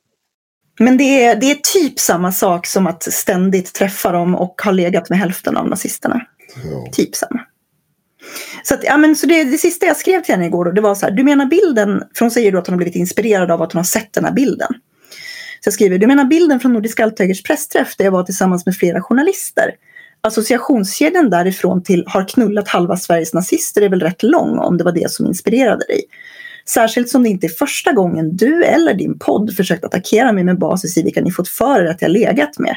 Men 0.78 0.96
det 0.96 1.24
är, 1.24 1.36
det 1.36 1.50
är 1.50 1.54
typ 1.54 2.00
samma 2.00 2.32
sak 2.32 2.66
som 2.66 2.86
att 2.86 3.02
ständigt 3.02 3.74
träffa 3.74 4.12
dem 4.12 4.34
och 4.34 4.62
ha 4.64 4.70
legat 4.70 5.10
med 5.10 5.18
hälften 5.18 5.56
av 5.56 5.68
nazisterna. 5.68 6.26
Ja. 6.64 6.92
Typ 6.92 7.14
samma. 7.14 7.40
Så, 8.62 8.74
att, 8.74 8.84
ja, 8.84 8.96
men, 8.96 9.16
så 9.16 9.26
det, 9.26 9.44
det 9.44 9.58
sista 9.58 9.86
jag 9.86 9.96
skrev 9.96 10.22
till 10.22 10.34
henne 10.34 10.46
igår 10.46 10.64
då, 10.64 10.70
det 10.70 10.80
var 10.80 10.94
så 10.94 11.06
här, 11.06 11.12
du 11.12 11.24
menar 11.24 11.46
bilden, 11.46 12.02
för 12.14 12.24
hon 12.24 12.30
säger 12.30 12.52
då 12.52 12.58
att 12.58 12.66
hon 12.66 12.72
har 12.72 12.78
blivit 12.78 12.96
inspirerad 12.96 13.50
av 13.50 13.62
att 13.62 13.72
hon 13.72 13.78
har 13.78 13.84
sett 13.84 14.12
den 14.12 14.24
här 14.24 14.32
bilden. 14.32 14.68
Så 15.60 15.66
jag 15.66 15.74
skriver, 15.74 15.98
du 15.98 16.06
menar 16.06 16.24
bilden 16.24 16.60
från 16.60 16.72
Nordiska 16.72 17.04
Althögers 17.04 17.42
pressträff 17.42 17.96
där 17.96 18.04
jag 18.04 18.12
var 18.12 18.22
tillsammans 18.22 18.66
med 18.66 18.76
flera 18.76 19.02
journalister. 19.02 19.70
Associationskedjan 20.20 21.30
därifrån 21.30 21.82
till 21.82 22.04
har 22.06 22.28
knullat 22.28 22.68
halva 22.68 22.96
Sveriges 22.96 23.34
nazister 23.34 23.82
är 23.82 23.88
väl 23.88 24.00
rätt 24.00 24.22
lång 24.22 24.58
om 24.58 24.78
det 24.78 24.84
var 24.84 24.92
det 24.92 25.10
som 25.10 25.26
inspirerade 25.26 25.86
dig. 25.86 26.02
Särskilt 26.68 27.08
som 27.08 27.22
det 27.22 27.28
inte 27.28 27.46
är 27.46 27.48
första 27.48 27.92
gången 27.92 28.36
du 28.36 28.64
eller 28.64 28.94
din 28.94 29.18
podd 29.18 29.56
försökt 29.56 29.84
attackera 29.84 30.32
mig 30.32 30.44
med 30.44 30.58
basis 30.58 30.96
i 30.96 31.02
vilka 31.02 31.20
ni 31.20 31.32
fått 31.32 31.48
för 31.48 31.80
er 31.80 31.86
att 31.86 32.02
jag 32.02 32.10
legat 32.10 32.58
med. 32.58 32.76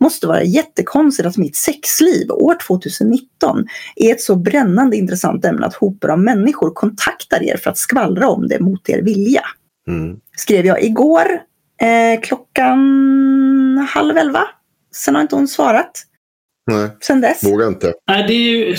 Måste 0.00 0.26
vara 0.26 0.42
jättekonstigt 0.42 1.26
att 1.26 1.36
mitt 1.36 1.56
sexliv 1.56 2.30
år 2.30 2.56
2019 2.66 3.66
är 3.96 4.12
ett 4.12 4.20
så 4.20 4.36
brännande 4.36 4.96
intressant 4.96 5.44
ämne 5.44 5.66
att 5.66 5.74
hopor 5.74 6.10
av 6.10 6.18
människor 6.18 6.70
kontaktar 6.70 7.42
er 7.42 7.56
för 7.56 7.70
att 7.70 7.78
skvallra 7.78 8.28
om 8.28 8.48
det 8.48 8.60
mot 8.60 8.88
er 8.88 9.02
vilja. 9.02 9.42
Mm. 9.88 10.16
Skrev 10.36 10.66
jag 10.66 10.82
igår 10.84 11.26
eh, 11.80 12.20
klockan 12.22 12.78
halv 13.90 14.16
elva. 14.16 14.42
Sen 14.94 15.14
har 15.14 15.22
inte 15.22 15.36
hon 15.36 15.48
svarat 15.48 15.92
Nej, 16.66 16.90
sen 17.00 17.20
dess. 17.20 17.44
vågar 17.44 17.68
inte. 17.68 17.94
Nej, 18.08 18.24
det 18.28 18.32
är 18.32 18.38
ju 18.38 18.76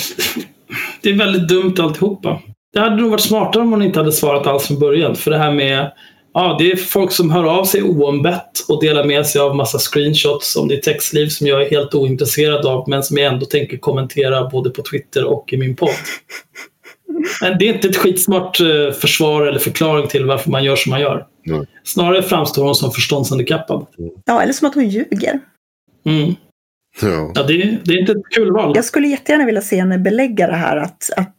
det 1.02 1.10
är 1.10 1.18
väldigt 1.18 1.48
dumt 1.48 1.76
alltihopa. 1.80 2.41
Det 2.73 2.80
hade 2.80 2.95
nog 2.95 3.11
varit 3.11 3.22
smartare 3.22 3.64
om 3.64 3.72
hon 3.72 3.81
inte 3.81 3.99
hade 3.99 4.11
svarat 4.11 4.48
alls 4.48 4.68
från 4.68 4.80
början. 4.80 5.15
För 5.15 5.31
det 5.31 5.38
här 5.38 5.52
med 5.52 5.91
Ja, 6.40 6.56
det 6.60 6.72
är 6.72 6.76
folk 6.76 7.12
som 7.12 7.32
hör 7.32 7.44
av 7.44 7.66
sig 7.66 7.84
oombett 7.84 8.60
och 8.68 8.82
delar 8.82 9.04
med 9.04 9.28
sig 9.28 9.42
av 9.42 9.56
massa 9.56 9.80
screenshots 9.80 10.56
om 10.56 10.68
ditt 10.68 10.84
textliv 10.84 11.28
som 11.28 11.48
jag 11.48 11.62
är 11.62 11.70
helt 11.70 11.96
ointresserad 11.96 12.66
av 12.66 12.90
men 12.90 13.04
som 13.04 13.18
jag 13.18 13.34
ändå 13.34 13.46
tänker 13.46 13.78
kommentera 13.78 14.50
både 14.50 14.70
på 14.70 14.82
Twitter 14.82 15.24
och 15.24 15.54
i 15.54 15.58
min 15.58 15.76
podd. 15.76 15.90
Men 17.42 17.58
det 17.58 17.70
är 17.70 17.74
inte 17.74 17.88
ett 17.88 17.98
skitsmart 17.98 18.60
eh, 18.60 18.92
försvar 18.92 19.48
eller 19.48 19.60
förklaring 19.60 20.08
till 20.08 20.26
varför 20.26 20.52
man 20.52 20.64
gör 20.64 20.76
som 20.76 20.90
man 20.90 21.02
gör. 21.02 21.26
Nej. 21.46 21.66
Snarare 21.84 22.24
framstår 22.24 22.64
hon 22.64 22.76
som 22.76 22.92
förståndshandikappad. 22.92 23.86
Ja, 24.26 24.42
eller 24.42 24.54
som 24.54 24.68
att 24.68 24.76
hon 24.76 24.90
ljuger. 24.90 25.40
Mm. 26.06 26.36
Ja. 27.02 27.32
Ja, 27.36 27.44
det, 27.44 27.54
är, 27.62 27.80
det 27.84 27.94
är 27.94 28.00
inte 28.00 28.12
ett 28.12 28.30
kul 28.36 28.52
val. 28.52 28.72
Jag 28.76 28.86
skulle 28.86 29.08
jättegärna 29.08 29.46
vilja 29.46 29.62
se 29.62 29.80
henne 29.80 29.98
belägga 29.98 30.48
det 30.48 30.56
här 30.56 30.78
att, 30.78 31.10
att, 31.18 31.38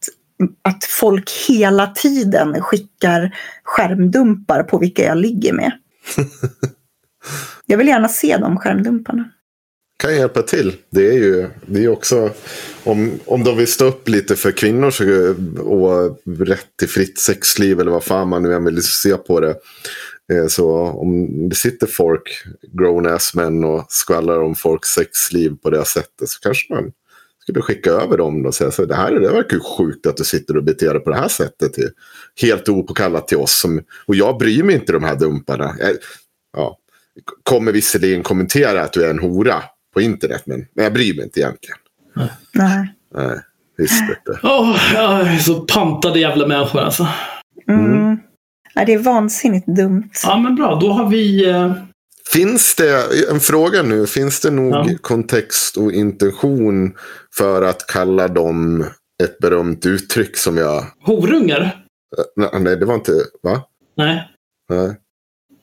att 0.62 0.84
folk 0.84 1.30
hela 1.48 1.86
tiden 1.86 2.62
skickar 2.62 3.36
skärmdumpar 3.64 4.62
på 4.62 4.78
vilka 4.78 5.04
jag 5.04 5.16
ligger 5.18 5.52
med. 5.52 5.72
Jag 7.66 7.78
vill 7.78 7.88
gärna 7.88 8.08
se 8.08 8.36
de 8.36 8.56
skärmdumparna. 8.56 9.30
kan 10.02 10.14
hjälpa 10.16 10.42
till. 10.42 10.76
Det 10.90 11.06
är 11.08 11.12
ju 11.12 11.48
det 11.66 11.84
är 11.84 11.88
också 11.88 12.30
om, 12.84 13.12
om 13.26 13.44
de 13.44 13.56
vill 13.56 13.66
stå 13.66 13.84
upp 13.84 14.08
lite 14.08 14.36
för 14.36 14.52
kvinnors 14.52 15.00
och 15.58 16.20
rätt 16.38 16.66
till 16.78 16.88
fritt 16.88 17.18
sexliv 17.18 17.80
eller 17.80 17.90
vad 17.90 18.04
fan 18.04 18.28
man 18.28 18.42
nu 18.42 18.54
än 18.54 18.64
vill 18.64 18.82
se 18.82 19.16
på 19.16 19.40
det. 19.40 19.56
Eh, 20.32 20.46
Så 20.48 20.70
om 20.72 21.48
det 21.48 21.56
sitter 21.56 21.86
folk, 21.86 22.44
grown-ass 22.72 23.34
män 23.34 23.64
och 23.64 23.86
skvallrar 23.88 24.42
om 24.42 24.54
folks 24.54 24.88
sexliv 24.88 25.56
på 25.62 25.70
det 25.70 25.84
sättet 25.84 26.28
så 26.28 26.40
kanske 26.40 26.74
man 26.74 26.92
skulle 27.48 27.62
skicka 27.62 27.90
över 27.90 28.16
dem 28.16 28.46
och 28.46 28.54
säga 28.54 28.70
så 28.70 28.84
det 28.84 28.94
här 28.94 29.12
det 29.12 29.32
verkar 29.32 29.56
ju 29.56 29.62
sjukt 29.62 30.06
att 30.06 30.16
du 30.16 30.24
sitter 30.24 30.56
och 30.56 30.64
beter 30.64 30.94
dig 30.94 31.02
på 31.02 31.10
det 31.10 31.16
här 31.16 31.28
sättet. 31.28 31.72
Helt 32.42 32.68
opåkallat 32.68 33.28
till 33.28 33.36
oss. 33.36 33.60
Som, 33.60 33.82
och 34.06 34.14
jag 34.14 34.38
bryr 34.38 34.62
mig 34.62 34.74
inte 34.74 34.92
de 34.92 35.04
här 35.04 35.16
dumparna. 35.16 35.74
Jag, 35.78 35.96
ja, 36.56 36.78
kommer 37.42 37.72
visserligen 37.72 38.22
kommentera 38.22 38.82
att 38.82 38.92
du 38.92 39.04
är 39.04 39.10
en 39.10 39.18
hora 39.18 39.62
på 39.94 40.00
internet 40.00 40.42
men, 40.46 40.66
men 40.74 40.84
jag 40.84 40.92
bryr 40.92 41.14
mig 41.14 41.24
inte 41.24 41.40
egentligen. 41.40 41.78
Nej. 42.54 42.94
Nej, 43.14 43.40
visst 43.76 44.02
inte. 44.02 44.40
Åh, 44.42 44.76
jag 44.94 45.20
är 45.20 45.38
så 45.38 45.60
pantade 45.60 46.20
jävla 46.20 46.46
människor 46.46 46.80
alltså. 46.80 47.08
Mm. 47.68 48.18
Ja, 48.74 48.84
det 48.84 48.94
är 48.94 48.98
vansinnigt 48.98 49.66
dumt. 49.66 50.10
Ja, 50.24 50.38
men 50.38 50.54
bra. 50.54 50.78
Då 50.80 50.90
har 50.90 51.08
vi... 51.08 51.50
Eh, 51.50 51.72
Finns 52.32 52.74
det, 52.74 53.04
en 53.30 53.40
fråga 53.40 53.82
nu, 53.82 54.06
finns 54.06 54.40
det 54.40 54.50
nog 54.50 54.72
Ja. 54.74 54.86
kontext 55.00 55.76
och 55.76 55.92
intention 55.92 56.94
för 57.36 57.62
att 57.62 57.86
kalla 57.86 58.28
dem 58.28 58.86
ett 59.22 59.38
berömt 59.38 59.86
uttryck 59.86 60.36
som 60.36 60.56
jag... 60.56 60.84
horungar? 61.02 61.84
Nej, 62.36 62.50
nej 62.60 62.76
det 62.76 62.84
var 62.86 62.94
inte... 62.94 63.12
Va? 63.42 63.62
Nej. 63.96 64.28
Nej. 64.68 64.96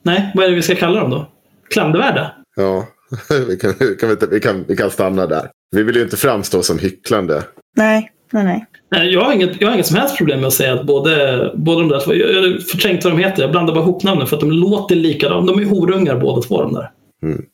Nej, 0.02 0.32
vad 0.34 0.44
är 0.44 0.48
det 0.50 0.56
vi 0.56 0.62
ska 0.62 0.74
kalla 0.74 1.00
dem 1.00 1.10
då? 1.10 1.32
Klandervärda? 1.70 2.32
Ja, 2.56 2.88
vi 3.48 3.56
kan, 3.56 3.74
vi, 3.80 3.96
kan, 3.96 4.16
vi, 4.30 4.40
kan, 4.40 4.64
vi 4.68 4.76
kan 4.76 4.90
stanna 4.90 5.26
där. 5.26 5.50
Vi 5.70 5.82
vill 5.82 5.96
ju 5.96 6.02
inte 6.02 6.16
framstå 6.16 6.62
som 6.62 6.78
hycklande. 6.78 7.44
Nej, 7.76 8.10
nej, 8.32 8.44
nej. 8.44 8.66
Nej, 8.92 9.12
jag 9.12 9.20
har, 9.20 9.32
inget, 9.32 9.60
jag 9.60 9.68
har 9.68 9.74
inget 9.74 9.86
som 9.86 9.96
helst 9.96 10.16
problem 10.16 10.40
med 10.40 10.46
att 10.46 10.52
säga 10.54 10.74
att 10.74 10.86
både, 10.86 11.52
båda 11.54 11.80
de 11.80 11.88
där 11.88 12.00
två, 12.00 12.14
jag 12.14 12.30
jag 12.34 12.42
har 12.42 12.58
förträngt 12.58 13.04
vad 13.04 13.12
de 13.12 13.18
heter, 13.18 13.42
jag 13.42 13.50
blandar 13.50 13.74
bara 13.74 13.82
ihop 13.84 14.02
namnen 14.02 14.26
för 14.26 14.36
att 14.36 14.40
de 14.40 14.52
låter 14.52 14.96
likadana. 14.96 15.46
De 15.52 15.58
är 15.60 15.64
horungar 15.64 16.16
båda 16.20 16.42
två 16.42 16.62
de 16.62 16.74
där. 16.74 16.90
Mm. 17.22 17.44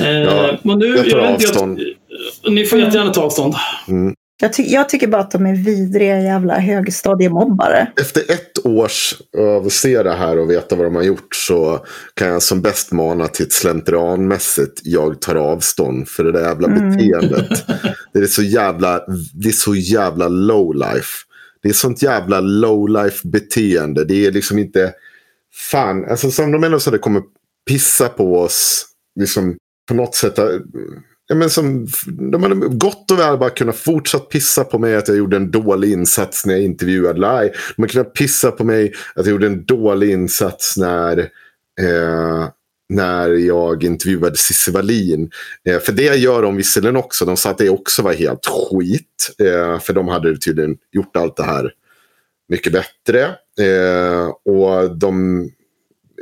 Eh, 0.00 0.22
Ja, 0.34 0.56
men 0.62 0.78
nu, 0.78 0.86
jag 0.86 1.10
tar 1.10 1.20
vet 1.20 1.30
inte, 1.30 1.48
avstånd. 1.48 1.80
ni 2.48 2.64
får 2.64 2.78
jättegärna 2.78 3.10
ta 3.10 3.22
avstånd. 3.22 3.54
Mm. 3.88 4.14
Jag, 4.40 4.52
ty- 4.52 4.66
jag 4.72 4.88
tycker 4.88 5.06
bara 5.06 5.22
att 5.22 5.30
de 5.30 5.46
är 5.46 5.56
vidriga 5.64 6.20
jävla 6.20 6.58
högstadiemobbare. 6.58 7.92
Efter 8.00 8.20
ett 8.32 8.66
års 8.66 9.14
av 9.38 9.66
att 9.66 9.72
se 9.72 10.02
det 10.02 10.12
här 10.14 10.38
och 10.38 10.50
veta 10.50 10.76
vad 10.76 10.86
de 10.86 10.94
har 10.94 11.02
gjort 11.02 11.34
så 11.34 11.86
kan 12.14 12.28
jag 12.28 12.42
som 12.42 12.60
bäst 12.62 12.92
mana 12.92 13.26
till 13.26 13.46
ett 13.46 13.52
slentrianmässigt 13.52 14.80
jag 14.82 15.20
tar 15.20 15.34
avstånd 15.34 16.08
för 16.08 16.24
det 16.24 16.32
där 16.32 16.42
jävla 16.42 16.68
Mm. 16.68 16.90
beteendet. 16.90 17.66
Det 18.12 18.18
är 18.18 18.26
så 18.26 18.42
jävla, 18.42 19.00
det 19.34 19.48
är 19.48 19.52
så 19.52 19.74
jävla 19.74 20.28
low 20.28 20.74
life. 20.74 21.08
Det 21.62 21.68
är 21.68 21.72
sånt 21.72 22.02
jävla 22.02 22.40
low 22.40 22.88
life 22.88 23.28
beteende. 23.28 24.04
Det 24.04 24.26
är 24.26 24.32
liksom 24.32 24.58
inte, 24.58 24.92
fan, 25.70 26.04
alltså 26.10 26.30
som 26.30 26.52
de 26.52 26.64
ändå 26.64 26.80
så 26.80 26.90
hade 26.90 26.98
kommit 26.98 27.24
pissa 27.68 28.08
på 28.08 28.38
oss, 28.40 28.86
liksom 29.20 29.56
på 29.88 29.94
något 29.94 30.14
sätt. 30.14 30.38
Ja, 31.34 31.38
men 31.38 31.50
som, 31.50 31.86
de 32.06 32.42
hade 32.42 32.54
gott 32.54 33.10
och 33.10 33.18
väl 33.18 33.38
bara 33.38 33.50
kunnat 33.50 33.76
fortsatt 33.76 34.28
pissa 34.28 34.64
på 34.64 34.78
mig 34.78 34.96
att 34.96 35.08
jag 35.08 35.16
gjorde 35.16 35.36
en 35.36 35.50
dålig 35.50 35.92
insats 35.92 36.46
när 36.46 36.54
jag 36.54 36.62
intervjuade 36.62 37.20
Lai. 37.20 37.50
De 37.76 37.82
hade 37.82 37.92
kunnat 37.92 38.12
pissa 38.12 38.50
på 38.50 38.64
mig 38.64 38.92
att 39.14 39.26
jag 39.26 39.32
gjorde 39.32 39.46
en 39.46 39.64
dålig 39.64 40.10
insats 40.10 40.76
när, 40.76 41.18
eh, 41.80 42.48
när 42.88 43.28
jag 43.28 43.84
intervjuade 43.84 44.36
Cissi 44.36 44.70
Wallin. 44.70 45.30
Eh, 45.68 45.78
för 45.78 45.92
det 45.92 46.16
gör 46.16 46.42
de 46.42 46.56
visserligen 46.56 46.96
också. 46.96 47.24
De 47.24 47.36
sa 47.36 47.50
att 47.50 47.58
det 47.58 47.70
också 47.70 48.02
var 48.02 48.12
helt 48.12 48.46
skit. 48.46 49.30
Eh, 49.38 49.80
för 49.80 49.92
de 49.92 50.08
hade 50.08 50.36
tydligen 50.36 50.76
gjort 50.92 51.16
allt 51.16 51.36
det 51.36 51.44
här 51.44 51.72
mycket 52.48 52.72
bättre. 52.72 53.24
Eh, 53.66 54.26
och 54.44 54.98
de, 54.98 55.50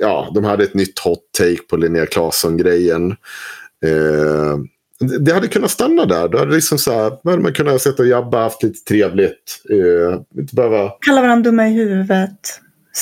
ja, 0.00 0.32
de 0.34 0.44
hade 0.44 0.64
ett 0.64 0.74
nytt 0.74 0.98
hot 0.98 1.32
take 1.38 1.62
på 1.70 1.76
Linnea 1.76 2.06
Claesson-grejen. 2.06 3.16
Eh, 3.84 4.58
det 5.20 5.32
hade 5.32 5.48
kunnat 5.48 5.70
stanna 5.70 6.04
där. 6.04 6.28
Då 6.28 6.38
hade, 6.38 6.54
liksom 6.54 6.78
så 6.78 6.92
här, 6.92 7.12
hade 7.24 7.42
man 7.42 7.52
kunnat 7.52 7.82
sitta 7.82 8.02
och 8.02 8.08
jabba, 8.08 8.42
haft 8.42 8.62
lite 8.62 8.84
trevligt. 8.88 9.62
Eh, 9.70 10.40
inte 10.40 10.54
behöva, 10.54 10.90
Kalla 11.06 11.20
varandra 11.22 11.50
dumma 11.50 11.68
i 11.68 11.72
huvudet. 11.72 12.38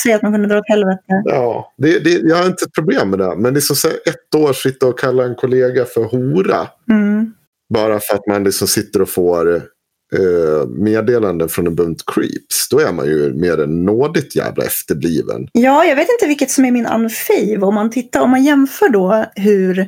Säga 0.03 0.15
att 0.15 0.21
man 0.21 0.31
kunde 0.31 0.47
dra 0.47 0.57
åt 0.57 0.69
helvete. 0.69 1.21
ja, 1.25 1.73
det, 1.77 1.99
det, 1.99 2.09
jag 2.09 2.35
har 2.35 2.45
inte 2.45 2.65
ett 2.65 2.73
problem 2.73 3.09
med 3.09 3.19
det. 3.19 3.35
Men 3.37 3.53
det 3.53 3.59
är 3.59 3.61
som 3.61 3.75
så 3.75 3.87
här, 3.87 3.97
ett 4.05 4.35
år 4.35 4.53
sitta 4.53 4.87
och 4.87 4.99
kalla 4.99 5.23
en 5.23 5.35
kollega 5.35 5.85
för 5.85 6.03
hora. 6.03 6.67
Mm. 6.89 7.33
Bara 7.73 7.99
för 7.99 8.15
att 8.15 8.27
man 8.27 8.43
liksom 8.43 8.67
sitter 8.67 9.01
och 9.01 9.09
får 9.09 9.55
eh, 9.55 10.67
meddelanden 10.67 11.49
från 11.49 11.67
en 11.67 11.75
bunt 11.75 12.03
creeps. 12.05 12.69
Då 12.71 12.79
är 12.79 12.91
man 12.91 13.05
ju 13.05 13.33
mer 13.33 13.61
än 13.63 13.85
nådigt 13.85 14.35
jävla 14.35 14.63
efterbliven. 14.63 15.47
Ja, 15.51 15.85
jag 15.85 15.95
vet 15.95 16.09
inte 16.09 16.27
vilket 16.27 16.51
som 16.51 16.65
är 16.65 16.71
min 16.71 16.85
unfave. 16.85 17.57
Om 17.61 17.75
man, 17.75 17.89
tittar, 17.89 18.21
om 18.21 18.29
man 18.29 18.43
jämför 18.43 18.89
då 18.89 19.25
hur... 19.35 19.87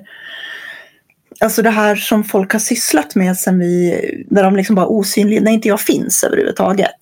Alltså 1.39 1.61
det 1.61 1.69
här 1.69 1.95
som 1.95 2.23
folk 2.23 2.53
har 2.53 2.59
sysslat 2.59 3.15
med 3.15 3.37
sen 3.37 3.59
vi... 3.59 4.25
Där 4.29 4.43
de 4.43 4.55
liksom 4.55 4.75
bara 4.75 4.87
osynliga, 4.87 5.41
när 5.41 5.51
inte 5.51 5.67
jag 5.67 5.81
finns 5.81 6.23
överhuvudtaget. 6.23 6.97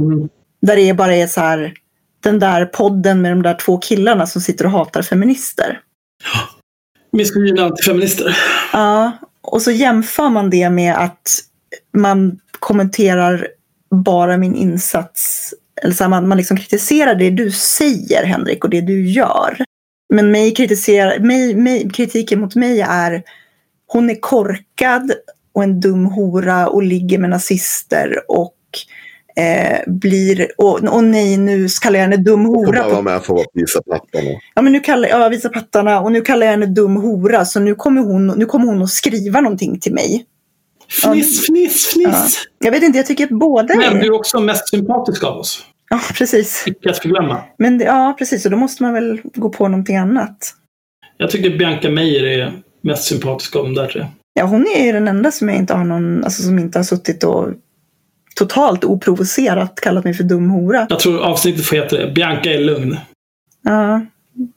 Mm. 0.00 0.28
Där 0.62 0.76
det 0.76 0.94
bara 0.94 1.14
är 1.14 1.26
så 1.26 1.40
här... 1.40 1.74
Den 2.20 2.38
där 2.38 2.64
podden 2.64 3.22
med 3.22 3.32
de 3.32 3.42
där 3.42 3.54
två 3.54 3.78
killarna 3.78 4.26
som 4.26 4.42
sitter 4.42 4.64
och 4.64 4.70
hatar 4.70 5.02
feminister. 5.02 5.80
Misogina 7.12 7.64
antifeminister. 7.64 8.36
Ja, 8.72 9.12
och 9.42 9.62
så 9.62 9.70
jämför 9.70 10.28
man 10.28 10.50
det 10.50 10.70
med 10.70 10.96
att 10.96 11.40
man 11.96 12.38
kommenterar 12.58 13.48
bara 13.90 14.36
min 14.36 14.54
insats. 14.54 15.54
Eller 15.82 15.94
så 15.94 16.04
här, 16.04 16.10
man, 16.10 16.28
man 16.28 16.38
liksom 16.38 16.56
kritiserar 16.56 17.14
det 17.14 17.30
du 17.30 17.50
säger, 17.50 18.24
Henrik, 18.24 18.64
och 18.64 18.70
det 18.70 18.80
du 18.80 19.06
gör. 19.06 19.64
Men 20.08 20.30
mig 20.30 20.54
kritiserar, 20.54 21.18
mig, 21.18 21.54
mig, 21.54 21.90
kritiken 21.90 22.40
mot 22.40 22.54
mig 22.54 22.80
är 22.80 23.22
hon 23.86 24.10
är 24.10 24.20
korkad 24.20 25.12
och 25.52 25.62
en 25.62 25.80
dum 25.80 26.06
hora 26.06 26.68
och 26.68 26.82
ligger 26.82 27.18
med 27.18 27.30
nazister 27.30 28.18
och 28.28 28.54
eh, 29.36 29.78
blir... 29.86 30.48
Och, 30.58 30.84
och 30.84 31.04
nej, 31.04 31.36
nu 31.36 31.68
kallar 31.82 31.98
jag 31.98 32.04
henne 32.04 32.16
dum 32.16 32.44
hora. 32.44 32.82
på 32.82 32.90
vara 32.90 33.02
med 33.02 33.22
för 33.22 33.34
att 33.34 33.46
visa 33.52 33.82
plattorna. 33.82 34.30
Ja, 34.54 34.62
men 34.62 34.72
nu 34.72 34.80
kallar 34.80 35.08
jag 35.08 35.30
visa 35.30 35.48
pattarna 35.48 36.00
och 36.00 36.12
nu 36.12 36.20
kallar 36.20 36.46
jag 36.46 36.50
henne 36.52 36.66
dum 36.66 36.96
hora. 36.96 37.44
Så 37.44 37.60
nu 37.60 37.74
kommer 37.74 38.00
hon, 38.00 38.26
nu 38.26 38.46
kommer 38.46 38.66
hon 38.66 38.82
att 38.82 38.90
skriva 38.90 39.40
någonting 39.40 39.80
till 39.80 39.94
mig. 39.94 40.24
Fniss, 41.02 41.46
fniss, 41.46 41.92
Ja. 41.96 42.10
fniss. 42.12 42.38
Jag 42.58 42.72
vet 42.72 42.82
inte, 42.82 42.98
jag 42.98 43.06
tycker 43.06 43.24
att 43.24 43.30
båda 43.30 43.74
Men 43.74 43.94
du 43.94 44.00
är... 44.00 44.04
är 44.04 44.12
också 44.12 44.40
mest 44.40 44.68
sympatisk 44.68 45.24
av 45.24 45.36
oss. 45.38 45.64
Ja, 45.90 46.00
precis. 46.14 46.64
Icke 46.66 46.90
att 46.90 46.98
förglömma. 46.98 47.42
Men 47.58 47.78
det, 47.78 47.84
ja, 47.84 48.14
precis. 48.18 48.44
Och 48.44 48.50
då 48.50 48.56
måste 48.56 48.82
man 48.82 48.94
väl 48.94 49.20
gå 49.34 49.50
på 49.50 49.68
någonting 49.68 49.96
annat. 49.96 50.54
Jag 51.16 51.30
tycker 51.30 51.58
Bianca 51.58 51.90
Meijer 51.90 52.24
är 52.24 52.52
mest 52.80 53.04
sympatisk 53.04 53.56
av 53.56 53.64
de 53.64 53.74
där 53.74 53.86
tre. 53.86 54.06
Ja, 54.34 54.44
hon 54.44 54.66
är 54.76 54.84
ju 54.84 54.92
den 54.92 55.08
enda 55.08 55.30
som 55.30 55.48
jag 55.48 55.58
inte 55.58 55.74
har 55.74 55.84
någon, 55.84 56.24
alltså 56.24 56.42
som 56.42 56.58
inte 56.58 56.78
har 56.78 56.84
suttit 56.84 57.24
och 57.24 57.48
totalt 58.36 58.84
oprovocerat 58.84 59.80
kallat 59.80 60.04
mig 60.04 60.14
för 60.14 60.24
dum 60.24 60.50
hora. 60.50 60.86
Jag 60.90 61.00
tror 61.00 61.20
avsnittet 61.20 61.66
får 61.66 61.76
heta 61.76 61.96
det. 61.96 62.12
Bianca 62.12 62.52
är 62.52 62.58
lugn. 62.58 62.96
Ja, 63.64 64.06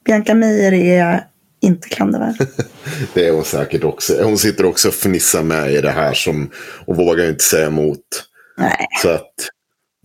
Bianca 0.05 0.33
Meijer 0.33 0.73
är 0.73 1.23
inte 1.61 1.89
klandervärd. 1.89 2.35
Det 3.13 3.27
är 3.27 3.33
hon 3.33 3.43
säkert 3.43 3.83
också. 3.83 4.23
Hon 4.23 4.37
sitter 4.37 4.65
också 4.65 4.87
och 4.87 4.93
fnissar 4.93 5.43
med 5.43 5.71
i 5.71 5.81
det 5.81 5.91
här 5.91 6.13
som, 6.13 6.49
och 6.85 6.95
vågar 6.95 7.29
inte 7.29 7.43
säga 7.43 7.67
emot. 7.67 7.99
Nej. 8.57 8.87
Så 9.01 9.09
att 9.09 9.33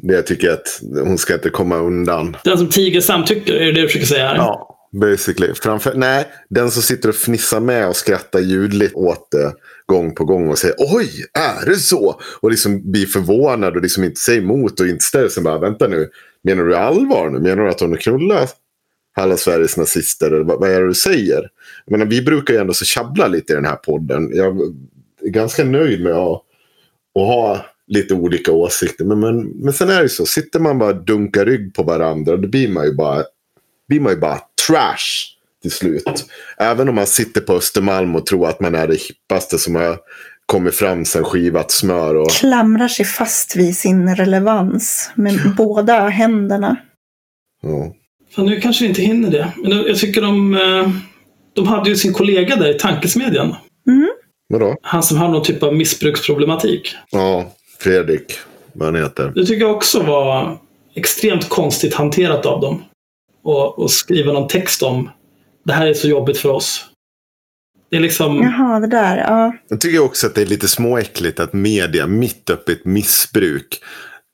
det 0.03 0.23
tycker 0.23 0.47
jag 0.47 0.55
att 0.55 0.81
hon 1.07 1.19
ska 1.19 1.35
inte 1.35 1.51
komma 1.51 1.77
undan. 1.77 2.37
Den 2.45 2.59
som 2.59 2.69
tiger 2.69 3.01
samtycker, 3.01 3.55
är 3.55 3.67
det 3.67 3.73
det 3.73 3.81
du 3.81 3.89
försöker 3.89 4.07
säga 4.07 4.29
här? 4.29 4.37
Ja, 4.37 4.79
basically. 4.93 5.55
Framför, 5.55 5.95
nej, 5.95 6.27
den 6.49 6.71
som 6.71 6.83
sitter 6.83 7.09
och 7.09 7.15
fnissar 7.15 7.61
med 7.61 7.89
och 7.89 7.97
skrattar 7.97 8.41
ljudligt 8.41 8.95
åt 8.95 9.31
det 9.31 9.53
gång 9.87 10.15
på 10.15 10.25
gång 10.25 10.49
och 10.49 10.59
säger 10.59 10.77
oj, 10.79 11.11
är 11.39 11.67
det 11.67 11.77
så? 11.77 12.21
Och 12.41 12.51
liksom 12.51 12.93
blir 12.93 13.07
förvånad 13.07 13.77
och 13.77 13.83
liksom 13.83 14.05
inte 14.05 14.21
säger 14.21 14.43
emot 14.43 14.81
och 14.81 14.87
inte 14.87 15.05
ställer 15.05 15.29
sig 15.29 15.43
bara 15.43 15.59
vänta 15.59 15.89
nu. 15.89 16.09
Menar 16.43 16.65
du 16.65 16.77
allvar 16.77 17.31
nu? 17.31 17.39
Menar 17.39 17.65
du 17.65 17.71
att 17.71 17.81
hon 17.81 17.97
knullat 17.97 18.57
alla 19.17 19.37
Sveriges 19.37 19.77
nazister? 19.77 20.27
Eller 20.27 20.45
vad, 20.45 20.61
vad 20.61 20.71
är 20.71 20.81
det 20.81 20.87
du 20.89 20.95
säger? 20.95 21.49
Jag 21.85 21.99
menar, 21.99 22.07
vi 22.07 22.23
brukar 22.23 22.55
ju 22.55 22.61
ändå 22.61 22.75
så 22.75 22.85
tjabbla 22.85 23.29
lite 23.29 23.53
i 23.53 23.57
den 23.57 23.65
här 23.65 23.77
podden. 23.77 24.31
Jag 24.35 24.61
är 25.23 25.29
ganska 25.29 25.65
nöjd 25.65 26.03
med 26.03 26.13
att, 26.13 26.43
att 27.15 27.27
ha 27.27 27.67
lite 27.89 28.15
olika 28.15 28.53
åsikter. 28.53 29.05
Men, 29.05 29.21
men, 29.21 29.43
men 29.47 29.73
sen 29.73 29.91
är 29.91 30.03
det 30.03 30.09
så, 30.09 30.27
sitter 30.27 30.61
man 30.61 30.79
bara 30.79 30.93
dunkar 30.93 31.47
rygg 31.47 31.75
på 31.75 31.83
varandra, 31.83 32.37
då 32.37 32.49
blir 32.49 32.69
man 32.69 32.85
ju 32.85 32.95
bara, 32.95 33.25
blir 33.89 34.01
man 34.01 34.13
ju 34.13 34.19
bara 34.19 34.39
trash 34.69 35.37
till 35.63 35.71
slut. 35.71 36.27
Även 36.59 36.89
om 36.89 36.95
man 36.95 37.07
sitter 37.07 37.41
på 37.41 37.53
Östermalm 37.53 38.17
och 38.17 38.27
tror 38.27 38.49
att 38.49 38.61
man 38.61 38.75
är 38.75 38.89
det 38.89 39.01
hippaste 39.01 39.59
som 39.59 39.75
har 39.75 39.99
kommit 40.47 40.75
fram 40.75 41.05
sen 41.05 41.25
skivat 41.25 41.71
smör. 41.71 42.15
Och... 42.15 42.31
Klamrar 42.31 42.89
sig 42.89 43.05
fast 43.05 43.57
vid 43.57 43.77
sin 43.77 44.17
relevans 44.17 45.11
med 45.15 45.55
båda 45.57 46.09
händerna. 46.09 46.77
Ja. 47.63 47.95
Fan, 48.35 48.47
nu 48.47 48.61
kanske 48.61 48.85
vi 48.85 48.89
inte 48.89 49.03
hinner 49.03 49.31
det. 49.31 49.53
Men 49.57 49.73
jag 49.73 49.97
tycker 49.97 50.23
de, 50.23 50.55
eh, 50.55 50.91
de 51.55 51.67
hade 51.67 51.91
ju 51.91 51.97
sin 51.97 52.13
kollega 52.13 52.57
där 52.57 52.75
i 52.75 52.79
tankesmedjan. 52.79 53.55
Mm. 53.89 54.09
Vadå? 54.49 54.77
Han 54.83 55.03
som 55.03 55.17
har 55.17 55.29
någon 55.29 55.43
typ 55.43 55.63
av 55.63 55.75
missbruksproblematik. 55.75 56.95
Ja, 57.11 57.53
Fredrik, 57.79 58.39
vad 58.73 58.89
han 58.89 59.03
heter. 59.03 59.33
Det 59.35 59.47
tycker 59.47 59.65
jag 59.65 59.77
också 59.77 60.03
var 60.03 60.59
extremt 60.95 61.49
konstigt 61.49 61.95
hanterat 61.95 62.47
av 62.47 62.61
dem. 62.61 62.85
Och, 63.43 63.79
och 63.79 63.91
skriva 63.91 64.33
någon 64.33 64.49
text 64.49 64.83
om 64.83 65.11
det 65.65 65.73
här 65.73 65.87
är 65.87 65.95
så 65.95 66.09
jobbigt 66.09 66.39
för 66.39 66.49
oss. 66.49 66.85
Det 67.91 67.97
är 67.97 68.01
liksom... 68.01 68.43
Jaha, 68.43 68.81
det 68.81 68.87
där. 68.87 69.17
Ja. 69.17 69.57
Jag 69.69 69.81
tycker 69.81 69.99
också 69.99 70.27
att 70.27 70.35
det 70.35 70.43
är 70.43 70.47
lite 70.47 70.69
småäckligt 70.69 71.41
att 71.41 71.53
media 71.53 72.07
mitt 72.07 72.51
uppe 72.51 72.73
i 72.73 72.75
ett 72.75 72.85
missbruk 72.85 73.81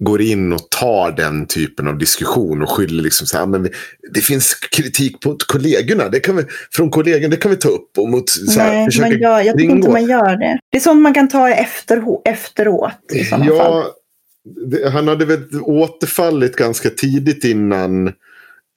går 0.04 0.22
in 0.22 0.52
och 0.52 0.70
tar 0.70 1.12
den 1.12 1.46
typen 1.46 1.88
av 1.88 1.98
diskussion 1.98 2.62
och 2.62 2.70
skyller 2.70 3.02
liksom 3.02 3.26
så 3.26 3.38
här, 3.38 3.46
men 3.46 3.68
det 4.14 4.20
finns 4.20 4.54
kritik 4.54 5.20
på 5.20 5.36
kollegorna, 5.46 6.08
det 6.08 6.20
kan 6.20 6.36
vi, 6.36 6.44
från 6.72 6.90
kollegorna, 6.90 7.28
det 7.28 7.36
kan 7.36 7.50
vi 7.50 7.56
ta 7.56 7.68
upp 7.68 7.98
och 7.98 8.08
mot 8.08 8.30
så 8.30 8.60
här, 8.60 8.72
Nej, 8.72 8.86
försöka 8.86 9.08
man 9.08 9.18
gör, 9.18 9.40
jag 9.40 9.58
tycker 9.58 9.74
inte 9.74 9.90
man 9.90 10.06
gör 10.06 10.36
det. 10.36 10.58
Det 10.70 10.76
är 10.76 10.80
sånt 10.80 11.02
man 11.02 11.14
kan 11.14 11.28
ta 11.28 11.48
efter, 11.48 12.02
efteråt 12.24 12.92
i 13.12 13.24
sådana 13.24 13.44
fall. 13.44 13.56
Ja, 13.56 13.86
det, 14.66 14.90
han 14.90 15.08
hade 15.08 15.24
väl 15.24 15.60
återfallit 15.60 16.56
ganska 16.56 16.90
tidigt 16.90 17.44
innan. 17.44 18.06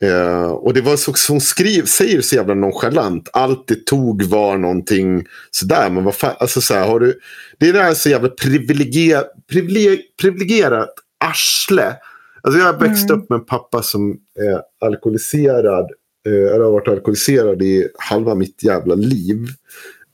Eh, 0.03 0.45
och 0.45 0.73
det 0.73 0.81
var 0.81 0.95
så 0.95 1.14
som 1.14 1.39
skriv, 1.39 1.85
säger 1.85 2.22
så 2.22 2.35
jävla 2.35 2.53
nonchalant. 2.53 3.30
Allt 3.34 3.68
det 3.68 3.85
tog 3.85 4.23
var 4.23 4.57
någonting 4.57 5.26
sådär. 5.52 5.89
Men 5.89 6.03
vad 6.03 6.15
fan, 6.15 6.35
alltså 6.39 6.61
så 6.61 6.73
här, 6.73 6.88
har 6.88 6.99
du. 6.99 7.19
Det 7.60 7.69
är 7.69 7.73
det 7.73 7.84
här 7.84 7.93
så 7.93 8.10
jävla 8.10 8.30
privilegier, 8.30 9.23
privilegier, 9.52 9.97
privilegierat 10.22 10.89
arsle. 11.30 11.95
Alltså 12.41 12.60
jag 12.60 12.80
växte 12.80 13.14
Mm. 13.14 13.23
upp 13.23 13.30
med 13.30 13.39
en 13.39 13.45
pappa 13.45 13.81
som 13.81 14.18
är 14.39 14.61
alkoholiserad. 14.88 15.91
Eh, 16.27 16.53
eller 16.53 16.64
har 16.64 16.72
varit 16.72 16.88
alkoholiserad 16.88 17.61
i 17.61 17.88
halva 17.97 18.35
mitt 18.35 18.64
jävla 18.64 18.95
liv. 18.95 19.38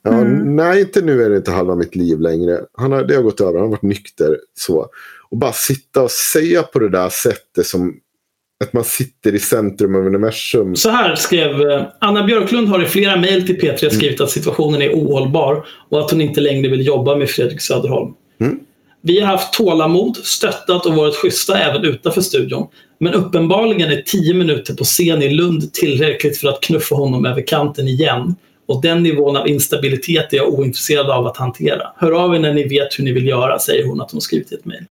Ja, 0.03 0.11
Mm. 0.11 0.55
Nej, 0.55 0.81
inte 0.81 1.01
nu 1.01 1.23
är 1.23 1.29
det 1.29 1.37
inte 1.37 1.51
halva 1.51 1.75
mitt 1.75 1.95
liv 1.95 2.19
längre. 2.19 2.59
Han 2.73 2.91
har, 2.91 3.03
det 3.03 3.15
har 3.15 3.21
gått 3.23 3.41
över, 3.41 3.53
han 3.53 3.61
har 3.61 3.67
varit 3.69 3.81
nykter. 3.81 4.37
så. 4.59 4.87
Och 5.29 5.37
bara 5.37 5.53
sitta 5.53 6.01
och 6.03 6.11
säga 6.11 6.63
på 6.63 6.79
det 6.79 6.89
där 6.89 7.09
sättet 7.09 7.65
som 7.65 7.93
att 8.63 8.73
man 8.73 8.83
sitter 8.83 9.35
i 9.35 9.39
centrum 9.39 9.95
av 9.95 10.05
universum. 10.05 10.75
Så 10.75 10.89
här 10.89 11.15
skrev 11.15 11.61
eh, 11.71 11.85
Anna 11.99 12.23
Björklund 12.23 12.67
har 12.69 12.83
i 12.83 12.85
flera 12.85 13.17
mejl 13.21 13.47
till 13.47 13.59
P3 13.61 13.89
skrivit 13.89 14.21
att 14.21 14.29
situationen 14.29 14.81
är 14.81 14.91
ohållbar 14.93 15.65
och 15.89 15.99
att 15.99 16.11
hon 16.11 16.21
inte 16.21 16.41
längre 16.41 16.69
vill 16.71 16.85
jobba 16.87 17.15
med 17.15 17.29
Fredrik 17.29 17.61
Söderholm. 17.61 18.13
Mm. 18.39 18.59
Vi 19.03 19.19
har 19.19 19.27
haft 19.27 19.53
tålamod, 19.53 20.17
stöttat 20.17 20.85
och 20.85 20.95
varit 20.95 21.15
schyssta 21.15 21.57
även 21.59 21.85
utanför 21.85 22.21
studion. 22.21 22.67
Men 22.99 23.13
uppenbarligen 23.13 23.91
är 23.91 24.01
tio 24.01 24.33
minuter 24.33 24.73
på 24.73 24.83
scen 24.83 25.21
i 25.21 25.29
Lund 25.29 25.73
tillräckligt 25.73 26.37
för 26.37 26.47
att 26.47 26.61
knuffa 26.61 26.95
honom 26.95 27.25
över 27.25 27.47
kanten 27.47 27.87
igen. 27.87 28.35
Och 28.67 28.81
den 28.81 29.03
nivån 29.03 29.37
av 29.37 29.47
instabilitet 29.47 30.33
är 30.33 30.37
jag 30.37 30.53
ointresserad 30.53 31.09
av 31.09 31.27
att 31.27 31.37
hantera. 31.37 31.81
Hör 31.97 32.11
av 32.11 32.35
er 32.35 32.39
när 32.39 32.53
ni 32.53 32.67
vet 32.67 32.99
hur 32.99 33.03
ni 33.03 33.11
vill 33.11 33.27
göra, 33.27 33.59
säger 33.59 33.85
hon 33.87 34.01
att 34.01 34.11
hon 34.11 34.21
skrivit 34.21 34.51
i 34.51 34.55
ett 34.55 34.65
mejl. 34.65 34.83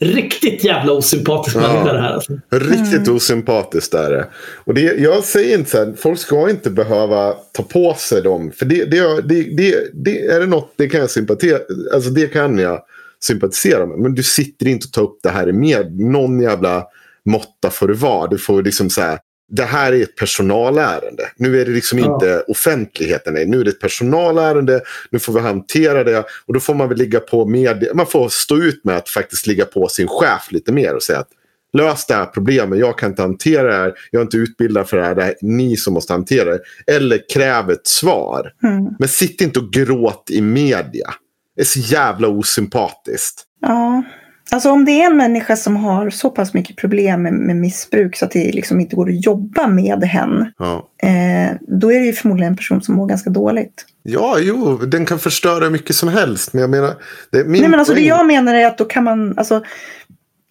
Riktigt 0.00 0.64
jävla 0.64 0.92
osympatisk 0.92 1.56
Ja. 1.56 1.60
människa 1.60 1.92
det 1.92 2.00
här. 2.00 2.12
Alltså. 2.12 2.32
Riktigt 2.50 3.08
osympatiskt 3.08 3.94
är 3.94 4.10
det. 4.10 4.26
Och 4.64 4.74
det, 4.74 4.80
jag 4.98 5.24
säger 5.24 5.58
inte 5.58 5.70
så 5.70 5.78
här, 5.78 5.94
folk 5.98 6.18
ska 6.18 6.50
inte 6.50 6.70
behöva 6.70 7.32
ta 7.52 7.62
på 7.62 7.94
sig 7.98 8.22
dem. 8.22 8.52
För 8.56 8.66
det, 8.66 8.84
det, 8.84 9.22
det, 9.22 9.42
det, 9.56 9.90
det 9.94 10.24
är 10.26 10.40
det 10.40 10.46
något, 10.46 10.72
det 10.76 10.88
kan 10.88 11.00
jag 11.00 11.10
sympatisera, 11.10 11.58
alltså 11.94 12.10
det 12.10 12.26
kan 12.26 12.58
jag 12.58 12.80
sympatisera 13.24 13.86
med. 13.86 13.98
Men 13.98 14.14
du 14.14 14.22
sitter 14.22 14.68
inte 14.68 14.86
och 14.86 14.92
tar 14.92 15.02
upp 15.02 15.18
det 15.22 15.30
här 15.30 15.52
med 15.52 16.00
någon 16.00 16.40
jävla 16.40 16.86
måtta 17.24 17.70
får 17.70 17.88
det 17.88 17.94
vara. 17.94 18.26
Du 18.26 18.38
får 18.38 18.62
liksom 18.62 18.90
så 18.90 19.00
här, 19.00 19.18
det 19.50 19.62
här 19.64 19.92
är 19.92 20.02
ett 20.02 20.16
personalärende. 20.16 21.30
Nu 21.36 21.60
är 21.60 21.64
det 21.64 21.70
liksom 21.70 21.98
Ja. 21.98 22.14
inte 22.14 22.40
offentligheten. 22.40 23.34
Nej. 23.34 23.46
Nu 23.46 23.60
är 23.60 23.64
det 23.64 23.70
ett 23.70 23.80
personalärende. 23.80 24.80
Nu 25.10 25.18
får 25.18 25.32
vi 25.32 25.40
hantera 25.40 26.04
det. 26.04 26.24
Och 26.46 26.54
då 26.54 26.60
får 26.60 26.74
man 26.74 26.88
väl 26.88 26.98
ligga 26.98 27.20
på 27.20 27.46
med. 27.46 27.88
Man 27.94 28.06
får 28.06 28.28
stå 28.28 28.56
ut 28.56 28.84
med 28.84 28.96
att 28.96 29.08
faktiskt 29.08 29.46
ligga 29.46 29.64
på 29.64 29.88
sin 29.88 30.08
chef 30.08 30.52
lite 30.52 30.72
mer 30.72 30.94
och 30.94 31.02
säga 31.02 31.18
att 31.18 31.28
lös 31.72 32.06
det 32.06 32.14
här 32.14 32.26
problemet. 32.26 32.78
Jag 32.78 32.98
kan 32.98 33.10
inte 33.10 33.22
hantera 33.22 33.68
det 33.68 33.76
här. 33.76 33.94
Jag 34.10 34.20
är 34.20 34.24
inte 34.24 34.36
utbildad 34.36 34.88
för 34.88 34.96
det 34.96 35.04
här. 35.04 35.14
Det 35.14 35.22
är 35.22 35.34
ni 35.42 35.76
som 35.76 35.94
måste 35.94 36.12
hantera 36.12 36.50
det. 36.50 36.60
Eller 36.86 37.28
kräv 37.32 37.70
ett 37.70 37.86
svar. 37.86 38.52
Mm. 38.62 38.84
Men 38.98 39.08
sitt 39.08 39.40
inte 39.40 39.58
och 39.60 39.72
gråt 39.72 40.30
i 40.30 40.40
media. 40.40 41.14
Är 41.60 41.64
så 41.64 41.78
jävla 41.78 42.28
osympatiskt. 42.28 43.44
Ja. 43.60 44.02
Alltså 44.50 44.70
om 44.70 44.84
det 44.84 45.02
är 45.02 45.06
en 45.06 45.16
människa 45.16 45.56
som 45.56 45.76
har 45.76 46.10
så 46.10 46.30
pass 46.30 46.54
mycket 46.54 46.76
problem 46.76 47.22
med, 47.22 47.32
med 47.32 47.56
missbruk 47.56 48.16
så 48.16 48.24
att 48.24 48.30
det 48.30 48.52
liksom 48.52 48.80
inte 48.80 48.96
går 48.96 49.08
att 49.08 49.26
jobba 49.26 49.66
med 49.66 50.04
hen. 50.04 50.52
Ja. 50.58 50.88
Eh, 51.02 51.50
då 51.80 51.92
är 51.92 52.00
det 52.00 52.06
ju 52.06 52.12
förmodligen 52.12 52.52
en 52.52 52.56
person 52.56 52.82
som 52.82 52.94
mår 52.94 53.06
ganska 53.06 53.30
dåligt. 53.30 53.84
Ja, 54.02 54.36
jo, 54.38 54.76
den 54.76 55.06
kan 55.06 55.18
förstöra 55.18 55.70
mycket 55.70 55.96
som 55.96 56.08
helst. 56.08 56.52
Men 56.52 56.60
jag 56.60 56.70
menar, 56.70 56.94
det 57.30 57.38
är 57.38 57.44
min 57.44 57.60
Nej 57.60 57.70
men 57.70 57.80
alltså 57.80 57.94
det 57.94 58.00
jag 58.00 58.26
menar 58.26 58.54
är 58.54 58.66
att 58.66 58.78
då 58.78 58.84
kan 58.84 59.04
man, 59.04 59.38
alltså 59.38 59.62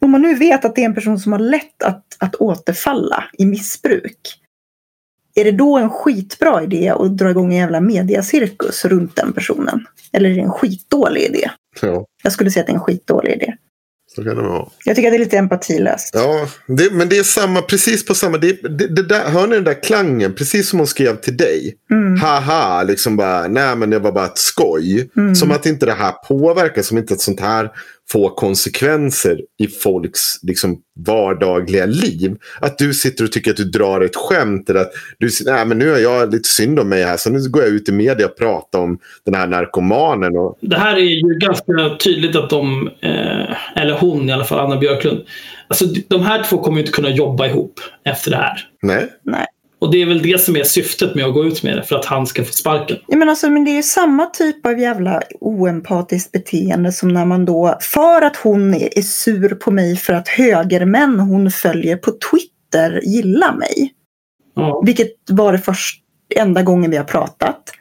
om 0.01 0.11
man 0.11 0.21
nu 0.21 0.35
vet 0.35 0.65
att 0.65 0.75
det 0.75 0.81
är 0.81 0.85
en 0.85 0.95
person 0.95 1.19
som 1.19 1.31
har 1.31 1.39
lätt 1.39 1.83
att, 1.83 2.03
att 2.19 2.35
återfalla 2.35 3.23
i 3.37 3.45
missbruk. 3.45 4.19
Är 5.37 5.43
det 5.43 5.51
då 5.51 5.77
en 5.77 5.89
skitbra 5.89 6.63
idé 6.63 6.89
att 6.89 7.17
dra 7.17 7.29
igång 7.29 7.53
en 7.53 7.59
jävla 7.59 7.81
mediacirkus 7.81 8.85
runt 8.85 9.15
den 9.15 9.33
personen? 9.33 9.85
Eller 10.13 10.29
är 10.29 10.33
det 10.35 10.41
en 10.41 10.51
skitdålig 10.51 11.21
idé? 11.21 11.49
Ja, 11.81 12.05
Jag 12.23 12.33
skulle 12.33 12.51
säga 12.51 12.61
att 12.61 12.67
det 12.67 12.71
är 12.73 12.75
en 12.75 12.81
skitdålig 12.81 13.31
idé. 13.33 13.53
så 14.15 14.23
kan 14.23 14.35
det 14.35 14.41
vara. 14.41 14.65
Jag 14.85 14.95
tycker 14.95 15.07
att 15.09 15.11
det 15.13 15.17
är 15.17 15.19
lite 15.19 15.37
empatilöst. 15.37 16.09
Ja, 16.13 16.47
det, 16.67 16.93
men 16.93 17.09
det 17.09 17.17
är 17.17 17.23
samma, 17.23 17.61
precis 17.61 18.05
på 18.05 18.13
samma. 18.15 18.37
Det, 18.37 18.61
det, 18.77 18.87
det 18.87 19.03
där, 19.03 19.25
hör 19.29 19.47
ni 19.47 19.55
den 19.55 19.63
där 19.63 19.83
klangen? 19.83 20.33
Precis 20.33 20.69
som 20.69 20.79
hon 20.79 20.87
skrev 20.87 21.15
till 21.15 21.37
dig. 21.37 21.75
Mm. 21.91 22.17
Haha, 22.21 22.83
liksom 22.83 23.15
bara, 23.17 23.47
nej 23.47 23.75
men 23.75 23.89
det 23.89 23.99
var 23.99 24.11
bara 24.11 24.25
ett 24.25 24.37
skoj. 24.37 25.09
Mm. 25.17 25.35
Som 25.35 25.51
att 25.51 25.65
inte 25.65 25.85
det 25.85 25.93
här 25.93 26.11
påverkar, 26.11 26.81
som 26.81 26.97
inte 26.97 27.13
ett 27.13 27.21
sånt 27.21 27.39
här 27.39 27.71
får 28.11 28.29
konsekvenser 28.29 29.41
i 29.59 29.67
folks 29.67 30.43
liksom, 30.43 30.77
vardagliga 31.05 31.85
liv. 31.85 32.37
Att 32.61 32.77
du 32.77 32.93
sitter 32.93 33.23
och 33.23 33.31
tycker 33.31 33.51
att 33.51 33.57
du 33.57 33.63
drar 33.63 34.01
ett 34.01 34.15
skämt. 34.15 34.69
Eller 34.69 34.79
att 34.79 34.91
du 35.19 35.29
säger, 35.29 35.53
nej 35.53 35.65
men 35.65 35.77
nu 35.79 35.93
är 35.93 35.99
jag 35.99 36.33
lite 36.33 36.49
synd 36.49 36.79
om 36.79 36.89
mig 36.89 37.03
här. 37.03 37.17
Så 37.17 37.29
nu 37.29 37.49
går 37.49 37.63
jag 37.63 37.71
ut 37.71 37.89
i 37.89 37.91
media 37.91 38.25
och 38.25 38.37
pratar 38.37 38.79
om 38.79 38.99
den 39.25 39.33
här 39.35 39.47
narkomanen. 39.47 40.37
Och, 40.37 40.57
Det 40.61 40.77
här 40.77 40.95
är 40.95 40.99
ju 40.99 41.39
ganska 41.39 41.97
tydligt 42.03 42.35
att 42.35 42.49
de, 42.49 42.87
eh, 43.01 43.81
eller 43.81 43.97
hon 43.99 44.29
i 44.29 44.33
alla 44.33 44.43
fall, 44.45 44.59
Anna 44.59 44.77
Björklund. 44.77 45.21
Alltså 45.67 45.85
de 46.07 46.21
här 46.21 46.43
två 46.43 46.57
kommer 46.57 46.77
ju 46.77 46.81
inte 46.81 46.93
kunna 46.93 47.09
jobba 47.09 47.47
ihop 47.47 47.79
efter 48.05 48.31
det 48.31 48.37
här. 48.37 48.67
nej, 48.81 49.07
Nej. 49.23 49.45
Och 49.79 49.91
det 49.91 50.01
är 50.01 50.05
väl 50.05 50.21
det 50.21 50.41
som 50.41 50.55
är 50.55 50.63
syftet 50.63 51.15
med 51.15 51.25
att 51.25 51.33
gå 51.33 51.45
ut 51.45 51.63
med 51.63 51.77
det, 51.77 51.83
för 51.83 51.95
att 51.95 52.05
han 52.05 52.27
ska 52.27 52.43
få 52.43 52.53
sparken. 52.53 52.97
Ja, 53.07 53.17
men, 53.17 53.29
alltså, 53.29 53.49
men 53.49 53.65
det 53.65 53.71
är 53.71 53.75
ju 53.75 53.83
samma 53.83 54.25
typ 54.25 54.65
av 54.65 54.79
jävla 54.79 55.21
oempatiskt 55.39 56.31
beteende 56.31 56.91
som 56.91 57.13
när 57.13 57.25
man 57.25 57.45
då, 57.45 57.77
för 57.81 58.21
att 58.21 58.35
hon 58.35 58.73
är 58.73 59.01
sur 59.01 59.55
på 59.55 59.71
mig 59.71 59.97
för 59.97 60.13
att 60.13 60.27
högermän 60.27 61.19
hon 61.19 61.51
följer 61.51 61.97
på 61.97 62.11
Twitter 62.11 63.01
gillar 63.03 63.55
mig. 63.55 63.93
Ja. 64.55 64.81
Vilket 64.85 65.11
var 65.29 65.51
det 65.51 65.59
först, 65.59 66.03
enda 66.35 66.63
gången 66.63 66.91
vi 66.91 66.97
har 66.97 67.03
pratat. 67.03 67.71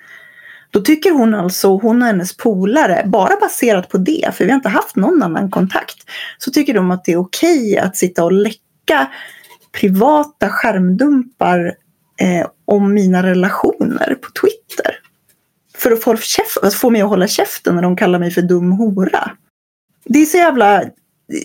Då 0.70 0.81
tycker 0.81 1.10
hon 1.10 1.35
alltså, 1.35 1.68
hon 1.68 2.02
och 2.02 2.09
hennes 2.09 2.36
polare, 2.36 3.02
bara 3.06 3.36
baserat 3.40 3.89
på 3.89 3.98
det, 3.98 4.35
för 4.35 4.44
vi 4.44 4.51
har 4.51 4.56
inte 4.56 4.68
haft 4.68 4.97
någon 4.97 5.23
annan 5.23 5.51
kontakt, 5.51 5.97
så 6.39 6.51
tycker 6.51 6.74
de 6.74 6.90
att 6.90 7.05
det 7.05 7.12
är 7.12 7.20
okej 7.20 7.78
att 7.78 7.97
sitta 7.97 8.24
och 8.24 8.32
läcka 8.32 9.10
privata 9.81 10.48
skärmdumpar 10.48 11.74
eh, 12.20 12.47
om 12.64 12.94
mina 12.94 13.22
relationer 13.22 14.14
på 14.14 14.30
Twitter. 14.40 15.01
För 15.76 15.93
att 15.93 16.02
få, 16.02 16.14
käf- 16.14 16.59
att 16.66 16.74
få 16.74 16.90
mig 16.90 17.01
att 17.01 17.09
hålla 17.09 17.28
käften 17.28 17.74
när 17.74 17.82
de 17.82 17.97
kallar 17.97 18.18
mig 18.18 18.30
för 18.30 18.43
dum 18.43 18.72
hora. 18.72 19.30
Det 20.05 20.18
är 20.18 20.26
så 20.26 20.36
jävla, 20.36 20.84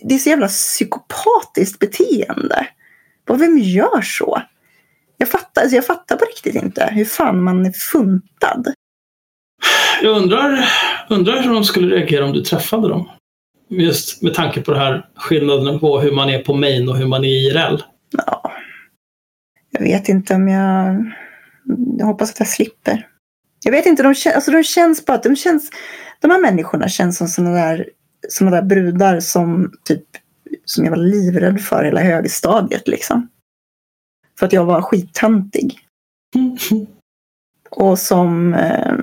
det 0.03 0.15
är 0.15 0.19
så 0.19 0.29
jävla 0.29 0.47
psykopatiskt 0.47 1.79
beteende. 1.79 2.67
Bara, 3.27 3.37
Vem 3.37 3.57
gör 3.57 4.01
så? 4.01 4.41
Jag 5.17 5.29
fattar, 5.29 5.61
alltså 5.61 5.75
jag 5.75 5.85
fattar 5.85 6.15
på 6.15 6.25
riktigt 6.25 6.63
inte 6.63 6.89
hur 6.91 7.05
fan 7.05 7.43
man 7.43 7.65
är 7.65 7.71
funtad. 7.71 8.73
Jag 10.01 10.17
undrar, 10.17 10.69
undrar 11.09 11.41
hur 11.41 11.53
de 11.53 11.63
skulle 11.63 11.95
reagera 11.95 12.25
om 12.25 12.33
du 12.33 12.41
träffade 12.41 12.89
dem. 12.89 13.09
Just 13.69 14.21
med 14.21 14.33
tanke 14.33 14.61
på 14.61 14.71
det 14.71 14.79
här 14.79 15.05
skillnaden 15.15 15.79
på 15.79 15.99
hur 15.99 16.11
man 16.11 16.29
är 16.29 16.39
på 16.39 16.53
main 16.53 16.89
och 16.89 16.97
hur 16.97 17.07
man 17.07 17.23
är 17.23 17.29
i 17.29 17.47
IRL. 17.47 17.83
Ja, 18.11 18.40
vet 19.81 20.09
inte 20.09 20.35
om 20.35 20.47
jag... 20.47 21.11
Jag 21.97 22.05
hoppas 22.05 22.31
att 22.31 22.39
jag 22.39 22.47
slipper. 22.47 23.07
Jag 23.63 23.71
vet 23.71 23.85
inte, 23.85 24.03
de, 24.03 24.15
kän, 24.15 24.33
alltså 24.35 24.51
de 24.51 24.63
känns 24.63 25.05
bara 25.05 25.17
de 25.17 25.35
känns... 25.35 25.69
De 26.19 26.31
här 26.31 26.41
människorna 26.41 26.87
känns 26.89 27.17
som 27.17 27.27
såna 27.27 27.51
där, 27.51 27.89
såna 28.29 28.51
där 28.51 28.61
brudar 28.61 29.19
som 29.19 29.71
typ 29.83 30.03
som 30.65 30.85
jag 30.85 30.91
var 30.91 30.97
livrädd 30.97 31.61
för 31.61 31.83
hela 31.83 32.01
högstadiet 32.01 32.87
liksom. 32.87 33.27
För 34.39 34.45
att 34.45 34.53
jag 34.53 34.65
var 34.65 34.81
skittöntig. 34.81 35.79
Och 37.69 37.99
som, 37.99 38.53
eh, 38.53 38.93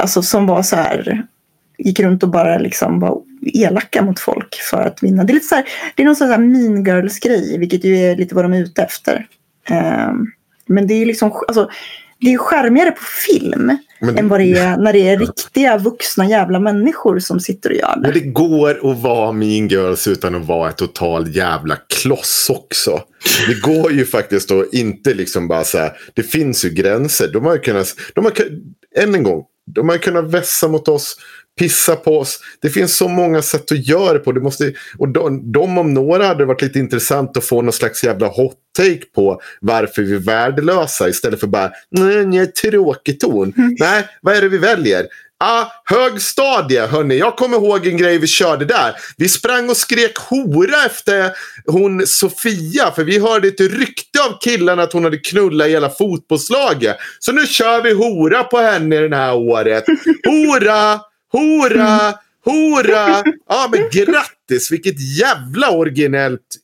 alltså 0.00 0.22
som 0.22 0.46
var 0.46 0.62
så 0.62 0.76
här, 0.76 1.26
gick 1.78 2.00
runt 2.00 2.22
och 2.22 2.28
bara 2.28 2.58
liksom 2.58 3.00
var 3.00 3.22
elaka 3.42 4.02
mot 4.02 4.20
folk 4.20 4.54
för 4.54 4.82
att 4.82 5.02
vinna. 5.02 5.24
Det 5.24 5.32
är 5.32 5.34
lite 5.34 5.46
så 5.46 5.54
här, 5.54 5.64
det 5.94 6.02
är 6.02 6.06
någon 6.06 6.16
sån 6.16 6.28
här 6.28 6.38
mean 6.38 6.84
girls 6.84 7.20
grej, 7.20 7.58
vilket 7.58 7.84
ju 7.84 7.96
är 7.96 8.16
lite 8.16 8.34
vad 8.34 8.44
de 8.44 8.52
är 8.52 8.62
ute 8.62 8.82
efter. 8.82 9.26
Eh, 9.70 10.12
men 10.66 10.86
det 10.86 10.94
är 10.94 11.06
liksom, 11.06 11.32
alltså, 11.48 11.70
det 12.20 12.32
är 12.34 12.38
skärmigare 12.38 12.90
på 12.90 13.02
film 13.26 13.78
Men 14.00 14.18
än 14.18 14.28
vad 14.28 14.40
det 14.40 14.52
är 14.52 14.76
när 14.76 14.92
det 14.92 15.08
är 15.08 15.18
riktiga 15.18 15.78
vuxna 15.78 16.28
jävla 16.28 16.60
människor 16.60 17.18
som 17.18 17.40
sitter 17.40 17.70
och 17.70 17.76
gör 17.76 17.94
Men 17.96 18.12
det. 18.12 18.20
det 18.20 18.26
går 18.26 18.90
att 18.90 18.98
vara 19.02 19.32
mean 19.32 19.68
girls 19.68 20.08
utan 20.08 20.34
att 20.34 20.46
vara 20.46 20.68
ett 20.68 20.76
total 20.76 21.36
jävla 21.36 21.76
kloss 21.76 22.50
också. 22.50 23.02
Det 23.48 23.60
går 23.60 23.92
ju 23.92 24.04
faktiskt 24.04 24.50
att 24.50 24.74
inte 24.74 25.14
liksom 25.14 25.48
bara 25.48 25.64
säga, 25.64 25.92
det 26.14 26.22
finns 26.22 26.64
ju 26.64 26.70
gränser. 26.70 27.30
De 27.32 27.44
har 27.44 27.54
ju 27.54 27.60
kunnat, 27.60 27.94
de 28.14 28.24
har, 28.24 28.32
än 28.96 29.14
en 29.14 29.22
gång, 29.22 29.44
de 29.74 29.88
har 29.88 29.98
kunnat 29.98 30.30
vässa 30.30 30.68
mot 30.68 30.88
oss, 30.88 31.16
pissa 31.58 31.96
på 31.96 32.18
oss. 32.18 32.40
Det 32.60 32.70
finns 32.70 32.96
så 32.96 33.08
många 33.08 33.42
sätt 33.42 33.72
att 33.72 33.86
göra 33.86 34.12
det 34.12 34.18
på. 34.18 34.32
Det 34.32 34.40
måste, 34.40 34.72
och 34.98 35.08
de, 35.08 35.52
de 35.52 35.78
om 35.78 35.94
några 35.94 36.26
hade 36.26 36.44
varit 36.44 36.62
lite 36.62 36.78
intressant 36.78 37.36
att 37.36 37.44
få 37.44 37.62
någon 37.62 37.72
slags 37.72 38.04
jävla 38.04 38.26
hot 38.26 38.56
take 38.76 39.04
på 39.14 39.40
varför 39.60 40.02
vi 40.02 40.14
är 40.14 40.18
värdelösa 40.18 41.08
istället 41.08 41.40
för 41.40 41.46
bara, 41.46 41.70
nej, 41.90 42.38
är 42.38 42.46
tråkig 42.46 43.20
ton. 43.20 43.52
Nej, 43.78 44.04
vad 44.22 44.36
är 44.36 44.40
det 44.40 44.48
vi 44.48 44.58
väljer? 44.58 45.06
Ah, 45.40 45.66
högstadie, 45.84 46.86
hörni. 46.86 47.18
Jag 47.18 47.36
kommer 47.36 47.56
ihåg 47.56 47.86
en 47.86 47.96
grej 47.96 48.18
vi 48.18 48.26
körde 48.26 48.64
där. 48.64 48.94
Vi 49.16 49.28
sprang 49.28 49.70
och 49.70 49.76
skrek 49.76 50.18
hora 50.18 50.84
efter 50.86 51.32
hon 51.66 52.06
Sofia. 52.06 52.90
För 52.90 53.04
vi 53.04 53.18
hörde 53.18 53.48
ett 53.48 53.60
rykte 53.60 54.22
av 54.22 54.38
killarna 54.40 54.82
att 54.82 54.92
hon 54.92 55.04
hade 55.04 55.18
knullat 55.18 55.68
hela 55.68 55.90
fotbollslaget. 55.90 56.96
Så 57.18 57.32
nu 57.32 57.46
kör 57.46 57.82
vi 57.82 57.92
hora 57.92 58.44
på 58.44 58.58
henne 58.58 59.08
det 59.08 59.16
här 59.16 59.34
året. 59.34 59.84
Hora, 60.26 61.00
hora, 61.32 62.14
hora. 62.44 63.22
Ja, 63.48 63.68
men 63.70 63.88
grattis. 63.90 64.72
Vilket 64.72 65.18
jävla 65.18 65.70
originellt 65.70 66.56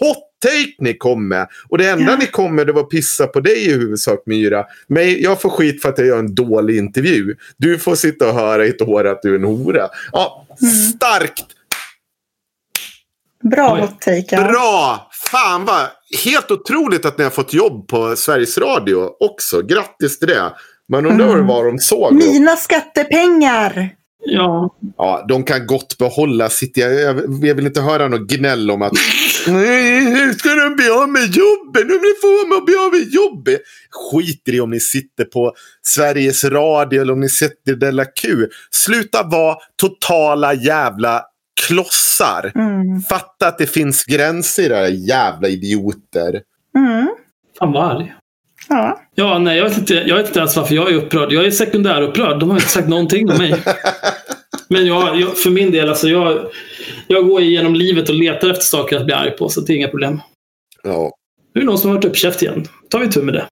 hot 0.00 0.25
take 0.42 0.74
ni 0.78 0.94
kom 0.94 1.28
med. 1.28 1.48
Och 1.68 1.78
det 1.78 1.88
enda 1.90 2.16
ni 2.16 2.26
kom 2.26 2.54
med 2.56 2.66
det 2.66 2.72
var 2.72 2.82
att 2.82 2.90
pissa 2.90 3.26
på 3.26 3.40
dig 3.40 3.66
i 3.66 3.72
huvudsak 3.72 4.22
Myra. 4.26 4.64
Men 4.88 5.22
jag 5.22 5.40
får 5.40 5.50
skit 5.50 5.82
för 5.82 5.88
att 5.88 5.98
jag 5.98 6.06
gör 6.06 6.18
en 6.18 6.34
dålig 6.34 6.76
intervju. 6.78 7.34
Du 7.56 7.78
får 7.78 7.94
sitta 7.94 8.28
och 8.28 8.34
höra 8.34 8.66
i 8.66 8.68
ett 8.68 8.82
år 8.82 9.06
att 9.06 9.22
du 9.22 9.30
är 9.30 9.38
en 9.38 9.44
hora. 9.44 9.88
Ja, 10.12 10.46
starkt. 10.96 11.44
Bra 13.50 13.80
hot 13.80 14.00
take. 14.00 14.26
ja. 14.30 14.44
Bra! 14.48 15.08
Fan 15.30 15.64
vad 15.64 15.86
helt 16.24 16.50
otroligt 16.50 17.04
att 17.04 17.18
ni 17.18 17.24
har 17.24 17.30
fått 17.30 17.52
jobb 17.52 17.88
på 17.88 18.16
Sveriges 18.16 18.58
Radio 18.58 19.10
också. 19.20 19.62
Grattis 19.62 20.18
till 20.18 20.28
det. 20.28 20.52
Man 20.88 21.06
undrar 21.06 21.28
Mm. 21.34 21.46
vad 21.46 21.64
de 21.64 21.78
såg. 21.78 22.14
Mina 22.14 22.56
skattepengar! 22.56 23.90
Ja, 24.24 24.76
Ja, 24.96 25.24
de 25.28 25.44
kan 25.44 25.66
gott 25.66 25.98
behålla 25.98 26.48
sitt... 26.48 26.76
Jag, 26.76 26.94
jag, 26.94 27.16
jag 27.44 27.54
vill 27.54 27.66
inte 27.66 27.80
höra 27.80 28.08
något 28.08 28.28
gnäll 28.28 28.70
om 28.70 28.82
att 28.82 28.92
Nej, 29.48 30.04
nu 30.04 30.34
ska 30.34 30.54
de 30.54 30.76
bli 30.76 30.90
av 30.90 31.08
med 31.08 31.22
jobbet. 31.22 31.86
Nu 31.86 32.14
får 32.20 32.48
man 32.48 32.64
bli 32.64 32.74
av 32.76 32.92
med 32.92 33.14
jobbet. 33.14 33.60
Skiter 33.90 34.54
i 34.54 34.60
om 34.60 34.70
ni 34.70 34.80
sitter 34.80 35.24
på 35.24 35.52
Sveriges 35.82 36.44
Radio 36.44 37.00
eller 37.00 37.12
om 37.12 37.20
ni 37.20 37.28
sitter 37.28 37.72
i 37.72 37.74
Della 37.74 38.04
Q. 38.04 38.46
Sluta 38.70 39.22
vara 39.22 39.56
totala 39.76 40.54
jävla 40.54 41.22
klossar. 41.66 42.52
Mm. 42.54 43.00
Fatta 43.02 43.48
att 43.48 43.58
det 43.58 43.66
finns 43.66 44.04
gränser 44.04 44.62
era 44.62 44.88
jävla 44.88 45.48
idioter. 45.48 46.42
Mm. 46.76 47.08
fan 47.58 47.72
vad 47.72 47.96
arg. 47.96 48.14
Ja. 48.68 49.00
Ja, 49.14 49.38
nej, 49.38 49.58
jag 49.58 49.68
vet, 49.68 49.78
inte, 49.78 49.94
jag 49.94 50.16
vet 50.16 50.26
inte 50.26 50.38
ens 50.38 50.56
varför 50.56 50.74
jag 50.74 50.92
är 50.92 50.96
upprörd. 50.96 51.32
Jag 51.32 51.44
är 51.44 51.50
sekundärupprörd. 51.50 52.40
De 52.40 52.50
har 52.50 52.56
inte 52.56 52.68
sagt 52.68 52.88
någonting 52.88 53.30
om 53.30 53.38
mig. 53.38 53.54
Men 54.68 54.86
jag, 54.86 55.20
jag, 55.20 55.38
för 55.38 55.50
min 55.50 55.70
del, 55.70 55.88
alltså, 55.88 56.08
jag, 56.08 56.46
jag 57.06 57.28
går 57.28 57.42
igenom 57.42 57.74
livet 57.74 58.08
och 58.08 58.14
letar 58.14 58.50
efter 58.50 58.64
saker 58.64 58.96
att 58.96 59.04
bli 59.04 59.14
arg 59.14 59.30
på, 59.30 59.48
så 59.48 59.60
det 59.60 59.72
är 59.72 59.76
inga 59.76 59.88
problem. 59.88 60.20
Ja. 60.82 61.10
Nu 61.54 61.60
är 61.60 61.64
det 61.64 61.70
någon 61.70 61.78
som 61.78 61.90
har 61.90 61.96
varit 61.96 62.04
uppkäft 62.04 62.42
igen. 62.42 62.66
tar 62.90 62.98
vi 62.98 63.08
tur 63.08 63.22
med 63.22 63.34
det. 63.34 63.46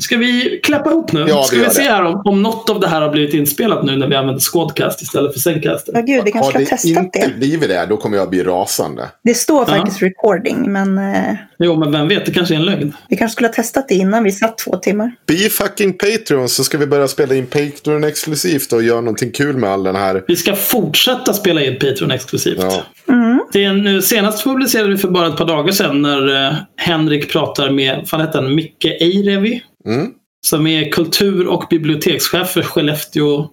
Ska 0.00 0.16
vi 0.16 0.60
klappa 0.62 0.90
ihop 0.90 1.12
nu? 1.12 1.26
Ja, 1.28 1.40
vi 1.40 1.46
Ska 1.46 1.56
vi 1.56 1.62
gör 1.62 1.70
se 1.70 1.82
det. 1.82 1.88
här 1.88 2.04
om, 2.04 2.22
om 2.24 2.42
något 2.42 2.70
av 2.70 2.80
det 2.80 2.88
här 2.88 3.00
har 3.00 3.10
blivit 3.10 3.34
inspelat 3.34 3.84
nu 3.84 3.96
när 3.96 4.06
vi 4.08 4.14
använder 4.16 4.40
Squadcast 4.40 5.02
istället 5.02 5.32
för 5.32 5.40
Zencast? 5.40 5.88
ja, 5.92 6.00
gud, 6.00 6.24
vi 6.24 6.32
kanske 6.32 6.38
Har 6.46 6.50
ska 6.50 6.58
det 6.58 6.66
testa 6.66 6.88
inte 6.88 7.18
det. 7.28 7.34
blivit 7.38 7.68
det, 7.68 7.86
då 7.88 7.96
kommer 7.96 8.16
jag 8.16 8.30
bli 8.30 8.42
rasande. 8.42 9.08
Det 9.24 9.34
står 9.34 9.60
Ja. 9.60 9.66
faktiskt 9.76 10.02
recording, 10.02 10.72
men 10.72 10.98
eh, 10.98 11.34
Jo, 11.58 11.76
men 11.78 11.92
vem 11.92 12.08
vet, 12.08 12.26
det 12.26 12.32
kanske 12.32 12.54
är 12.54 12.58
en 12.58 12.64
lögn. 12.64 12.92
vi 13.08 13.16
kanske 13.16 13.32
skulle 13.32 13.48
ha 13.48 13.52
testat 13.54 13.88
det 13.88 13.94
innan 13.94 14.24
vi 14.24 14.32
satt 14.32 14.58
två 14.58 14.76
timmar. 14.76 15.12
Be 15.26 15.34
fucking 15.36 15.92
Patreon 15.98 16.48
så 16.48 16.64
ska 16.64 16.78
vi 16.78 16.86
börja 16.86 17.08
spela 17.08 17.34
in 17.34 17.46
Patreon 17.46 18.04
exklusivt 18.04 18.72
och 18.72 18.82
göra 18.82 19.00
någonting 19.00 19.30
kul 19.30 19.56
med 19.56 19.70
all 19.70 19.82
den 19.82 19.96
här. 19.96 20.24
Vi 20.28 20.36
ska 20.36 20.54
fortsätta 20.54 21.32
spela 21.32 21.62
in 21.62 21.78
Patreon 21.78 22.10
exklusivt. 22.10 22.58
Ja. 22.60 22.82
Mm. 23.14 23.40
Det 23.52 23.64
är 23.64 23.72
nu, 23.72 24.02
senast 24.02 24.44
publicerade 24.44 24.88
vi 24.90 24.96
för 24.96 25.08
bara 25.08 25.26
ett 25.26 25.36
par 25.36 25.44
dagar 25.46 25.72
sedan 25.72 26.02
när 26.02 26.46
eh, 26.48 26.54
Henrik 26.76 27.32
pratar 27.32 27.70
med, 27.70 28.06
vad 28.12 28.20
heter 28.20 28.42
han, 28.42 28.54
Micke 28.54 28.84
Eirevi. 28.84 29.62
Mm. 29.88 30.10
Som 30.46 30.66
är 30.66 30.92
kultur 30.92 31.46
och 31.46 31.64
bibliotekschef 31.70 32.48
för 32.48 32.62
Skellefteå 32.62 33.50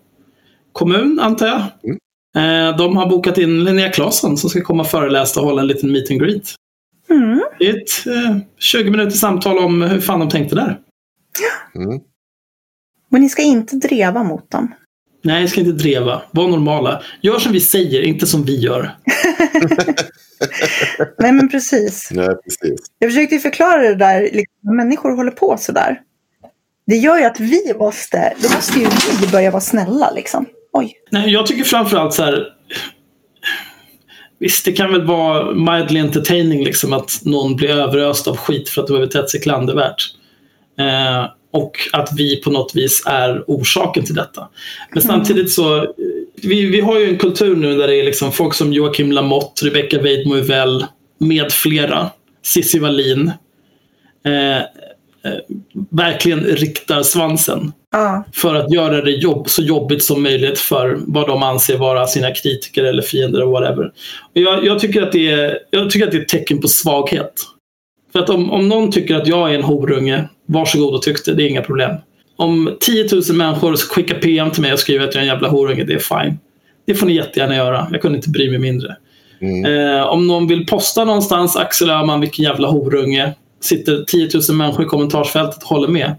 kommun, 0.72 1.20
antar 1.20 1.48
jag. 1.48 1.62
Eh, 2.36 2.78
De 2.78 2.98
har 2.98 3.10
bokat 3.10 3.38
in 3.38 3.64
Linnea 3.64 3.90
Claesson 3.90 4.38
som 4.38 4.50
ska 4.50 4.62
komma 4.62 4.84
och 4.84 4.90
föreläsa 4.90 5.40
och 5.40 5.46
hålla 5.46 5.62
en 5.62 5.68
liten 5.68 5.92
meet 5.92 6.12
and 6.12 6.20
greet. 6.20 6.56
Mm. 7.10 7.42
Det 7.60 7.70
är 7.70 7.78
ett 7.78 8.08
eh, 8.08 8.38
20 8.60 8.92
minuters 8.92 9.20
samtal 9.20 9.58
om 9.58 9.82
hur 9.82 10.02
fan 10.02 10.20
de 10.20 10.30
tänkte 10.30 10.56
där. 10.56 10.80
Mm. 11.76 12.00
Men 13.10 13.22
ni 13.22 13.30
ska 13.30 13.42
inte 13.42 13.76
dreva 13.76 14.24
mot 14.24 14.52
dem. 14.52 14.74
Nej, 15.24 15.42
jag 15.42 15.50
ska 15.50 15.60
inte 15.60 15.72
dreva. 15.72 16.22
Var 16.32 16.48
normala. 16.48 17.02
Gör 17.22 17.40
som 17.40 17.52
vi 17.52 17.60
säger, 17.60 18.02
inte 18.02 18.28
som 18.28 18.44
vi 18.44 18.60
gör. 18.60 18.98
Nej, 21.20 21.32
men 21.32 21.50
precis. 21.50 22.10
Nej, 22.12 22.30
precis. 22.44 22.80
Jag 23.00 23.10
försökte 23.12 23.40
förklara 23.40 23.82
det 23.82 23.96
där, 23.96 24.22
liksom, 24.22 24.76
människor 24.76 25.16
håller 25.16 25.32
på 25.32 25.58
sådär. 25.60 26.02
Det 26.88 26.96
gör 26.96 27.18
ju 27.18 27.24
att 27.24 27.40
vi 27.40 27.74
måste, 27.80 28.34
då 28.42 28.50
måste 28.56 28.80
ju 28.80 28.88
vi 29.22 29.28
börja 29.28 29.52
vara 29.52 29.62
snälla 29.62 30.12
liksom. 30.12 30.46
Oj. 30.74 30.94
Nej, 31.12 31.30
jag 31.30 31.46
tycker 31.46 31.64
framförallt 31.64 32.14
så 32.14 32.24
här. 32.24 32.48
Visst, 34.40 34.66
det 34.66 34.72
kan 34.72 34.92
väl 34.92 35.06
vara 35.06 35.52
mildly 35.54 36.00
entertaining 36.00 36.64
liksom 36.64 36.94
att 36.94 37.20
någon 37.24 37.56
blir 37.56 37.70
överöst 37.70 38.28
av 38.28 38.38
skit 38.38 38.70
för 38.70 38.82
att 38.82 38.88
de 38.88 38.94
har 38.94 39.02
betett 39.02 39.30
sig 39.30 39.42
klandervärt. 39.42 40.04
Eh, 40.80 41.26
och 41.52 41.78
att 41.94 42.10
vi 42.18 42.42
på 42.42 42.52
något 42.52 42.76
vis 42.76 43.04
är 43.06 43.44
orsaken 43.48 44.06
till 44.06 44.16
detta. 44.16 44.50
Men 44.94 45.02
samtidigt 45.04 45.52
så, 45.52 45.94
vi, 46.36 46.66
vi 46.66 46.82
har 46.82 47.00
ju 47.00 47.10
en 47.10 47.18
kultur 47.18 47.56
nu 47.56 47.78
där 47.78 47.88
det 47.88 47.96
är 47.96 48.04
liksom 48.04 48.32
folk 48.32 48.54
som 48.54 48.74
Joakim 48.74 49.12
Lamotte, 49.12 49.66
Rebecca 49.66 50.02
Weidmo 50.02 50.36
med 51.18 51.52
flera, 51.52 52.10
Cissi 52.44 52.80
Wallin, 52.80 53.28
eh, 54.26 54.58
verkligen 55.90 56.40
riktar 56.40 57.04
svansen 57.04 57.72
Ja. 57.92 58.24
för 58.34 58.56
att 58.56 58.72
göra 58.72 59.02
det 59.02 59.12
jobb, 59.12 59.50
så 59.50 59.62
jobbigt 59.62 60.04
som 60.04 60.24
möjligt 60.24 60.60
för 60.60 60.98
vad 61.08 61.28
de 61.28 61.44
anser 61.44 61.78
vara 61.78 62.08
sina 62.08 62.32
kritiker 62.32 62.84
eller 62.84 63.02
fiender 63.02 63.44
och 63.44 63.52
whatever. 63.52 63.86
Och 64.36 64.42
jag, 64.42 64.66
jag, 64.66 64.80
tycker 64.80 65.02
att 65.02 65.12
det 65.12 65.32
är, 65.32 65.60
jag 65.70 65.90
tycker 65.90 66.06
att 66.06 66.12
det 66.12 66.18
är 66.18 66.22
ett 66.22 66.28
tecken 66.28 66.62
på 66.62 66.68
svaghet. 66.68 67.34
För 68.12 68.20
att 68.20 68.30
om, 68.30 68.52
om 68.52 68.70
någon 68.70 68.92
tycker 68.92 69.16
att 69.16 69.28
jag 69.28 69.52
är 69.52 69.56
en 69.56 69.64
horunge, 69.64 70.30
varsågod 70.46 70.94
och 70.94 71.02
tyck 71.02 71.26
det, 71.26 71.34
det 71.34 71.44
är 71.44 71.48
inga 71.48 71.62
problem. 71.62 71.92
Om 72.38 72.78
10 72.80 73.08
000 73.12 73.22
människor 73.38 73.76
skickar 73.76 74.16
PM 74.16 74.52
till 74.52 74.62
mig 74.62 74.74
och 74.74 74.80
skriver 74.80 75.08
att 75.08 75.16
jag 75.16 75.24
är 75.24 75.28
en 75.28 75.34
jävla 75.34 75.48
horunge, 75.48 75.84
det 75.84 75.94
är 75.94 76.24
fine. 76.24 76.40
Det 76.88 76.96
får 76.96 77.08
ni 77.08 77.14
jättegärna 77.14 77.56
göra. 77.56 77.88
Jag 77.92 78.02
kunde 78.02 78.18
inte 78.18 78.30
bry 78.30 78.50
mig 78.50 78.60
mindre. 78.60 78.96
Mm. 79.42 79.66
Eh, 79.66 80.06
om 80.06 80.28
någon 80.28 80.48
vill 80.48 80.66
posta 80.66 81.06
någonstans, 81.06 81.56
Axel 81.56 81.90
Öhman, 81.90 82.22
vilken 82.22 82.46
jävla 82.46 82.68
horunge. 82.68 83.34
Sitter 83.62 84.04
10 84.08 84.30
000 84.50 84.58
människor 84.58 84.86
i 84.86 84.88
kommentarsfältet 84.88 85.64
och 85.64 85.70
håller 85.70 85.88
med. 85.88 86.16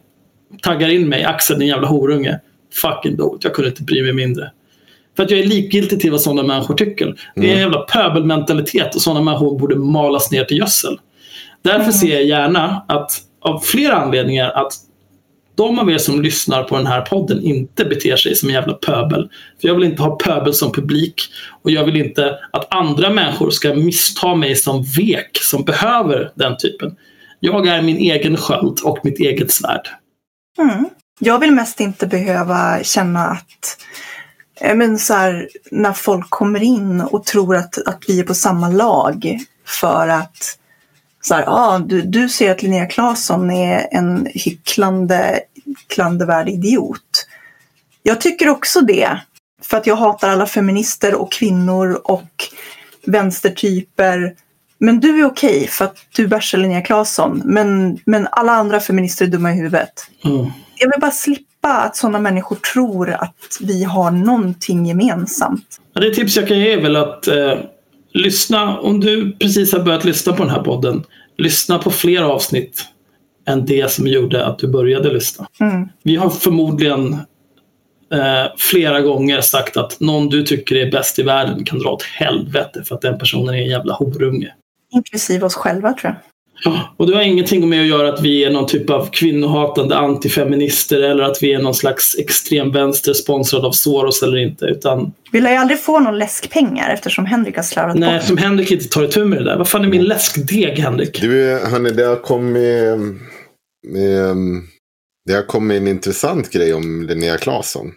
Taggar 0.62 0.88
in 0.88 1.08
mig, 1.08 1.24
Axel 1.24 1.58
din 1.58 1.68
jävla 1.68 1.88
horunge. 1.88 2.40
Fucking 2.72 3.16
do 3.16 3.36
it. 3.36 3.44
Jag 3.44 3.54
kunde 3.54 3.68
inte 3.68 3.82
bry 3.82 4.02
mig 4.02 4.12
mindre. 4.12 4.50
För 5.16 5.22
att 5.22 5.30
jag 5.30 5.40
är 5.40 5.46
likgiltig 5.46 6.00
till 6.00 6.10
vad 6.10 6.20
sådana 6.20 6.42
människor 6.42 6.74
tycker. 6.74 7.16
Det 7.34 7.50
är 7.50 7.54
en 7.54 7.60
jävla 7.60 7.80
pöbelmentalitet 7.80 8.94
och 8.94 9.00
sådana 9.00 9.20
människor 9.20 9.58
borde 9.58 9.76
malas 9.76 10.30
ner 10.30 10.44
till 10.44 10.58
gödsel. 10.58 10.98
Därför 11.62 11.92
ser 11.92 12.14
jag 12.14 12.24
gärna 12.24 12.84
att, 12.88 13.10
av 13.40 13.58
flera 13.58 13.94
anledningar, 13.94 14.50
att 14.50 14.72
de 15.56 15.78
av 15.78 15.90
er 15.90 15.98
som 15.98 16.22
lyssnar 16.22 16.62
på 16.62 16.76
den 16.76 16.86
här 16.86 17.00
podden 17.00 17.42
inte 17.42 17.84
beter 17.84 18.16
sig 18.16 18.36
som 18.36 18.48
en 18.48 18.54
jävla 18.54 18.74
pöbel. 18.74 19.28
För 19.60 19.68
jag 19.68 19.74
vill 19.74 19.84
inte 19.84 20.02
ha 20.02 20.16
pöbel 20.16 20.54
som 20.54 20.72
publik 20.72 21.22
och 21.62 21.70
jag 21.70 21.84
vill 21.84 21.96
inte 21.96 22.38
att 22.50 22.74
andra 22.74 23.10
människor 23.10 23.50
ska 23.50 23.74
missta 23.74 24.34
mig 24.34 24.56
som 24.56 24.82
vek 24.82 25.38
som 25.42 25.64
behöver 25.64 26.30
den 26.34 26.56
typen. 26.56 26.96
Jag 27.40 27.66
är 27.66 27.82
min 27.82 27.96
egen 27.96 28.36
sköld 28.36 28.80
och 28.80 28.98
mitt 29.04 29.18
eget 29.18 29.50
svärd. 29.50 29.88
Mm. 30.58 30.88
Jag 31.20 31.38
vill 31.38 31.52
mest 31.52 31.80
inte 31.80 32.06
behöva 32.06 32.82
känna 32.82 33.26
att 33.26 33.78
eh, 34.60 34.74
men 34.74 34.98
så 34.98 35.14
här, 35.14 35.48
när 35.70 35.92
folk 35.92 36.30
kommer 36.30 36.62
in 36.62 37.00
och 37.00 37.24
tror 37.24 37.56
att, 37.56 37.86
att 37.86 38.04
vi 38.08 38.20
är 38.20 38.24
på 38.24 38.34
samma 38.34 38.68
lag 38.68 39.38
för 39.66 40.08
att 40.08 40.58
så 41.20 41.34
här, 41.34 41.44
ah, 41.46 41.78
du, 41.78 42.02
du 42.02 42.28
ser 42.28 42.50
att 42.50 42.62
Linnea 42.62 42.86
Claesson 42.86 43.50
är 43.50 43.88
en 43.90 44.26
hycklande, 44.34 45.40
klandervärd 45.88 46.48
idiot. 46.48 47.26
Jag 48.02 48.20
tycker 48.20 48.48
också 48.48 48.80
det. 48.80 49.20
För 49.62 49.76
att 49.76 49.86
jag 49.86 49.96
hatar 49.96 50.28
alla 50.28 50.46
feminister 50.46 51.14
och 51.14 51.32
kvinnor 51.32 52.00
och 52.04 52.30
vänstertyper. 53.06 54.34
Men 54.78 55.00
du 55.00 55.20
är 55.20 55.24
okej 55.24 55.66
för 55.66 55.84
att 55.84 55.96
du 56.16 56.26
bärsar 56.26 56.58
Linnea 56.58 56.80
Claesson. 56.80 57.42
Men, 57.44 57.98
men 58.04 58.28
alla 58.32 58.52
andra 58.52 58.80
feminister 58.80 59.24
är 59.24 59.28
dumma 59.28 59.52
i 59.52 59.54
huvudet. 59.54 60.10
Mm. 60.24 60.46
Jag 60.78 60.90
vill 60.90 61.00
bara 61.00 61.10
slippa 61.10 61.68
att 61.68 61.96
sådana 61.96 62.18
människor 62.18 62.56
tror 62.56 63.10
att 63.10 63.58
vi 63.60 63.84
har 63.84 64.10
någonting 64.10 64.86
gemensamt. 64.86 65.80
Ja, 65.92 66.00
det 66.00 66.14
tips 66.14 66.36
jag 66.36 66.48
kan 66.48 66.58
ge 66.58 66.72
är 66.72 66.80
väl 66.80 66.96
att 66.96 67.28
eh, 67.28 67.54
lyssna, 68.12 68.78
om 68.78 69.00
du 69.00 69.32
precis 69.32 69.72
har 69.72 69.80
börjat 69.80 70.04
lyssna 70.04 70.32
på 70.32 70.42
den 70.42 70.52
här 70.52 70.62
podden, 70.62 71.04
lyssna 71.38 71.78
på 71.78 71.90
fler 71.90 72.22
avsnitt 72.22 72.84
än 73.48 73.66
det 73.66 73.90
som 73.90 74.06
gjorde 74.06 74.46
att 74.46 74.58
du 74.58 74.68
började 74.68 75.12
lyssna. 75.12 75.48
Mm. 75.60 75.88
Vi 76.02 76.16
har 76.16 76.30
förmodligen 76.30 77.12
eh, 78.12 78.52
flera 78.56 79.00
gånger 79.00 79.40
sagt 79.40 79.76
att 79.76 80.00
någon 80.00 80.28
du 80.28 80.42
tycker 80.42 80.76
är 80.76 80.90
bäst 80.90 81.18
i 81.18 81.22
världen 81.22 81.64
kan 81.64 81.78
dra 81.78 81.90
åt 81.90 82.02
helvete 82.02 82.84
för 82.84 82.94
att 82.94 83.00
den 83.00 83.18
personen 83.18 83.54
är 83.54 83.58
en 83.58 83.68
jävla 83.68 83.94
horunge. 83.94 84.54
Inklusive 84.94 85.46
oss 85.46 85.54
själva 85.54 85.92
tror 85.92 86.12
jag. 86.12 86.22
Och 86.96 87.06
det 87.06 87.16
har 87.16 87.22
ingenting 87.22 87.68
med 87.68 87.80
att 87.80 87.86
göra 87.86 88.12
att 88.12 88.22
vi 88.22 88.44
är 88.44 88.50
någon 88.50 88.66
typ 88.66 88.90
av 88.90 89.06
kvinnohatande 89.12 89.96
antifeminister 89.96 91.02
eller 91.02 91.24
att 91.24 91.42
vi 91.42 91.52
är 91.52 91.58
någon 91.58 91.74
slags 91.74 92.18
extremvänster 92.18 93.12
sponsrad 93.12 93.64
av 93.64 93.72
Soros 93.72 94.22
eller 94.22 94.36
inte. 94.36 94.64
Utan 94.64 95.12
Vi 95.32 95.40
lär 95.40 95.50
ju 95.50 95.56
aldrig 95.56 95.80
få 95.80 95.98
någon 95.98 96.18
läskpengar 96.18 96.90
eftersom 96.90 97.26
Henrik 97.26 97.56
har 97.56 97.62
slarvat 97.62 97.96
nej, 97.96 98.18
bort. 98.18 98.26
som 98.26 98.36
Henrik 98.36 98.70
inte 98.70 98.88
tar 98.88 99.04
itu 99.04 99.24
med 99.24 99.38
det 99.38 99.44
där. 99.44 99.56
Vad 99.56 99.68
fan 99.68 99.84
är 99.84 99.88
min 99.88 100.04
läskdeg, 100.04 100.78
Henrik? 100.78 101.20
Du, 101.20 101.60
hörni, 101.64 101.90
det 101.90 102.04
har 102.04 102.16
kommit... 102.16 102.84
Eh, 103.96 104.34
det 105.26 105.34
har 105.34 105.42
kommit 105.42 105.80
en 105.80 105.88
intressant 105.88 106.50
grej 106.50 106.74
om 106.74 107.06
Linnea 107.08 107.36
Claesson. 107.36 107.92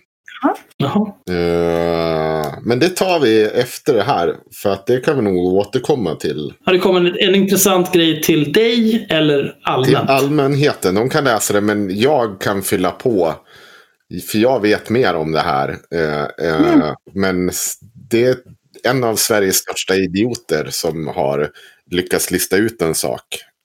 Jaha. 0.78 1.08
Eh, 1.30 2.54
men 2.64 2.80
det 2.80 2.90
tar 2.90 3.20
vi 3.20 3.44
efter 3.44 3.94
det 3.94 4.04
här. 4.04 4.36
För 4.62 4.70
att 4.70 4.86
det 4.88 5.00
kan 5.00 5.16
vi 5.16 5.22
nog 5.22 5.38
återkomma 5.54 6.16
till. 6.16 6.54
Har 6.66 6.74
det 6.74 6.80
kommit 6.80 7.14
en, 7.14 7.30
en 7.30 7.36
intressant 7.36 7.94
grej 7.94 8.22
till 8.22 8.54
dig 8.54 9.08
eller 9.10 9.44
Till 9.44 9.54
allmänt? 9.64 10.10
allmänheten. 10.10 10.96
De 10.96 11.10
kan 11.10 11.24
läsa 11.24 11.54
det 11.54 11.62
men 11.62 12.00
jag 12.00 12.42
kan 12.42 12.62
fylla 12.62 12.92
på. 12.92 13.34
För 14.32 14.38
jag 14.38 14.62
vet 14.62 14.90
mer 14.90 15.14
om 15.16 15.32
det 15.32 15.40
här. 15.40 15.78
Eh, 15.96 16.48
eh, 16.50 16.94
Men 17.14 17.50
s- 17.50 17.78
det 18.10 18.26
är 18.26 18.36
en 18.84 19.04
av 19.04 19.16
Sveriges 19.16 19.56
största 19.56 19.96
idioter 19.96 20.68
som 20.70 21.08
har 21.08 21.50
lyckats 21.92 22.32
lista 22.32 22.58
ut 22.58 22.82
en 22.82 22.96
sak. 22.96 23.24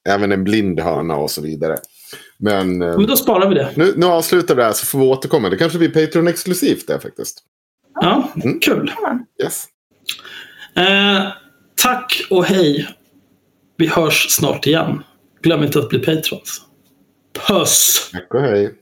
Även 0.08 0.32
en 0.32 0.44
blind 0.44 0.80
hörna 0.80 1.16
och 1.16 1.30
så 1.30 1.40
vidare. 1.42 1.76
Men 2.44 2.82
eh, 2.82 2.96
Men 2.96 3.06
då 3.06 3.16
sparar 3.16 3.48
vi 3.48 3.54
det. 3.54 3.70
nu, 3.76 3.92
nu 3.96 4.06
avslutar 4.06 4.54
vi 4.54 4.60
det 4.60 4.66
här 4.66 4.72
så 4.72 4.86
får 4.86 4.98
vi 4.98 5.04
återkomma. 5.04 5.48
Det 5.48 5.56
kanske 5.56 5.78
blir 5.78 5.88
Patreon-exklusivt 5.88 6.86
där 6.86 6.98
faktiskt. 6.98 7.38
Ja, 8.00 8.28
Mm. 8.44 8.60
kul. 8.60 8.92
Yes. 9.42 9.64
Eh, 10.76 11.26
tack 11.82 12.26
och 12.30 12.44
hej. 12.44 12.88
Vi 13.76 13.86
hörs 13.86 14.26
snart 14.30 14.66
igen. 14.66 15.02
Glöm 15.42 15.62
inte 15.62 15.78
att 15.78 15.88
bli 15.88 15.98
patrons. 15.98 16.60
Puss! 17.48 18.10
Tack 18.12 18.34
och 18.34 18.40
hej. 18.40 18.74